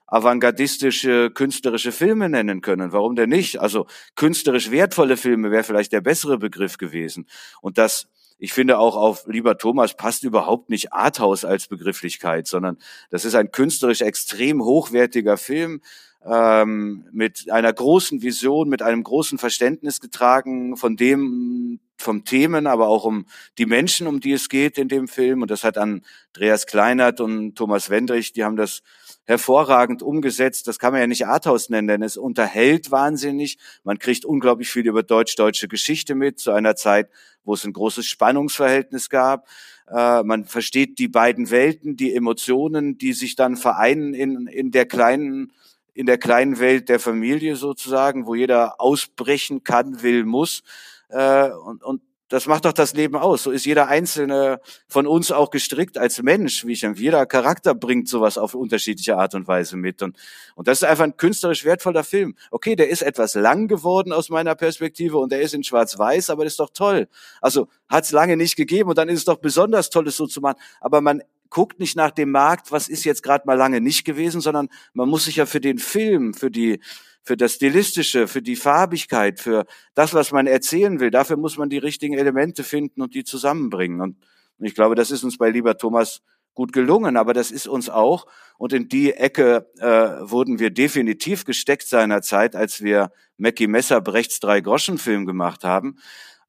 avantgardistische, 0.08 1.32
künstlerische 1.32 1.94
Filme 1.94 2.28
nennen 2.28 2.60
können. 2.60 2.92
Warum 2.92 3.16
denn 3.16 3.30
nicht? 3.30 3.62
Also 3.62 3.88
künstlerisch 4.16 4.72
wertvolle 4.72 5.16
Filme 5.16 5.52
wäre 5.52 5.64
vielleicht 5.64 5.94
der 5.94 6.02
bessere 6.02 6.38
Begriff 6.38 6.78
gewesen. 6.78 7.28
Und 7.62 7.78
das 7.78 8.10
ich 8.38 8.54
finde 8.54 8.78
auch 8.78 8.96
auf 8.96 9.26
Lieber 9.28 9.58
Thomas 9.58 9.96
passt 9.96 10.24
überhaupt 10.24 10.70
nicht 10.70 10.94
Arthouse 10.94 11.46
als 11.46 11.68
Begrifflichkeit, 11.68 12.48
sondern 12.48 12.78
das 13.10 13.26
ist 13.26 13.36
ein 13.36 13.52
künstlerisch 13.52 14.02
extrem 14.02 14.64
hochwertiger 14.64 15.38
Film 15.38 15.82
ähm, 16.26 17.06
mit 17.12 17.52
einer 17.52 17.72
großen 17.72 18.22
Vision, 18.22 18.70
mit 18.70 18.82
einem 18.82 19.04
großen 19.04 19.38
Verständnis 19.38 20.00
getragen 20.00 20.78
von 20.78 20.96
dem, 20.96 21.80
vom 21.98 22.26
Themen, 22.26 22.68
aber 22.68 22.88
auch 22.88 23.06
um 23.06 23.26
die 23.58 23.66
Menschen, 23.66 24.08
um 24.08 24.20
die 24.20 24.34
es 24.34 24.50
geht 24.50 24.78
in 24.78 24.88
dem 24.88 25.08
Film. 25.08 25.42
Und 25.42 25.52
das 25.52 25.64
hat 25.64 25.78
Andreas 25.78 26.66
Kleinert 26.66 27.20
und 27.20 27.56
Thomas 27.56 27.90
Wendrich, 27.90 28.34
die 28.34 28.44
haben 28.44 28.56
das 28.56 28.82
hervorragend 29.26 30.02
umgesetzt. 30.02 30.68
Das 30.68 30.80
kann 30.80 30.92
man 30.92 31.02
ja 31.02 31.08
nicht 31.08 31.28
Arthouse 31.28 31.70
nennen, 31.70 31.88
denn 31.88 32.04
es 32.04 32.18
unterhält 32.18 32.92
wahnsinnig. 32.92 33.58
Man 33.84 34.00
kriegt 34.00 34.26
unglaublich 34.26 34.70
viel 34.70 34.86
über 34.88 35.04
deutsch-deutsche 35.04 35.68
Geschichte 35.68 36.16
mit, 36.16 36.40
zu 36.40 36.52
einer 36.52 36.76
Zeit, 36.76 37.10
wo 37.44 37.54
es 37.54 37.64
ein 37.64 37.74
großes 37.74 38.06
Spannungsverhältnis 38.06 39.10
gab. 39.10 39.48
Äh, 39.88 40.24
man 40.24 40.46
versteht 40.46 41.00
die 41.00 41.08
beiden 41.08 41.52
Welten, 41.52 41.96
die 41.96 42.16
Emotionen, 42.16 42.98
die 42.98 43.14
sich 43.14 43.36
dann 43.36 43.56
vereinen 43.56 44.14
in, 44.14 44.48
in 44.48 44.72
der 44.72 44.86
kleinen 44.86 45.54
in 45.96 46.08
der 46.08 46.18
kleinen 46.18 46.60
Welt 46.60 46.90
der 46.90 47.00
Familie 47.00 47.56
sozusagen, 47.56 48.26
wo 48.26 48.34
jeder 48.34 48.82
ausbrechen 48.82 49.64
kann, 49.64 50.02
will, 50.02 50.26
muss. 50.26 50.64
Äh, 51.10 51.50
und, 51.52 51.84
und 51.84 52.02
das 52.30 52.48
macht 52.48 52.66
doch 52.66 52.74
das 52.74 52.94
Leben 52.94 53.16
aus. 53.16 53.44
So 53.44 53.52
ist 53.52 53.66
jeder 53.66 53.88
einzelne 53.88 54.60
von 54.88 55.06
uns 55.06 55.32
auch 55.32 55.52
gestrickt 55.52 55.98
als 55.98 56.22
Mensch, 56.24 56.66
wie 56.66 56.74
ich. 56.74 56.82
Jeder 56.82 57.26
Charakter 57.26 57.76
bringt 57.76 58.08
sowas 58.08 58.38
auf 58.38 58.56
unterschiedliche 58.56 59.18
Art 59.18 59.36
und 59.36 59.48
Weise 59.48 59.78
mit. 59.78 60.02
Und, 60.02 60.18
und 60.56 60.68
das 60.68 60.82
ist 60.82 60.88
einfach 60.88 61.04
ein 61.04 61.18
künstlerisch 61.18 61.64
wertvoller 61.66 62.04
Film. 62.04 62.36
Okay, 62.50 62.76
der 62.76 62.90
ist 62.90 63.02
etwas 63.02 63.36
lang 63.36 63.68
geworden 63.68 64.14
aus 64.14 64.30
meiner 64.30 64.56
Perspektive 64.56 65.18
und 65.18 65.32
der 65.32 65.42
ist 65.42 65.54
in 65.54 65.64
schwarz-weiß, 65.64 66.30
aber 66.30 66.44
das 66.44 66.54
ist 66.54 66.60
doch 66.60 66.72
toll. 66.74 67.08
Also 67.42 67.68
hat 67.88 68.06
es 68.06 68.12
lange 68.12 68.38
nicht 68.38 68.56
gegeben 68.56 68.90
und 68.90 68.98
dann 68.98 69.10
ist 69.10 69.20
es 69.20 69.26
doch 69.26 69.38
besonders 69.38 69.90
toll, 69.90 70.08
es 70.08 70.18
so 70.18 70.26
zu 70.26 70.42
machen. 70.42 70.58
Aber 70.82 71.02
man 71.02 71.22
guckt 71.50 71.80
nicht 71.80 71.96
nach 71.96 72.12
dem 72.12 72.32
Markt, 72.32 72.72
was 72.72 72.90
ist 72.90 73.04
jetzt 73.04 73.22
gerade 73.22 73.46
mal 73.46 73.54
lange 73.54 73.80
nicht 73.80 74.06
gewesen, 74.06 74.42
sondern 74.42 74.70
man 74.94 75.08
muss 75.08 75.26
sich 75.26 75.36
ja 75.36 75.46
für 75.46 75.62
den 75.62 75.78
Film, 75.78 76.34
für 76.34 76.50
die 76.50 76.80
für 77.24 77.38
das 77.38 77.54
Stilistische, 77.54 78.28
für 78.28 78.42
die 78.42 78.56
Farbigkeit, 78.56 79.40
für 79.40 79.66
das, 79.96 80.14
was 80.14 80.32
man 80.32 80.46
erzählen 80.46 81.00
will. 81.00 81.10
Dafür 81.10 81.38
muss 81.38 81.58
man 81.58 81.70
die 81.70 81.78
richtigen 81.78 82.18
Elemente 82.18 82.64
finden 82.64 83.02
und 83.02 83.16
die 83.16 83.24
zusammenbringen. 83.24 84.02
Und 84.02 84.18
ich 84.60 84.76
glaube, 84.76 84.96
das 84.96 85.10
ist 85.10 85.24
uns 85.24 85.38
bei 85.38 85.50
Lieber 85.50 85.78
Thomas 85.78 86.22
gut 86.54 86.74
gelungen, 86.74 87.18
aber 87.18 87.34
das 87.34 87.52
ist 87.52 87.68
uns 87.68 87.90
auch. 87.90 88.28
Und 88.58 88.74
in 88.74 88.88
die 88.88 89.14
Ecke 89.14 89.68
äh, 89.80 90.30
wurden 90.30 90.60
wir 90.60 90.70
definitiv 90.70 91.46
gesteckt 91.46 91.88
seinerzeit, 91.88 92.56
als 92.56 92.82
wir 92.82 93.12
Mackie 93.38 93.68
Messerbrechts 93.68 94.40
Drei-Groschen-Film 94.40 95.26
gemacht 95.26 95.64
haben. 95.64 95.98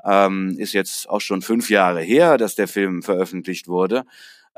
Ähm, 0.05 0.57
ist 0.59 0.75
jetzt 0.75 1.09
auch 1.09 1.21
schon 1.21 1.41
fünf 1.41 1.71
Jahre 1.71 2.03
her, 2.03 2.37
dass 2.37 2.55
der 2.55 2.69
Film 2.69 3.03
veröffentlicht 3.03 3.69
wurde. 3.69 4.05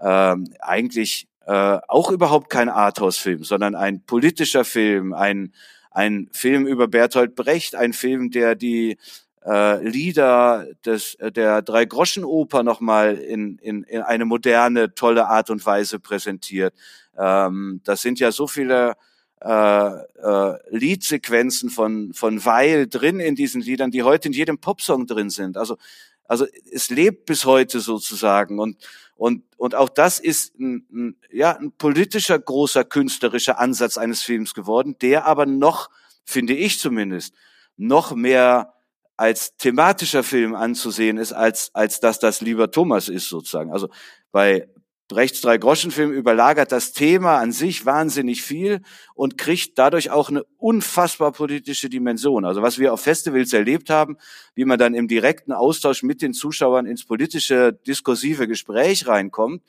Ähm, 0.03 0.49
eigentlich 0.59 1.29
äh, 1.47 1.79
auch 1.87 2.11
überhaupt 2.11 2.51
kein 2.51 2.69
Arthouse-Film, 2.69 3.45
sondern 3.45 3.77
ein 3.77 4.05
politischer 4.05 4.65
Film, 4.65 5.13
ein 5.13 5.53
ein 5.97 6.29
Film 6.31 6.67
über 6.67 6.89
Bertolt 6.89 7.35
Brecht, 7.35 7.75
ein 7.75 7.95
Film, 7.95 8.31
der 8.31 8.55
die 8.55 8.99
äh, 9.47 9.83
Lieder 9.83 10.67
des, 10.85 11.15
äh, 11.15 11.33
der 11.33 11.63
Drei-Groschen-Oper 11.63 12.63
nochmal 12.63 13.15
in, 13.17 13.57
in, 13.59 13.83
in 13.85 14.03
eine 14.03 14.27
moderne, 14.27 14.95
tolle 14.95 15.27
Art 15.27 15.49
und 15.49 15.65
Weise 15.65 15.99
präsentiert. 15.99 16.75
Ähm, 17.17 17.81
das 17.85 18.03
sind 18.03 18.21
ja 18.21 18.31
so 18.31 18.47
viele 18.47 18.97
äh, 19.41 19.49
äh, 19.49 20.59
Liedsequenzen 20.69 21.71
von, 21.71 22.13
von 22.13 22.45
Weil 22.45 22.89
drin 22.89 23.19
in 23.19 23.35
diesen 23.35 23.63
Liedern, 23.63 23.91
die 23.91 24.03
heute 24.03 24.29
in 24.29 24.35
jedem 24.35 24.59
Popsong 24.59 25.07
drin 25.07 25.31
sind. 25.31 25.57
Also, 25.57 25.79
also 26.25 26.47
es 26.71 26.91
lebt 26.91 27.25
bis 27.25 27.47
heute 27.47 27.81
sozusagen. 27.81 28.59
Und 28.59 28.77
und, 29.17 29.45
und 29.57 29.75
auch 29.75 29.89
das 29.89 30.19
ist 30.19 30.59
ein, 30.59 30.87
ein, 30.93 31.17
ja, 31.31 31.57
ein 31.57 31.73
politischer, 31.73 32.39
großer, 32.39 32.85
künstlerischer 32.85 33.59
Ansatz 33.59 33.97
eines 33.97 34.23
Films 34.23 34.55
geworden, 34.55 34.97
der 35.01 35.27
aber 35.27 35.47
noch, 35.47 35.91
finde 36.25 36.55
ich 36.55 36.79
zumindest, 36.79 37.35
noch 37.77 38.15
mehr 38.15 38.75
als 39.17 39.57
thematischer 39.57 40.23
Film 40.23 40.55
anzusehen 40.55 41.17
ist, 41.17 41.33
als, 41.33 41.71
als 41.75 42.01
dass 42.01 42.19
das 42.19 42.43
lieber 42.43 42.71
Thomas 42.71 43.09
ist 43.09 43.29
sozusagen. 43.29 43.73
Also 43.73 43.89
bei 44.31 44.69
Brechts 45.09 45.41
Drei-Groschen-Film 45.41 46.13
überlagert 46.13 46.73
das 46.73 46.93
Thema 46.93 47.39
an 47.39 47.53
sich 47.53 47.87
wahnsinnig 47.87 48.43
viel 48.43 48.81
und 49.15 49.39
kriegt 49.39 49.79
dadurch 49.79 50.11
auch 50.11 50.31
eine 50.31 50.45
unfassbar 50.59 51.31
politische 51.31 51.89
Dimension. 51.89 52.45
Also 52.45 52.61
was 52.61 52.79
wir 52.79 52.93
auf 52.93 53.03
Festivals 53.03 53.53
erlebt 53.53 53.89
haben, 53.89 54.17
wie 54.55 54.65
man 54.65 54.79
dann 54.79 54.95
im 54.95 55.07
direkten 55.07 55.53
Austausch 55.53 56.03
mit 56.03 56.23
den 56.23 56.33
Zuschauern 56.33 56.87
ins 56.87 57.05
politische, 57.05 57.73
diskursive 57.73 58.49
Gespräch 58.49 59.07
reinkommt, 59.07 59.63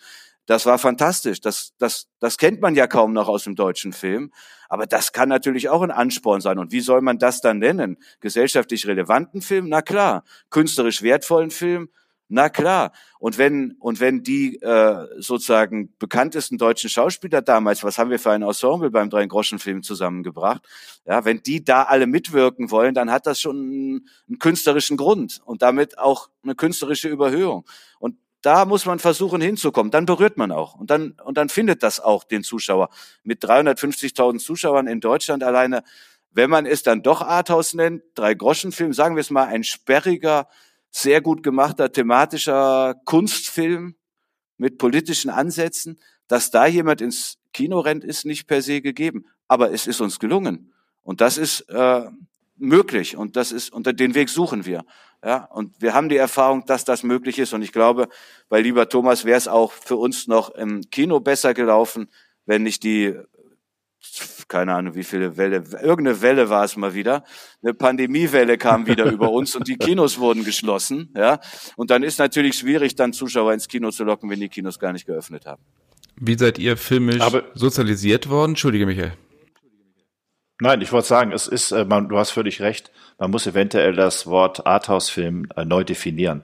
das 0.48 0.66
war 0.66 0.80
fantastisch. 0.80 1.42
Das, 1.42 1.74
das, 1.78 2.08
das 2.20 2.38
kennt 2.38 2.62
man 2.62 2.74
ja 2.74 2.88
kaum 2.88 3.14
noch 3.14 3.28
aus 3.28 3.44
dem 3.44 3.56
deutschen 3.56 3.92
Film. 3.92 4.32
Aber 4.70 4.88
das 4.88 5.12
kann 5.12 5.30
natürlich 5.30 5.70
auch 5.70 5.82
ein 5.82 5.92
Ansporn 5.92 6.42
sein. 6.42 6.58
Und 6.58 6.72
wie 6.72 6.80
soll 6.80 7.02
man 7.02 7.20
das 7.20 7.42
dann 7.42 7.60
nennen? 7.60 7.98
Gesellschaftlich 8.22 8.88
relevanten 8.88 9.42
Film? 9.42 9.68
Na 9.68 9.82
klar. 9.82 10.24
Künstlerisch 10.50 11.04
wertvollen 11.04 11.52
Film? 11.52 11.90
Na 12.30 12.50
klar. 12.50 12.92
Und 13.20 13.38
wenn, 13.38 13.78
und 13.80 14.02
wenn 14.02 14.22
die 14.22 14.62
äh, 14.62 15.08
sozusagen 15.18 15.96
bekanntesten 15.98 16.58
deutschen 16.58 16.90
Schauspieler 16.90 17.42
damals, 17.42 17.84
was 17.84 17.98
haben 17.98 18.10
wir 18.10 18.20
für 18.20 18.32
ein 18.32 18.42
Ensemble 18.42 18.92
beim 18.92 19.10
Drei-Groschen-Film 19.10 19.82
zusammengebracht, 19.82 20.62
ja, 21.06 21.24
wenn 21.24 21.42
die 21.42 21.64
da 21.64 21.84
alle 21.84 22.06
mitwirken 22.06 22.70
wollen, 22.70 22.94
dann 22.94 23.12
hat 23.12 23.28
das 23.28 23.40
schon 23.40 23.58
einen, 23.58 24.10
einen 24.28 24.40
künstlerischen 24.40 24.98
Grund 24.98 25.42
und 25.46 25.62
damit 25.62 25.98
auch 26.00 26.30
eine 26.44 26.56
künstlerische 26.56 27.08
Überhöhung. 27.08 27.66
Und 28.00 28.18
da 28.42 28.66
muss 28.66 28.86
man 28.86 29.00
versuchen 29.00 29.42
hinzukommen. 29.42 29.92
Dann 29.92 30.06
berührt 30.06 30.38
man 30.38 30.52
auch. 30.52 30.76
Und 30.76 30.92
dann, 30.92 31.12
und 31.24 31.38
dann 31.38 31.50
findet 31.50 31.82
das 31.82 32.00
auch 32.00 32.26
den 32.26 32.44
Zuschauer. 32.44 32.90
Mit 33.24 33.44
350.000 33.44 34.40
Zuschauern 34.40 34.88
in 34.88 35.00
Deutschland 35.00 35.44
alleine, 35.44 35.84
wenn 36.32 36.50
man 36.50 36.66
es 36.66 36.84
dann 36.84 37.04
doch 37.04 37.22
Arthouse 37.22 37.74
nennt, 37.74 38.04
Drei-Groschen-Film, 38.16 38.94
sagen 38.94 39.16
wir 39.16 39.22
es 39.22 39.32
mal, 39.32 39.46
ein 39.48 39.64
sperriger, 39.64 40.48
sehr 40.98 41.22
gut 41.22 41.44
gemachter 41.44 41.92
thematischer 41.92 42.96
Kunstfilm 43.06 43.96
mit 44.58 44.78
politischen 44.78 45.30
Ansätzen. 45.30 46.00
Dass 46.28 46.52
da 46.52 46.66
jemand 46.66 47.02
ins 47.02 47.38
Kino 47.54 47.80
rennt, 47.80 48.04
ist 48.04 48.26
nicht 48.26 48.48
per 48.48 48.62
se 48.62 48.82
gegeben. 48.82 49.26
Aber 49.48 49.72
es 49.72 49.88
ist 49.88 50.02
uns 50.02 50.20
gelungen. 50.20 50.74
Und 51.04 51.22
das 51.22 51.38
ist 51.38 51.62
äh, 51.70 52.10
möglich. 52.58 53.16
Und 53.16 53.36
das 53.36 53.52
ist, 53.52 53.72
unter 53.72 53.94
den 53.94 54.16
Weg 54.16 54.30
suchen 54.30 54.66
wir. 54.66 54.84
Ja, 55.24 55.46
und 55.46 55.80
wir 55.82 55.94
haben 55.94 56.10
die 56.10 56.18
Erfahrung, 56.18 56.66
dass 56.66 56.84
das 56.84 57.04
möglich 57.04 57.40
ist. 57.40 57.54
Und 57.54 57.62
ich 57.62 57.72
glaube, 57.72 58.10
bei 58.50 58.60
lieber 58.60 58.90
Thomas 58.90 59.24
wäre 59.24 59.38
es 59.38 59.48
auch 59.48 59.72
für 59.72 59.96
uns 59.96 60.28
noch 60.28 60.50
im 60.50 60.90
Kino 60.90 61.20
besser 61.20 61.54
gelaufen, 61.54 62.10
wenn 62.46 62.64
nicht 62.64 62.84
die 62.84 63.16
keine 64.48 64.74
Ahnung, 64.74 64.96
wie 64.96 65.04
viele 65.04 65.38
Welle, 65.38 65.64
irgendeine 65.82 66.22
Welle 66.22 66.50
war 66.50 66.64
es 66.64 66.76
mal 66.78 66.94
wieder. 66.94 67.24
Eine 67.62 67.74
Pandemiewelle 67.74 68.58
kam 68.58 68.88
wieder 68.88 69.06
über 69.12 69.30
uns 69.32 69.56
und 69.56 69.68
die 69.68 69.78
Kinos 69.78 70.20
wurden 70.20 70.44
geschlossen, 70.44 71.14
ja. 71.16 71.40
Und 71.76 71.92
dann 71.92 72.04
ist 72.04 72.20
natürlich 72.20 72.58
schwierig, 72.58 72.96
dann 72.96 73.14
Zuschauer 73.14 73.54
ins 73.54 73.68
Kino 73.68 73.92
zu 73.92 74.04
locken, 74.04 74.30
wenn 74.30 74.40
die 74.40 74.50
Kinos 74.50 74.80
gar 74.80 74.94
nicht 74.94 75.06
geöffnet 75.06 75.46
haben. 75.46 75.62
Wie 76.20 76.38
seid 76.38 76.58
ihr 76.58 76.78
filmisch 76.78 77.22
Aber 77.22 77.44
sozialisiert 77.54 78.30
worden? 78.30 78.52
Entschuldige, 78.52 78.86
Michael. 78.86 79.14
Nein, 80.60 80.82
ich 80.82 80.92
wollte 80.92 81.08
sagen, 81.08 81.32
es 81.32 81.48
ist, 81.48 81.72
äh, 81.72 81.86
man, 81.86 82.10
du 82.10 82.18
hast 82.18 82.32
völlig 82.32 82.62
recht. 82.62 82.92
Man 83.20 83.30
muss 83.30 83.46
eventuell 83.46 83.94
das 83.94 84.26
Wort 84.26 84.66
Arthouse-Film 84.66 85.50
äh, 85.56 85.66
neu 85.66 85.84
definieren. 85.84 86.44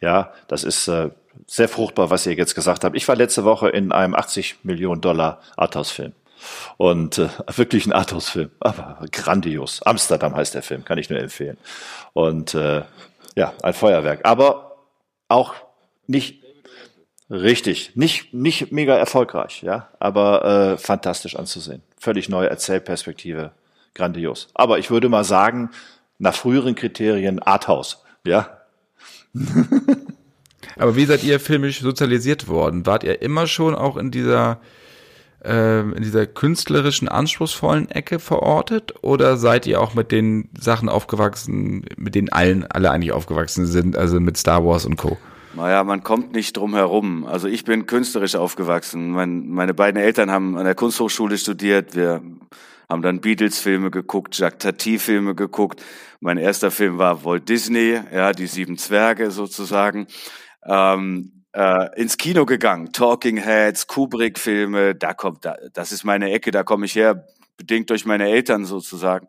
Ja, 0.00 0.34
das 0.48 0.64
ist 0.64 0.86
äh, 0.88 1.10
sehr 1.46 1.68
fruchtbar, 1.68 2.10
was 2.10 2.26
ihr 2.26 2.34
jetzt 2.34 2.54
gesagt 2.54 2.84
habt. 2.84 2.94
Ich 2.94 3.08
war 3.08 3.16
letzte 3.16 3.44
Woche 3.44 3.70
in 3.70 3.90
einem 3.90 4.14
80 4.14 4.56
Millionen 4.64 5.00
Dollar 5.00 5.40
Arthouse-Film. 5.56 6.12
Und 6.76 7.18
äh, 7.18 7.28
wirklich 7.54 7.86
ein 7.86 7.92
Arthouse-Film, 7.92 8.50
aber 8.60 9.04
grandios. 9.10 9.82
Amsterdam 9.82 10.34
heißt 10.34 10.54
der 10.54 10.62
Film, 10.62 10.84
kann 10.84 10.98
ich 10.98 11.10
nur 11.10 11.18
empfehlen. 11.18 11.58
Und 12.12 12.54
äh, 12.54 12.82
ja, 13.34 13.52
ein 13.62 13.74
Feuerwerk. 13.74 14.20
Aber 14.24 14.76
auch 15.28 15.54
nicht 16.06 16.42
richtig, 17.30 17.96
nicht, 17.96 18.34
nicht 18.34 18.72
mega 18.72 18.96
erfolgreich, 18.96 19.62
ja, 19.62 19.88
aber 19.98 20.74
äh, 20.74 20.78
fantastisch 20.78 21.36
anzusehen. 21.36 21.82
Völlig 21.98 22.28
neue 22.28 22.50
Erzählperspektive, 22.50 23.52
grandios. 23.94 24.48
Aber 24.54 24.78
ich 24.78 24.90
würde 24.90 25.08
mal 25.08 25.24
sagen, 25.24 25.70
nach 26.18 26.34
früheren 26.34 26.74
Kriterien 26.74 27.40
Arthouse, 27.40 28.02
ja. 28.26 28.58
aber 30.76 30.96
wie 30.96 31.06
seid 31.06 31.24
ihr 31.24 31.40
filmisch 31.40 31.80
sozialisiert 31.80 32.46
worden? 32.46 32.86
Wart 32.86 33.04
ihr 33.04 33.20
immer 33.22 33.46
schon 33.46 33.74
auch 33.74 33.96
in 33.96 34.10
dieser 34.10 34.60
in 35.44 36.02
dieser 36.02 36.26
künstlerischen, 36.26 37.08
anspruchsvollen 37.08 37.90
Ecke 37.90 38.18
verortet 38.18 38.94
oder 39.02 39.36
seid 39.36 39.66
ihr 39.66 39.80
auch 39.80 39.94
mit 39.94 40.10
den 40.10 40.48
Sachen 40.58 40.88
aufgewachsen, 40.88 41.84
mit 41.96 42.14
denen 42.14 42.30
allen 42.30 42.64
alle 42.64 42.90
eigentlich 42.90 43.12
aufgewachsen 43.12 43.66
sind, 43.66 43.96
also 43.96 44.20
mit 44.20 44.36
Star 44.36 44.64
Wars 44.64 44.86
und 44.86 44.96
Co.? 44.96 45.18
Naja, 45.56 45.84
man 45.84 46.02
kommt 46.02 46.32
nicht 46.32 46.56
drum 46.56 46.74
herum. 46.74 47.24
Also 47.24 47.46
ich 47.46 47.64
bin 47.64 47.86
künstlerisch 47.86 48.34
aufgewachsen. 48.34 49.10
Mein, 49.12 49.48
meine 49.48 49.74
beiden 49.74 50.00
Eltern 50.00 50.30
haben 50.30 50.56
an 50.56 50.64
der 50.64 50.74
Kunsthochschule 50.74 51.38
studiert. 51.38 51.94
Wir 51.94 52.22
haben 52.88 53.02
dann 53.02 53.20
Beatles-Filme 53.20 53.90
geguckt, 53.90 54.36
Jacques 54.36 54.58
Tati-Filme 54.58 55.34
geguckt. 55.34 55.82
Mein 56.20 56.38
erster 56.38 56.70
Film 56.70 56.98
war 56.98 57.24
Walt 57.24 57.48
Disney, 57.48 58.00
ja, 58.12 58.32
die 58.32 58.46
Sieben 58.46 58.78
Zwerge 58.78 59.30
sozusagen. 59.30 60.06
Ähm, 60.66 61.33
äh, 61.54 62.00
ins 62.00 62.16
Kino 62.16 62.44
gegangen. 62.44 62.92
Talking 62.92 63.36
Heads, 63.36 63.86
Kubrick-Filme, 63.86 64.94
da 64.94 65.14
kommt, 65.14 65.44
da, 65.44 65.56
das 65.72 65.92
ist 65.92 66.04
meine 66.04 66.30
Ecke, 66.32 66.50
da 66.50 66.64
komme 66.64 66.86
ich 66.86 66.96
her, 66.96 67.26
bedingt 67.56 67.90
durch 67.90 68.04
meine 68.04 68.28
Eltern 68.28 68.64
sozusagen. 68.64 69.28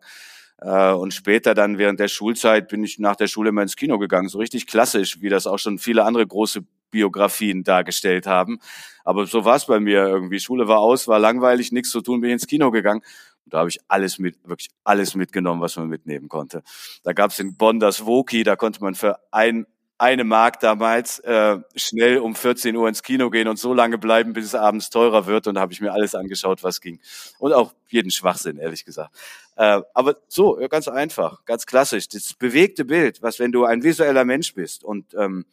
Äh, 0.60 0.92
und 0.92 1.14
später 1.14 1.54
dann 1.54 1.78
während 1.78 2.00
der 2.00 2.08
Schulzeit 2.08 2.68
bin 2.68 2.82
ich 2.82 2.98
nach 2.98 3.16
der 3.16 3.28
Schule 3.28 3.50
immer 3.50 3.62
ins 3.62 3.76
Kino 3.76 3.98
gegangen, 3.98 4.28
so 4.28 4.38
richtig 4.38 4.66
klassisch, 4.66 5.20
wie 5.20 5.28
das 5.28 5.46
auch 5.46 5.58
schon 5.58 5.78
viele 5.78 6.04
andere 6.04 6.26
große 6.26 6.62
Biografien 6.90 7.62
dargestellt 7.62 8.26
haben. 8.26 8.58
Aber 9.04 9.26
so 9.26 9.44
war 9.44 9.56
es 9.56 9.66
bei 9.66 9.78
mir 9.78 10.06
irgendwie. 10.06 10.40
Schule 10.40 10.66
war 10.66 10.78
aus, 10.78 11.06
war 11.06 11.18
langweilig, 11.18 11.72
nichts 11.72 11.90
zu 11.90 12.00
tun, 12.00 12.20
bin 12.20 12.30
ins 12.30 12.46
Kino 12.46 12.70
gegangen. 12.70 13.02
Da 13.44 13.58
habe 13.58 13.68
ich 13.68 13.78
alles 13.86 14.18
mit, 14.18 14.36
wirklich 14.44 14.70
alles 14.82 15.14
mitgenommen, 15.14 15.60
was 15.60 15.76
man 15.76 15.88
mitnehmen 15.88 16.28
konnte. 16.28 16.64
Da 17.04 17.12
gab 17.12 17.30
es 17.30 17.38
in 17.38 17.56
Bonn 17.56 17.78
das 17.78 18.04
Woki, 18.04 18.42
da 18.42 18.56
konnte 18.56 18.82
man 18.82 18.96
für 18.96 19.18
ein 19.30 19.66
eine 19.98 20.24
Mark 20.24 20.60
damals 20.60 21.20
äh, 21.20 21.58
schnell 21.74 22.18
um 22.18 22.34
14 22.34 22.76
Uhr 22.76 22.88
ins 22.88 23.02
Kino 23.02 23.30
gehen 23.30 23.48
und 23.48 23.58
so 23.58 23.72
lange 23.72 23.96
bleiben, 23.98 24.34
bis 24.34 24.44
es 24.44 24.54
abends 24.54 24.90
teurer 24.90 25.26
wird. 25.26 25.46
Und 25.46 25.54
da 25.54 25.62
habe 25.62 25.72
ich 25.72 25.80
mir 25.80 25.92
alles 25.92 26.14
angeschaut, 26.14 26.62
was 26.62 26.80
ging. 26.80 27.00
Und 27.38 27.52
auch 27.52 27.72
jeden 27.88 28.10
Schwachsinn, 28.10 28.58
ehrlich 28.58 28.84
gesagt. 28.84 29.14
Äh, 29.56 29.80
aber 29.94 30.16
so, 30.28 30.56
ganz 30.68 30.88
einfach, 30.88 31.44
ganz 31.46 31.64
klassisch. 31.66 32.08
Das 32.08 32.34
bewegte 32.34 32.84
Bild, 32.84 33.22
was 33.22 33.38
wenn 33.38 33.52
du 33.52 33.64
ein 33.64 33.82
visueller 33.82 34.24
Mensch 34.24 34.54
bist 34.54 34.84
und 34.84 35.14
ähm, 35.14 35.46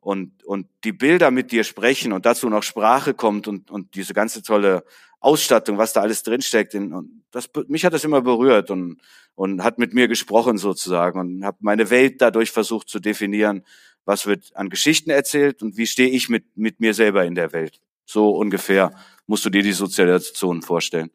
und 0.00 0.44
und 0.44 0.66
die 0.84 0.92
Bilder 0.92 1.30
mit 1.30 1.52
dir 1.52 1.64
sprechen 1.64 2.12
und 2.12 2.26
dazu 2.26 2.48
noch 2.48 2.62
Sprache 2.62 3.14
kommt 3.14 3.48
und 3.48 3.70
und 3.70 3.94
diese 3.94 4.14
ganze 4.14 4.42
tolle 4.42 4.84
Ausstattung, 5.20 5.76
was 5.78 5.92
da 5.92 6.00
alles 6.00 6.22
drinsteckt. 6.22 6.74
Und 6.74 7.22
das, 7.30 7.48
mich 7.68 7.84
hat 7.84 7.92
das 7.92 8.04
immer 8.04 8.22
berührt 8.22 8.70
und, 8.70 9.00
und 9.34 9.62
hat 9.62 9.78
mit 9.78 9.92
mir 9.94 10.08
gesprochen 10.08 10.58
sozusagen 10.58 11.20
und 11.20 11.44
habe 11.44 11.58
meine 11.60 11.90
Welt 11.90 12.20
dadurch 12.20 12.50
versucht 12.50 12.88
zu 12.88 12.98
definieren, 12.98 13.62
was 14.06 14.26
wird 14.26 14.56
an 14.56 14.70
Geschichten 14.70 15.10
erzählt 15.10 15.62
und 15.62 15.76
wie 15.76 15.86
stehe 15.86 16.08
ich 16.08 16.28
mit, 16.30 16.56
mit 16.56 16.80
mir 16.80 16.94
selber 16.94 17.24
in 17.24 17.34
der 17.34 17.52
Welt. 17.52 17.80
So 18.06 18.30
ungefähr 18.30 18.92
musst 19.26 19.44
du 19.44 19.50
dir 19.50 19.62
die 19.62 19.72
Sozialisation 19.72 20.62
vorstellen. 20.62 21.10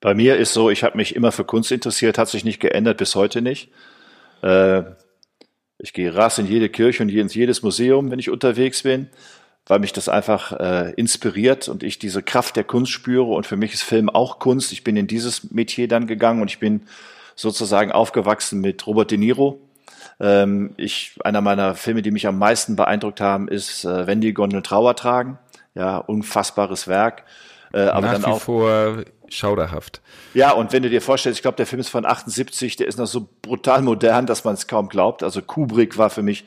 Bei 0.00 0.14
mir 0.14 0.36
ist 0.36 0.52
so, 0.52 0.70
ich 0.70 0.82
habe 0.82 0.96
mich 0.96 1.14
immer 1.14 1.32
für 1.32 1.44
Kunst 1.44 1.70
interessiert, 1.70 2.18
hat 2.18 2.28
sich 2.28 2.44
nicht 2.44 2.60
geändert, 2.60 2.98
bis 2.98 3.14
heute 3.14 3.42
nicht. 3.42 3.70
Äh, 4.42 4.82
ich 5.78 5.92
gehe 5.92 6.14
rass 6.14 6.38
in 6.38 6.46
jede 6.46 6.68
Kirche 6.68 7.02
und 7.02 7.08
in 7.10 7.28
jedes 7.28 7.62
Museum, 7.62 8.10
wenn 8.10 8.18
ich 8.18 8.30
unterwegs 8.30 8.82
bin 8.82 9.08
weil 9.66 9.80
mich 9.80 9.92
das 9.92 10.08
einfach 10.08 10.52
äh, 10.52 10.92
inspiriert 10.92 11.68
und 11.68 11.82
ich 11.82 11.98
diese 11.98 12.22
Kraft 12.22 12.56
der 12.56 12.64
Kunst 12.64 12.92
spüre. 12.92 13.32
Und 13.32 13.46
für 13.46 13.56
mich 13.56 13.74
ist 13.74 13.82
Film 13.82 14.08
auch 14.08 14.38
Kunst. 14.38 14.72
Ich 14.72 14.84
bin 14.84 14.96
in 14.96 15.08
dieses 15.08 15.50
Metier 15.50 15.88
dann 15.88 16.06
gegangen 16.06 16.40
und 16.40 16.50
ich 16.50 16.60
bin 16.60 16.82
sozusagen 17.34 17.90
aufgewachsen 17.90 18.60
mit 18.60 18.86
Robert 18.86 19.10
De 19.10 19.18
Niro. 19.18 19.58
Ähm, 20.20 20.72
ich, 20.76 21.18
einer 21.24 21.40
meiner 21.40 21.74
Filme, 21.74 22.02
die 22.02 22.12
mich 22.12 22.28
am 22.28 22.38
meisten 22.38 22.76
beeindruckt 22.76 23.20
haben, 23.20 23.48
ist 23.48 23.84
äh, 23.84 24.06
Wenn 24.06 24.20
die 24.20 24.32
Gondel 24.32 24.62
Trauer 24.62 24.94
tragen. 24.94 25.38
Ja, 25.74 25.98
unfassbares 25.98 26.86
Werk. 26.86 27.24
Äh, 27.74 27.80
aber 27.80 28.06
Nach 28.06 28.12
dann 28.12 28.24
auch 28.24 28.40
vor 28.40 29.04
schauderhaft. 29.28 30.00
Ja, 30.34 30.52
und 30.52 30.72
wenn 30.72 30.82
du 30.82 30.90
dir 30.90 31.00
vorstellst, 31.00 31.38
ich 31.38 31.42
glaube, 31.42 31.56
der 31.56 31.66
Film 31.66 31.80
ist 31.80 31.88
von 31.88 32.04
78, 32.04 32.76
der 32.76 32.86
ist 32.86 32.98
noch 32.98 33.06
so 33.06 33.28
brutal 33.42 33.82
modern, 33.82 34.26
dass 34.26 34.44
man 34.44 34.54
es 34.54 34.66
kaum 34.66 34.88
glaubt. 34.88 35.22
Also 35.22 35.42
Kubrick 35.42 35.98
war 35.98 36.10
für 36.10 36.22
mich 36.22 36.44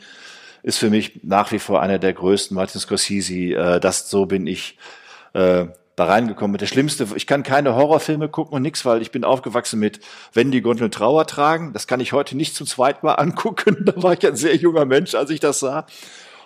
ist 0.63 0.77
für 0.77 0.89
mich 0.89 1.21
nach 1.23 1.51
wie 1.51 1.59
vor 1.59 1.81
einer 1.81 1.99
der 1.99 2.13
größten, 2.13 2.55
Martin 2.55 2.81
Scorsese. 2.81 3.53
Äh, 3.53 3.79
das 3.79 4.09
so 4.09 4.25
bin 4.25 4.47
ich 4.47 4.77
äh, 5.33 5.67
da 5.95 6.05
reingekommen. 6.05 6.57
Der 6.57 6.65
schlimmste, 6.65 7.07
ich 7.15 7.27
kann 7.27 7.43
keine 7.43 7.75
Horrorfilme 7.75 8.29
gucken 8.29 8.55
und 8.55 8.61
nix, 8.61 8.85
weil 8.85 9.01
ich 9.01 9.11
bin 9.11 9.23
aufgewachsen 9.23 9.79
mit 9.79 9.99
Wenn 10.33 10.51
die 10.51 10.61
Gondel 10.61 10.89
Trauer 10.89 11.27
tragen. 11.27 11.73
Das 11.73 11.87
kann 11.87 11.99
ich 11.99 12.13
heute 12.13 12.35
nicht 12.35 12.55
zum 12.55 12.67
zweiten 12.67 13.05
Mal 13.05 13.13
angucken. 13.15 13.85
Da 13.85 14.01
war 14.01 14.13
ich 14.13 14.25
ein 14.25 14.35
sehr 14.35 14.55
junger 14.55 14.85
Mensch, 14.85 15.15
als 15.15 15.29
ich 15.29 15.39
das 15.39 15.59
sah. 15.59 15.85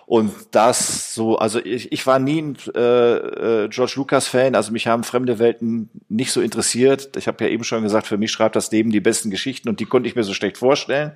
Und 0.06 0.34
das 0.52 1.14
so, 1.14 1.38
also 1.38 1.60
ich, 1.64 1.92
ich 1.92 2.06
war 2.06 2.20
nie 2.20 2.42
ein 2.42 2.58
äh, 2.76 3.16
äh, 3.64 3.70
George 3.70 3.94
Lucas 3.96 4.28
Fan, 4.28 4.56
also 4.56 4.72
mich 4.72 4.88
haben 4.88 5.04
fremde 5.04 5.40
Welten 5.40 5.90
nicht 6.10 6.32
so 6.32 6.42
interessiert. 6.42 7.16
Ich 7.16 7.28
habe 7.28 7.44
ja 7.44 7.50
eben 7.50 7.64
schon 7.64 7.84
gesagt, 7.84 8.08
für 8.08 8.18
mich 8.18 8.32
schreibt 8.32 8.56
das 8.56 8.72
Leben 8.72 8.92
die 8.92 9.00
besten 9.00 9.32
Geschichten 9.32 9.70
und 9.70 9.80
die 9.80 9.86
konnte 9.86 10.10
ich 10.10 10.16
mir 10.16 10.24
so 10.24 10.34
schlecht 10.34 10.58
vorstellen. 10.58 11.14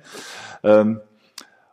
Ähm, 0.64 1.00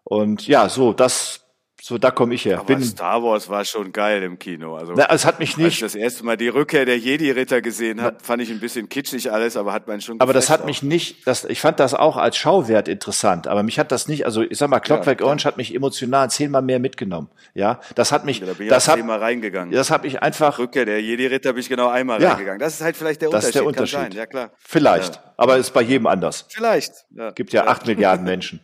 und 0.04 0.48
ja, 0.48 0.70
so, 0.70 0.94
das, 0.94 1.45
so, 1.88 2.00
da 2.00 2.10
komme 2.10 2.34
ich 2.34 2.44
her. 2.46 2.58
Aber 2.58 2.66
Bin, 2.66 2.82
Star 2.82 3.22
Wars 3.22 3.48
war 3.48 3.64
schon 3.64 3.92
geil 3.92 4.24
im 4.24 4.40
Kino. 4.40 4.76
Also, 4.76 4.94
na, 4.96 5.06
es 5.12 5.24
hat 5.24 5.40
mich 5.40 5.56
nicht. 5.56 5.66
Als 5.66 5.74
ich 5.76 5.80
das 5.82 5.94
erste 5.94 6.26
Mal 6.26 6.36
die 6.36 6.48
Rückkehr 6.48 6.84
der 6.84 6.98
Jedi-Ritter 6.98 7.62
gesehen 7.62 8.02
habe, 8.02 8.18
fand 8.24 8.42
ich 8.42 8.50
ein 8.50 8.60
bisschen 8.60 8.90
kitschig 8.90 9.32
alles, 9.32 9.56
aber 9.56 9.72
hat 9.72 9.88
man 9.88 10.02
schon. 10.02 10.20
Aber 10.20 10.34
das 10.34 10.50
hat 10.50 10.62
auch. 10.62 10.66
mich 10.66 10.82
nicht, 10.82 11.28
das, 11.28 11.46
ich 11.46 11.62
fand 11.62 11.80
das 11.80 11.94
auch 11.94 12.18
als 12.18 12.38
Schauwert 12.38 12.88
interessant, 12.88 13.46
aber 13.46 13.62
mich 13.62 13.78
hat 13.78 13.92
das 13.92 14.08
nicht, 14.08 14.26
also 14.26 14.42
ich 14.42 14.58
sag 14.58 14.72
mal, 14.72 14.80
Clockwork 14.80 15.20
ja, 15.20 15.28
Orange 15.28 15.46
hat 15.46 15.58
mich 15.58 15.76
emotional 15.76 16.28
zehnmal 16.32 16.64
mehr 16.64 16.80
mitgenommen. 16.80 17.30
Ja, 17.54 17.80
das 17.94 18.12
hat 18.12 18.26
mich, 18.26 18.40
da 18.40 18.54
bin 18.54 18.66
ich 18.66 18.70
das 18.72 18.88
hat, 18.88 18.96
zehnmal 18.96 19.20
reingegangen. 19.20 19.72
Das 19.72 19.92
habe 19.92 20.08
ich 20.08 20.24
einfach. 20.24 20.58
Rückkehr 20.58 20.86
der 20.86 21.04
Jedi-Ritter 21.04 21.54
bin 21.54 21.60
ich 21.60 21.70
genau 21.70 21.90
einmal 21.90 22.20
ja, 22.20 22.30
reingegangen. 22.30 22.60
Das 22.60 22.74
ist 22.74 22.82
halt 22.82 22.98
vielleicht 22.98 23.22
der 23.22 23.30
das 23.30 23.46
Unterschied. 23.46 23.78
Das 23.78 23.84
ist 23.84 23.94
der 23.94 24.00
Unterschied. 24.00 24.18
Ja, 24.18 24.26
klar. 24.26 24.50
Vielleicht. 24.58 25.18
Ja. 25.18 25.34
Aber 25.38 25.58
ist 25.58 25.70
bei 25.70 25.84
jedem 25.84 26.08
anders. 26.08 26.48
Vielleicht. 26.50 27.06
Ja. 27.16 27.30
Gibt 27.30 27.54
ja 27.54 27.68
acht 27.68 27.86
Milliarden 27.86 28.26
Menschen. 28.26 28.60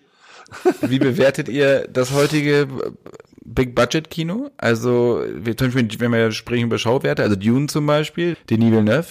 Wie 0.82 1.00
bewertet 1.00 1.50
ihr 1.50 1.88
das 1.88 2.12
heutige 2.12 2.68
Big 3.44 3.76
Budget 3.76 4.10
Kino? 4.10 4.50
Also, 4.58 5.24
wir, 5.34 5.58
zum 5.58 5.72
Beispiel, 5.72 6.00
wenn 6.00 6.12
wir 6.12 6.32
sprechen 6.32 6.66
über 6.66 6.78
Schauwerte, 6.78 7.24
also 7.24 7.36
Dune 7.36 7.68
zum 7.68 7.86
Beispiel, 7.86 8.38
Denis 8.50 8.72
Villeneuve, 8.72 9.08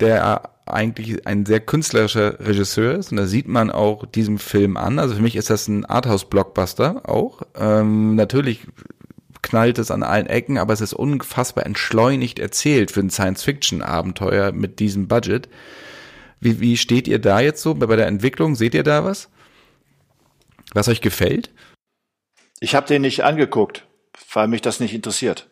der 0.00 0.50
eigentlich 0.66 1.26
ein 1.26 1.46
sehr 1.46 1.60
künstlerischer 1.60 2.40
Regisseur 2.40 2.94
ist 2.94 3.10
und 3.10 3.16
da 3.16 3.26
sieht 3.26 3.48
man 3.48 3.70
auch 3.70 4.06
diesem 4.06 4.38
Film 4.38 4.76
an. 4.76 4.98
Also 4.98 5.16
für 5.16 5.22
mich 5.22 5.36
ist 5.36 5.50
das 5.50 5.68
ein 5.68 5.84
Arthouse-Blockbuster 5.84 7.08
auch. 7.08 7.42
Ähm, 7.58 8.14
natürlich 8.14 8.66
knallt 9.42 9.78
es 9.78 9.90
an 9.90 10.02
allen 10.02 10.26
Ecken, 10.26 10.58
aber 10.58 10.72
es 10.72 10.80
ist 10.80 10.92
unfassbar 10.92 11.66
entschleunigt 11.66 12.38
erzählt 12.38 12.90
für 12.90 13.00
ein 13.00 13.10
Science-Fiction-Abenteuer 13.10 14.52
mit 14.52 14.78
diesem 14.78 15.08
Budget. 15.08 15.48
Wie, 16.40 16.60
wie 16.60 16.76
steht 16.76 17.08
ihr 17.08 17.18
da 17.18 17.40
jetzt 17.40 17.62
so 17.62 17.74
bei 17.74 17.96
der 17.96 18.06
Entwicklung? 18.06 18.54
Seht 18.54 18.74
ihr 18.74 18.82
da 18.82 19.04
was? 19.04 19.28
Was 20.72 20.88
euch 20.88 21.00
gefällt? 21.00 21.50
Ich 22.60 22.74
habe 22.74 22.86
den 22.86 23.02
nicht 23.02 23.24
angeguckt, 23.24 23.86
weil 24.32 24.48
mich 24.48 24.62
das 24.62 24.80
nicht 24.80 24.94
interessiert. 24.94 25.48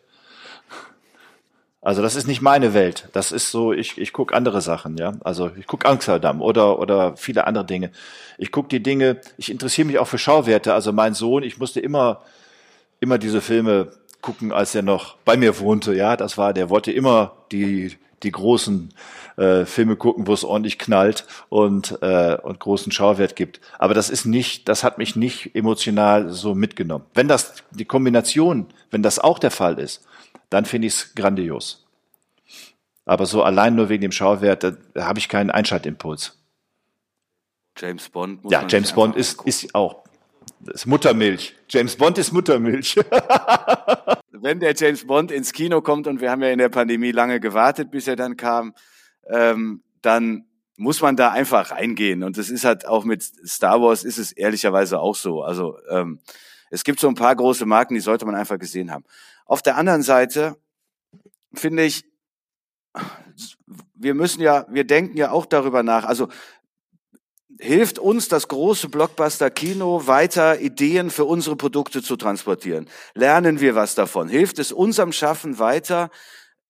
Also 1.81 2.03
das 2.03 2.17
ist 2.17 2.27
nicht 2.27 2.43
meine 2.43 2.75
Welt. 2.75 3.09
Das 3.13 3.33
ist 3.33 3.51
so, 3.51 3.73
ich, 3.73 3.99
ich 3.99 4.13
gucke 4.13 4.35
andere 4.35 4.61
Sachen, 4.61 4.97
ja. 4.97 5.13
Also 5.21 5.51
ich 5.59 5.67
gucke 5.67 5.89
Amsterdam 5.89 6.43
oder, 6.43 6.79
oder 6.81 7.17
viele 7.17 7.47
andere 7.47 7.65
Dinge. 7.65 7.93
Ich 8.37 8.53
gucke 8.53 8.69
die 8.69 8.83
Dinge, 8.83 9.21
ich 9.37 9.51
interessiere 9.51 9.87
mich 9.87 9.99
auch 9.99 10.09
für 10.09 10.19
Schauwerte. 10.19 10.75
Also 10.75 10.93
mein 10.93 11.15
Sohn, 11.15 11.43
ich 11.43 11.59
musste 11.59 11.81
immer, 11.81 12.23
immer 13.01 13.17
diese 13.17 13.41
Filme 13.41 13.93
gucken, 14.21 14.53
als 14.53 14.75
er 14.75 14.83
noch 14.83 15.17
bei 15.25 15.37
mir 15.37 15.61
wohnte. 15.61 15.95
Ja, 15.95 16.17
das 16.17 16.37
war, 16.37 16.53
der 16.53 16.69
wollte 16.69 16.91
immer 16.93 17.37
die, 17.53 17.97
die 18.23 18.33
großen 18.33 18.93
äh, 19.39 19.65
Filme 19.65 19.97
gucken, 19.97 20.27
wo 20.27 20.33
es 20.33 20.45
ordentlich 20.45 20.79
knallt 20.79 21.27
und, 21.49 21.99
äh, 22.03 22.37
und 22.43 22.59
großen 22.61 22.93
Schauwert 22.93 23.37
gibt. 23.37 23.61
Aber 23.79 23.95
das 23.95 24.11
ist 24.11 24.27
nicht, 24.27 24.69
das 24.69 24.85
hat 24.85 24.99
mich 24.99 25.17
nicht 25.17 25.55
emotional 25.55 26.31
so 26.31 26.55
mitgenommen. 26.55 27.05
Wenn 27.15 27.29
das 27.29 27.55
die 27.71 27.85
Kombination, 27.85 28.67
wenn 28.91 29.03
das 29.03 29.19
auch 29.19 29.39
der 29.39 29.51
Fall 29.51 29.79
ist, 29.79 30.05
dann 30.51 30.65
finde 30.65 30.89
ich 30.89 30.95
es 30.95 31.15
grandios. 31.15 31.87
Aber 33.05 33.25
so 33.25 33.43
allein 33.43 33.75
nur 33.75 33.89
wegen 33.89 34.03
dem 34.03 34.13
Schauwert, 34.13 34.65
da, 34.65 34.77
habe 34.97 35.19
ich 35.19 35.29
keinen 35.29 35.51
Einschaltimpuls. 35.51 36.37
James 37.79 38.09
Bond. 38.09 38.43
Muss 38.43 38.53
ja, 38.53 38.67
James 38.69 38.93
Bond 38.93 39.17
ist, 39.17 39.41
ist 39.47 39.75
auch 39.75 40.03
ist 40.67 40.87
Muttermilch. 40.87 41.55
James 41.69 41.97
Bond 41.97 42.19
ist 42.19 42.33
Muttermilch. 42.33 42.97
Wenn 44.33 44.61
der 44.61 44.75
James 44.75 45.07
Bond 45.07 45.31
ins 45.31 45.53
Kino 45.53 45.81
kommt 45.81 46.07
und 46.07 46.21
wir 46.21 46.31
haben 46.31 46.43
ja 46.43 46.51
in 46.51 46.59
der 46.59 46.69
Pandemie 46.69 47.13
lange 47.13 47.41
gewartet, 47.41 47.91
bis 47.91 48.07
er 48.09 48.17
dann 48.17 48.37
kam, 48.37 48.75
ähm, 49.29 49.83
dann 50.03 50.47
muss 50.77 51.03
man 51.03 51.17
da 51.17 51.31
einfach 51.31 51.73
reingehen. 51.73 52.23
Und 52.23 52.39
das 52.39 52.51
ist 52.51 52.65
halt 52.65 52.87
auch 52.87 53.05
mit 53.05 53.23
Star 53.23 53.83
Wars 53.83 54.05
ist 54.05 54.19
es 54.19 54.33
ehrlicherweise 54.33 55.01
auch 55.01 55.17
so. 55.17 55.43
Also 55.43 55.77
ähm, 55.91 56.21
es 56.71 56.85
gibt 56.85 57.01
so 57.01 57.09
ein 57.09 57.15
paar 57.15 57.35
große 57.35 57.67
Marken, 57.67 57.95
die 57.95 58.01
sollte 58.01 58.27
man 58.27 58.35
einfach 58.35 58.59
gesehen 58.59 58.91
haben. 58.91 59.05
Auf 59.45 59.63
der 59.63 59.77
anderen 59.77 60.03
Seite 60.03 60.57
finde 61.55 61.85
ich, 61.85 62.05
wir 63.95 64.15
müssen 64.15 64.41
ja, 64.41 64.67
wir 64.69 64.85
denken 64.85 65.17
ja 65.17 65.31
auch 65.31 65.47
darüber 65.47 65.83
nach. 65.83 66.05
Also 66.05 66.29
hilft 67.59 67.99
uns 67.99 68.29
das 68.29 68.49
große 68.49 68.89
Blockbuster-Kino 68.89 70.07
weiter 70.07 70.61
Ideen 70.61 71.11
für 71.11 71.25
unsere 71.25 71.57
Produkte 71.57 72.03
zu 72.03 72.17
transportieren? 72.17 72.89
Lernen 73.15 73.61
wir 73.61 73.75
was 73.75 73.95
davon? 73.95 74.29
Hilft 74.29 74.59
es 74.59 74.71
unserem 74.71 75.13
Schaffen 75.13 75.59
weiter? 75.59 76.11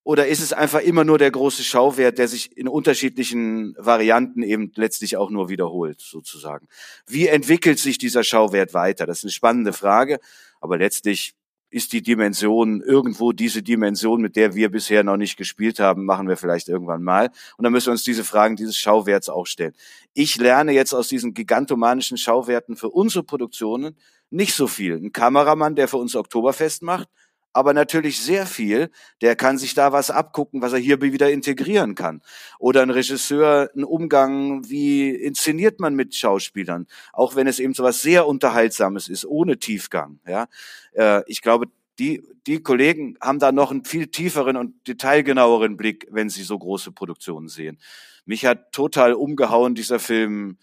Oder 0.09 0.27
ist 0.27 0.41
es 0.41 0.55
einfach 0.55 0.81
immer 0.81 1.05
nur 1.05 1.19
der 1.19 1.31
große 1.31 1.63
Schauwert, 1.63 2.17
der 2.17 2.29
sich 2.29 2.57
in 2.57 2.67
unterschiedlichen 2.67 3.75
Varianten 3.77 4.43
eben 4.43 4.73
letztlich 4.75 5.19
auch 5.19 5.29
nur 5.29 5.51
wiederholt, 5.51 6.01
sozusagen? 6.01 6.67
Wie 7.07 7.27
entwickelt 7.27 7.79
sich 7.79 7.99
dieser 7.99 8.25
Schauwert 8.25 8.73
weiter? 8.73 9.05
Das 9.05 9.19
ist 9.19 9.25
eine 9.25 9.33
spannende 9.33 9.75
Frage, 9.75 10.19
aber 10.63 10.79
letztlich 10.79 11.35
ist 11.69 11.93
die 11.93 12.01
Dimension 12.01 12.81
irgendwo 12.81 13.33
diese 13.33 13.63
Dimension, 13.63 14.23
mit 14.23 14.35
der 14.37 14.55
wir 14.55 14.71
bisher 14.71 15.05
noch 15.05 15.19
nicht 15.19 15.37
gespielt 15.37 15.79
haben, 15.79 16.07
machen 16.07 16.27
wir 16.27 16.39
vielleicht 16.39 16.71
irgendwann 16.71 17.03
mal. 17.03 17.29
Und 17.59 17.65
dann 17.65 17.73
müssen 17.75 17.89
wir 17.89 17.93
uns 17.93 18.03
diese 18.03 18.25
Fragen 18.25 18.57
dieses 18.57 18.79
Schauwerts 18.79 19.29
auch 19.29 19.45
stellen. 19.45 19.75
Ich 20.15 20.37
lerne 20.37 20.73
jetzt 20.73 20.95
aus 20.95 21.09
diesen 21.09 21.35
gigantomanischen 21.35 22.17
Schauwerten 22.17 22.77
für 22.77 22.89
unsere 22.89 23.25
Produktionen 23.25 23.95
nicht 24.31 24.55
so 24.55 24.69
viel. 24.69 24.95
Ein 24.95 25.13
Kameramann, 25.13 25.75
der 25.75 25.87
für 25.87 25.99
uns 25.99 26.17
Oktoberfest 26.17 26.81
macht, 26.81 27.11
aber 27.53 27.73
natürlich 27.75 28.21
sehr 28.21 28.47
viel. 28.47 28.91
Der 29.21 29.37
kann 29.37 29.59
sich 29.59 29.75
da 29.75 29.93
was 29.93 30.11
abgucken, 30.11 30.63
was 30.63 30.73
er 30.73 30.79
hier 30.79 31.01
wieder 31.01 31.31
integrieren 31.31 31.95
kann. 31.95 32.23
Oder 32.59 32.83
ein 32.83 32.91
Regisseur, 32.91 33.71
ein 33.75 33.85
Umgang, 33.85 34.69
wie 34.69 35.11
inszeniert 35.11 35.81
man 35.81 35.95
mit 35.95 36.15
Schauspielern, 36.15 36.87
auch 37.13 37.37
wenn 37.37 37.47
es 37.47 37.59
eben 37.59 37.75
so 37.75 37.83
was 37.83 38.03
sehr 38.03 38.27
Unterhaltsames 38.27 39.09
ist, 39.09 39.25
ohne 39.25 39.59
Tiefgang. 39.59 40.21
Ja, 40.27 40.49
äh, 40.93 41.23
ich 41.27 41.43
glaube, 41.43 41.67
die, 41.99 42.23
die 42.47 42.63
Kollegen 42.63 43.17
haben 43.21 43.39
da 43.39 43.51
noch 43.53 43.71
einen 43.71 43.85
viel 43.85 44.07
tieferen 44.07 44.57
und 44.57 44.87
detailgenaueren 44.87 45.77
Blick, 45.77 46.07
wenn 46.11 46.29
sie 46.29 46.45
so 46.45 46.59
große 46.59 46.93
Produktionen 46.93 47.49
sehen. 47.49 47.79
Mich 48.25 48.47
hat 48.47 48.73
total 48.73 49.15
umgehauen 49.15 49.75
dieser 49.75 49.99
Film 49.99 50.59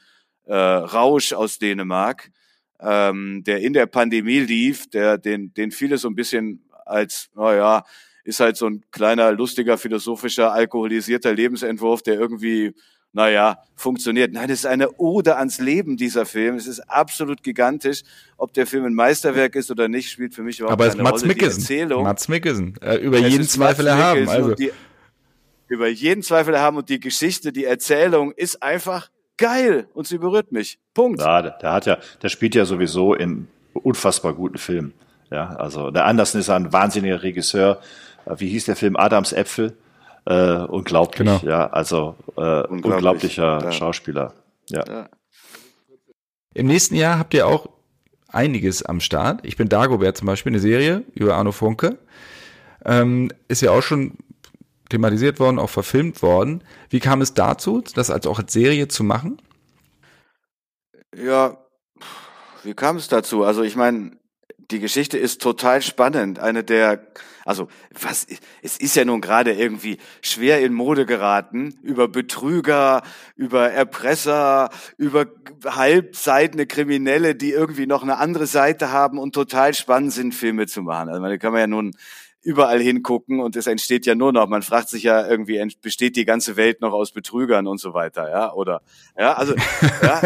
äh, 0.45 0.55
Rausch 0.55 1.33
aus 1.33 1.59
Dänemark, 1.59 2.31
ähm, 2.79 3.43
der 3.43 3.61
in 3.61 3.73
der 3.73 3.85
Pandemie 3.85 4.39
lief, 4.39 4.89
der 4.89 5.17
den, 5.17 5.53
den 5.53 5.71
viele 5.71 5.97
so 5.97 6.07
ein 6.07 6.15
bisschen 6.15 6.64
als, 6.85 7.29
naja, 7.35 7.83
ist 8.23 8.39
halt 8.39 8.57
so 8.57 8.67
ein 8.67 8.83
kleiner, 8.91 9.31
lustiger, 9.31 9.77
philosophischer, 9.77 10.51
alkoholisierter 10.51 11.33
Lebensentwurf, 11.33 12.01
der 12.01 12.15
irgendwie, 12.15 12.73
naja, 13.13 13.59
funktioniert. 13.75 14.33
Nein, 14.33 14.49
es 14.49 14.59
ist 14.59 14.65
eine 14.65 14.91
Ode 14.97 15.37
ans 15.37 15.59
Leben, 15.59 15.95
dieser 15.95 16.25
Film. 16.25 16.55
Es 16.55 16.67
ist 16.67 16.79
absolut 16.89 17.43
gigantisch. 17.43 18.01
Ob 18.37 18.53
der 18.53 18.65
Film 18.65 18.85
ein 18.85 18.93
Meisterwerk 18.93 19.55
ist 19.55 19.69
oder 19.69 19.87
nicht, 19.87 20.09
spielt 20.09 20.33
für 20.33 20.41
mich 20.41 20.59
überhaupt 20.59 20.81
Aber 20.81 20.89
keine 20.89 21.03
Mats 21.03 21.21
Rolle. 21.21 21.27
Mikkelsen. 21.27 21.59
Die 21.59 21.73
Erzählung, 21.73 22.03
Mats 22.03 22.27
Mikkelsen. 22.27 22.75
Äh, 22.81 22.95
über 22.97 23.19
es 23.19 23.31
jeden 23.31 23.47
Zweifel 23.47 23.87
erhaben. 23.87 24.27
Also. 24.27 24.55
Die, 24.55 24.71
über 25.67 25.87
jeden 25.87 26.23
Zweifel 26.23 26.53
erhaben 26.53 26.77
und 26.77 26.89
die 26.89 26.99
Geschichte, 26.99 27.51
die 27.51 27.65
Erzählung 27.65 28.31
ist 28.31 28.61
einfach 28.61 29.09
geil 29.37 29.87
und 29.93 30.07
sie 30.07 30.17
berührt 30.17 30.51
mich. 30.51 30.79
Punkt. 30.93 31.21
Ja, 31.21 31.41
der, 31.41 31.51
der 31.51 31.71
hat 31.71 31.85
ja, 31.85 31.97
der 32.21 32.29
spielt 32.29 32.55
ja 32.55 32.65
sowieso 32.65 33.13
in 33.13 33.47
unfassbar 33.73 34.33
guten 34.33 34.57
Filmen. 34.57 34.93
Ja, 35.31 35.49
also 35.55 35.91
der 35.91 36.05
Andersen 36.05 36.39
ist 36.39 36.49
ein 36.49 36.71
wahnsinniger 36.71 37.23
Regisseur. 37.23 37.79
Äh, 38.25 38.35
Wie 38.37 38.49
hieß 38.49 38.65
der 38.65 38.75
Film? 38.75 38.95
Adams 38.95 39.33
Äpfel. 39.33 39.77
Äh, 40.25 40.57
unglaublich, 40.63 41.17
Genau. 41.19 41.39
ja. 41.43 41.67
Also 41.67 42.15
äh, 42.37 42.61
unglaublicher 42.67 43.59
ja. 43.63 43.71
Schauspieler. 43.71 44.33
Ja. 44.69 44.83
Ja. 44.87 45.09
Im 46.53 46.67
nächsten 46.67 46.95
Jahr 46.95 47.19
habt 47.19 47.33
ihr 47.33 47.45
auch 47.47 47.67
einiges 48.29 48.83
am 48.83 48.99
Start. 49.01 49.45
Ich 49.45 49.57
bin 49.57 49.69
Dagobert 49.69 50.17
zum 50.17 50.25
Beispiel, 50.27 50.51
eine 50.51 50.59
Serie 50.59 51.03
über 51.13 51.35
Arno 51.35 51.51
Funke. 51.51 51.97
Ähm, 52.83 53.31
ist 53.47 53.61
ja 53.61 53.71
auch 53.71 53.81
schon 53.83 54.17
thematisiert 54.89 55.39
worden, 55.39 55.59
auch 55.59 55.69
verfilmt 55.69 56.21
worden. 56.21 56.63
Wie 56.89 56.99
kam 56.99 57.21
es 57.21 57.33
dazu, 57.33 57.81
das 57.93 58.09
als 58.09 58.25
auch 58.27 58.39
als 58.39 58.53
Serie 58.53 58.87
zu 58.87 59.03
machen? 59.03 59.41
Ja, 61.15 61.57
wie 62.63 62.73
kam 62.73 62.97
es 62.97 63.07
dazu? 63.07 63.43
Also 63.43 63.63
ich 63.63 63.75
meine, 63.75 64.11
die 64.71 64.79
Geschichte 64.79 65.17
ist 65.17 65.41
total 65.41 65.81
spannend. 65.81 66.39
Eine 66.39 66.63
der, 66.63 67.05
also 67.45 67.67
was, 67.99 68.25
es 68.61 68.77
ist 68.77 68.95
ja 68.95 69.05
nun 69.05 69.21
gerade 69.21 69.53
irgendwie 69.53 69.97
schwer 70.21 70.61
in 70.61 70.73
Mode 70.73 71.05
geraten, 71.05 71.77
über 71.81 72.07
Betrüger, 72.07 73.03
über 73.35 73.71
Erpresser, 73.71 74.69
über 74.97 75.27
halbseitene 75.65 76.65
Kriminelle, 76.65 77.35
die 77.35 77.51
irgendwie 77.51 77.85
noch 77.85 78.03
eine 78.03 78.17
andere 78.17 78.47
Seite 78.47 78.91
haben 78.91 79.19
und 79.19 79.35
total 79.35 79.73
spannend 79.73 80.13
sind, 80.13 80.33
Filme 80.33 80.67
zu 80.67 80.81
machen. 80.81 81.09
Also 81.09 81.21
da 81.21 81.37
kann 81.37 81.51
man 81.51 81.61
ja 81.61 81.67
nun 81.67 81.95
überall 82.45 82.79
hingucken 82.79 83.39
und 83.39 83.55
es 83.55 83.65
entsteht 83.65 84.05
ja 84.05 84.13
nur 84.13 84.31
noch. 84.31 84.47
Man 84.47 84.61
fragt 84.61 84.89
sich 84.89 85.01
ja 85.01 85.27
irgendwie, 85.27 85.59
besteht 85.81 86.15
die 86.15 86.25
ganze 86.25 86.55
Welt 86.55 86.79
noch 86.79 86.93
aus 86.93 87.11
Betrügern 87.11 87.65
und 87.65 87.79
so 87.79 87.95
weiter, 87.95 88.29
ja? 88.29 88.53
Oder 88.53 88.83
ja, 89.17 89.33
also 89.33 89.55
ja, 90.03 90.21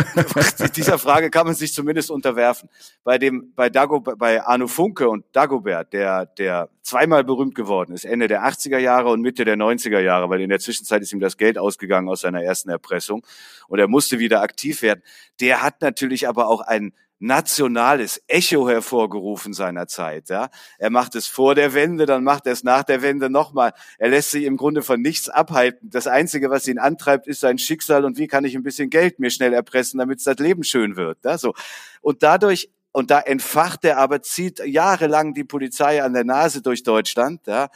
dieser 0.76 1.00
Frage 1.00 1.30
kann 1.30 1.46
man 1.48 1.56
sich 1.56 1.74
zumindest 1.74 2.12
unterwerfen. 2.12 2.68
Bei 3.06 3.18
dem, 3.18 3.54
bei 3.56 3.70
Dago, 3.70 4.02
bei 4.02 4.44
Arno 4.44 4.68
Funke 4.68 5.08
und 5.08 5.24
Dagobert, 5.32 5.94
der, 5.94 6.26
der 6.26 6.68
zweimal 6.82 7.24
berühmt 7.24 7.56
geworden 7.56 7.94
ist, 7.94 8.04
Ende 8.04 8.28
der 8.28 8.44
80er 8.44 8.80
Jahre 8.80 9.12
und 9.12 9.22
Mitte 9.22 9.46
der 9.46 9.56
90er 9.56 10.00
Jahre, 10.02 10.30
weil 10.30 10.42
in 10.42 10.50
der 10.50 10.60
Zwischenzeit 10.60 11.02
ist 11.02 11.14
ihm 11.14 11.22
das 11.22 11.38
Geld 11.38 11.58
ausgegangen 11.58 12.10
aus 12.10 12.22
seiner 12.22 12.44
ersten 12.44 12.70
Erpressung 12.70 13.26
und 13.70 13.80
er 13.80 13.88
musste 13.88 14.20
wieder 14.20 14.42
aktiv 14.42 14.82
werden. 14.82 15.04
Der 15.40 15.64
hat 15.64 15.82
natürlich 15.82 16.28
aber 16.28 16.50
auch 16.50 16.60
ein 16.60 16.92
nationales 17.20 18.22
Echo 18.28 18.68
hervorgerufen 18.70 19.54
seiner 19.54 19.88
Zeit. 19.88 20.30
Ja, 20.30 20.50
er 20.78 20.90
macht 20.90 21.16
es 21.16 21.28
vor 21.28 21.54
der 21.54 21.74
Wende, 21.74 22.06
dann 22.06 22.24
macht 22.24 22.46
er 22.48 22.54
es 22.54 22.64
nach 22.64 22.84
der 22.84 23.02
Wende 23.02 23.30
nochmal. 23.30 23.74
Er 23.98 24.10
lässt 24.10 24.32
sich 24.32 24.46
im 24.46 24.58
Grunde 24.58 24.82
von 24.82 25.02
nichts 25.02 25.30
abhalten. 25.30 25.90
Das 25.90 26.08
Einzige, 26.08 26.50
was 26.50 26.68
ihn 26.68 26.80
antreibt, 26.80 27.28
ist 27.28 27.42
sein 27.42 27.58
Schicksal 27.58 28.06
und 28.06 28.18
wie 28.18 28.28
kann 28.28 28.46
ich 28.46 28.56
ein 28.56 28.64
bisschen 28.64 28.90
Geld 28.90 29.20
mir 29.20 29.30
schnell 29.30 29.54
erpressen, 29.54 30.00
damit 30.00 30.26
das 30.26 30.40
Leben 30.40 30.64
schön 30.64 30.96
wird. 30.96 31.20
Ja, 31.24 31.38
so 31.38 31.54
und 32.02 32.24
dadurch 32.24 32.70
und 32.92 33.12
da 33.12 33.20
entfacht 33.20 33.86
er 33.86 33.98
aber 33.98 34.22
zieht 34.22 34.60
jahrelang 34.66 35.34
die 35.34 35.44
Polizei 35.44 36.02
an 36.02 36.14
der 36.14 36.24
Nase 36.24 36.62
durch 36.62 36.84
Deutschland. 36.84 37.46
Ja, 37.46 37.70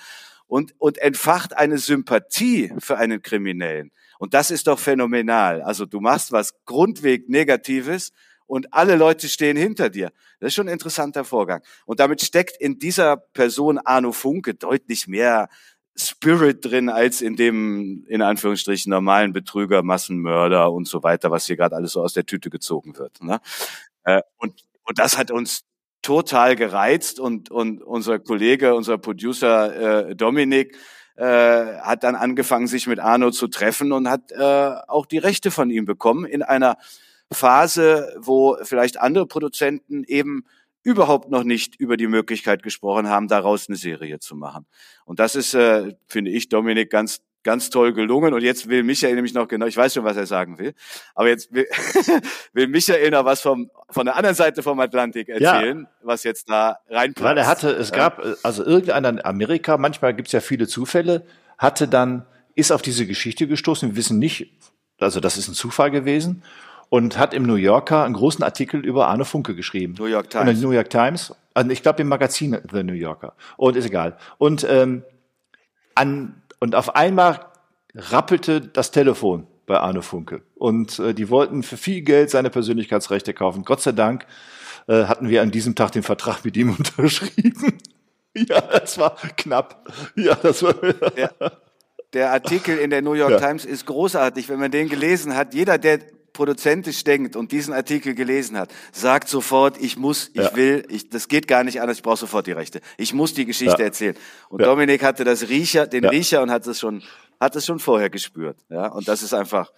und, 0.48 0.76
und 0.78 1.00
entfacht 1.00 1.58
eine 1.58 1.78
Sympathie 1.80 2.74
für 2.78 2.98
einen 2.98 3.22
Kriminellen. 3.22 3.92
Und 4.20 4.34
das 4.34 4.52
ist 4.52 4.68
doch 4.68 4.80
phänomenal. 4.80 5.62
Also 5.62 5.86
du 5.86 6.00
machst 6.00 6.32
was 6.32 6.54
grundweg 6.66 7.28
Negatives 7.28 8.12
und 8.54 8.72
alle 8.72 8.96
Leute 8.98 9.30
stehen 9.30 9.58
hinter 9.58 9.90
dir. 9.90 10.12
Das 10.40 10.50
ist 10.50 10.54
schon 10.54 10.68
ein 10.68 10.74
interessanter 10.74 11.24
Vorgang. 11.24 11.64
Und 11.88 12.00
damit 12.00 12.22
steckt 12.22 12.56
in 12.62 12.78
dieser 12.78 13.18
Person 13.18 13.80
Arno 13.80 14.12
Funke 14.12 14.54
deutlich 14.54 15.08
mehr 15.08 15.50
Spirit 15.96 16.64
drin 16.64 16.88
als 16.90 17.22
in 17.22 17.36
dem, 17.36 18.06
in 18.08 18.22
Anführungsstrichen, 18.22 18.92
normalen 18.92 19.34
Betrüger, 19.34 19.82
Massenmörder 19.82 20.72
und 20.72 20.88
so 20.88 21.02
weiter, 21.02 21.32
was 21.32 21.48
hier 21.48 21.56
gerade 21.56 21.76
alles 21.76 21.94
so 21.94 22.04
aus 22.04 22.14
der 22.14 22.28
Tüte 22.28 22.52
gezogen 22.52 22.96
wird. 22.96 23.24
Ne? 23.24 23.40
Äh, 24.04 24.22
Und, 24.38 24.64
und 24.84 25.00
das 25.00 25.18
hat 25.18 25.32
uns 25.32 25.64
total 26.04 26.56
gereizt 26.56 27.20
und, 27.20 27.50
und 27.50 27.82
unser 27.82 28.20
Kollege, 28.20 28.76
unser 28.76 29.00
Producer 29.00 30.10
äh, 30.10 30.16
Dominik, 30.16 30.78
äh, 31.16 31.24
hat 31.26 32.04
dann 32.04 32.14
angefangen, 32.14 32.68
sich 32.68 32.86
mit 32.86 33.00
Arno 33.00 33.32
zu 33.32 33.48
treffen 33.48 33.92
und 33.92 34.08
hat 34.08 34.32
äh, 34.32 34.76
auch 34.88 35.08
die 35.08 35.18
Rechte 35.18 35.50
von 35.50 35.72
ihm 35.72 35.86
bekommen 35.86 36.26
in 36.26 36.44
einer 36.44 36.78
Phase, 37.34 38.16
wo 38.20 38.58
vielleicht 38.64 39.00
andere 39.00 39.28
Produzenten 39.28 40.04
eben 40.04 40.46
überhaupt 40.84 41.32
noch 41.32 41.44
nicht 41.44 41.76
über 41.76 41.98
die 41.98 42.08
Möglichkeit 42.08 42.62
gesprochen 42.62 43.08
haben, 43.08 43.28
daraus 43.28 43.70
eine 43.70 43.78
Serie 43.78 44.20
zu 44.20 44.36
machen. 44.36 44.66
Und 45.06 45.20
das 45.20 45.36
ist, 45.36 45.54
äh, 45.54 45.96
finde 46.08 46.32
ich, 46.32 46.50
Dominik, 46.50 46.90
ganz 46.90 47.22
ganz 47.44 47.70
toll 47.70 47.94
gelungen. 47.94 48.34
Und 48.34 48.42
jetzt 48.42 48.70
will 48.70 48.84
Michael 48.84 49.16
nämlich 49.16 49.34
noch 49.34 49.48
genau, 49.48 49.66
ich 49.66 49.78
weiß 49.78 49.94
schon, 49.94 50.04
was 50.04 50.18
er 50.18 50.26
sagen 50.26 50.58
will, 50.58 50.74
aber 51.14 51.28
jetzt 51.28 51.54
will, 51.54 51.68
will 52.54 52.68
Michael 52.68 53.12
noch 53.12 53.26
was 53.26 53.42
vom, 53.42 53.70
von 53.90 54.06
der 54.06 54.16
anderen 54.16 54.36
Seite 54.36 54.64
vom 54.64 54.80
Atlantik 54.80 55.30
erzählen, 55.30 55.88
was 56.02 56.24
jetzt 56.24 56.50
da 56.50 56.80
reinpasst. 56.90 57.24
Weil 57.24 57.38
er 57.38 57.48
hatte, 57.48 57.70
es 57.70 57.92
gab, 57.92 58.24
also 58.44 58.64
irgendeiner 58.64 59.10
in 59.10 59.24
Amerika, 59.24 59.78
manchmal 59.78 60.14
gibt 60.16 60.30
es 60.30 60.32
ja 60.32 60.40
viele 60.40 60.68
Zufälle, 60.68 61.26
hatte 61.58 61.88
dann, 61.88 62.26
ist 62.56 62.72
auf 62.72 62.82
diese 62.82 63.06
Geschichte 63.06 63.48
gestoßen, 63.48 63.90
wir 63.90 63.96
wissen 63.96 64.20
nicht, 64.20 64.50
also 65.00 65.20
das 65.20 65.38
ist 65.38 65.48
ein 65.48 65.54
Zufall 65.54 65.92
gewesen, 65.92 66.44
und 66.94 67.18
hat 67.18 67.34
im 67.34 67.42
New 67.42 67.56
Yorker 67.56 68.04
einen 68.04 68.14
großen 68.14 68.44
Artikel 68.44 68.86
über 68.86 69.08
Arne 69.08 69.26
Funke 69.26 69.56
geschrieben. 69.56 69.96
New 69.98 70.06
York 70.06 70.30
Times. 70.30 70.62
New 70.62 70.70
York 70.70 70.92
Times. 70.92 71.34
Also 71.56 71.72
ich 71.72 71.82
glaube 71.82 72.04
im 72.04 72.08
Magazin 72.08 72.56
The 72.72 72.84
New 72.84 72.94
Yorker. 72.94 73.34
Und 73.58 73.76
ist 73.76 73.88
egal. 73.88 74.16
Und 74.38 74.64
ähm, 74.70 75.02
an 75.96 76.44
und 76.60 76.76
auf 76.76 76.96
einmal 76.96 77.48
rappelte 77.96 78.62
das 78.62 78.92
Telefon 78.92 79.48
bei 79.66 79.80
Arne 79.80 80.04
Funke. 80.04 80.44
Und 80.54 81.00
äh, 81.00 81.16
die 81.16 81.32
wollten 81.32 81.64
für 81.64 81.78
viel 81.78 82.02
Geld 82.02 82.30
seine 82.30 82.52
Persönlichkeitsrechte 82.52 83.34
kaufen. 83.34 83.64
Gott 83.66 83.82
sei 83.82 83.94
Dank 83.94 84.28
äh, 84.88 85.06
hatten 85.06 85.30
wir 85.30 85.42
an 85.42 85.50
diesem 85.50 85.74
Tag 85.74 85.94
den 85.94 86.04
Vertrag 86.04 86.46
mit 86.46 86.56
ihm 86.56 86.76
unterschrieben. 86.78 87.80
ja, 88.36 88.62
das 88.62 89.00
war 89.00 89.16
knapp. 89.36 89.92
Ja, 90.16 90.36
das 90.36 90.62
war. 90.62 90.76
Ja. 91.18 91.32
der 92.14 92.34
Artikel 92.34 92.78
in 92.78 92.92
der 92.92 93.02
New 93.02 93.14
York 93.14 93.32
ja. 93.32 93.40
Times 93.40 93.66
ist 93.66 93.88
großartig, 93.88 94.48
wenn 94.48 94.60
man 94.60 94.70
den 94.70 94.90
gelesen 94.90 95.36
hat. 95.36 95.56
Jeder, 95.56 95.80
der 95.80 95.98
produzentisch 96.34 97.04
denkt 97.04 97.36
und 97.36 97.52
diesen 97.52 97.74
Artikel 97.74 98.16
gelesen 98.16 98.58
hat, 98.58 98.74
sagt 98.92 99.30
sofort, 99.30 99.80
ich 99.80 99.98
muss, 99.98 100.30
ich 100.34 100.42
ja. 100.42 100.56
will, 100.56 100.86
ich, 100.90 101.10
das 101.10 101.28
geht 101.28 101.48
gar 101.48 101.64
nicht 101.64 101.80
anders, 101.80 101.98
ich 101.98 102.04
brauche 102.04 102.18
sofort 102.18 102.48
die 102.48 102.52
Rechte. 102.52 102.82
Ich 102.98 103.14
muss 103.14 103.34
die 103.34 103.46
Geschichte 103.46 103.80
ja. 103.80 103.86
erzählen. 103.86 104.16
Und 104.50 104.62
ja. 104.62 104.68
Dominik 104.68 105.04
hatte 105.04 105.24
das 105.24 105.48
Riecher, 105.48 105.88
den 105.88 106.06
Riecher 106.06 106.42
und 106.42 106.52
hat 106.52 106.66
es 106.68 106.80
schon, 106.80 107.04
hat 107.40 107.56
es 107.56 107.66
schon 107.66 107.80
vorher 107.80 108.10
gespürt. 108.10 108.58
Ja, 108.70 108.88
und 108.88 109.08
das 109.08 109.22
ist 109.22 109.34
einfach, 109.34 109.72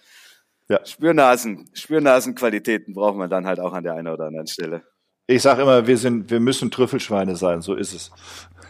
ja. 0.68 0.84
Spürnasen, 0.84 1.70
Spürnasenqualitäten 1.74 2.94
braucht 2.94 3.16
man 3.16 3.30
dann 3.30 3.46
halt 3.46 3.60
auch 3.60 3.72
an 3.72 3.84
der 3.84 3.94
einen 3.94 4.08
oder 4.08 4.26
anderen 4.26 4.48
Stelle. 4.48 4.82
Ich 5.28 5.42
sage 5.42 5.62
immer, 5.62 5.86
wir 5.86 5.98
sind, 5.98 6.30
wir 6.30 6.40
müssen 6.40 6.70
Trüffelschweine 6.70 7.36
sein, 7.36 7.60
so 7.60 7.74
ist 7.74 7.92
es. 7.92 8.10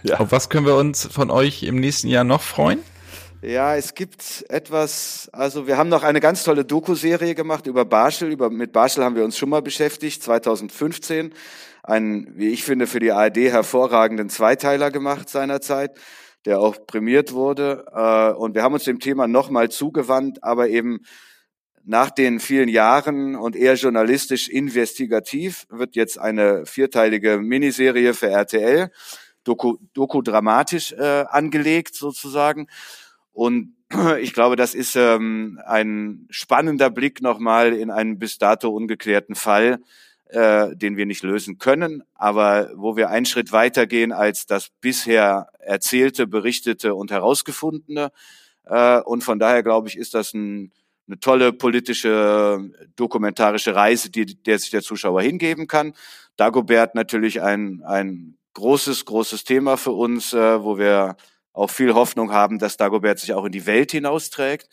Ja. 0.02 0.18
Auf 0.20 0.32
was 0.32 0.48
können 0.48 0.66
wir 0.66 0.76
uns 0.76 1.06
von 1.06 1.30
euch 1.30 1.62
im 1.62 1.76
nächsten 1.76 2.08
Jahr 2.08 2.24
noch 2.24 2.42
freuen? 2.42 2.80
Ja, 3.42 3.76
es 3.76 3.94
gibt 3.94 4.46
etwas, 4.48 5.28
also 5.32 5.66
wir 5.66 5.76
haben 5.76 5.90
noch 5.90 6.02
eine 6.02 6.20
ganz 6.20 6.42
tolle 6.42 6.64
Doku-Serie 6.64 7.34
gemacht 7.34 7.66
über 7.66 7.84
Barschel. 7.84 8.32
Über, 8.32 8.48
mit 8.48 8.72
Barschel 8.72 9.04
haben 9.04 9.14
wir 9.14 9.24
uns 9.24 9.36
schon 9.36 9.50
mal 9.50 9.60
beschäftigt, 9.60 10.22
2015. 10.22 11.34
Einen, 11.82 12.36
wie 12.38 12.48
ich 12.48 12.64
finde, 12.64 12.86
für 12.86 12.98
die 12.98 13.12
ARD 13.12 13.36
hervorragenden 13.36 14.30
Zweiteiler 14.30 14.90
gemacht 14.90 15.28
seinerzeit, 15.28 15.98
der 16.46 16.60
auch 16.60 16.86
prämiert 16.86 17.32
wurde. 17.32 17.84
Äh, 17.94 18.32
und 18.32 18.54
wir 18.54 18.62
haben 18.62 18.72
uns 18.72 18.84
dem 18.84 19.00
Thema 19.00 19.28
nochmal 19.28 19.70
zugewandt, 19.70 20.42
aber 20.42 20.68
eben 20.68 21.00
nach 21.84 22.10
den 22.10 22.40
vielen 22.40 22.68
Jahren 22.68 23.36
und 23.36 23.54
eher 23.54 23.74
journalistisch 23.74 24.48
investigativ 24.48 25.66
wird 25.68 25.94
jetzt 25.94 26.18
eine 26.18 26.64
vierteilige 26.64 27.38
Miniserie 27.38 28.14
für 28.14 28.30
RTL, 28.30 28.90
Doku, 29.44 29.76
Doku 29.92 30.22
dramatisch 30.22 30.92
äh, 30.92 31.24
angelegt 31.28 31.94
sozusagen. 31.94 32.66
Und 33.36 33.76
ich 34.20 34.32
glaube, 34.32 34.56
das 34.56 34.74
ist 34.74 34.96
ähm, 34.96 35.60
ein 35.66 36.26
spannender 36.30 36.88
Blick 36.88 37.20
nochmal 37.20 37.74
in 37.74 37.90
einen 37.90 38.18
bis 38.18 38.38
dato 38.38 38.70
ungeklärten 38.70 39.34
Fall, 39.34 39.78
äh, 40.28 40.74
den 40.74 40.96
wir 40.96 41.04
nicht 41.04 41.22
lösen 41.22 41.58
können, 41.58 42.02
aber 42.14 42.70
wo 42.74 42.96
wir 42.96 43.10
einen 43.10 43.26
Schritt 43.26 43.52
weitergehen 43.52 44.10
als 44.10 44.46
das 44.46 44.70
bisher 44.80 45.48
erzählte, 45.58 46.26
berichtete 46.26 46.94
und 46.94 47.10
herausgefundene. 47.10 48.10
Äh, 48.64 49.00
und 49.00 49.22
von 49.22 49.38
daher 49.38 49.62
glaube 49.62 49.88
ich, 49.88 49.98
ist 49.98 50.14
das 50.14 50.32
ein, 50.32 50.72
eine 51.06 51.20
tolle 51.20 51.52
politische, 51.52 52.70
dokumentarische 52.96 53.74
Reise, 53.74 54.10
die, 54.10 54.42
der 54.42 54.58
sich 54.58 54.70
der 54.70 54.82
Zuschauer 54.82 55.20
hingeben 55.20 55.66
kann. 55.66 55.92
Dagobert 56.38 56.94
natürlich 56.94 57.42
ein, 57.42 57.82
ein 57.84 58.38
großes, 58.54 59.04
großes 59.04 59.44
Thema 59.44 59.76
für 59.76 59.92
uns, 59.92 60.32
äh, 60.32 60.64
wo 60.64 60.78
wir 60.78 61.16
auch 61.56 61.70
viel 61.70 61.94
Hoffnung 61.94 62.32
haben, 62.32 62.58
dass 62.58 62.76
Dagobert 62.76 63.18
sich 63.18 63.32
auch 63.32 63.44
in 63.44 63.52
die 63.52 63.66
Welt 63.66 63.90
hinausträgt, 63.90 64.68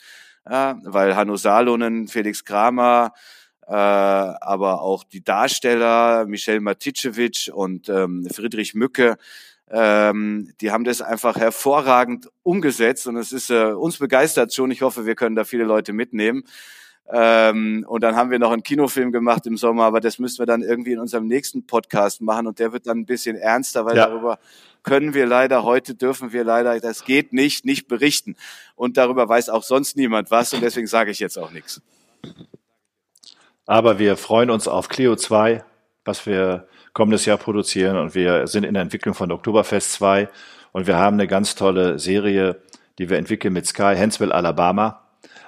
ja, 0.48 0.78
weil 0.84 1.16
Hanno 1.16 1.36
Salonen, 1.36 2.08
Felix 2.08 2.44
Kramer, 2.44 3.12
äh, 3.66 3.72
aber 3.72 4.82
auch 4.82 5.04
die 5.04 5.24
Darsteller 5.24 6.26
Michel 6.26 6.60
Maticevic 6.60 7.50
und 7.52 7.88
ähm, 7.88 8.28
Friedrich 8.30 8.74
Mücke, 8.74 9.16
ähm, 9.70 10.52
die 10.60 10.70
haben 10.70 10.84
das 10.84 11.00
einfach 11.00 11.36
hervorragend 11.36 12.28
umgesetzt 12.42 13.06
und 13.06 13.16
es 13.16 13.32
ist 13.32 13.50
äh, 13.50 13.72
uns 13.72 13.98
begeistert 13.98 14.52
schon. 14.52 14.70
Ich 14.70 14.82
hoffe, 14.82 15.06
wir 15.06 15.14
können 15.14 15.36
da 15.36 15.44
viele 15.44 15.64
Leute 15.64 15.94
mitnehmen. 15.94 16.44
Ähm, 17.10 17.84
und 17.86 18.02
dann 18.02 18.16
haben 18.16 18.30
wir 18.30 18.38
noch 18.38 18.50
einen 18.50 18.62
Kinofilm 18.62 19.12
gemacht 19.12 19.46
im 19.46 19.58
Sommer, 19.58 19.84
aber 19.84 20.00
das 20.00 20.18
müssen 20.18 20.38
wir 20.38 20.46
dann 20.46 20.62
irgendwie 20.62 20.92
in 20.92 20.98
unserem 20.98 21.26
nächsten 21.26 21.66
Podcast 21.66 22.22
machen 22.22 22.46
und 22.46 22.58
der 22.58 22.72
wird 22.72 22.86
dann 22.86 22.98
ein 22.98 23.06
bisschen 23.06 23.36
ernster, 23.36 23.84
weil 23.84 23.96
ja. 23.96 24.06
darüber 24.06 24.38
können 24.82 25.12
wir 25.12 25.26
leider, 25.26 25.64
heute 25.64 25.94
dürfen 25.94 26.32
wir 26.32 26.44
leider, 26.44 26.78
das 26.80 27.04
geht 27.04 27.32
nicht, 27.32 27.66
nicht 27.66 27.88
berichten. 27.88 28.36
Und 28.74 28.96
darüber 28.96 29.28
weiß 29.28 29.50
auch 29.50 29.62
sonst 29.62 29.96
niemand 29.96 30.30
was 30.30 30.54
und 30.54 30.62
deswegen 30.62 30.86
sage 30.86 31.10
ich 31.10 31.18
jetzt 31.18 31.38
auch 31.38 31.50
nichts. 31.50 31.82
Aber 33.66 33.98
wir 33.98 34.16
freuen 34.16 34.50
uns 34.50 34.66
auf 34.66 34.88
Clio 34.88 35.14
2, 35.14 35.62
was 36.04 36.26
wir 36.26 36.68
kommendes 36.94 37.26
Jahr 37.26 37.38
produzieren 37.38 37.98
und 37.98 38.14
wir 38.14 38.46
sind 38.46 38.64
in 38.64 38.74
der 38.74 38.82
Entwicklung 38.82 39.14
von 39.14 39.30
Oktoberfest 39.30 39.92
2 39.92 40.28
und 40.72 40.86
wir 40.86 40.96
haben 40.96 41.14
eine 41.14 41.26
ganz 41.26 41.54
tolle 41.54 41.98
Serie, 41.98 42.62
die 42.98 43.10
wir 43.10 43.18
entwickeln 43.18 43.52
mit 43.52 43.66
Sky, 43.66 43.94
Hensville, 43.94 44.34
Alabama 44.34 45.03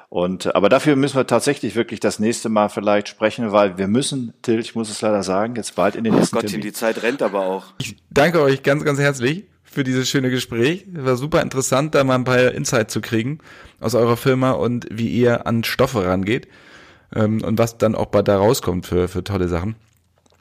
und, 0.08 0.54
aber 0.54 0.68
dafür 0.68 0.96
müssen 0.96 1.16
wir 1.16 1.26
tatsächlich 1.26 1.74
wirklich 1.74 2.00
das 2.00 2.18
nächste 2.18 2.48
Mal 2.48 2.68
vielleicht 2.68 3.08
sprechen, 3.08 3.52
weil 3.52 3.76
wir 3.76 3.88
müssen, 3.88 4.32
Till, 4.42 4.60
ich 4.60 4.74
muss 4.74 4.88
es 4.88 5.00
leider 5.00 5.22
sagen, 5.22 5.56
jetzt 5.56 5.74
bald 5.74 5.96
in 5.96 6.04
den 6.04 6.14
nächsten 6.14 6.36
oh 6.36 6.40
Gottchen, 6.40 6.60
Termin. 6.60 6.66
die 6.68 6.72
Zeit 6.72 7.02
rennt 7.02 7.22
aber 7.22 7.40
auch. 7.40 7.74
Ich 7.78 7.96
danke 8.10 8.40
euch 8.40 8.62
ganz, 8.62 8.84
ganz 8.84 8.98
herzlich 8.98 9.44
für 9.64 9.84
dieses 9.84 10.08
schöne 10.08 10.30
Gespräch. 10.30 10.86
War 10.92 11.16
super 11.16 11.42
interessant, 11.42 11.94
da 11.94 12.04
mal 12.04 12.14
ein 12.14 12.24
paar 12.24 12.52
Insights 12.52 12.92
zu 12.92 13.00
kriegen 13.00 13.40
aus 13.80 13.94
eurer 13.94 14.16
Firma 14.16 14.52
und 14.52 14.86
wie 14.90 15.08
ihr 15.08 15.46
an 15.46 15.64
Stoffe 15.64 16.06
rangeht 16.06 16.48
ähm, 17.14 17.42
und 17.42 17.58
was 17.58 17.76
dann 17.76 17.94
auch 17.94 18.06
bei 18.06 18.22
da 18.22 18.38
rauskommt 18.38 18.86
für, 18.86 19.08
für 19.08 19.24
tolle 19.24 19.48
Sachen. 19.48 19.74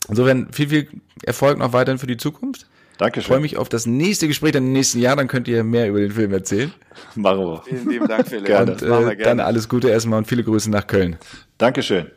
Insofern 0.07 0.51
viel, 0.51 0.69
viel 0.69 0.87
Erfolg 1.23 1.57
noch 1.57 1.73
weiterhin 1.73 1.97
für 1.97 2.07
die 2.07 2.17
Zukunft. 2.17 2.67
Dankeschön. 2.97 3.21
Ich 3.21 3.27
freue 3.27 3.39
mich 3.39 3.57
auf 3.57 3.69
das 3.69 3.85
nächste 3.85 4.27
Gespräch 4.27 4.53
dann 4.53 4.63
im 4.63 4.73
nächsten 4.73 4.99
Jahr, 4.99 5.15
dann 5.15 5.27
könnt 5.27 5.47
ihr 5.47 5.63
mehr 5.63 5.89
über 5.89 5.99
den 5.99 6.11
Film 6.11 6.31
erzählen. 6.31 6.73
Machen 7.15 7.39
wir. 7.39 7.61
Vielen 7.65 7.89
lieben 7.89 8.07
Dank, 8.07 8.27
Philipp. 8.27 8.45
Gerne. 8.45 8.71
Und 8.73 8.81
äh, 8.81 9.17
dann 9.17 9.39
alles 9.39 9.67
Gute 9.67 9.89
erstmal 9.89 10.19
und 10.19 10.25
viele 10.25 10.43
Grüße 10.43 10.69
nach 10.69 10.87
Köln. 10.87 11.17
Dankeschön. 11.57 12.11